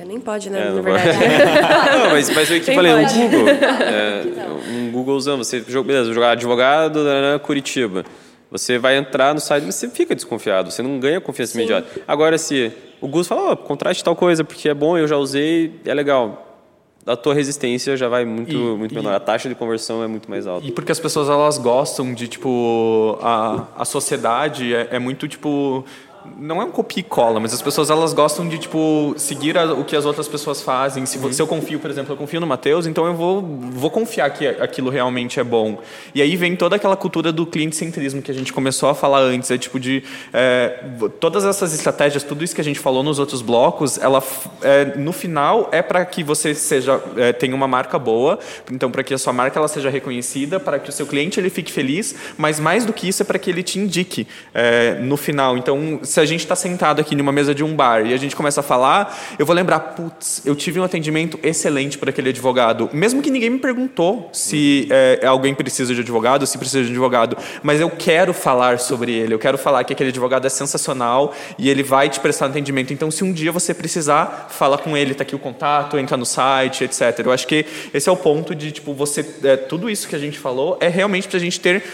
É, 0.00 0.04
nem 0.04 0.18
pode, 0.18 0.48
né, 0.48 0.68
É, 0.68 0.70
não 0.70 0.82
verdade. 0.82 1.18
Não, 1.98 2.10
mas, 2.12 2.30
mas 2.30 2.48
Quem 2.64 2.74
falei, 2.74 2.92
um? 2.94 3.06
Google. 3.06 3.46
É, 3.82 4.22
um 4.72 4.90
Googlezão, 4.92 5.36
você 5.36 5.62
joga, 5.68 5.86
beleza, 5.88 6.12
jogar 6.12 6.30
advogado 6.30 7.04
da 7.04 7.38
Curitiba. 7.38 8.04
Você 8.50 8.78
vai 8.78 8.96
entrar 8.96 9.34
no 9.34 9.40
site, 9.40 9.64
mas 9.64 9.74
você 9.76 9.88
fica 9.88 10.14
desconfiado, 10.14 10.70
você 10.70 10.82
não 10.82 10.98
ganha 10.98 11.20
confiança 11.20 11.56
imediata. 11.56 12.00
Agora, 12.08 12.36
se 12.38 12.72
o 13.00 13.06
Google 13.06 13.24
fala, 13.24 13.52
oh, 13.52 13.56
contrate 13.56 14.02
tal 14.02 14.16
coisa, 14.16 14.42
porque 14.42 14.68
é 14.68 14.74
bom, 14.74 14.96
eu 14.98 15.06
já 15.06 15.16
usei, 15.16 15.72
é 15.84 15.92
legal. 15.94 16.46
A 17.06 17.16
tua 17.16 17.32
resistência 17.32 17.96
já 17.96 18.08
vai 18.08 18.24
muito, 18.24 18.52
E- 18.52 18.56
muito 18.76 18.92
e- 18.92 18.94
menor. 18.94 19.14
A 19.14 19.20
taxa 19.20 19.48
de 19.48 19.54
conversão 19.54 20.02
é 20.02 20.06
muito 20.06 20.28
mais 20.30 20.46
alta. 20.46 20.66
E 20.66 20.72
porque 20.72 20.90
as 20.92 20.98
pessoas 21.00 21.28
elas 21.28 21.58
gostam 21.58 22.12
de 22.12 22.26
tipo 22.28 23.18
a, 23.22 23.64
a 23.78 23.84
sociedade 23.84 24.74
é, 24.74 24.88
é 24.92 24.98
muito 24.98 25.26
tipo 25.28 25.84
não 26.36 26.60
é 26.60 26.64
um 26.64 26.70
copia 26.70 27.00
e 27.00 27.02
cola, 27.02 27.38
mas 27.40 27.52
as 27.54 27.62
pessoas 27.62 27.90
elas 27.90 28.12
gostam 28.12 28.48
de 28.48 28.58
tipo 28.58 29.14
seguir 29.16 29.56
a- 29.56 29.72
o 29.74 29.84
que 29.84 29.94
as 29.96 30.04
outras 30.04 30.28
pessoas 30.28 30.62
fazem. 30.62 31.04
Se, 31.06 31.18
vo- 31.18 31.32
se 31.32 31.40
eu 31.40 31.46
confio, 31.46 31.78
por 31.78 31.90
exemplo, 31.90 32.12
eu 32.12 32.16
confio 32.16 32.40
no 32.40 32.46
Matheus, 32.46 32.86
então 32.86 33.06
eu 33.06 33.14
vou 33.14 33.42
vou 33.42 33.90
confiar 33.90 34.28
que 34.30 34.46
aquilo 34.46 34.90
realmente 34.90 35.38
é 35.40 35.44
bom. 35.44 35.78
E 36.14 36.20
aí 36.22 36.36
vem 36.36 36.56
toda 36.56 36.76
aquela 36.76 36.96
cultura 36.96 37.32
do 37.32 37.46
cliente 37.46 37.76
centrismo 37.76 38.20
que 38.22 38.30
a 38.30 38.34
gente 38.34 38.52
começou 38.52 38.88
a 38.88 38.94
falar 38.94 39.20
antes, 39.20 39.50
é 39.50 39.58
tipo 39.58 39.78
de 39.80 40.02
é, 40.32 40.84
todas 41.20 41.44
essas 41.44 41.72
estratégias, 41.74 42.22
tudo 42.22 42.42
isso 42.44 42.54
que 42.54 42.60
a 42.60 42.64
gente 42.64 42.78
falou 42.80 43.02
nos 43.02 43.18
outros 43.18 43.42
blocos, 43.42 43.98
ela 43.98 44.22
é, 44.62 44.96
no 44.96 45.12
final 45.12 45.68
é 45.72 45.82
para 45.82 46.04
que 46.04 46.22
você 46.22 46.54
seja 46.54 47.00
é, 47.16 47.32
tenha 47.32 47.54
uma 47.54 47.68
marca 47.68 47.98
boa, 47.98 48.38
então 48.70 48.90
para 48.90 49.02
que 49.02 49.14
a 49.14 49.18
sua 49.18 49.32
marca 49.32 49.58
ela 49.58 49.68
seja 49.68 49.88
reconhecida, 49.90 50.58
para 50.60 50.78
que 50.78 50.88
o 50.90 50.92
seu 50.92 51.06
cliente 51.06 51.38
ele 51.40 51.50
fique 51.50 51.70
feliz, 51.72 52.14
mas 52.36 52.58
mais 52.60 52.84
do 52.84 52.92
que 52.92 53.08
isso 53.08 53.22
é 53.22 53.24
para 53.24 53.38
que 53.38 53.50
ele 53.50 53.62
te 53.62 53.78
indique 53.78 54.26
é, 54.54 54.94
no 55.00 55.16
final. 55.16 55.56
Então 55.56 56.00
se 56.10 56.18
a 56.18 56.24
gente 56.26 56.40
está 56.40 56.56
sentado 56.56 57.00
aqui 57.00 57.14
numa 57.14 57.30
mesa 57.30 57.54
de 57.54 57.62
um 57.62 57.74
bar 57.74 58.04
e 58.04 58.12
a 58.12 58.16
gente 58.16 58.34
começa 58.34 58.60
a 58.60 58.62
falar, 58.64 59.16
eu 59.38 59.46
vou 59.46 59.54
lembrar, 59.54 59.78
putz, 59.78 60.42
eu 60.44 60.56
tive 60.56 60.80
um 60.80 60.82
atendimento 60.82 61.38
excelente 61.40 61.96
para 61.96 62.10
aquele 62.10 62.30
advogado. 62.30 62.90
Mesmo 62.92 63.22
que 63.22 63.30
ninguém 63.30 63.48
me 63.48 63.60
perguntou 63.60 64.28
se 64.32 64.88
é, 64.90 65.24
alguém 65.24 65.54
precisa 65.54 65.94
de 65.94 66.00
advogado, 66.00 66.44
se 66.48 66.58
precisa 66.58 66.82
de 66.82 66.90
advogado, 66.90 67.36
mas 67.62 67.80
eu 67.80 67.88
quero 67.88 68.34
falar 68.34 68.80
sobre 68.80 69.12
ele, 69.12 69.34
eu 69.34 69.38
quero 69.38 69.56
falar 69.56 69.84
que 69.84 69.92
aquele 69.92 70.10
advogado 70.10 70.44
é 70.46 70.50
sensacional 70.50 71.32
e 71.56 71.70
ele 71.70 71.84
vai 71.84 72.08
te 72.08 72.18
prestar 72.18 72.46
atendimento. 72.46 72.92
Então, 72.92 73.08
se 73.08 73.22
um 73.22 73.32
dia 73.32 73.52
você 73.52 73.72
precisar, 73.72 74.48
fala 74.50 74.76
com 74.76 74.96
ele, 74.96 75.12
está 75.12 75.22
aqui 75.22 75.36
o 75.36 75.38
contato, 75.38 75.96
entra 75.96 76.16
no 76.16 76.26
site, 76.26 76.82
etc. 76.82 77.20
Eu 77.24 77.30
acho 77.30 77.46
que 77.46 77.64
esse 77.94 78.08
é 78.08 78.12
o 78.12 78.16
ponto 78.16 78.52
de, 78.52 78.72
tipo, 78.72 78.92
você, 78.92 79.24
é, 79.44 79.56
tudo 79.56 79.88
isso 79.88 80.08
que 80.08 80.16
a 80.16 80.18
gente 80.18 80.40
falou 80.40 80.76
é 80.80 80.88
realmente 80.88 81.28
para 81.28 81.36
a 81.36 81.40
gente 81.40 81.60
ter 81.60 81.84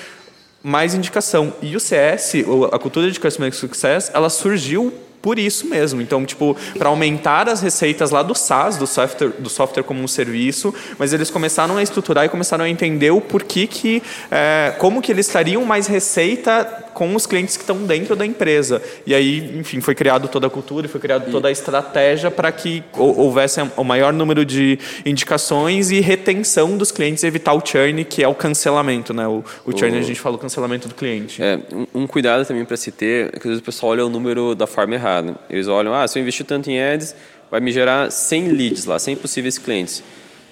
mais 0.66 0.94
indicação. 0.94 1.52
E 1.62 1.76
o 1.76 1.80
CS, 1.80 2.34
a 2.72 2.78
cultura 2.80 3.08
de 3.08 3.20
Customer 3.20 3.54
Success, 3.54 4.10
ela 4.12 4.28
surgiu 4.28 4.92
por 5.22 5.38
isso 5.38 5.68
mesmo. 5.68 6.00
Então, 6.00 6.24
tipo, 6.24 6.56
para 6.76 6.88
aumentar 6.88 7.48
as 7.48 7.60
receitas 7.60 8.10
lá 8.10 8.20
do 8.20 8.34
SaaS, 8.34 8.76
do 8.76 8.86
software, 8.86 9.28
do 9.38 9.48
software 9.48 9.84
como 9.84 10.02
um 10.02 10.08
serviço, 10.08 10.74
mas 10.98 11.12
eles 11.12 11.30
começaram 11.30 11.76
a 11.76 11.82
estruturar 11.84 12.24
e 12.24 12.28
começaram 12.28 12.64
a 12.64 12.68
entender 12.68 13.12
o 13.12 13.20
porquê 13.20 13.68
que, 13.68 14.02
é, 14.28 14.74
como 14.78 15.00
que 15.00 15.12
eles 15.12 15.28
trariam 15.28 15.64
mais 15.64 15.86
receita 15.86 16.85
com 16.96 17.14
os 17.14 17.26
clientes 17.26 17.58
que 17.58 17.62
estão 17.62 17.76
dentro 17.84 18.16
da 18.16 18.24
empresa. 18.24 18.80
E 19.06 19.14
aí, 19.14 19.58
enfim, 19.58 19.82
foi 19.82 19.94
criado 19.94 20.28
toda 20.28 20.46
a 20.46 20.50
cultura, 20.50 20.88
foi 20.88 20.98
criada 20.98 21.30
toda 21.30 21.48
a 21.48 21.50
estratégia 21.50 22.30
para 22.30 22.50
que 22.50 22.82
houvesse 22.96 23.60
o 23.76 23.84
maior 23.84 24.14
número 24.14 24.46
de 24.46 24.78
indicações 25.04 25.90
e 25.90 26.00
retenção 26.00 26.74
dos 26.78 26.90
clientes 26.90 27.22
evitar 27.22 27.52
o 27.52 27.60
churn, 27.62 28.02
que 28.02 28.22
é 28.22 28.28
o 28.28 28.34
cancelamento, 28.34 29.12
né? 29.12 29.28
O, 29.28 29.44
o 29.66 29.78
churn, 29.78 29.94
o... 29.94 29.98
a 29.98 30.02
gente 30.02 30.18
fala 30.18 30.36
o 30.36 30.38
cancelamento 30.38 30.88
do 30.88 30.94
cliente. 30.94 31.42
É, 31.42 31.60
um, 31.70 32.02
um 32.02 32.06
cuidado 32.06 32.46
também 32.46 32.64
para 32.64 32.78
se 32.78 32.90
ter 32.90 33.26
é 33.26 33.30
que 33.32 33.40
às 33.40 33.44
vezes 33.44 33.60
o 33.60 33.64
pessoal 33.64 33.92
olha 33.92 34.06
o 34.06 34.08
número 34.08 34.54
da 34.54 34.66
forma 34.66 34.94
errada. 34.94 35.34
Eles 35.50 35.68
olham, 35.68 35.92
ah, 35.92 36.08
se 36.08 36.18
eu 36.18 36.22
investir 36.22 36.46
tanto 36.46 36.70
em 36.70 36.80
ads, 36.80 37.14
vai 37.50 37.60
me 37.60 37.72
gerar 37.72 38.10
100 38.10 38.48
leads 38.48 38.86
lá, 38.86 38.98
100 38.98 39.16
possíveis 39.16 39.58
clientes. 39.58 40.02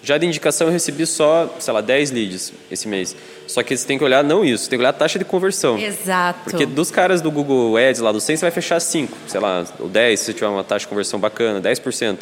Já 0.04 0.18
de 0.18 0.26
indicação 0.26 0.66
eu 0.66 0.72
recebi 0.72 1.06
só, 1.06 1.56
sei 1.58 1.72
lá, 1.72 1.80
10 1.80 2.10
leads 2.10 2.52
esse 2.70 2.86
mês. 2.86 3.16
Só 3.46 3.62
que 3.62 3.74
você 3.74 3.86
tem 3.86 3.96
que 3.96 4.04
olhar 4.04 4.22
não 4.22 4.44
isso, 4.44 4.64
você 4.64 4.70
tem 4.70 4.78
que 4.78 4.82
olhar 4.82 4.90
a 4.90 4.92
taxa 4.92 5.18
de 5.18 5.24
conversão. 5.24 5.78
Exato. 5.78 6.40
Porque 6.44 6.66
dos 6.66 6.90
caras 6.90 7.22
do 7.22 7.30
Google 7.30 7.74
Ads 7.78 8.02
lá 8.02 8.12
do 8.12 8.20
100, 8.20 8.36
você 8.36 8.44
vai 8.44 8.50
fechar 8.50 8.78
5, 8.78 9.16
sei 9.26 9.40
lá, 9.40 9.64
ou 9.80 9.88
10, 9.88 10.20
se 10.20 10.26
você 10.26 10.34
tiver 10.34 10.48
uma 10.48 10.62
taxa 10.62 10.80
de 10.80 10.88
conversão 10.88 11.18
bacana, 11.18 11.58
10%. 11.58 12.18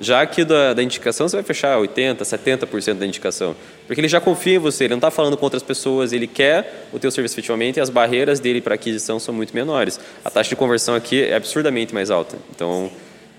Já 0.00 0.22
aqui 0.22 0.44
da, 0.44 0.74
da 0.74 0.82
indicação, 0.82 1.28
você 1.28 1.36
vai 1.36 1.44
fechar 1.44 1.78
80%, 1.78 2.16
70% 2.22 2.94
da 2.94 3.06
indicação. 3.06 3.54
Porque 3.86 4.00
ele 4.00 4.08
já 4.08 4.20
confia 4.20 4.56
em 4.56 4.58
você, 4.58 4.84
ele 4.84 4.94
não 4.94 4.98
está 4.98 5.10
falando 5.10 5.36
com 5.36 5.44
outras 5.44 5.62
pessoas, 5.62 6.12
ele 6.12 6.26
quer 6.26 6.88
o 6.92 6.98
teu 6.98 7.12
serviço 7.12 7.34
efetivamente 7.34 7.76
e 7.76 7.80
as 7.80 7.90
barreiras 7.90 8.40
dele 8.40 8.60
para 8.60 8.74
aquisição 8.74 9.20
são 9.20 9.32
muito 9.32 9.54
menores. 9.54 10.00
A 10.24 10.30
taxa 10.30 10.48
de 10.48 10.56
conversão 10.56 10.96
aqui 10.96 11.22
é 11.22 11.36
absurdamente 11.36 11.94
mais 11.94 12.10
alta. 12.10 12.36
Então, 12.50 12.90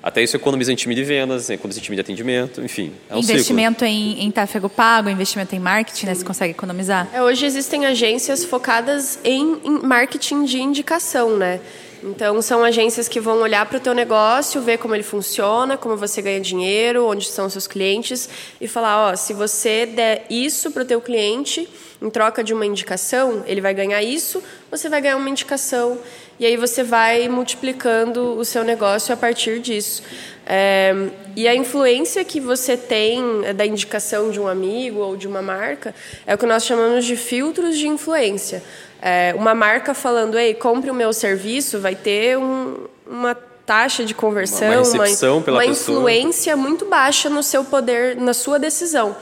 até 0.03 0.23
isso 0.23 0.35
economiza 0.35 0.71
em 0.71 0.75
time 0.75 0.95
de 0.95 1.03
vendas, 1.03 1.49
economiza 1.49 1.79
em 1.79 1.83
time 1.83 1.95
de 1.95 2.01
atendimento, 2.01 2.61
enfim. 2.61 2.93
É 3.09 3.15
um 3.15 3.19
investimento 3.19 3.85
em, 3.85 4.23
em 4.23 4.31
tráfego 4.31 4.67
pago, 4.67 5.09
investimento 5.09 5.55
em 5.55 5.59
marketing, 5.59 6.07
né? 6.07 6.15
Você 6.15 6.25
consegue 6.25 6.51
economizar? 6.51 7.07
É, 7.13 7.21
hoje 7.21 7.45
existem 7.45 7.85
agências 7.85 8.43
focadas 8.43 9.19
em, 9.23 9.59
em 9.63 9.79
marketing 9.83 10.45
de 10.45 10.59
indicação, 10.59 11.37
né? 11.37 11.59
Então, 12.03 12.41
são 12.41 12.63
agências 12.63 13.07
que 13.07 13.19
vão 13.19 13.41
olhar 13.41 13.63
para 13.67 13.77
o 13.77 13.79
teu 13.79 13.93
negócio, 13.93 14.59
ver 14.59 14.79
como 14.79 14.95
ele 14.95 15.03
funciona, 15.03 15.77
como 15.77 15.95
você 15.95 16.19
ganha 16.19 16.39
dinheiro, 16.39 17.05
onde 17.05 17.25
estão 17.25 17.45
os 17.45 17.53
seus 17.53 17.67
clientes 17.67 18.27
e 18.59 18.67
falar, 18.67 19.11
ó, 19.11 19.15
se 19.15 19.33
você 19.33 19.85
der 19.85 20.25
isso 20.27 20.71
para 20.71 20.81
o 20.81 20.85
teu 20.85 20.99
cliente 20.99 21.69
em 22.01 22.09
troca 22.09 22.43
de 22.43 22.55
uma 22.55 22.65
indicação, 22.65 23.43
ele 23.45 23.61
vai 23.61 23.75
ganhar 23.75 24.01
isso, 24.01 24.41
você 24.71 24.89
vai 24.89 24.99
ganhar 24.99 25.15
uma 25.15 25.29
indicação 25.29 25.99
e 26.39 26.45
aí 26.45 26.57
você 26.57 26.83
vai 26.83 27.27
multiplicando 27.27 28.37
o 28.37 28.43
seu 28.43 28.63
negócio 28.63 29.13
a 29.13 29.17
partir 29.17 29.59
disso. 29.59 30.03
É, 30.45 30.93
e 31.35 31.47
a 31.47 31.55
influência 31.55 32.25
que 32.25 32.39
você 32.39 32.75
tem 32.75 33.21
da 33.55 33.65
indicação 33.65 34.31
de 34.31 34.39
um 34.39 34.47
amigo 34.47 34.99
ou 34.99 35.15
de 35.15 35.27
uma 35.27 35.41
marca 35.41 35.93
é 36.25 36.33
o 36.33 36.37
que 36.37 36.45
nós 36.45 36.65
chamamos 36.65 37.05
de 37.05 37.15
filtros 37.15 37.77
de 37.77 37.87
influência. 37.87 38.63
É, 39.01 39.33
uma 39.35 39.53
marca 39.53 39.93
falando, 39.93 40.37
ei, 40.37 40.53
compre 40.53 40.89
o 40.91 40.93
meu 40.93 41.13
serviço, 41.13 41.79
vai 41.79 41.95
ter 41.95 42.37
um, 42.37 42.87
uma 43.07 43.35
taxa 43.65 44.03
de 44.03 44.13
conversão, 44.13 44.83
uma, 44.83 45.05
uma, 45.05 45.53
uma 45.53 45.65
influência 45.65 46.55
muito 46.57 46.85
baixa 46.85 47.29
no 47.29 47.41
seu 47.41 47.63
poder, 47.63 48.17
na 48.17 48.33
sua 48.33 48.59
decisão. 48.59 49.15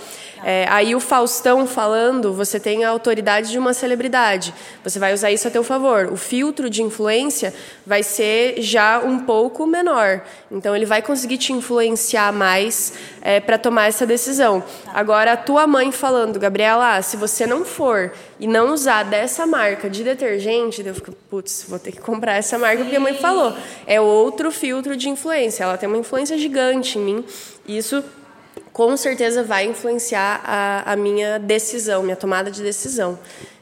É, 0.44 0.66
aí 0.70 0.96
o 0.96 1.00
Faustão 1.00 1.68
falando, 1.68 2.34
você 2.34 2.60
tem 2.60 2.84
a 2.84 2.90
autoridade 2.90 3.52
de 3.52 3.58
uma 3.58 3.74
celebridade. 3.74 4.54
Você 4.84 5.00
vai 5.00 5.14
usar 5.14 5.32
isso 5.32 5.48
a 5.48 5.52
teu 5.52 5.64
favor. 5.64 6.10
O 6.12 6.16
filtro 6.16 6.70
de 6.70 6.82
influência 6.82 7.54
vai 7.86 8.04
ser 8.04 8.62
já 8.62 9.00
um 9.00 9.20
pouco 9.20 9.66
menor. 9.66 10.22
Então 10.52 10.76
ele 10.76 10.86
vai 10.86 11.02
conseguir 11.02 11.38
te 11.38 11.54
influenciar 11.54 12.32
mais 12.32 12.94
é, 13.22 13.40
para 13.40 13.58
tomar 13.58 13.88
essa 13.88 14.06
decisão. 14.06 14.64
Agora 14.94 15.34
a 15.34 15.38
tua 15.38 15.68
mãe 15.68 15.92
falando, 15.92 16.40
Gabriela, 16.40 17.02
se 17.02 17.18
você 17.18 17.46
não 17.46 17.66
for 17.66 18.12
e 18.40 18.48
não 18.48 18.74
usar 18.74 19.04
dessa 19.04 19.46
marca 19.46 19.90
de 19.90 20.04
detergente, 20.04 20.82
eu 20.86 20.96
fico, 20.96 21.12
putz, 21.30 21.66
vou 21.68 21.78
ter 21.78 21.92
que 21.92 22.00
comprar 22.00 22.36
essa 22.36 22.58
marca 22.58 22.84
porque 22.84 22.96
a 22.96 23.00
mãe 23.00 23.16
falou. 23.16 23.56
É 23.86 24.00
outro 24.00 24.52
filtro 24.52 24.96
de 24.96 25.10
influência. 25.10 25.64
Ela 25.64 25.78
tem 25.78 25.88
uma 25.88 25.98
influência 25.98 26.38
gigante 26.38 26.98
em 26.98 27.02
mim. 27.02 27.26
Isso 27.68 28.04
com 28.74 28.96
certeza 28.96 29.44
vai 29.44 29.66
influenciar 29.66 30.42
a, 30.44 30.94
a 30.94 30.96
minha 30.96 31.38
decisão, 31.40 32.04
minha 32.04 32.16
tomada 32.16 32.50
de 32.50 32.62
decisão. 32.62 33.20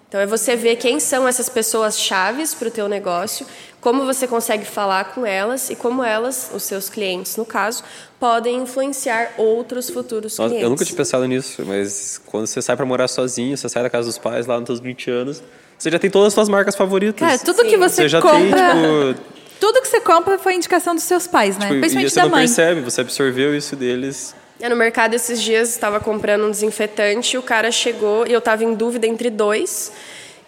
Então 0.08 0.22
é 0.22 0.26
você 0.26 0.56
ver 0.56 0.78
quem 0.78 1.00
são 1.00 1.28
essas 1.28 1.50
pessoas 1.50 2.00
chaves 2.00 2.54
para 2.54 2.70
o 2.70 2.72
teu 2.72 2.88
negócio, 2.88 3.46
como 3.82 4.06
você 4.06 4.26
consegue 4.26 4.64
falar 4.66 5.14
com 5.14 5.26
elas 5.26 5.70
e 5.70 5.76
como 5.76 6.02
elas, 6.04 6.50
os 6.54 6.64
seus 6.64 6.90
clientes 6.90 7.36
no 7.36 7.46
caso, 7.46 7.84
podem 8.20 8.62
influenciar 8.62 9.34
outros 9.38 9.90
futuros 9.90 10.38
Nossa, 10.38 10.50
clientes. 10.50 10.64
Eu 10.64 10.70
nunca 10.70 10.86
tinha 10.86 10.96
pensado 10.96 11.26
nisso, 11.26 11.64
mas 11.66 12.22
quando 12.26 12.48
você 12.48 12.62
sai 12.62 12.78
para 12.78 12.86
morar 12.86 13.08
sozinho, 13.10 13.58
você 13.58 13.68
sai 13.68 13.84
da 13.84 13.90
casa 13.90 14.08
dos 14.08 14.18
pais 14.18 14.48
lá 14.48 14.58
nos 14.60 14.68
seus 14.68 14.80
20 14.80 15.12
anos, 15.12 15.44
você 15.78 15.92
já 15.92 16.00
tem 16.00 16.10
todas 16.10 16.28
as 16.28 16.34
suas 16.34 16.48
marcas 16.48 16.76
favoritas. 16.76 17.20
Cara, 17.20 17.38
tudo 17.40 17.64
Sim. 17.64 17.70
que 17.70 17.78
você, 17.78 18.04
você 18.04 18.10
já 18.10 18.22
compra... 18.22 18.40
Tem, 18.40 19.14
tipo, 19.14 19.38
tudo 19.60 19.82
que 19.82 19.88
você 19.88 20.00
compra 20.00 20.38
foi 20.38 20.56
indicação 20.56 20.96
dos 20.96 21.04
seus 21.04 21.28
pais, 21.28 21.58
né? 21.58 21.68
Tipo, 21.68 21.80
Principalmente 21.80 22.08
e 22.08 22.14
você 22.14 22.16
da 22.16 22.24
não 22.24 22.32
mãe. 22.32 22.42
percebe, 22.42 22.82
você 22.82 23.02
absorveu 23.02 23.56
isso 23.56 23.76
deles 23.76 24.34
no 24.60 24.76
mercado 24.76 25.14
esses 25.14 25.42
dias 25.42 25.70
estava 25.70 26.00
comprando 26.00 26.46
um 26.46 26.52
desinfetante, 26.52 27.38
o 27.38 27.44
cara 27.44 27.72
chegou 27.72 28.26
e 28.26 28.34
eu 28.34 28.40
estava 28.40 28.64
em 28.64 28.74
dúvida 28.74 29.06
entre 29.06 29.30
dois. 29.30 29.92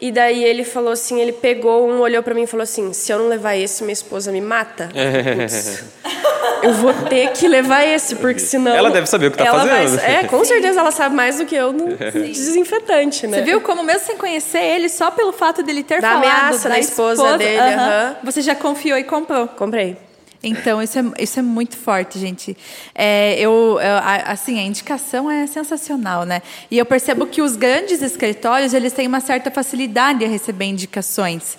E 0.01 0.11
daí 0.11 0.43
ele 0.43 0.63
falou 0.63 0.93
assim, 0.93 1.19
ele 1.19 1.33
pegou 1.33 1.87
um, 1.87 1.99
olhou 1.99 2.23
para 2.23 2.33
mim 2.33 2.43
e 2.43 2.47
falou 2.47 2.63
assim: 2.63 2.93
"Se 2.93 3.11
eu 3.11 3.19
não 3.19 3.27
levar 3.27 3.55
esse, 3.55 3.83
minha 3.83 3.93
esposa 3.93 4.31
me 4.31 4.39
mata". 4.39 4.89
eu 6.63 6.73
vou 6.73 6.93
ter 6.93 7.31
que 7.31 7.47
levar 7.47 7.85
esse, 7.85 8.15
porque 8.15 8.39
senão 8.39 8.73
Ela 8.73 8.89
deve 8.89 9.07
saber 9.07 9.27
o 9.27 9.31
que 9.31 9.41
está 9.41 9.51
fazendo. 9.51 9.97
Vai, 9.97 10.15
é, 10.15 10.23
com 10.23 10.43
certeza 10.45 10.79
ela 10.79 10.91
sabe 10.91 11.15
mais 11.15 11.37
do 11.37 11.45
que 11.45 11.55
eu 11.55 11.73
no 11.73 11.97
desinfetante, 12.15 13.27
né? 13.27 13.39
Você 13.39 13.43
viu 13.43 13.61
como 13.61 13.83
mesmo 13.83 14.05
sem 14.05 14.17
conhecer 14.17 14.61
ele, 14.61 14.87
só 14.87 15.11
pelo 15.11 15.33
fato 15.33 15.61
dele 15.63 15.83
ter 15.83 16.01
da 16.01 16.11
falado 16.11 16.23
ameaça 16.23 16.69
da 16.69 16.79
esposa, 16.79 17.21
esposa 17.23 17.37
dele, 17.37 17.57
uh 17.59 17.79
-huh, 17.79 18.15
você 18.23 18.41
já 18.41 18.55
confiou 18.55 18.97
e 18.97 19.03
comprou? 19.03 19.47
Comprei. 19.49 20.08
Então, 20.41 20.81
isso 20.81 20.97
é, 20.97 21.03
isso 21.19 21.39
é 21.39 21.41
muito 21.41 21.75
forte, 21.75 22.17
gente. 22.17 22.55
É, 22.95 23.37
eu, 23.39 23.77
eu, 23.81 23.97
assim, 24.25 24.57
a 24.57 24.63
indicação 24.63 25.29
é 25.29 25.45
sensacional, 25.45 26.23
né? 26.25 26.41
E 26.71 26.77
eu 26.77 26.85
percebo 26.85 27.27
que 27.27 27.41
os 27.41 27.55
grandes 27.55 28.01
escritórios, 28.01 28.73
eles 28.73 28.93
têm 28.93 29.07
uma 29.07 29.19
certa 29.19 29.51
facilidade 29.51 30.23
a 30.23 30.27
receber 30.27 30.65
indicações, 30.65 31.57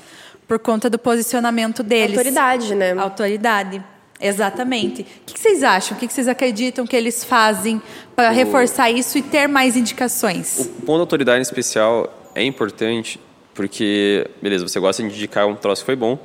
por 0.49 0.59
conta 0.59 0.89
do 0.89 0.99
posicionamento 0.99 1.83
deles. 1.83 2.16
Autoridade, 2.16 2.74
né? 2.74 2.93
Autoridade. 2.93 3.85
Exatamente. 4.20 5.03
O 5.03 5.33
que 5.33 5.41
vocês 5.41 5.62
acham? 5.62 5.97
O 5.97 6.01
que 6.01 6.12
vocês 6.12 6.28
acreditam 6.28 6.87
que 6.87 6.95
eles 6.95 7.24
fazem 7.24 7.81
para 8.14 8.31
reforçar 8.31 8.91
isso 8.91 9.16
e 9.16 9.22
ter 9.22 9.47
mais 9.47 9.76
indicações? 9.76 10.59
O 10.59 10.64
ponto 10.83 10.97
da 10.99 11.03
autoridade 11.03 11.39
em 11.39 11.43
especial 11.43 12.31
é 12.35 12.43
importante 12.45 13.18
porque, 13.55 14.26
beleza, 14.41 14.66
você 14.66 14.78
gosta 14.78 15.03
de 15.03 15.09
indicar 15.09 15.47
um 15.47 15.55
troço 15.55 15.83
que 15.83 15.87
foi 15.87 15.97
bom, 15.97 16.18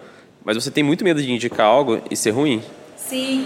mas 0.46 0.56
você 0.56 0.70
tem 0.70 0.84
muito 0.84 1.04
medo 1.04 1.22
de 1.22 1.32
indicar 1.32 1.66
algo 1.66 2.00
e 2.10 2.16
ser 2.16 2.30
ruim. 2.30 2.62
Sim. 2.96 3.46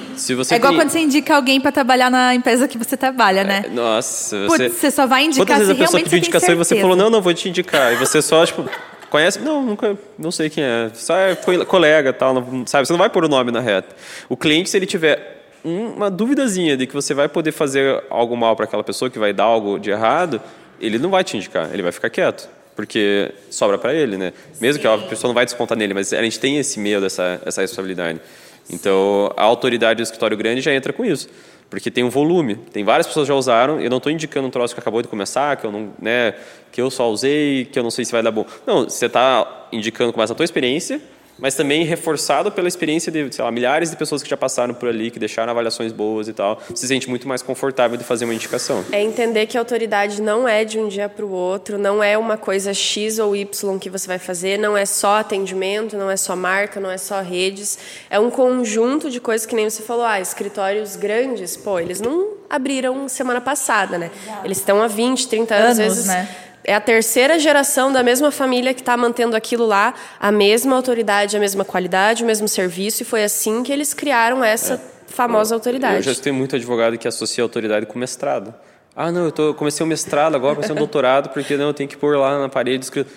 É 0.52 0.56
igual 0.56 0.72
tem... 0.72 0.80
quando 0.80 0.90
você 0.90 1.00
indica 1.00 1.36
alguém 1.36 1.60
para 1.60 1.72
trabalhar 1.72 2.10
na 2.10 2.36
empresa 2.36 2.68
que 2.68 2.78
você 2.78 2.96
trabalha, 2.96 3.44
né? 3.44 3.64
É, 3.66 3.70
nossa, 3.70 4.48
você... 4.48 4.66
Putz, 4.66 4.78
você 4.80 4.92
só 4.92 5.08
vai 5.08 5.24
indicar 5.24 5.48
Quantas 5.48 5.68
vezes 5.68 5.82
a 5.82 5.86
pessoa 5.86 6.04
pediu 6.04 6.18
indicação 6.20 6.54
e 6.54 6.58
você 6.58 6.80
falou, 6.80 6.96
não, 6.96 7.10
não, 7.10 7.22
vou 7.22 7.34
te 7.34 7.50
indicar. 7.50 7.94
E 7.94 7.96
você 7.96 8.22
só, 8.22 8.46
tipo, 8.46 8.70
conhece? 9.10 9.40
Não, 9.40 9.66
nunca, 9.66 9.98
não 10.18 10.32
sei 10.32 10.50
quem 10.50 10.64
é. 10.64 10.92
Só 10.94 11.16
é 11.18 11.36
colega 11.36 12.14
tal, 12.14 12.34
não, 12.34 12.68
sabe? 12.68 12.86
Você 12.86 12.94
não 12.94 13.00
vai 13.00 13.10
pôr 13.10 13.26
o 13.26 13.30
nome 13.30 13.52
na 13.52 13.62
reta. 13.62 13.96
O 14.28 14.38
cliente, 14.38 14.70
se 14.70 14.78
ele 14.78 14.86
tiver 14.86 15.46
uma 15.64 16.10
duvidazinha 16.10 16.78
de 16.78 16.86
que 16.88 16.94
você 16.94 17.14
vai 17.14 17.28
poder 17.28 17.52
fazer 17.52 18.02
algo 18.10 18.36
mal 18.38 18.56
para 18.56 18.66
aquela 18.66 18.84
pessoa, 18.84 19.10
que 19.10 19.20
vai 19.20 19.34
dar 19.34 19.44
algo 19.44 19.78
de 19.78 19.90
errado, 19.90 20.42
ele 20.80 20.98
não 20.98 21.10
vai 21.10 21.24
te 21.24 21.36
indicar, 21.36 21.70
ele 21.74 21.82
vai 21.82 21.92
ficar 21.92 22.10
quieto 22.10 22.59
porque 22.80 23.34
sobra 23.50 23.78
para 23.78 23.94
ele, 23.94 24.16
né? 24.16 24.32
Mesmo 24.62 24.76
Sim. 24.76 24.80
que 24.80 24.88
a 24.88 24.98
pessoa 25.00 25.28
não 25.28 25.36
vai 25.36 25.44
descontar 25.44 25.78
nele, 25.78 25.94
mas 25.94 26.14
a 26.14 26.24
gente 26.24 26.40
tem 26.40 26.58
esse 26.60 26.80
medo, 26.80 27.06
essa, 27.06 27.42
essa 27.46 27.60
responsabilidade. 27.60 28.22
Então, 28.70 29.34
a 29.36 29.44
autoridade 29.44 29.98
do 29.98 30.04
escritório 30.04 30.38
grande 30.38 30.62
já 30.62 30.74
entra 30.74 30.94
com 30.94 31.04
isso, 31.04 31.28
porque 31.70 31.92
tem 31.92 32.06
um 32.06 32.10
volume. 32.10 32.56
Tem 32.56 32.86
várias 32.86 33.06
pessoas 33.06 33.28
já 33.28 33.36
usaram. 33.36 33.82
Eu 33.82 33.90
não 33.90 33.98
estou 33.98 34.10
indicando 34.10 34.48
um 34.48 34.50
troço 34.50 34.74
que 34.74 34.80
acabou 34.80 35.02
de 35.02 35.10
começar, 35.10 35.58
que 35.58 35.66
eu 35.66 35.74
não, 35.74 35.92
né, 36.02 36.34
que 36.72 36.82
eu 36.82 36.90
só 36.90 37.12
usei, 37.12 37.66
que 37.66 37.78
eu 37.78 37.84
não 37.84 37.92
sei 37.92 38.06
se 38.06 38.14
vai 38.14 38.24
dar 38.24 38.32
bom. 38.32 38.46
Não, 38.66 38.86
você 38.86 39.08
está 39.08 39.68
indicando 39.74 40.14
com 40.14 40.18
base 40.18 40.32
na 40.32 40.38
tua 40.38 40.46
experiência 40.46 41.02
mas 41.40 41.56
também 41.56 41.84
reforçado 41.84 42.52
pela 42.52 42.68
experiência 42.68 43.12
de 43.12 43.34
sei 43.34 43.44
lá, 43.44 43.52
milhares 43.52 43.90
de 43.90 43.98
pessoas 43.98 44.24
que 44.24 44.30
já 44.30 44.38
passaram 44.38 44.74
por 44.74 44.90
ali, 44.90 45.12
que 45.12 45.20
deixaram 45.20 45.52
avaliações 45.52 45.92
boas 45.92 46.28
e 46.28 46.34
tal, 46.34 46.62
se 46.74 46.88
sente 46.88 47.10
muito 47.10 47.28
mais 47.28 47.42
confortável 47.42 47.98
de 47.98 48.04
fazer 48.04 48.26
uma 48.26 48.34
indicação. 48.34 48.84
É 48.92 49.02
entender 49.02 49.46
que 49.46 49.58
a 49.58 49.62
autoridade 49.62 50.22
não 50.22 50.48
é 50.48 50.64
de 50.64 50.80
um 50.80 50.88
dia 50.88 51.10
para 51.10 51.26
o 51.26 51.32
outro, 51.32 51.78
não 51.78 52.04
é 52.04 52.18
uma 52.18 52.38
coisa 52.38 52.74
X 52.74 53.20
ou 53.20 53.36
Y 53.36 53.80
que 53.80 53.90
você 53.90 54.08
vai 54.08 54.20
fazer, 54.20 54.58
não 54.58 54.78
é 54.78 54.86
só 54.86 55.20
atendimento, 55.20 55.98
não 55.98 56.10
é 56.10 56.18
só 56.18 56.36
marca, 56.36 56.80
não 56.80 56.90
é 56.90 56.98
só 56.98 57.22
redes, 57.22 57.78
é 58.10 58.20
um 58.20 58.30
conjunto 58.30 59.10
de 59.10 59.20
coisas 59.20 59.46
que 59.46 59.56
nem 59.56 59.70
você 59.70 59.84
falou, 59.84 60.06
ah, 60.06 60.20
escritórios 60.20 60.96
grandes, 60.96 61.56
pô, 61.56 61.80
eles 61.80 62.02
não 62.02 62.40
abriram 62.50 63.08
semana 63.08 63.40
passada, 63.40 63.98
né? 63.98 64.10
Eles 64.44 64.58
estão 64.58 64.82
há 64.82 64.88
20, 64.88 65.28
30 65.28 65.56
anos, 65.56 65.66
Anos, 65.66 65.80
às 65.80 65.86
vezes 65.86 66.06
né? 66.08 66.28
É 66.64 66.74
a 66.76 66.82
terceira 66.82 67.40
geração 67.40 67.92
da 67.92 68.04
mesma 68.04 68.32
família 68.32 68.74
que 68.74 68.82
está 68.82 68.96
mantendo 68.98 69.36
aquilo 69.36 69.66
lá, 69.66 69.94
a 70.20 70.32
mesma 70.32 70.76
autoridade, 70.76 71.36
a 71.36 71.40
mesma 71.40 71.64
qualidade, 71.66 72.24
o 72.24 72.28
mesmo 72.28 72.48
serviço, 72.48 73.04
e 73.04 73.06
foi 73.06 73.24
assim 73.24 73.64
que 73.64 73.72
eles 73.72 73.94
criaram 73.94 74.44
essa 74.44 74.82
famosa 75.08 75.54
Eu 75.54 75.58
autoridade. 75.58 76.02
já 76.04 76.16
tenho 76.22 76.36
muito 76.36 76.56
advogado 76.56 76.98
que 76.98 77.08
associa 77.08 77.44
autoridade 77.44 77.86
com 77.86 77.98
mestrado. 77.98 78.54
Ah, 78.96 79.12
não, 79.12 79.26
eu 79.26 79.32
tô, 79.32 79.54
comecei 79.54 79.86
um 79.86 79.90
mestrado 79.90 80.36
agora, 80.36 80.56
comecei 80.56 80.76
um 80.76 80.78
doutorado, 80.80 81.30
porque 81.30 81.56
não, 81.56 81.68
eu 81.68 81.74
tenho 81.74 81.90
que 81.90 81.98
pôr 81.98 82.18
lá 82.18 82.40
na 82.40 82.50
parede 82.50 82.84
escrito. 82.84 83.12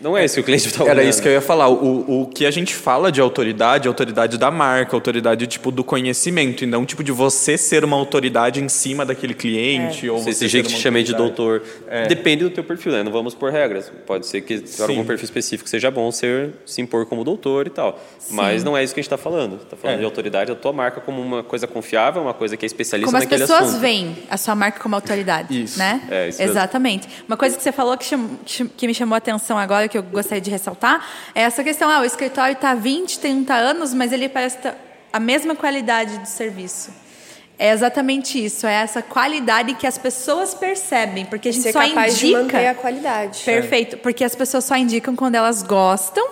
Não 0.00 0.16
é 0.18 0.24
isso 0.24 0.34
que 0.34 0.40
o 0.40 0.44
cliente 0.44 0.66
está 0.66 0.82
olhando. 0.84 0.98
Era 0.98 1.08
isso 1.08 1.22
que 1.22 1.28
eu 1.28 1.32
ia 1.32 1.40
falar. 1.40 1.68
O, 1.68 2.22
o 2.22 2.26
que 2.26 2.44
a 2.44 2.50
gente 2.50 2.74
fala 2.74 3.10
de 3.12 3.20
autoridade, 3.20 3.86
é 3.86 3.88
autoridade 3.88 4.36
da 4.36 4.50
marca, 4.50 4.94
autoridade 4.96 5.46
tipo 5.46 5.70
do 5.70 5.84
conhecimento, 5.84 6.64
e 6.64 6.66
não 6.66 6.84
tipo 6.84 7.02
de 7.04 7.12
você 7.12 7.56
ser 7.56 7.84
uma 7.84 7.96
autoridade 7.96 8.60
em 8.62 8.68
cima 8.68 9.06
daquele 9.06 9.34
cliente. 9.34 10.08
Ou 10.10 10.18
Se 10.18 10.34
você 10.34 10.48
jeito 10.48 10.66
uma 10.68 10.76
te 10.76 10.82
chamei 10.82 11.02
de 11.04 11.14
doutor. 11.14 11.62
Depende 12.08 12.44
do 12.44 12.50
teu 12.50 12.64
perfil, 12.64 12.92
né? 12.92 13.02
Não 13.02 13.12
vamos 13.12 13.34
por 13.34 13.50
regras. 13.52 13.90
Pode 14.06 14.26
ser 14.26 14.40
que 14.40 14.58
para 14.60 14.86
algum 14.86 15.04
perfil 15.04 15.24
específico 15.24 15.68
seja 15.68 15.90
bom 15.90 16.10
ser, 16.10 16.50
se 16.66 16.82
impor 16.82 17.06
como 17.06 17.22
doutor 17.24 17.66
e 17.66 17.70
tal. 17.70 17.98
Mas 18.30 18.64
não 18.64 18.76
é 18.76 18.82
isso 18.82 18.92
que 18.94 19.00
a 19.00 19.02
gente 19.02 19.06
está 19.12 19.16
falando. 19.18 19.56
Está 19.62 19.76
falando 19.76 19.96
É. 19.96 19.98
de 20.00 20.04
autoridade 20.04 20.50
da 20.50 20.56
tua 20.58 20.72
marca 20.72 21.00
como 21.00 21.20
uma 21.22 21.42
coisa 21.44 21.66
confiável, 21.66 22.20
uma 22.22 22.34
coisa 22.34 22.56
que 22.56 22.64
é 22.64 22.66
especialista 22.66 23.06
Como 23.06 23.16
as 23.16 23.24
naquele 23.24 23.42
pessoas 23.42 23.68
assunto. 23.68 23.80
veem 23.80 24.16
a 24.28 24.36
sua 24.36 24.54
marca 24.54 24.80
como 24.80 24.94
autoridade, 24.96 25.62
Isso. 25.62 25.78
né? 25.78 26.02
É, 26.10 26.28
isso 26.28 26.38
mesmo. 26.40 26.52
Exatamente. 26.52 27.08
Uma 27.28 27.36
coisa 27.36 27.56
que 27.56 27.62
você 27.62 27.70
falou 27.72 27.96
que, 27.96 28.04
que 28.04 28.52
cham- 28.52 28.68
que 28.76 28.86
me 28.86 28.94
chamou 28.94 29.14
a 29.14 29.18
atenção 29.18 29.56
agora, 29.58 29.83
que 29.88 29.98
eu 29.98 30.02
gostaria 30.02 30.40
de 30.40 30.50
ressaltar, 30.50 31.06
é 31.34 31.42
essa 31.42 31.62
questão, 31.62 31.90
ah, 31.90 32.00
o 32.00 32.04
escritório 32.04 32.52
está 32.54 32.70
há 32.70 32.74
20, 32.74 33.18
30 33.18 33.54
anos, 33.54 33.94
mas 33.94 34.12
ele 34.12 34.28
parece 34.28 34.58
ter 34.58 34.74
a 35.12 35.20
mesma 35.20 35.54
qualidade 35.54 36.18
do 36.18 36.26
serviço. 36.26 36.90
É 37.56 37.70
exatamente 37.70 38.44
isso, 38.44 38.66
é 38.66 38.74
essa 38.74 39.00
qualidade 39.00 39.74
que 39.74 39.86
as 39.86 39.96
pessoas 39.96 40.54
percebem, 40.54 41.24
porque 41.24 41.50
a 41.50 41.52
gente 41.52 41.62
Ser 41.62 41.72
só 41.72 41.86
capaz 41.86 42.18
de 42.18 42.26
indica... 42.26 42.42
manter 42.42 42.66
a 42.66 42.74
qualidade. 42.74 43.42
Perfeito, 43.44 43.96
porque 43.98 44.24
as 44.24 44.34
pessoas 44.34 44.64
só 44.64 44.76
indicam 44.76 45.14
quando 45.14 45.36
elas 45.36 45.62
gostam 45.62 46.26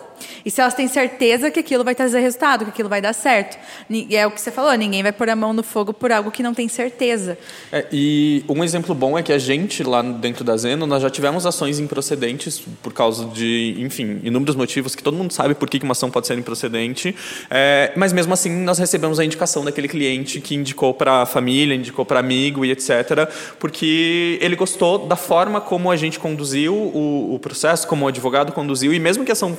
e 0.44 0.50
se 0.50 0.60
elas 0.60 0.74
têm 0.74 0.88
certeza 0.88 1.50
que 1.50 1.60
aquilo 1.60 1.84
vai 1.84 1.94
trazer 1.94 2.20
resultado, 2.20 2.64
que 2.64 2.70
aquilo 2.70 2.88
vai 2.88 3.00
dar 3.00 3.12
certo. 3.12 3.58
E 3.88 4.16
é 4.16 4.26
o 4.26 4.30
que 4.30 4.40
você 4.40 4.50
falou, 4.50 4.72
ninguém 4.74 5.02
vai 5.02 5.12
pôr 5.12 5.28
a 5.28 5.36
mão 5.36 5.52
no 5.52 5.62
fogo 5.62 5.92
por 5.92 6.10
algo 6.12 6.30
que 6.30 6.42
não 6.42 6.54
tem 6.54 6.68
certeza. 6.68 7.38
É, 7.70 7.86
e 7.92 8.44
um 8.48 8.62
exemplo 8.62 8.94
bom 8.94 9.18
é 9.18 9.22
que 9.22 9.32
a 9.32 9.38
gente, 9.38 9.82
lá 9.82 10.02
dentro 10.02 10.44
da 10.44 10.56
Zeno, 10.56 10.86
nós 10.86 11.02
já 11.02 11.10
tivemos 11.10 11.46
ações 11.46 11.78
improcedentes 11.78 12.62
por 12.82 12.92
causa 12.92 13.26
de, 13.26 13.76
enfim, 13.78 14.20
inúmeros 14.22 14.56
motivos 14.56 14.94
que 14.94 15.02
todo 15.02 15.16
mundo 15.16 15.32
sabe 15.32 15.54
por 15.54 15.68
que 15.68 15.78
uma 15.82 15.92
ação 15.92 16.10
pode 16.10 16.26
ser 16.26 16.38
improcedente. 16.38 17.14
É, 17.50 17.92
mas 17.96 18.12
mesmo 18.12 18.32
assim, 18.32 18.50
nós 18.50 18.78
recebemos 18.78 19.18
a 19.18 19.24
indicação 19.24 19.64
daquele 19.64 19.88
cliente 19.88 20.40
que 20.40 20.54
indicou 20.54 20.94
para 20.94 21.22
a 21.22 21.26
família, 21.26 21.74
indicou 21.74 22.04
para 22.04 22.20
amigo 22.20 22.64
e 22.64 22.70
etc. 22.70 23.28
Porque 23.58 24.38
ele 24.40 24.56
gostou 24.56 25.06
da 25.06 25.16
forma 25.16 25.60
como 25.60 25.90
a 25.90 25.96
gente 25.96 26.18
conduziu 26.18 26.74
o, 26.74 27.34
o 27.34 27.38
processo, 27.38 27.86
como 27.86 28.04
o 28.04 28.08
advogado 28.08 28.52
conduziu. 28.52 28.92
E 28.92 28.98
mesmo 28.98 29.24
que 29.24 29.30
a 29.30 29.34
ação 29.34 29.56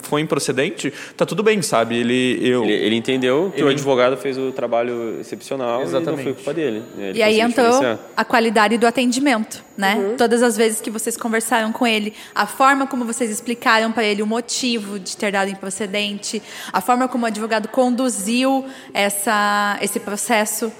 foi 0.00 0.20
improcedente, 0.20 0.92
tá 1.16 1.26
tudo 1.26 1.42
bem, 1.42 1.60
sabe? 1.62 1.96
Ele, 1.96 2.38
eu, 2.42 2.64
Ele, 2.64 2.72
ele 2.72 2.96
entendeu 2.96 3.52
que 3.54 3.62
o 3.62 3.66
Ele- 3.66 3.74
advogado 3.74 4.16
fez 4.16 4.38
o 4.38 4.50
trabalho 4.52 5.18
excepcional 5.20 5.76
e 5.80 5.82
não 5.82 5.88
Exatamente. 5.88 6.22
foi 6.24 6.34
culpa 6.34 6.54
dele. 6.54 6.82
Ele 6.98 7.18
E 7.18 7.22
aí 7.22 7.40
entrou 7.40 7.80
a 8.16 8.24
qualidade 8.24 8.78
do 8.78 8.86
atendimento, 8.86 9.62
né? 9.76 10.14
Todas 10.16 10.42
as 10.42 10.56
vezes 10.56 10.80
que 10.80 10.90
vocês 10.90 11.16
conversaram 11.16 11.72
com 11.72 11.86
ele, 11.86 12.14
a 12.34 12.46
forma 12.46 12.86
como 12.86 13.04
vocês 13.04 13.30
explicaram 13.30 13.92
para 13.92 14.04
ele 14.04 14.22
o 14.22 14.26
motivo 14.26 14.98
de 14.98 15.16
ter 15.16 15.32
dado 15.32 15.50
improcedente, 15.50 16.42
a 16.72 16.80
forma 16.80 17.08
como 17.08 17.24
o 17.24 17.26
advogado 17.26 17.68
conduziu 17.68 18.64
essa, 18.94 19.78
esse 19.82 20.00
processo, 20.00 20.72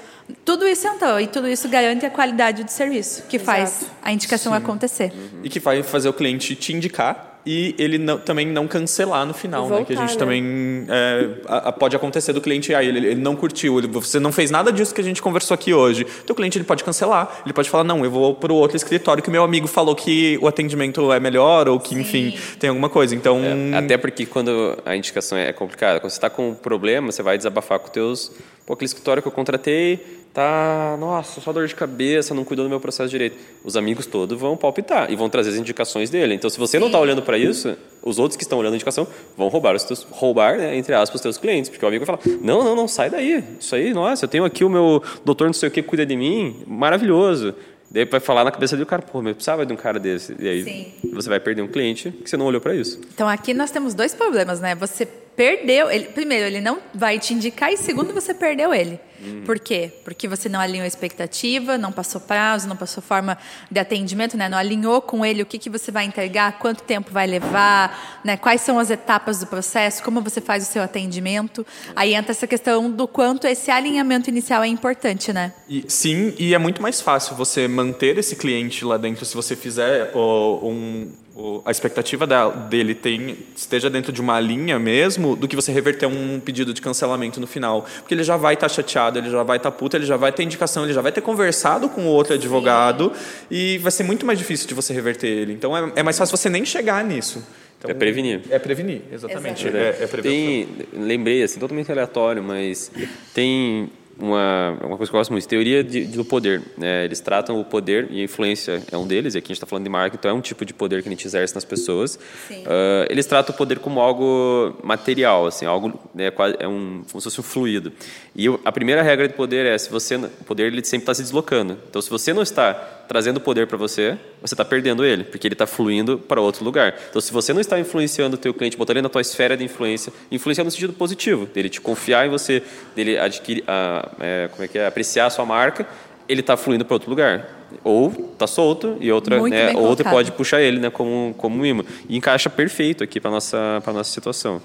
tudo 0.44 0.66
isso 0.66 0.86
entrou 0.86 1.20
e 1.20 1.26
tudo 1.26 1.48
isso 1.48 1.68
garante 1.68 2.06
a 2.06 2.10
qualidade 2.10 2.64
do 2.64 2.70
serviço, 2.70 3.24
que 3.28 3.38
faz 3.38 3.86
a 4.02 4.12
indicação 4.12 4.54
acontecer. 4.54 5.12
E 5.42 5.48
que 5.48 5.60
vai 5.60 5.82
fazer 5.82 6.08
o 6.08 6.12
cliente 6.12 6.54
te 6.54 6.72
indicar 6.72 7.31
e 7.44 7.74
ele 7.78 7.98
não- 7.98 8.18
também 8.18 8.46
não 8.46 8.68
cancelar 8.68 9.26
no 9.26 9.34
final, 9.34 9.66
E 9.66 9.70
né? 9.70 9.76
Que 9.84 9.92
a 9.92 9.96
voltar, 9.96 10.00
gente 10.06 10.12
né? 10.12 10.18
também 10.18 10.86
é, 10.88 11.28
a- 11.46 11.68
a- 11.68 11.72
pode 11.72 11.96
acontecer 11.96 12.32
do 12.32 12.40
cliente, 12.40 12.74
ah, 12.74 12.82
ele, 12.84 12.98
ele 12.98 13.20
não 13.20 13.34
curtiu, 13.34 13.78
ele- 13.78 13.88
você 13.88 14.20
não 14.20 14.30
fez 14.30 14.50
nada 14.50 14.72
disso 14.72 14.94
que 14.94 15.00
a 15.00 15.04
gente 15.04 15.20
conversou 15.20 15.54
aqui 15.54 15.74
hoje. 15.74 16.06
Então 16.22 16.34
o 16.34 16.36
cliente 16.36 16.56
ele 16.56 16.64
pode 16.64 16.84
cancelar, 16.84 17.42
ele 17.44 17.52
pode 17.52 17.68
falar 17.68 17.84
não, 17.84 18.04
eu 18.04 18.10
vou 18.10 18.34
para 18.34 18.52
o 18.52 18.56
outro 18.56 18.76
escritório 18.76 19.22
que 19.22 19.28
o 19.28 19.32
meu 19.32 19.42
amigo 19.42 19.66
falou 19.66 19.94
que 19.94 20.38
o 20.40 20.46
atendimento 20.46 21.12
é 21.12 21.18
melhor 21.18 21.68
ou 21.68 21.80
que 21.80 21.94
enfim 21.94 22.34
tem 22.60 22.68
alguma 22.70 22.88
coisa. 22.88 23.14
Então 23.14 23.40
É, 23.42 23.76
Até 23.76 23.96
porque 23.98 24.24
quando 24.26 24.78
a 24.86 24.94
indicação 24.96 25.36
é 25.36 25.52
complicada, 25.52 25.98
quando 25.98 26.10
você 26.10 26.16
está 26.18 26.30
com 26.30 26.50
um 26.50 26.54
problema, 26.54 27.10
você 27.10 27.22
vai 27.22 27.36
desabafar 27.36 27.78
com 27.80 27.88
teus. 27.88 28.30
Pô, 28.64 28.74
aquele 28.74 28.86
escritório 28.86 29.20
que 29.20 29.26
eu 29.28 29.32
contratei 29.32 30.21
tá. 30.32 30.96
Nossa, 30.98 31.40
só 31.40 31.52
dor 31.52 31.66
de 31.66 31.74
cabeça, 31.74 32.34
não 32.34 32.44
cuidou 32.44 32.64
do 32.64 32.68
meu 32.68 32.80
processo 32.80 33.10
direito. 33.10 33.36
Os 33.64 33.76
amigos 33.76 34.06
todos 34.06 34.38
vão 34.38 34.56
palpitar 34.56 35.10
e 35.10 35.16
vão 35.16 35.28
trazer 35.28 35.50
as 35.50 35.56
indicações 35.56 36.10
dele. 36.10 36.34
Então, 36.34 36.48
se 36.48 36.58
você 36.58 36.78
não 36.78 36.86
está 36.86 36.98
olhando 36.98 37.22
para 37.22 37.38
isso, 37.38 37.76
os 38.02 38.18
outros 38.18 38.36
que 38.36 38.42
estão 38.42 38.58
olhando 38.58 38.72
a 38.72 38.76
indicação 38.76 39.06
vão 39.36 39.48
roubar 39.48 39.74
os 39.74 39.84
teus. 39.84 40.06
roubar, 40.10 40.58
né, 40.58 40.76
entre 40.76 40.94
aspas, 40.94 41.16
os 41.16 41.20
teus 41.20 41.38
clientes. 41.38 41.70
Porque 41.70 41.84
o 41.84 41.88
amigo 41.88 42.04
vai 42.04 42.16
falar: 42.16 42.38
não, 42.40 42.64
não, 42.64 42.74
não, 42.74 42.88
sai 42.88 43.10
daí. 43.10 43.44
Isso 43.58 43.74
aí, 43.74 43.92
nossa, 43.92 44.24
eu 44.24 44.28
tenho 44.28 44.44
aqui 44.44 44.64
o 44.64 44.68
meu 44.68 45.02
doutor 45.24 45.46
não 45.46 45.52
sei 45.52 45.68
o 45.68 45.72
que 45.72 45.82
cuida 45.82 46.04
de 46.04 46.16
mim, 46.16 46.62
maravilhoso. 46.66 47.54
Daí 47.92 48.06
vai 48.06 48.20
falar 48.20 48.42
na 48.42 48.50
cabeça 48.50 48.74
do 48.74 48.86
cara, 48.86 49.02
pô, 49.02 49.18
mas 49.18 49.28
eu 49.28 49.34
precisava 49.34 49.66
de 49.66 49.72
um 49.72 49.76
cara 49.76 50.00
desse. 50.00 50.34
E 50.38 50.48
aí 50.48 50.64
Sim. 50.64 51.10
você 51.12 51.28
vai 51.28 51.38
perder 51.38 51.60
um 51.60 51.68
cliente 51.68 52.10
que 52.10 52.30
você 52.30 52.38
não 52.38 52.46
olhou 52.46 52.60
para 52.60 52.74
isso. 52.74 52.98
Então 53.14 53.28
aqui 53.28 53.52
nós 53.52 53.70
temos 53.70 53.92
dois 53.92 54.14
problemas, 54.14 54.60
né? 54.60 54.74
Você 54.76 55.06
perdeu, 55.36 55.90
ele, 55.90 56.06
primeiro, 56.06 56.46
ele 56.46 56.60
não 56.60 56.78
vai 56.94 57.18
te 57.18 57.34
indicar 57.34 57.72
e 57.72 57.76
segundo, 57.76 58.12
você 58.12 58.34
perdeu 58.34 58.72
ele. 58.74 59.00
Por 59.46 59.58
quê? 59.60 59.92
Porque 60.02 60.26
você 60.26 60.48
não 60.48 60.58
alinhou 60.58 60.82
a 60.82 60.86
expectativa, 60.86 61.78
não 61.78 61.92
passou 61.92 62.20
prazo, 62.20 62.68
não 62.68 62.74
passou 62.76 63.00
forma 63.00 63.38
de 63.70 63.78
atendimento, 63.78 64.36
né? 64.36 64.48
Não 64.48 64.58
alinhou 64.58 65.00
com 65.00 65.24
ele 65.24 65.42
o 65.42 65.46
que, 65.46 65.58
que 65.58 65.70
você 65.70 65.92
vai 65.92 66.04
entregar, 66.04 66.58
quanto 66.58 66.82
tempo 66.82 67.12
vai 67.12 67.26
levar, 67.28 68.20
né? 68.24 68.36
Quais 68.36 68.62
são 68.62 68.80
as 68.80 68.90
etapas 68.90 69.38
do 69.38 69.46
processo, 69.46 70.02
como 70.02 70.20
você 70.20 70.40
faz 70.40 70.68
o 70.68 70.72
seu 70.72 70.82
atendimento. 70.82 71.64
Aí 71.94 72.14
entra 72.14 72.32
essa 72.32 72.48
questão 72.48 72.90
do 72.90 73.06
quanto 73.06 73.46
esse 73.46 73.70
alinhamento 73.70 74.28
inicial 74.28 74.64
é 74.64 74.66
importante, 74.66 75.32
né? 75.32 75.52
E- 75.68 75.84
sim, 75.86 76.34
e 76.36 76.52
é 76.52 76.58
muito 76.58 76.82
mais 76.82 77.00
fácil 77.00 77.36
você 77.36 77.68
manter 77.68 78.18
esse 78.18 78.34
cliente 78.34 78.84
lá 78.84 78.96
dentro 78.96 79.24
se 79.24 79.36
você 79.36 79.54
fizer 79.54 80.10
um, 80.16 81.12
o- 81.42 81.62
a 81.64 81.70
expectativa 81.70 82.26
da- 82.26 82.48
dele 82.48 82.94
tem, 82.94 83.36
esteja 83.56 83.90
dentro 83.90 84.12
de 84.12 84.20
uma 84.20 84.38
linha 84.38 84.78
mesmo, 84.78 85.34
do 85.34 85.48
que 85.48 85.56
você 85.56 85.72
reverter 85.72 86.06
um 86.06 86.38
pedido 86.38 86.72
de 86.72 86.80
cancelamento 86.80 87.40
no 87.40 87.46
final. 87.46 87.84
Porque 87.98 88.14
ele 88.14 88.22
já 88.22 88.36
vai 88.36 88.54
estar 88.54 88.68
chateado, 88.68 89.18
ele 89.18 89.28
já 89.30 89.42
vai 89.42 89.56
estar 89.56 89.70
puto, 89.72 89.96
ele 89.96 90.06
já 90.06 90.16
vai 90.16 90.30
ter 90.30 90.44
indicação, 90.44 90.84
ele 90.84 90.92
já 90.92 91.00
vai 91.00 91.10
ter 91.10 91.20
conversado 91.20 91.88
com 91.88 92.02
o 92.02 92.06
outro 92.06 92.34
advogado 92.34 93.12
e 93.50 93.78
vai 93.78 93.90
ser 93.90 94.04
muito 94.04 94.24
mais 94.24 94.38
difícil 94.38 94.68
de 94.68 94.74
você 94.74 94.92
reverter 94.92 95.26
ele. 95.26 95.52
Então 95.52 95.76
é, 95.76 95.92
é 95.96 96.02
mais 96.02 96.16
fácil 96.16 96.36
você 96.36 96.48
nem 96.48 96.64
chegar 96.64 97.04
nisso. 97.04 97.44
Então, 97.78 97.90
É 97.90 97.94
prevenir. 97.94 98.42
É 98.48 98.58
prevenir, 98.60 99.02
exatamente. 99.12 99.66
Exatamente. 99.66 100.00
É, 100.00 100.04
é 100.04 100.06
prevenir. 100.06 100.66
Tem, 100.92 101.02
lembrei, 101.02 101.42
assim, 101.42 101.58
totalmente 101.58 101.90
aleatório, 101.90 102.40
mas 102.40 102.92
tem 103.34 103.90
uma, 104.18 104.70
uma 104.84 104.96
coisa 104.96 105.10
que 105.10 105.16
eu 105.16 105.20
gosto 105.20 105.30
muito, 105.32 105.46
teoria 105.48 105.82
de- 105.82 106.04
do 106.04 106.24
poder. 106.24 106.62
né? 106.76 107.04
Eles 107.04 107.20
tratam 107.20 107.60
o 107.60 107.64
poder 107.64 108.08
e 108.10 108.20
a 108.20 108.24
influência 108.24 108.82
é 108.90 108.96
um 108.96 109.06
deles, 109.06 109.34
e 109.34 109.38
aqui 109.38 109.46
a 109.46 109.48
gente 109.48 109.56
está 109.56 109.66
falando 109.66 109.84
de 109.84 109.90
marketing, 109.90 110.16
então 110.18 110.30
é 110.30 110.34
um 110.34 110.40
tipo 110.40 110.64
de 110.64 110.72
poder 110.74 111.02
que 111.02 111.08
a 111.08 111.12
gente 111.12 111.26
exerce 111.26 111.54
nas 111.54 111.64
pessoas. 111.64 112.18
Ah, 112.66 113.06
eles 113.10 113.26
tratam 113.26 113.54
o 113.54 113.58
poder 113.58 113.78
como 113.78 114.00
algo 114.00 114.76
material, 114.82 115.46
assim, 115.46 115.66
algo 115.66 115.98
quase- 116.36 116.56
é 116.58 116.68
um, 116.68 117.02
como 117.10 117.20
se 117.20 117.24
fosse 117.24 117.40
um 117.40 117.42
fluido. 117.42 117.92
E 118.34 118.48
o- 118.48 118.60
a 118.64 118.72
primeira 118.72 119.02
regra 119.02 119.26
de 119.28 119.34
poder 119.34 119.66
é 119.66 119.76
se 119.78 119.90
você 119.90 120.16
o 120.16 120.28
poder 120.46 120.66
ele 120.72 120.84
sempre 120.84 121.02
está 121.04 121.14
se 121.14 121.22
deslocando. 121.22 121.78
Então, 121.88 122.00
se 122.00 122.08
você 122.10 122.32
não 122.32 122.42
está 122.42 123.01
trazendo 123.08 123.40
poder 123.40 123.66
para 123.66 123.76
você, 123.76 124.16
você 124.40 124.54
está 124.54 124.64
perdendo 124.64 125.04
ele, 125.04 125.24
porque 125.24 125.46
ele 125.46 125.54
está 125.54 125.66
fluindo 125.66 126.18
para 126.18 126.40
outro 126.40 126.64
lugar. 126.64 126.94
Então, 127.08 127.20
se 127.20 127.32
você 127.32 127.52
não 127.52 127.60
está 127.60 127.78
influenciando 127.78 128.36
o 128.36 128.38
teu 128.38 128.52
cliente, 128.54 128.76
botando 128.76 128.96
ele 128.96 129.02
na 129.02 129.08
tua 129.08 129.20
esfera 129.20 129.56
de 129.56 129.64
influência, 129.64 130.12
influenciando 130.30 130.66
no 130.66 130.70
sentido 130.70 130.92
positivo, 130.92 131.46
dele 131.46 131.68
te 131.68 131.80
confiar 131.80 132.26
em 132.26 132.30
você, 132.30 132.62
dele 132.94 133.18
adquirir, 133.18 133.64
a, 133.66 134.08
é, 134.20 134.48
como 134.50 134.64
é 134.64 134.68
que 134.68 134.78
é, 134.78 134.86
apreciar 134.86 135.26
a 135.26 135.30
sua 135.30 135.44
marca, 135.44 135.86
ele 136.28 136.40
está 136.40 136.56
fluindo 136.56 136.84
para 136.84 136.94
outro 136.94 137.10
lugar. 137.10 137.48
Ou 137.82 138.32
está 138.32 138.46
solto 138.46 138.98
e 139.00 139.10
outra, 139.10 139.40
né, 139.48 139.72
outra 139.74 140.08
pode 140.10 140.30
puxar 140.32 140.60
ele, 140.60 140.78
né, 140.78 140.90
como 140.90 141.34
como 141.38 141.58
um 141.58 141.64
imã. 141.64 141.84
E 142.06 142.16
encaixa 142.16 142.50
perfeito 142.50 143.02
aqui 143.02 143.18
para 143.18 143.30
nossa 143.30 143.80
para 143.82 143.94
nossa 143.94 144.10
situação. 144.10 144.60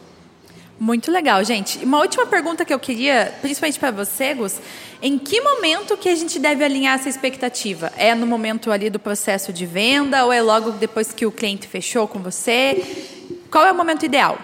Muito 0.80 1.12
legal, 1.12 1.44
gente. 1.44 1.84
Uma 1.84 2.00
última 2.00 2.26
pergunta 2.26 2.64
que 2.64 2.74
eu 2.74 2.80
queria, 2.80 3.34
principalmente 3.42 3.80
para 3.80 3.92
você, 3.92 4.34
Gus, 4.34 4.60
em 5.02 5.18
que 5.18 5.42
momento 5.42 5.98
que 5.98 6.08
a 6.08 6.16
gente 6.16 6.40
deve 6.40 6.64
alinhar 6.64 6.96
essa 6.96 7.10
expectativa? 7.10 7.92
É 7.98 8.14
no 8.14 8.28
momento 8.28 8.72
ali 8.72 8.90
do 8.90 9.00
processo 9.00 9.52
de 9.52 9.66
venda 9.66 10.24
ou 10.26 10.32
é 10.32 10.42
logo 10.42 10.72
depois 10.72 11.12
que 11.12 11.26
o 11.26 11.32
cliente 11.32 11.68
fechou 11.68 12.08
com 12.08 12.20
você? 12.20 12.84
Qual 13.50 13.66
é 13.66 13.72
o 13.72 13.76
momento 13.76 14.06
ideal? 14.06 14.38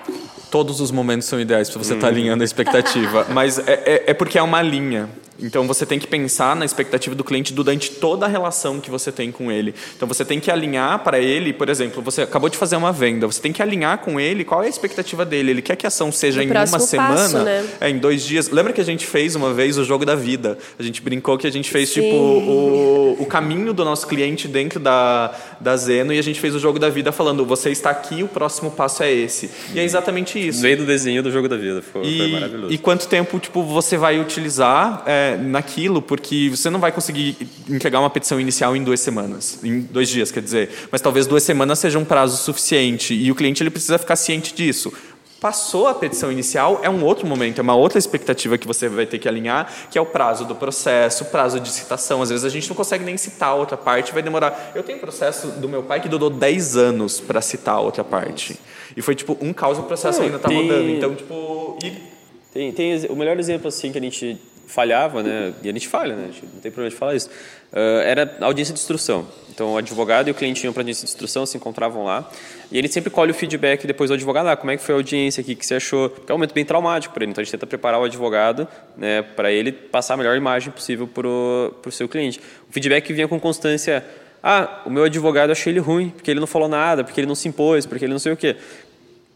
todos 0.54 0.80
os 0.80 0.92
momentos 0.92 1.28
são 1.28 1.40
ideais 1.40 1.68
para 1.68 1.84
você 1.84 1.96
estar 1.96 2.06
tá 2.06 2.14
alinhando 2.14 2.44
a 2.44 2.46
expectativa, 2.46 3.26
mas 3.34 3.58
é, 3.58 3.74
é, 3.74 4.04
é 4.12 4.14
porque 4.14 4.38
é 4.38 4.42
uma 4.44 4.62
linha. 4.62 5.10
Então 5.44 5.68
você 5.68 5.86
tem 5.86 6.00
que 6.00 6.08
pensar 6.08 6.56
na 6.56 6.64
expectativa 6.64 7.14
do 7.14 7.24
cliente 7.24 7.54
durante 7.54 7.92
toda 7.92 8.26
a 8.26 8.30
relação 8.30 8.80
que 8.80 8.90
você 8.90 9.12
tem 9.12 9.30
com 9.30 9.52
ele. 9.52 9.76
Então 9.96 10.08
você 10.08 10.24
tem 10.24 10.40
que 10.40 10.50
alinhar 10.50 11.00
para 11.00 11.20
ele, 11.20 11.52
por 11.52 11.68
exemplo, 11.68 12.02
você 12.02 12.22
acabou 12.22 12.50
de 12.50 12.58
fazer 12.58 12.78
uma 12.78 12.94
venda, 12.94 13.28
você 13.28 13.42
tem 13.42 13.52
que 13.52 13.62
alinhar 13.62 13.98
com 13.98 14.20
ele 14.20 14.46
qual 14.46 14.64
é 14.64 14.68
a 14.68 14.70
expectativa 14.70 15.26
dele. 15.26 15.52
Ele 15.52 15.62
quer 15.62 15.76
que 15.76 15.86
a 15.86 15.90
ação 15.90 16.12
seja 16.12 16.40
o 16.40 16.44
em 16.44 16.50
uma 16.50 16.80
semana, 16.80 17.16
passo, 17.16 17.40
né? 17.40 17.66
é, 17.82 17.90
em 17.90 17.98
dois 17.98 18.24
dias. 18.24 18.50
Lembra 18.50 18.72
que 18.72 18.80
a 18.80 18.86
gente 18.86 19.06
fez 19.06 19.36
uma 19.36 19.54
vez 19.54 19.78
o 19.78 19.84
jogo 19.84 20.06
da 20.06 20.16
vida? 20.16 20.58
A 20.80 20.84
gente 20.84 21.02
brincou 21.02 21.38
que 21.38 21.46
a 21.46 21.52
gente 21.52 21.70
fez 21.70 21.90
Sim. 21.90 22.02
tipo 22.02 22.16
o, 22.16 23.18
o 23.20 23.26
caminho 23.26 23.74
do 23.74 23.84
nosso 23.84 24.08
cliente 24.08 24.48
dentro 24.48 24.80
da, 24.80 25.36
da 25.60 25.76
Zeno 25.76 26.14
e 26.14 26.20
a 26.20 26.24
gente 26.24 26.40
fez 26.40 26.56
o 26.56 26.60
jogo 26.60 26.80
da 26.80 26.90
vida 26.90 27.12
falando: 27.12 27.46
você 27.46 27.70
está 27.70 27.90
aqui, 27.90 28.24
o 28.24 28.30
próximo 28.30 28.72
passo 28.72 29.04
é 29.04 29.12
esse. 29.12 29.52
E 29.74 29.80
é 29.80 29.84
exatamente 29.84 30.40
isso. 30.40 30.62
Veio 30.62 30.78
do 30.78 30.86
desenho 30.86 31.22
do 31.22 31.32
jogo 31.32 31.50
da 31.50 31.58
vida, 31.58 31.82
foi, 31.82 32.06
e, 32.06 32.18
foi 32.18 32.28
maravilhoso. 32.32 32.74
E 32.74 32.78
quanto 32.78 33.08
tempo 33.08 33.40
tipo 33.40 33.62
você 33.64 33.98
vai 33.98 34.20
utilizar? 34.20 35.04
É, 35.06 35.33
naquilo, 35.38 36.02
porque 36.02 36.50
você 36.50 36.70
não 36.70 36.80
vai 36.80 36.92
conseguir 36.92 37.38
entregar 37.70 38.00
uma 38.00 38.10
petição 38.10 38.40
inicial 38.40 38.76
em 38.76 38.84
duas 38.84 39.00
semanas, 39.00 39.60
em 39.64 39.82
dois 39.82 40.10
dias, 40.10 40.32
quer 40.32 40.42
dizer. 40.42 40.70
Mas 40.92 41.02
talvez 41.02 41.28
duas 41.28 41.44
semanas 41.44 41.80
seja 41.80 42.00
um 42.00 42.06
prazo 42.06 42.38
suficiente 42.38 43.14
e 43.14 43.32
o 43.32 43.36
cliente 43.36 43.62
ele 43.62 43.70
precisa 43.70 43.98
ficar 43.98 44.16
ciente 44.16 44.54
disso. 44.54 44.94
Passou 45.40 45.88
a 45.88 45.94
petição 45.94 46.32
inicial, 46.32 46.80
é 46.84 46.90
um 46.90 47.04
outro 47.04 47.28
momento, 47.28 47.60
é 47.60 47.62
uma 47.62 47.76
outra 47.76 48.00
expectativa 48.00 48.58
que 48.58 48.66
você 48.66 48.88
vai 48.88 49.06
ter 49.06 49.20
que 49.20 49.28
alinhar, 49.28 49.70
que 49.92 49.98
é 49.98 50.02
o 50.02 50.06
prazo 50.06 50.46
do 50.46 50.56
processo, 50.56 51.26
prazo 51.26 51.60
de 51.60 51.70
citação. 51.70 52.22
Às 52.22 52.30
vezes 52.30 52.46
a 52.46 52.50
gente 52.50 52.70
não 52.70 52.76
consegue 52.76 53.04
nem 53.04 53.18
citar 53.18 53.50
a 53.50 53.54
outra 53.54 53.76
parte, 53.76 54.14
vai 54.14 54.24
demorar. 54.24 54.72
Eu 54.74 54.84
tenho 54.84 55.00
processo 55.00 55.48
do 55.48 55.68
meu 55.68 55.84
pai 55.84 56.00
que 56.00 56.08
durou 56.08 56.30
10 56.30 56.78
anos 56.78 57.20
para 57.20 57.42
citar 57.42 57.76
a 57.76 57.82
outra 57.82 58.06
parte. 58.06 58.58
E 58.96 59.02
foi 59.02 59.16
tipo 59.16 59.38
um 59.42 59.52
caos, 59.52 59.78
o 59.78 59.84
processo 59.84 60.20
não, 60.20 60.28
ainda 60.28 60.38
está 60.38 60.48
rodando. 60.48 60.90
Então, 60.90 61.14
tipo. 61.14 61.78
E... 61.84 62.14
Tem, 62.54 62.72
tem 62.72 63.06
o 63.08 63.16
melhor 63.16 63.38
exemplo 63.40 63.68
assim 63.68 63.92
que 63.92 63.98
a 63.98 64.02
gente 64.02 64.40
falhava, 64.68 65.22
né? 65.22 65.54
E 65.62 65.70
a 65.70 65.72
gente 65.72 65.88
falha, 65.88 66.16
né? 66.16 66.28
Gente 66.28 66.46
não 66.54 66.62
tem 66.62 66.72
problema 66.72 66.90
de 66.90 66.96
falar 66.96 67.16
isso. 67.16 67.30
Uh, 67.72 68.02
era 68.06 68.38
audiência 68.42 68.74
de 68.74 68.80
instrução. 68.80 69.28
Então, 69.54 69.74
o 69.74 69.78
advogado 69.78 70.28
e 70.28 70.32
o 70.32 70.34
cliente 70.34 70.64
iam 70.64 70.74
para 70.74 70.82
audiência 70.82 71.06
de 71.06 71.12
instrução, 71.12 71.46
se 71.46 71.58
encontravam 71.58 72.04
lá. 72.04 72.28
E 72.72 72.78
ele 72.78 72.88
sempre 72.88 73.12
colhe 73.12 73.32
o 73.32 73.36
feedback 73.36 73.86
depois 73.86 74.10
do 74.10 74.16
advogado. 74.16 74.48
Ah, 74.48 74.56
como 74.56 74.72
é 74.72 74.78
que 74.78 74.84
foi 74.84 74.96
a 74.96 74.98
audiência 74.98 75.42
o 75.42 75.46
que 75.46 75.64
você 75.64 75.76
achou? 75.76 76.10
Porque 76.10 76.32
é 76.32 76.34
um 76.34 76.40
momento 76.40 76.56
bem 76.56 76.66
traumático 76.66 77.14
para 77.14 77.24
ele. 77.24 77.32
Então, 77.32 77.42
a 77.42 77.46
gente 77.46 77.52
tenta 77.52 77.68
preparar 77.68 78.00
o 78.00 78.04
advogado 78.04 78.68
né, 78.98 79.22
para 79.22 79.52
ele 79.52 79.72
passar 79.72 80.16
a 80.16 80.18
melhor 80.18 80.36
imagem 80.36 80.72
possível 80.72 81.08
para 81.08 81.28
o 81.28 81.92
seu 81.92 82.10
cliente. 82.10 82.40
O 82.68 82.74
feedback 82.74 83.14
vinha 83.14 83.28
com 83.28 83.40
constância. 83.40 84.04
Ah, 84.42 84.82
o 84.86 84.90
meu 84.90 85.04
advogado, 85.04 85.52
achei 85.52 85.72
ele 85.72 85.80
ruim, 85.80 86.10
porque 86.10 86.32
ele 86.32 86.40
não 86.40 86.48
falou 86.48 86.68
nada, 86.68 87.04
porque 87.04 87.20
ele 87.20 87.28
não 87.28 87.36
se 87.36 87.48
impôs, 87.48 87.86
porque 87.86 88.06
ele 88.06 88.12
não 88.12 88.20
sei 88.20 88.34
o 88.34 88.38
quê. 88.38 88.56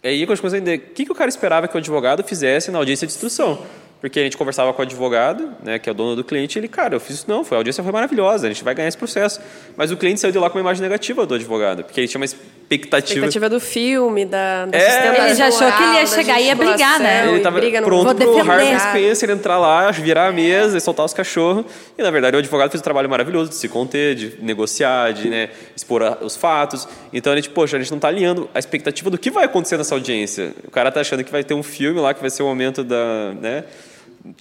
E 0.03 0.07
aí, 0.07 0.15
a 0.15 0.17
gente 0.17 0.27
começou 0.27 0.55
a 0.55 0.57
entender 0.57 0.77
o 0.77 0.93
que, 0.93 1.05
que 1.05 1.11
o 1.11 1.15
cara 1.15 1.29
esperava 1.29 1.67
que 1.67 1.75
o 1.75 1.77
advogado 1.77 2.23
fizesse 2.23 2.71
na 2.71 2.79
audiência 2.79 3.05
de 3.05 3.13
instrução. 3.13 3.63
Porque 3.99 4.19
a 4.19 4.23
gente 4.23 4.37
conversava 4.37 4.71
com 4.73 4.81
o 4.81 4.85
advogado, 4.85 5.49
né, 5.63 5.79
que 5.79 5.89
é 5.89 5.91
o 5.91 5.95
dono 5.95 6.15
do 6.15 6.23
cliente, 6.23 6.57
e 6.57 6.59
ele, 6.59 6.67
cara, 6.67 6.95
eu 6.95 6.99
fiz 6.99 7.17
isso 7.17 7.25
não, 7.27 7.43
foi, 7.43 7.57
a 7.57 7.59
audiência 7.59 7.83
foi 7.83 7.91
maravilhosa, 7.91 8.45
a 8.45 8.49
gente 8.49 8.63
vai 8.63 8.75
ganhar 8.75 8.87
esse 8.87 8.97
processo. 8.97 9.41
Mas 9.75 9.91
o 9.91 9.97
cliente 9.97 10.19
saiu 10.19 10.31
de 10.31 10.37
lá 10.37 10.49
com 10.49 10.57
uma 10.57 10.61
imagem 10.61 10.83
negativa 10.83 11.25
do 11.25 11.33
advogado, 11.33 11.83
porque 11.83 12.01
ele 12.01 12.07
tinha 12.07 12.19
uma 12.19 12.25
expectativa. 12.25 13.25
Expectativa 13.25 13.49
do 13.49 13.59
filme, 13.59 14.23
da, 14.23 14.67
da 14.67 14.77
é, 14.77 15.25
Ele 15.25 15.35
já 15.35 15.47
achou 15.47 15.71
que 15.71 15.83
ele 15.83 15.93
ia 15.93 16.05
chegar 16.05 16.39
e 16.39 16.45
ia 16.45 16.55
brigar, 16.55 16.99
né? 16.99 17.27
Ele 17.27 17.37
estava 17.37 17.59
pronto 17.83 18.15
para 18.15 18.29
o 18.29 18.51
Harvey 18.51 18.79
Spencer 18.79 19.29
entrar 19.31 19.57
lá, 19.57 19.89
virar 19.89 20.27
a 20.27 20.31
mesa 20.31 20.77
e 20.77 20.81
soltar 20.81 21.05
os 21.05 21.13
cachorros. 21.13 21.65
E 21.97 22.03
na 22.03 22.11
verdade 22.11 22.35
o 22.35 22.39
advogado 22.39 22.69
fez 22.69 22.81
um 22.81 22.83
trabalho 22.83 23.09
maravilhoso 23.09 23.49
de 23.49 23.55
se 23.55 23.67
conter, 23.67 24.13
de 24.13 24.37
negociar, 24.41 25.11
de 25.11 25.27
né, 25.27 25.49
expor 25.75 26.19
os 26.21 26.35
fatos. 26.35 26.87
Então 27.11 27.33
a 27.33 27.35
gente, 27.35 27.49
poxa, 27.49 27.77
a 27.77 27.79
gente 27.79 27.89
não 27.89 27.97
está 27.97 28.09
alinhando 28.09 28.47
a 28.53 28.59
expectativa 28.59 29.09
do 29.09 29.17
que 29.17 29.31
vai 29.31 29.45
acontecer 29.45 29.77
nessa 29.77 29.95
audiência. 29.95 30.53
O 30.67 30.71
cara 30.71 30.89
está 30.89 31.01
achando 31.01 31.23
que 31.23 31.31
vai 31.31 31.43
ter 31.43 31.55
um 31.55 31.63
filme 31.63 31.99
lá 31.99 32.13
que 32.13 32.21
vai 32.21 32.29
ser 32.29 32.43
o 32.43 32.45
momento 32.45 32.83
da. 32.83 33.33
Né, 33.41 33.63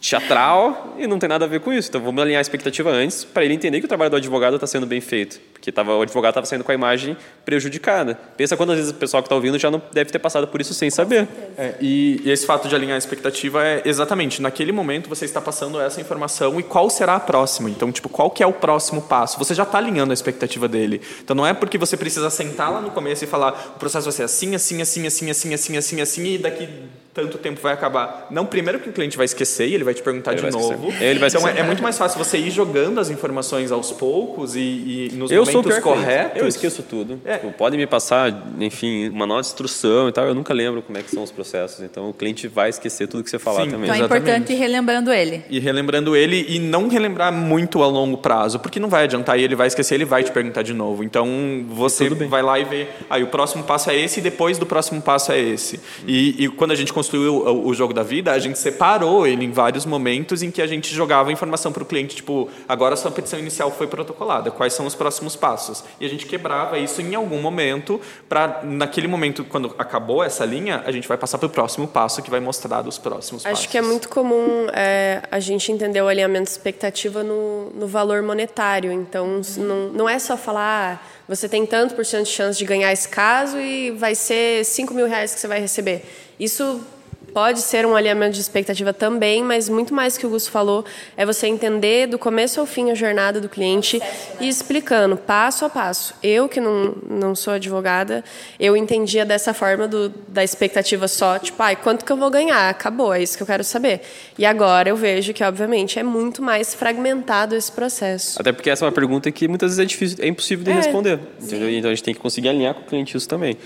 teatral 0.00 0.94
e 0.98 1.06
não 1.06 1.18
tem 1.18 1.28
nada 1.28 1.44
a 1.44 1.48
ver 1.48 1.60
com 1.60 1.72
isso. 1.72 1.88
Então 1.88 2.00
vamos 2.00 2.20
alinhar 2.22 2.38
a 2.38 2.42
expectativa 2.42 2.90
antes 2.90 3.24
para 3.24 3.44
ele 3.44 3.54
entender 3.54 3.80
que 3.80 3.86
o 3.86 3.88
trabalho 3.88 4.10
do 4.10 4.16
advogado 4.16 4.54
está 4.54 4.66
sendo 4.66 4.86
bem 4.86 5.00
feito, 5.00 5.40
porque 5.52 5.70
tava, 5.70 5.94
o 5.94 6.02
advogado 6.02 6.32
estava 6.32 6.46
saindo 6.46 6.64
com 6.64 6.72
a 6.72 6.74
imagem 6.74 7.16
prejudicada. 7.44 8.18
Pensa 8.36 8.56
quantas 8.56 8.76
vezes 8.76 8.90
o 8.90 8.94
pessoal 8.94 9.22
que 9.22 9.26
está 9.26 9.34
ouvindo 9.34 9.58
já 9.58 9.70
não 9.70 9.80
deve 9.92 10.10
ter 10.10 10.18
passado 10.18 10.48
por 10.48 10.60
isso 10.60 10.74
sem 10.74 10.90
saber. 10.90 11.28
É, 11.56 11.74
e, 11.80 12.20
e, 12.24 12.30
esse 12.30 12.46
fato 12.46 12.68
de 12.68 12.74
alinhar 12.74 12.94
a 12.94 12.98
expectativa 12.98 13.64
é 13.64 13.82
exatamente 13.84 14.40
naquele 14.42 14.72
momento 14.72 15.08
você 15.08 15.24
está 15.24 15.40
passando 15.40 15.80
essa 15.80 16.00
informação 16.00 16.58
e 16.58 16.62
qual 16.62 16.90
será 16.90 17.16
a 17.16 17.20
próxima. 17.20 17.70
Então 17.70 17.92
tipo 17.92 18.08
qual 18.08 18.30
que 18.30 18.42
é 18.42 18.46
o 18.46 18.52
próximo 18.52 19.02
passo? 19.02 19.38
Você 19.38 19.54
já 19.54 19.62
está 19.62 19.78
alinhando 19.78 20.12
a 20.12 20.14
expectativa 20.14 20.68
dele. 20.68 21.00
Então 21.22 21.34
não 21.34 21.46
é 21.46 21.54
porque 21.54 21.78
você 21.78 21.96
precisa 21.96 22.30
sentar 22.30 22.72
lá 22.72 22.80
no 22.80 22.90
começo 22.90 23.24
e 23.24 23.26
falar 23.26 23.74
o 23.76 23.78
processo 23.78 24.04
vai 24.04 24.12
ser 24.12 24.22
assim, 24.24 24.54
assim, 24.54 24.80
assim, 24.80 25.06
assim, 25.06 25.30
assim, 25.30 25.54
assim, 25.54 25.76
assim, 25.76 26.00
assim 26.00 26.26
e 26.26 26.38
daqui 26.38 26.68
tanto 27.16 27.38
tempo 27.38 27.58
vai 27.62 27.72
acabar. 27.72 28.26
Não, 28.30 28.44
primeiro 28.44 28.78
que 28.78 28.90
o 28.90 28.92
cliente 28.92 29.16
vai 29.16 29.24
esquecer 29.24 29.66
e 29.66 29.74
ele 29.74 29.84
vai 29.84 29.94
te 29.94 30.02
perguntar 30.02 30.34
ele 30.34 30.42
de 30.42 30.50
novo. 30.50 30.92
Ele 31.00 31.18
vai 31.18 31.30
então 31.30 31.48
é, 31.48 31.60
é, 31.60 31.62
muito 31.62 31.82
mais 31.82 31.96
fácil 31.96 32.22
você 32.22 32.36
ir 32.36 32.50
jogando 32.50 33.00
as 33.00 33.08
informações 33.08 33.72
aos 33.72 33.90
poucos 33.90 34.54
e, 34.54 34.60
e 34.60 35.10
nos 35.14 35.30
eu 35.30 35.42
momentos 35.46 35.78
corretos. 35.78 36.42
Eu 36.42 36.46
esqueço 36.46 36.82
tudo. 36.82 37.18
É. 37.24 37.38
Tipo, 37.38 37.52
pode 37.52 37.74
me 37.78 37.86
passar, 37.86 38.46
enfim, 38.60 39.08
uma 39.08 39.26
nova 39.26 39.40
instrução 39.40 40.10
e 40.10 40.12
tal. 40.12 40.26
Eu 40.26 40.34
nunca 40.34 40.52
lembro 40.52 40.82
como 40.82 40.98
é 40.98 41.02
que 41.02 41.10
são 41.10 41.22
os 41.22 41.30
processos. 41.30 41.82
Então 41.82 42.10
o 42.10 42.12
cliente 42.12 42.46
vai 42.48 42.68
esquecer 42.68 43.08
tudo 43.08 43.24
que 43.24 43.30
você 43.30 43.38
falar 43.38 43.64
Sim, 43.64 43.70
também. 43.70 43.84
Então 43.84 43.94
é 43.94 43.98
Exatamente. 44.00 44.22
importante 44.22 44.52
ir 44.52 44.56
relembrando 44.56 45.10
ele. 45.10 45.42
E 45.48 45.58
relembrando 45.58 46.14
ele 46.14 46.44
e 46.50 46.58
não 46.58 46.86
relembrar 46.86 47.32
muito 47.32 47.82
a 47.82 47.86
longo 47.86 48.18
prazo, 48.18 48.58
porque 48.58 48.78
não 48.78 48.90
vai 48.90 49.04
adiantar 49.04 49.38
e 49.38 49.42
ele 49.42 49.56
vai 49.56 49.68
esquecer, 49.68 49.94
ele 49.94 50.04
vai 50.04 50.22
te 50.22 50.30
perguntar 50.30 50.60
de 50.60 50.74
novo. 50.74 51.02
Então 51.02 51.64
você 51.70 52.10
vai 52.10 52.42
lá 52.42 52.58
e 52.58 52.64
vê, 52.64 52.88
aí 53.08 53.22
ah, 53.22 53.24
o 53.24 53.28
próximo 53.28 53.64
passo 53.64 53.88
é 53.90 53.96
esse 53.98 54.20
e 54.20 54.22
depois 54.22 54.58
do 54.58 54.66
próximo 54.66 55.00
passo 55.00 55.32
é 55.32 55.40
esse. 55.40 55.80
E, 56.06 56.44
e 56.44 56.48
quando 56.48 56.72
a 56.72 56.74
gente 56.74 56.92
construiu 57.06 57.36
o, 57.36 57.68
o 57.68 57.74
jogo 57.74 57.94
da 57.94 58.02
vida, 58.02 58.32
a 58.32 58.38
gente 58.38 58.58
separou 58.58 59.26
ele 59.26 59.44
em 59.44 59.52
vários 59.52 59.86
momentos 59.86 60.42
em 60.42 60.50
que 60.50 60.60
a 60.60 60.66
gente 60.66 60.92
jogava 60.92 61.30
informação 61.30 61.72
para 61.72 61.82
o 61.82 61.86
cliente, 61.86 62.16
tipo, 62.16 62.48
agora 62.68 62.94
a 62.94 62.96
sua 62.96 63.12
petição 63.12 63.38
inicial 63.38 63.70
foi 63.70 63.86
protocolada, 63.86 64.50
quais 64.50 64.72
são 64.72 64.86
os 64.86 64.94
próximos 64.94 65.36
passos? 65.36 65.84
E 66.00 66.06
a 66.06 66.08
gente 66.08 66.26
quebrava 66.26 66.78
isso 66.78 67.00
em 67.00 67.14
algum 67.14 67.40
momento, 67.40 68.00
para 68.28 68.62
naquele 68.64 69.06
momento, 69.06 69.44
quando 69.44 69.72
acabou 69.78 70.22
essa 70.24 70.44
linha, 70.44 70.82
a 70.84 70.90
gente 70.90 71.06
vai 71.06 71.16
passar 71.16 71.38
para 71.38 71.46
o 71.46 71.50
próximo 71.50 71.86
passo, 71.86 72.20
que 72.22 72.30
vai 72.30 72.40
mostrar 72.40 72.86
os 72.86 72.98
próximos 72.98 73.42
Acho 73.46 73.52
passos. 73.52 73.60
Acho 73.60 73.68
que 73.68 73.78
é 73.78 73.82
muito 73.82 74.08
comum 74.08 74.66
é, 74.72 75.22
a 75.30 75.38
gente 75.38 75.70
entender 75.70 76.02
o 76.02 76.08
alinhamento 76.08 76.44
de 76.44 76.50
expectativa 76.50 77.22
no, 77.22 77.70
no 77.70 77.86
valor 77.86 78.22
monetário. 78.22 78.90
Então, 78.90 79.40
não, 79.56 79.88
não 79.90 80.08
é 80.08 80.18
só 80.18 80.36
falar, 80.36 81.00
ah, 81.00 81.06
você 81.28 81.48
tem 81.48 81.64
tanto 81.64 81.94
por 81.94 82.04
cento 82.04 82.24
de 82.24 82.32
chance 82.32 82.58
de 82.58 82.64
ganhar 82.64 82.92
esse 82.92 83.08
caso 83.08 83.58
e 83.58 83.92
vai 83.92 84.14
ser 84.14 84.64
5 84.64 84.92
mil 84.92 85.06
reais 85.06 85.34
que 85.34 85.40
você 85.40 85.46
vai 85.46 85.60
receber. 85.60 86.04
Isso 86.38 86.84
pode 87.32 87.60
ser 87.60 87.84
um 87.86 87.94
alinhamento 87.94 88.34
de 88.34 88.40
expectativa 88.40 88.92
também, 88.92 89.42
mas 89.42 89.68
muito 89.68 89.92
mais 89.92 90.16
que 90.16 90.26
o 90.26 90.30
Gusto 90.30 90.50
falou 90.50 90.84
é 91.16 91.26
você 91.26 91.46
entender 91.46 92.06
do 92.06 92.18
começo 92.18 92.60
ao 92.60 92.66
fim 92.66 92.90
a 92.90 92.94
jornada 92.94 93.40
do 93.40 93.48
cliente 93.48 93.98
Processo, 93.98 94.30
né? 94.30 94.36
e 94.40 94.48
explicando 94.48 95.16
passo 95.16 95.64
a 95.64 95.68
passo. 95.68 96.14
Eu 96.22 96.48
que 96.48 96.60
não, 96.60 96.96
não 97.08 97.34
sou 97.34 97.54
advogada, 97.54 98.24
eu 98.58 98.76
entendia 98.76 99.24
dessa 99.24 99.52
forma 99.52 99.86
do, 99.86 100.08
da 100.28 100.42
expectativa 100.42 101.08
só, 101.08 101.38
tipo, 101.38 101.62
ai, 101.62 101.76
quanto 101.76 102.04
que 102.04 102.12
eu 102.12 102.16
vou 102.16 102.30
ganhar? 102.30 102.68
Acabou, 102.68 103.12
é 103.12 103.22
isso 103.22 103.36
que 103.36 103.42
eu 103.42 103.46
quero 103.46 103.64
saber. 103.64 104.00
E 104.38 104.46
agora 104.46 104.88
eu 104.88 104.96
vejo 104.96 105.32
que, 105.32 105.44
obviamente, 105.44 105.98
é 105.98 106.02
muito 106.02 106.42
mais 106.42 106.74
fragmentado 106.74 107.54
esse 107.54 107.70
processo. 107.70 108.40
Até 108.40 108.52
porque 108.52 108.70
essa 108.70 108.84
é 108.84 108.86
uma 108.86 108.92
pergunta 108.92 109.30
que 109.30 109.48
muitas 109.48 109.76
vezes 109.76 109.78
é 109.78 109.84
difícil, 109.84 110.18
é 110.20 110.28
impossível 110.28 110.64
de 110.64 110.70
é, 110.70 110.74
responder. 110.74 111.20
Então 111.40 111.90
a 111.90 111.94
gente 111.94 112.02
tem 112.02 112.14
que 112.14 112.20
conseguir 112.20 112.48
alinhar 112.48 112.74
com 112.74 112.82
o 112.82 112.84
cliente 112.84 113.16
isso 113.16 113.28
também. 113.28 113.56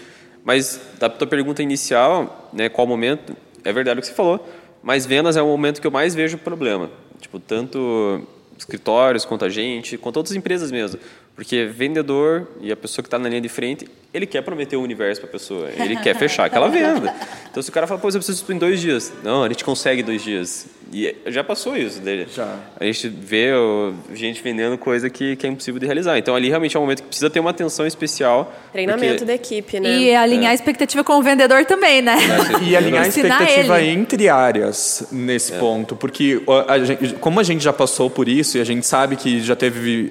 Mas 0.44 0.80
da 0.98 1.08
tua 1.08 1.26
pergunta 1.26 1.62
inicial, 1.62 2.50
né, 2.52 2.68
qual 2.68 2.86
momento? 2.86 3.36
É 3.64 3.72
verdade 3.72 3.98
o 3.98 4.02
que 4.02 4.08
você 4.08 4.14
falou, 4.14 4.46
mas 4.82 5.06
vendas 5.06 5.36
é 5.36 5.42
o 5.42 5.46
momento 5.46 5.80
que 5.80 5.86
eu 5.86 5.90
mais 5.90 6.14
vejo 6.14 6.38
problema. 6.38 6.90
Tipo, 7.20 7.38
tanto 7.38 8.26
escritórios 8.56 9.24
quanto 9.24 9.44
a 9.44 9.48
gente, 9.48 9.96
quanto 9.96 10.16
outras 10.18 10.36
empresas 10.36 10.70
mesmo. 10.70 11.00
Porque 11.34 11.64
vendedor 11.64 12.48
e 12.60 12.70
a 12.70 12.76
pessoa 12.76 13.02
que 13.02 13.06
está 13.06 13.18
na 13.18 13.28
linha 13.28 13.40
de 13.40 13.48
frente, 13.48 13.88
ele 14.12 14.26
quer 14.26 14.42
prometer 14.42 14.76
o 14.76 14.82
universo 14.82 15.20
para 15.20 15.30
a 15.30 15.32
pessoa, 15.32 15.70
ele 15.70 15.96
quer 15.96 16.16
fechar 16.16 16.44
aquela 16.44 16.68
venda. 16.70 17.14
Então, 17.50 17.62
se 17.62 17.70
o 17.70 17.72
cara 17.72 17.86
fala, 17.86 18.00
pô, 18.00 18.08
eu 18.08 18.12
preciso 18.14 18.44
em 18.52 18.58
dois 18.58 18.80
dias. 18.80 19.12
Não, 19.22 19.44
a 19.44 19.48
gente 19.48 19.64
consegue 19.64 20.02
dois 20.02 20.22
dias. 20.22 20.66
E 20.92 21.14
já 21.26 21.44
passou 21.44 21.76
isso 21.76 22.00
dele. 22.00 22.26
Já. 22.34 22.56
A 22.78 22.84
gente 22.84 23.08
vê 23.08 23.52
ó, 23.54 23.92
gente 24.12 24.42
vendendo 24.42 24.76
coisa 24.76 25.08
que, 25.08 25.36
que 25.36 25.46
é 25.46 25.50
impossível 25.50 25.78
de 25.78 25.86
realizar. 25.86 26.18
Então, 26.18 26.34
ali 26.34 26.48
realmente 26.48 26.76
é 26.76 26.80
um 26.80 26.82
momento 26.82 27.02
que 27.02 27.08
precisa 27.08 27.30
ter 27.30 27.38
uma 27.38 27.50
atenção 27.50 27.86
especial. 27.86 28.52
Treinamento 28.72 29.12
porque... 29.12 29.24
da 29.24 29.34
equipe, 29.34 29.78
né? 29.78 29.96
E 29.96 30.14
alinhar 30.14 30.46
é. 30.46 30.48
a 30.48 30.54
expectativa 30.54 31.04
com 31.04 31.12
o 31.12 31.22
vendedor 31.22 31.64
também, 31.64 32.02
né? 32.02 32.16
e 32.62 32.76
alinhar 32.76 33.04
a 33.04 33.08
expectativa 33.08 33.80
ele. 33.80 34.00
entre 34.00 34.28
áreas 34.28 35.06
nesse 35.12 35.54
é. 35.54 35.58
ponto. 35.58 35.94
Porque, 35.94 36.42
a 36.66 36.78
gente, 36.80 37.14
como 37.14 37.38
a 37.38 37.44
gente 37.44 37.62
já 37.62 37.72
passou 37.72 38.10
por 38.10 38.28
isso 38.28 38.58
e 38.58 38.60
a 38.60 38.64
gente 38.64 38.84
sabe 38.84 39.14
que 39.14 39.40
já 39.40 39.54
teve... 39.54 40.10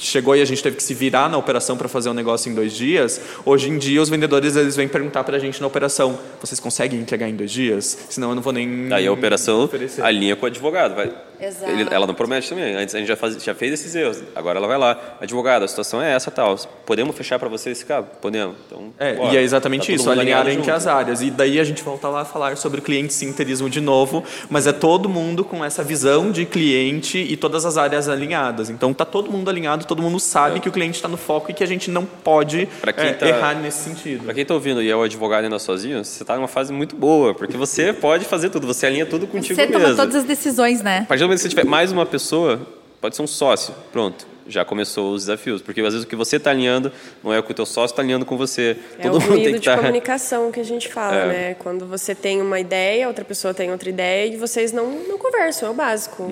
Chegou 0.00 0.34
e 0.34 0.40
a 0.40 0.44
gente 0.44 0.62
teve 0.62 0.76
que 0.76 0.82
se 0.82 0.94
virar 0.94 1.28
na 1.28 1.36
operação 1.36 1.76
para 1.76 1.88
fazer 1.88 2.08
um 2.08 2.14
negócio 2.14 2.50
em 2.50 2.54
dois 2.54 2.72
dias, 2.72 3.20
hoje 3.44 3.68
em 3.68 3.76
dia 3.76 4.00
os 4.00 4.08
vendedores 4.08 4.56
eles 4.56 4.74
vêm 4.74 4.88
perguntar 4.88 5.24
para 5.24 5.36
a 5.36 5.40
gente 5.40 5.60
na 5.60 5.66
operação: 5.66 6.18
vocês 6.40 6.58
conseguem 6.58 6.98
entregar 6.98 7.28
em 7.28 7.36
dois 7.36 7.50
dias? 7.50 8.06
Senão 8.08 8.30
eu 8.30 8.34
não 8.34 8.42
vou 8.42 8.52
nem. 8.52 8.92
Aí 8.92 9.06
a 9.06 9.12
operação 9.12 9.64
oferecer. 9.64 10.02
alinha 10.02 10.34
com 10.34 10.44
o 10.44 10.48
advogado. 10.48 10.94
Vai, 10.94 11.12
Exato. 11.40 11.70
Ele- 11.70 11.88
ela 11.90 12.06
não 12.06 12.14
promete 12.14 12.48
também. 12.48 12.74
Antes 12.74 12.94
a 12.94 12.98
gente 12.98 13.08
já, 13.08 13.16
faz, 13.16 13.42
já 13.42 13.54
fez 13.54 13.72
esses 13.72 13.94
erros. 13.94 14.22
Agora 14.34 14.58
ela 14.58 14.66
vai 14.68 14.78
lá. 14.78 15.16
Advogado, 15.20 15.64
a 15.64 15.68
situação 15.68 16.02
é 16.02 16.12
essa, 16.12 16.30
tal. 16.30 16.56
Podemos 16.86 17.16
fechar 17.16 17.38
para 17.38 17.48
você 17.48 17.70
esse 17.70 17.84
caso? 17.84 18.06
Podemos. 18.20 18.56
Então, 18.66 18.92
É, 18.98 19.14
bora. 19.14 19.32
e 19.32 19.36
é 19.36 19.42
exatamente 19.42 19.86
Tá 19.88 19.92
isso, 19.92 20.10
alinhar 20.10 20.40
entre 20.42 20.54
junto. 20.54 20.70
as 20.70 20.86
áreas. 20.86 21.22
E 21.22 21.30
daí 21.30 21.58
a 21.60 21.64
gente 21.64 21.82
volta 21.82 22.08
lá 22.08 22.22
a 22.22 22.24
falar 22.24 22.56
sobre 22.56 22.80
o 22.80 22.82
cliente 22.82 23.12
sinterismo 23.12 23.68
de 23.70 23.80
novo, 23.80 24.22
mas 24.48 24.66
é 24.66 24.72
todo 24.72 25.08
mundo 25.08 25.44
com 25.44 25.64
essa 25.64 25.82
visão 25.82 26.30
de 26.30 26.44
cliente 26.44 27.18
e 27.18 27.36
todas 27.36 27.64
as 27.64 27.76
áreas 27.76 28.08
alinhadas. 28.08 28.70
Então 28.70 28.92
tá 28.92 29.04
todo 29.04 29.30
mundo 29.30 29.48
alinhado, 29.48 29.84
todo 29.86 30.02
mundo 30.02 30.18
sabe 30.20 30.60
que 30.60 30.68
o 30.68 30.72
cliente 30.72 30.96
está 30.96 31.08
no 31.08 31.16
foco 31.16 31.50
e 31.50 31.54
que 31.54 31.64
a 31.64 31.66
gente 31.66 31.90
não 31.90 32.04
pode 32.04 32.68
é, 32.96 33.12
tá- 33.12 33.26
errar 33.28 33.54
nesse 33.54 33.84
sentido. 33.84 34.24
Para 34.24 34.34
quem 34.34 34.42
está 34.42 34.54
ouvindo 34.54 34.82
e 34.82 34.90
é 34.90 34.94
o 34.96 35.02
advogado 35.02 35.44
ainda 35.44 35.58
sozinho, 35.58 36.04
você 36.04 36.22
está 36.22 36.36
numa 36.36 36.48
fase 36.48 36.72
muito 36.72 36.94
boa, 36.96 37.34
porque 37.34 37.56
você 37.56 37.92
pode 37.92 38.24
fazer 38.24 38.50
tudo, 38.50 38.66
você 38.66 38.86
alinha 38.86 39.06
tudo 39.06 39.26
contigo 39.26 39.54
Você 39.54 39.66
toma 39.66 39.78
mesmo. 39.80 39.96
todas 39.96 40.14
as 40.16 40.24
decisões, 40.24 40.82
né? 40.82 41.00
A 41.04 41.06
partir 41.06 41.24
do 41.24 41.29
momento 41.30 41.38
que 41.38 41.42
você 41.42 41.48
tiver 41.48 41.64
mais 41.64 41.92
uma 41.92 42.04
pessoa, 42.06 42.60
pode 43.00 43.16
ser 43.16 43.22
um 43.22 43.26
sócio, 43.26 43.74
pronto. 43.92 44.26
Já 44.48 44.64
começou 44.64 45.12
os 45.14 45.22
desafios, 45.26 45.62
porque 45.62 45.80
às 45.80 45.92
vezes 45.92 46.02
o 46.04 46.08
que 46.08 46.16
você 46.16 46.36
está 46.36 46.50
alinhando 46.50 46.90
não 47.22 47.32
é 47.32 47.38
o 47.38 47.42
que 47.42 47.52
o 47.52 47.54
teu 47.54 47.64
sócio 47.64 47.92
está 47.92 48.02
alinhando 48.02 48.24
com 48.26 48.36
você. 48.36 48.76
É 48.98 49.02
Todo 49.02 49.18
o 49.18 49.20
mundo 49.20 49.34
tem 49.36 49.44
que 49.44 49.50
de 49.52 49.56
estar. 49.58 49.76
comunicação 49.78 50.50
que 50.50 50.58
a 50.58 50.64
gente 50.64 50.88
fala, 50.88 51.14
É. 51.14 51.26
né? 51.28 51.54
Quando 51.54 51.86
você 51.86 52.16
tem 52.16 52.40
uma 52.42 52.58
ideia, 52.58 53.06
outra 53.06 53.24
pessoa 53.24 53.54
tem 53.54 53.70
outra 53.70 53.88
ideia 53.88 54.32
e 54.34 54.36
vocês 54.36 54.72
não, 54.72 54.90
não 55.06 55.18
conversam, 55.18 55.68
é 55.68 55.70
o 55.70 55.74
básico. 55.74 56.28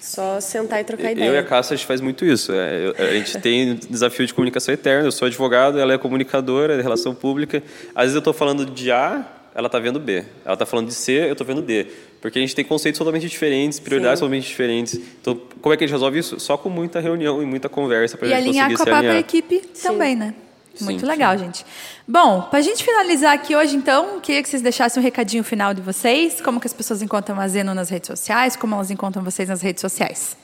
Só 0.00 0.38
sentar 0.40 0.80
e 0.80 0.84
trocar 0.84 1.12
ideia. 1.12 1.28
Eu 1.28 1.34
e 1.34 1.38
a 1.38 1.42
Cássia, 1.44 1.74
a 1.74 1.76
gente 1.76 1.86
faz 1.86 2.00
muito 2.00 2.24
isso. 2.26 2.52
É, 2.52 2.92
a 2.98 3.12
gente 3.14 3.38
tem 3.40 3.74
desafio 3.88 4.26
de 4.26 4.34
comunicação 4.34 4.74
eterna. 4.74 5.06
Eu 5.06 5.12
sou 5.12 5.26
advogado, 5.26 5.78
ela 5.78 5.94
é 5.94 5.98
comunicadora 5.98 6.76
de 6.76 6.82
relação 6.82 7.14
pública. 7.14 7.62
Às 7.94 8.02
vezes 8.04 8.14
eu 8.16 8.18
estou 8.18 8.34
falando 8.34 8.66
de 8.66 8.90
A, 8.90 9.24
ela 9.54 9.66
está 9.66 9.78
vendo 9.78 10.00
B. 10.00 10.24
Ela 10.44 10.54
está 10.54 10.66
falando 10.66 10.88
de 10.88 10.94
C, 10.94 11.12
eu 11.12 11.32
estou 11.32 11.46
vendo 11.46 11.62
D. 11.62 11.86
Porque 12.20 12.38
a 12.38 12.42
gente 12.42 12.54
tem 12.54 12.64
conceitos 12.64 12.98
totalmente 12.98 13.28
diferentes, 13.28 13.78
prioridades 13.78 14.18
Sim. 14.18 14.24
totalmente 14.24 14.48
diferentes. 14.48 14.94
Então, 15.20 15.40
como 15.60 15.72
é 15.72 15.76
que 15.76 15.84
a 15.84 15.86
gente 15.86 15.94
resolve 15.94 16.18
isso? 16.18 16.40
Só 16.40 16.56
com 16.56 16.68
muita 16.68 17.00
reunião 17.00 17.42
e 17.42 17.46
muita 17.46 17.68
conversa 17.68 18.16
para 18.16 18.26
a 18.26 18.30
gente 18.30 18.48
alinhar 18.48 18.68
conseguir 18.68 18.76
com 18.76 18.82
a 18.82 18.84
se 18.84 18.90
própria 18.90 19.10
alinhar. 19.10 19.20
equipe 19.20 19.62
Sim. 19.72 19.88
também, 19.88 20.16
né? 20.16 20.34
Sim, 20.74 20.84
Muito 20.86 21.00
sim. 21.00 21.06
legal, 21.06 21.38
gente. 21.38 21.64
Bom, 22.06 22.42
pra 22.50 22.60
gente 22.60 22.82
finalizar 22.82 23.32
aqui 23.32 23.54
hoje, 23.54 23.76
então, 23.76 24.18
queria 24.20 24.42
que 24.42 24.48
vocês 24.48 24.60
deixassem 24.60 25.00
um 25.00 25.04
recadinho 25.04 25.44
final 25.44 25.72
de 25.72 25.80
vocês, 25.80 26.40
como 26.40 26.58
que 26.58 26.66
as 26.66 26.72
pessoas 26.72 27.00
encontram 27.00 27.38
a 27.38 27.46
Zeno 27.46 27.72
nas 27.74 27.90
redes 27.90 28.08
sociais, 28.08 28.56
como 28.56 28.74
elas 28.74 28.90
encontram 28.90 29.22
vocês 29.22 29.48
nas 29.48 29.62
redes 29.62 29.80
sociais. 29.80 30.36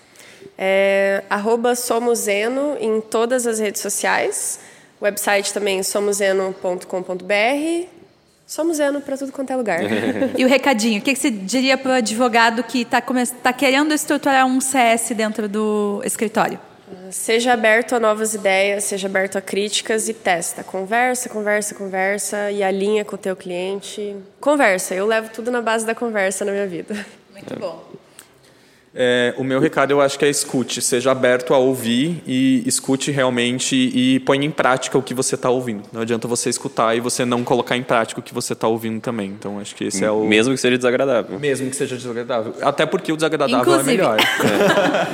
É, 0.56 1.24
arroba 1.28 1.74
Somoseno 1.74 2.76
em 2.80 3.00
todas 3.00 3.46
as 3.46 3.58
redes 3.58 3.82
sociais. 3.82 4.60
Website 5.02 5.52
também 5.52 5.82
somoseno.com.br. 5.82 7.99
Somoseno 8.50 9.00
para 9.00 9.16
tudo 9.16 9.30
quanto 9.30 9.52
é 9.52 9.56
lugar. 9.56 9.78
E 10.36 10.44
o 10.44 10.48
recadinho, 10.48 10.98
o 10.98 11.02
que 11.04 11.14
que 11.14 11.20
você 11.20 11.30
diria 11.30 11.78
para 11.78 11.92
o 11.92 11.94
advogado 11.94 12.64
que 12.64 12.80
está 12.82 13.00
tá 13.00 13.52
querendo 13.52 13.94
estruturar 13.94 14.44
um 14.44 14.60
CS 14.60 15.12
dentro 15.14 15.48
do 15.48 16.02
escritório? 16.04 16.58
Seja 17.12 17.52
aberto 17.52 17.94
a 17.94 18.00
novas 18.00 18.34
ideias, 18.34 18.82
seja 18.82 19.06
aberto 19.06 19.38
a 19.38 19.40
críticas 19.40 20.08
e 20.08 20.14
testa. 20.14 20.64
Conversa, 20.64 21.28
conversa, 21.28 21.76
conversa 21.76 22.50
e 22.50 22.60
alinha 22.60 23.04
com 23.04 23.14
o 23.14 23.18
teu 23.18 23.36
cliente. 23.36 24.16
Conversa, 24.40 24.96
eu 24.96 25.06
levo 25.06 25.30
tudo 25.30 25.52
na 25.52 25.62
base 25.62 25.86
da 25.86 25.94
conversa 25.94 26.44
na 26.44 26.50
minha 26.50 26.66
vida. 26.66 27.06
Muito 27.32 27.56
bom. 27.56 27.89
É, 28.92 29.32
o 29.38 29.44
meu 29.44 29.60
recado 29.60 29.92
eu 29.92 30.00
acho 30.00 30.18
que 30.18 30.24
é 30.24 30.28
escute, 30.28 30.82
seja 30.82 31.12
aberto 31.12 31.54
a 31.54 31.58
ouvir 31.58 32.22
e 32.26 32.62
escute 32.66 33.12
realmente 33.12 33.76
e 33.76 34.18
ponha 34.20 34.44
em 34.44 34.50
prática 34.50 34.98
o 34.98 35.02
que 35.02 35.14
você 35.14 35.36
está 35.36 35.48
ouvindo. 35.48 35.84
Não 35.92 36.00
adianta 36.00 36.26
você 36.26 36.50
escutar 36.50 36.96
e 36.96 37.00
você 37.00 37.24
não 37.24 37.44
colocar 37.44 37.76
em 37.76 37.84
prática 37.84 38.18
o 38.20 38.22
que 38.22 38.34
você 38.34 38.52
está 38.52 38.66
ouvindo 38.66 39.00
também. 39.00 39.28
Então 39.30 39.60
acho 39.60 39.76
que 39.76 39.84
esse 39.84 40.04
é 40.04 40.10
o 40.10 40.24
Mesmo 40.24 40.52
que 40.54 40.60
seja 40.60 40.76
desagradável. 40.76 41.38
mesmo 41.38 41.70
que 41.70 41.76
seja 41.76 41.96
desagradável. 41.96 42.54
Até 42.62 42.84
porque 42.84 43.12
o 43.12 43.16
desagradável 43.16 43.60
Inclusive. 43.60 43.90
é 43.90 43.96
melhor. 43.96 44.18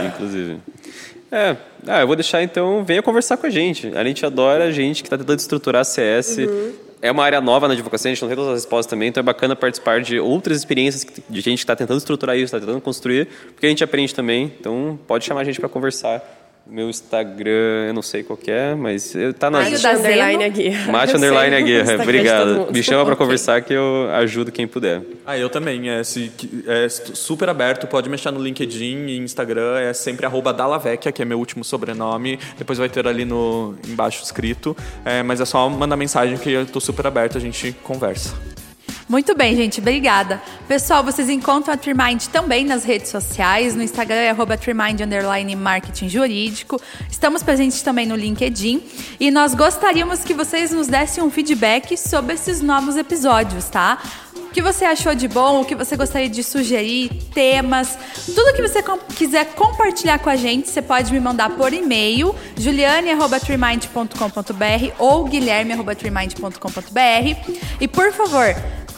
É, 0.02 0.06
inclusive. 0.06 0.56
É, 1.30 1.56
ah, 1.86 2.00
eu 2.00 2.06
vou 2.06 2.16
deixar 2.16 2.42
então, 2.42 2.82
venha 2.84 3.02
conversar 3.02 3.36
com 3.36 3.46
a 3.46 3.50
gente. 3.50 3.92
A 3.94 4.02
gente 4.04 4.24
adora 4.24 4.64
a 4.64 4.70
gente 4.70 5.02
que 5.02 5.06
está 5.06 5.18
tentando 5.18 5.38
estruturar 5.38 5.84
CS. 5.84 6.38
É 7.02 7.10
uma 7.10 7.24
área 7.24 7.40
nova 7.40 7.68
na 7.68 7.74
advocacia, 7.74 8.10
a 8.10 8.14
gente 8.14 8.22
não 8.22 8.28
tem 8.28 8.36
todas 8.36 8.52
as 8.52 8.62
respostas 8.62 8.90
também, 8.90 9.08
então 9.08 9.20
é 9.20 9.24
bacana 9.24 9.54
participar 9.54 10.00
de 10.00 10.18
outras 10.18 10.56
experiências 10.58 11.06
de 11.28 11.40
gente 11.40 11.58
que 11.58 11.64
está 11.64 11.76
tentando 11.76 11.98
estruturar 11.98 12.36
isso, 12.36 12.46
está 12.46 12.58
tentando 12.58 12.80
construir, 12.80 13.28
porque 13.52 13.66
a 13.66 13.68
gente 13.68 13.84
aprende 13.84 14.14
também. 14.14 14.52
Então 14.58 14.98
pode 15.06 15.24
chamar 15.24 15.42
a 15.42 15.44
gente 15.44 15.60
para 15.60 15.68
conversar. 15.68 16.22
Meu 16.68 16.90
Instagram, 16.90 17.86
eu 17.86 17.94
não 17.94 18.02
sei 18.02 18.24
qual 18.24 18.36
que 18.36 18.50
é, 18.50 18.74
mas 18.74 19.14
está 19.14 19.48
na. 19.48 19.60
Da 19.60 19.92
underline 19.92 20.32
Zeno. 20.32 20.44
a 20.44 20.48
guerra. 20.48 20.92
Mate 20.92 21.12
Eu 21.14 21.18
sei 21.20 21.28
underline 21.28 21.56
a 21.56 21.60
o 21.60 21.64
guerra. 21.64 21.92
Instagram 21.92 22.22
de 22.22 22.28
todo 22.28 22.50
Obrigado. 22.50 22.72
Me 22.72 22.82
chama 22.82 23.06
para 23.06 23.14
conversar 23.16 23.62
que 23.62 23.72
eu 23.72 24.10
ajudo 24.12 24.50
quem 24.50 24.66
puder. 24.66 25.00
Ah, 25.24 25.38
eu 25.38 25.48
também. 25.48 25.88
É, 25.88 26.02
se, 26.02 26.32
é 26.66 26.88
super 26.88 27.48
aberto, 27.48 27.86
pode 27.86 28.10
mexer 28.10 28.32
no 28.32 28.42
LinkedIn 28.42 29.06
e 29.06 29.18
Instagram, 29.18 29.78
é 29.78 29.92
sempre 29.92 30.26
arroba 30.26 30.52
Dalavecchia, 30.52 31.12
que 31.12 31.22
é 31.22 31.24
meu 31.24 31.38
último 31.38 31.62
sobrenome. 31.64 32.36
Depois 32.58 32.78
vai 32.80 32.88
ter 32.88 33.06
ali 33.06 33.24
no 33.24 33.76
embaixo 33.86 34.24
escrito. 34.24 34.76
É, 35.04 35.22
mas 35.22 35.40
é 35.40 35.44
só 35.44 35.68
mandar 35.70 35.96
mensagem 35.96 36.36
que 36.36 36.50
eu 36.50 36.62
estou 36.62 36.80
super 36.80 37.06
aberto, 37.06 37.38
a 37.38 37.40
gente 37.40 37.72
conversa. 37.84 38.34
Muito 39.08 39.36
bem, 39.36 39.54
gente, 39.54 39.78
obrigada. 39.78 40.42
Pessoal, 40.66 41.04
vocês 41.04 41.28
encontram 41.28 41.72
a 41.72 41.76
Trimind 41.76 42.24
também 42.26 42.64
nas 42.64 42.82
redes 42.82 43.08
sociais, 43.08 43.76
no 43.76 43.82
Instagram 43.82 44.16
é 44.16 44.30
arroba. 44.30 44.58
Estamos 47.08 47.40
presentes 47.44 47.82
também 47.82 48.04
no 48.04 48.16
LinkedIn 48.16 48.82
e 49.20 49.30
nós 49.30 49.54
gostaríamos 49.54 50.24
que 50.24 50.34
vocês 50.34 50.72
nos 50.72 50.88
dessem 50.88 51.22
um 51.22 51.30
feedback 51.30 51.96
sobre 51.96 52.34
esses 52.34 52.60
novos 52.60 52.96
episódios, 52.96 53.66
tá? 53.68 53.96
O 54.34 54.50
que 54.56 54.60
você 54.62 54.84
achou 54.84 55.14
de 55.14 55.28
bom, 55.28 55.60
o 55.60 55.64
que 55.64 55.74
você 55.76 55.96
gostaria 55.96 56.28
de 56.30 56.42
sugerir, 56.42 57.10
temas, 57.32 57.96
tudo 58.24 58.54
que 58.54 58.62
você 58.62 58.82
com- 58.82 58.98
quiser 58.98 59.44
compartilhar 59.54 60.18
com 60.18 60.30
a 60.30 60.36
gente, 60.36 60.68
você 60.68 60.82
pode 60.82 61.12
me 61.12 61.20
mandar 61.20 61.50
por 61.50 61.72
e-mail, 61.72 62.34
juliane.trimind.com.br 62.58 64.94
ou 64.98 65.24
guilherme.trimind.com.br. 65.26 67.52
E 67.80 67.86
por 67.86 68.10
favor, 68.12 68.46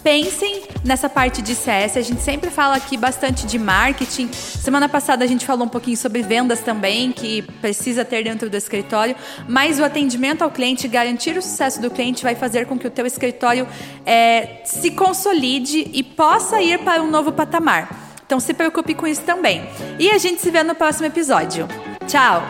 pensem 0.03 0.63
nessa 0.85 1.09
parte 1.09 1.43
de 1.43 1.55
CS. 1.55 1.97
A 1.97 2.01
gente 2.01 2.23
sempre 2.23 2.51
fala 2.51 2.77
aqui 2.77 2.97
bastante 2.97 3.47
de 3.47 3.59
marketing. 3.59 4.31
Semana 4.33 4.89
passada 4.89 5.25
a 5.25 5.29
gente 5.29 5.45
falou 5.45 5.67
um 5.67 5.69
pouquinho 5.69 5.97
sobre 5.97 6.23
vendas 6.23 6.61
também, 6.61 7.13
que 7.13 7.43
precisa 7.61 8.05
ter 8.05 8.25
dentro 8.25 8.49
do 8.49 8.57
escritório. 8.57 9.15
Mas 9.49 9.79
o 9.79 9.85
atendimento 9.85 10.43
ao 10.43 10.51
cliente, 10.51 10.89
garantir 10.89 11.37
o 11.37 11.43
sucesso 11.43 11.81
do 11.81 11.91
cliente, 11.91 12.23
vai 12.23 12.35
fazer 12.35 12.67
com 12.67 12.79
que 12.79 12.87
o 12.87 12.91
teu 12.91 13.07
escritório 13.07 13.67
eh, 14.07 14.63
se 14.65 14.91
consolide 14.91 15.91
e 15.93 16.03
possa 16.03 16.61
ir 16.61 16.79
para 16.81 17.03
um 17.03 17.11
novo 17.11 17.33
patamar. 17.33 18.09
Então 18.25 18.39
se 18.39 18.53
preocupe 18.53 18.95
com 18.95 19.07
isso 19.07 19.23
também. 19.23 19.69
E 19.99 20.11
a 20.11 20.19
gente 20.19 20.41
se 20.41 20.51
vê 20.51 20.63
no 20.63 20.75
próximo 20.75 21.07
episódio. 21.07 21.67
Tchau! 22.07 22.43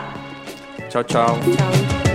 Tchau, 0.89 1.03
tchau. 1.03 1.39
Tchau. 1.39 2.08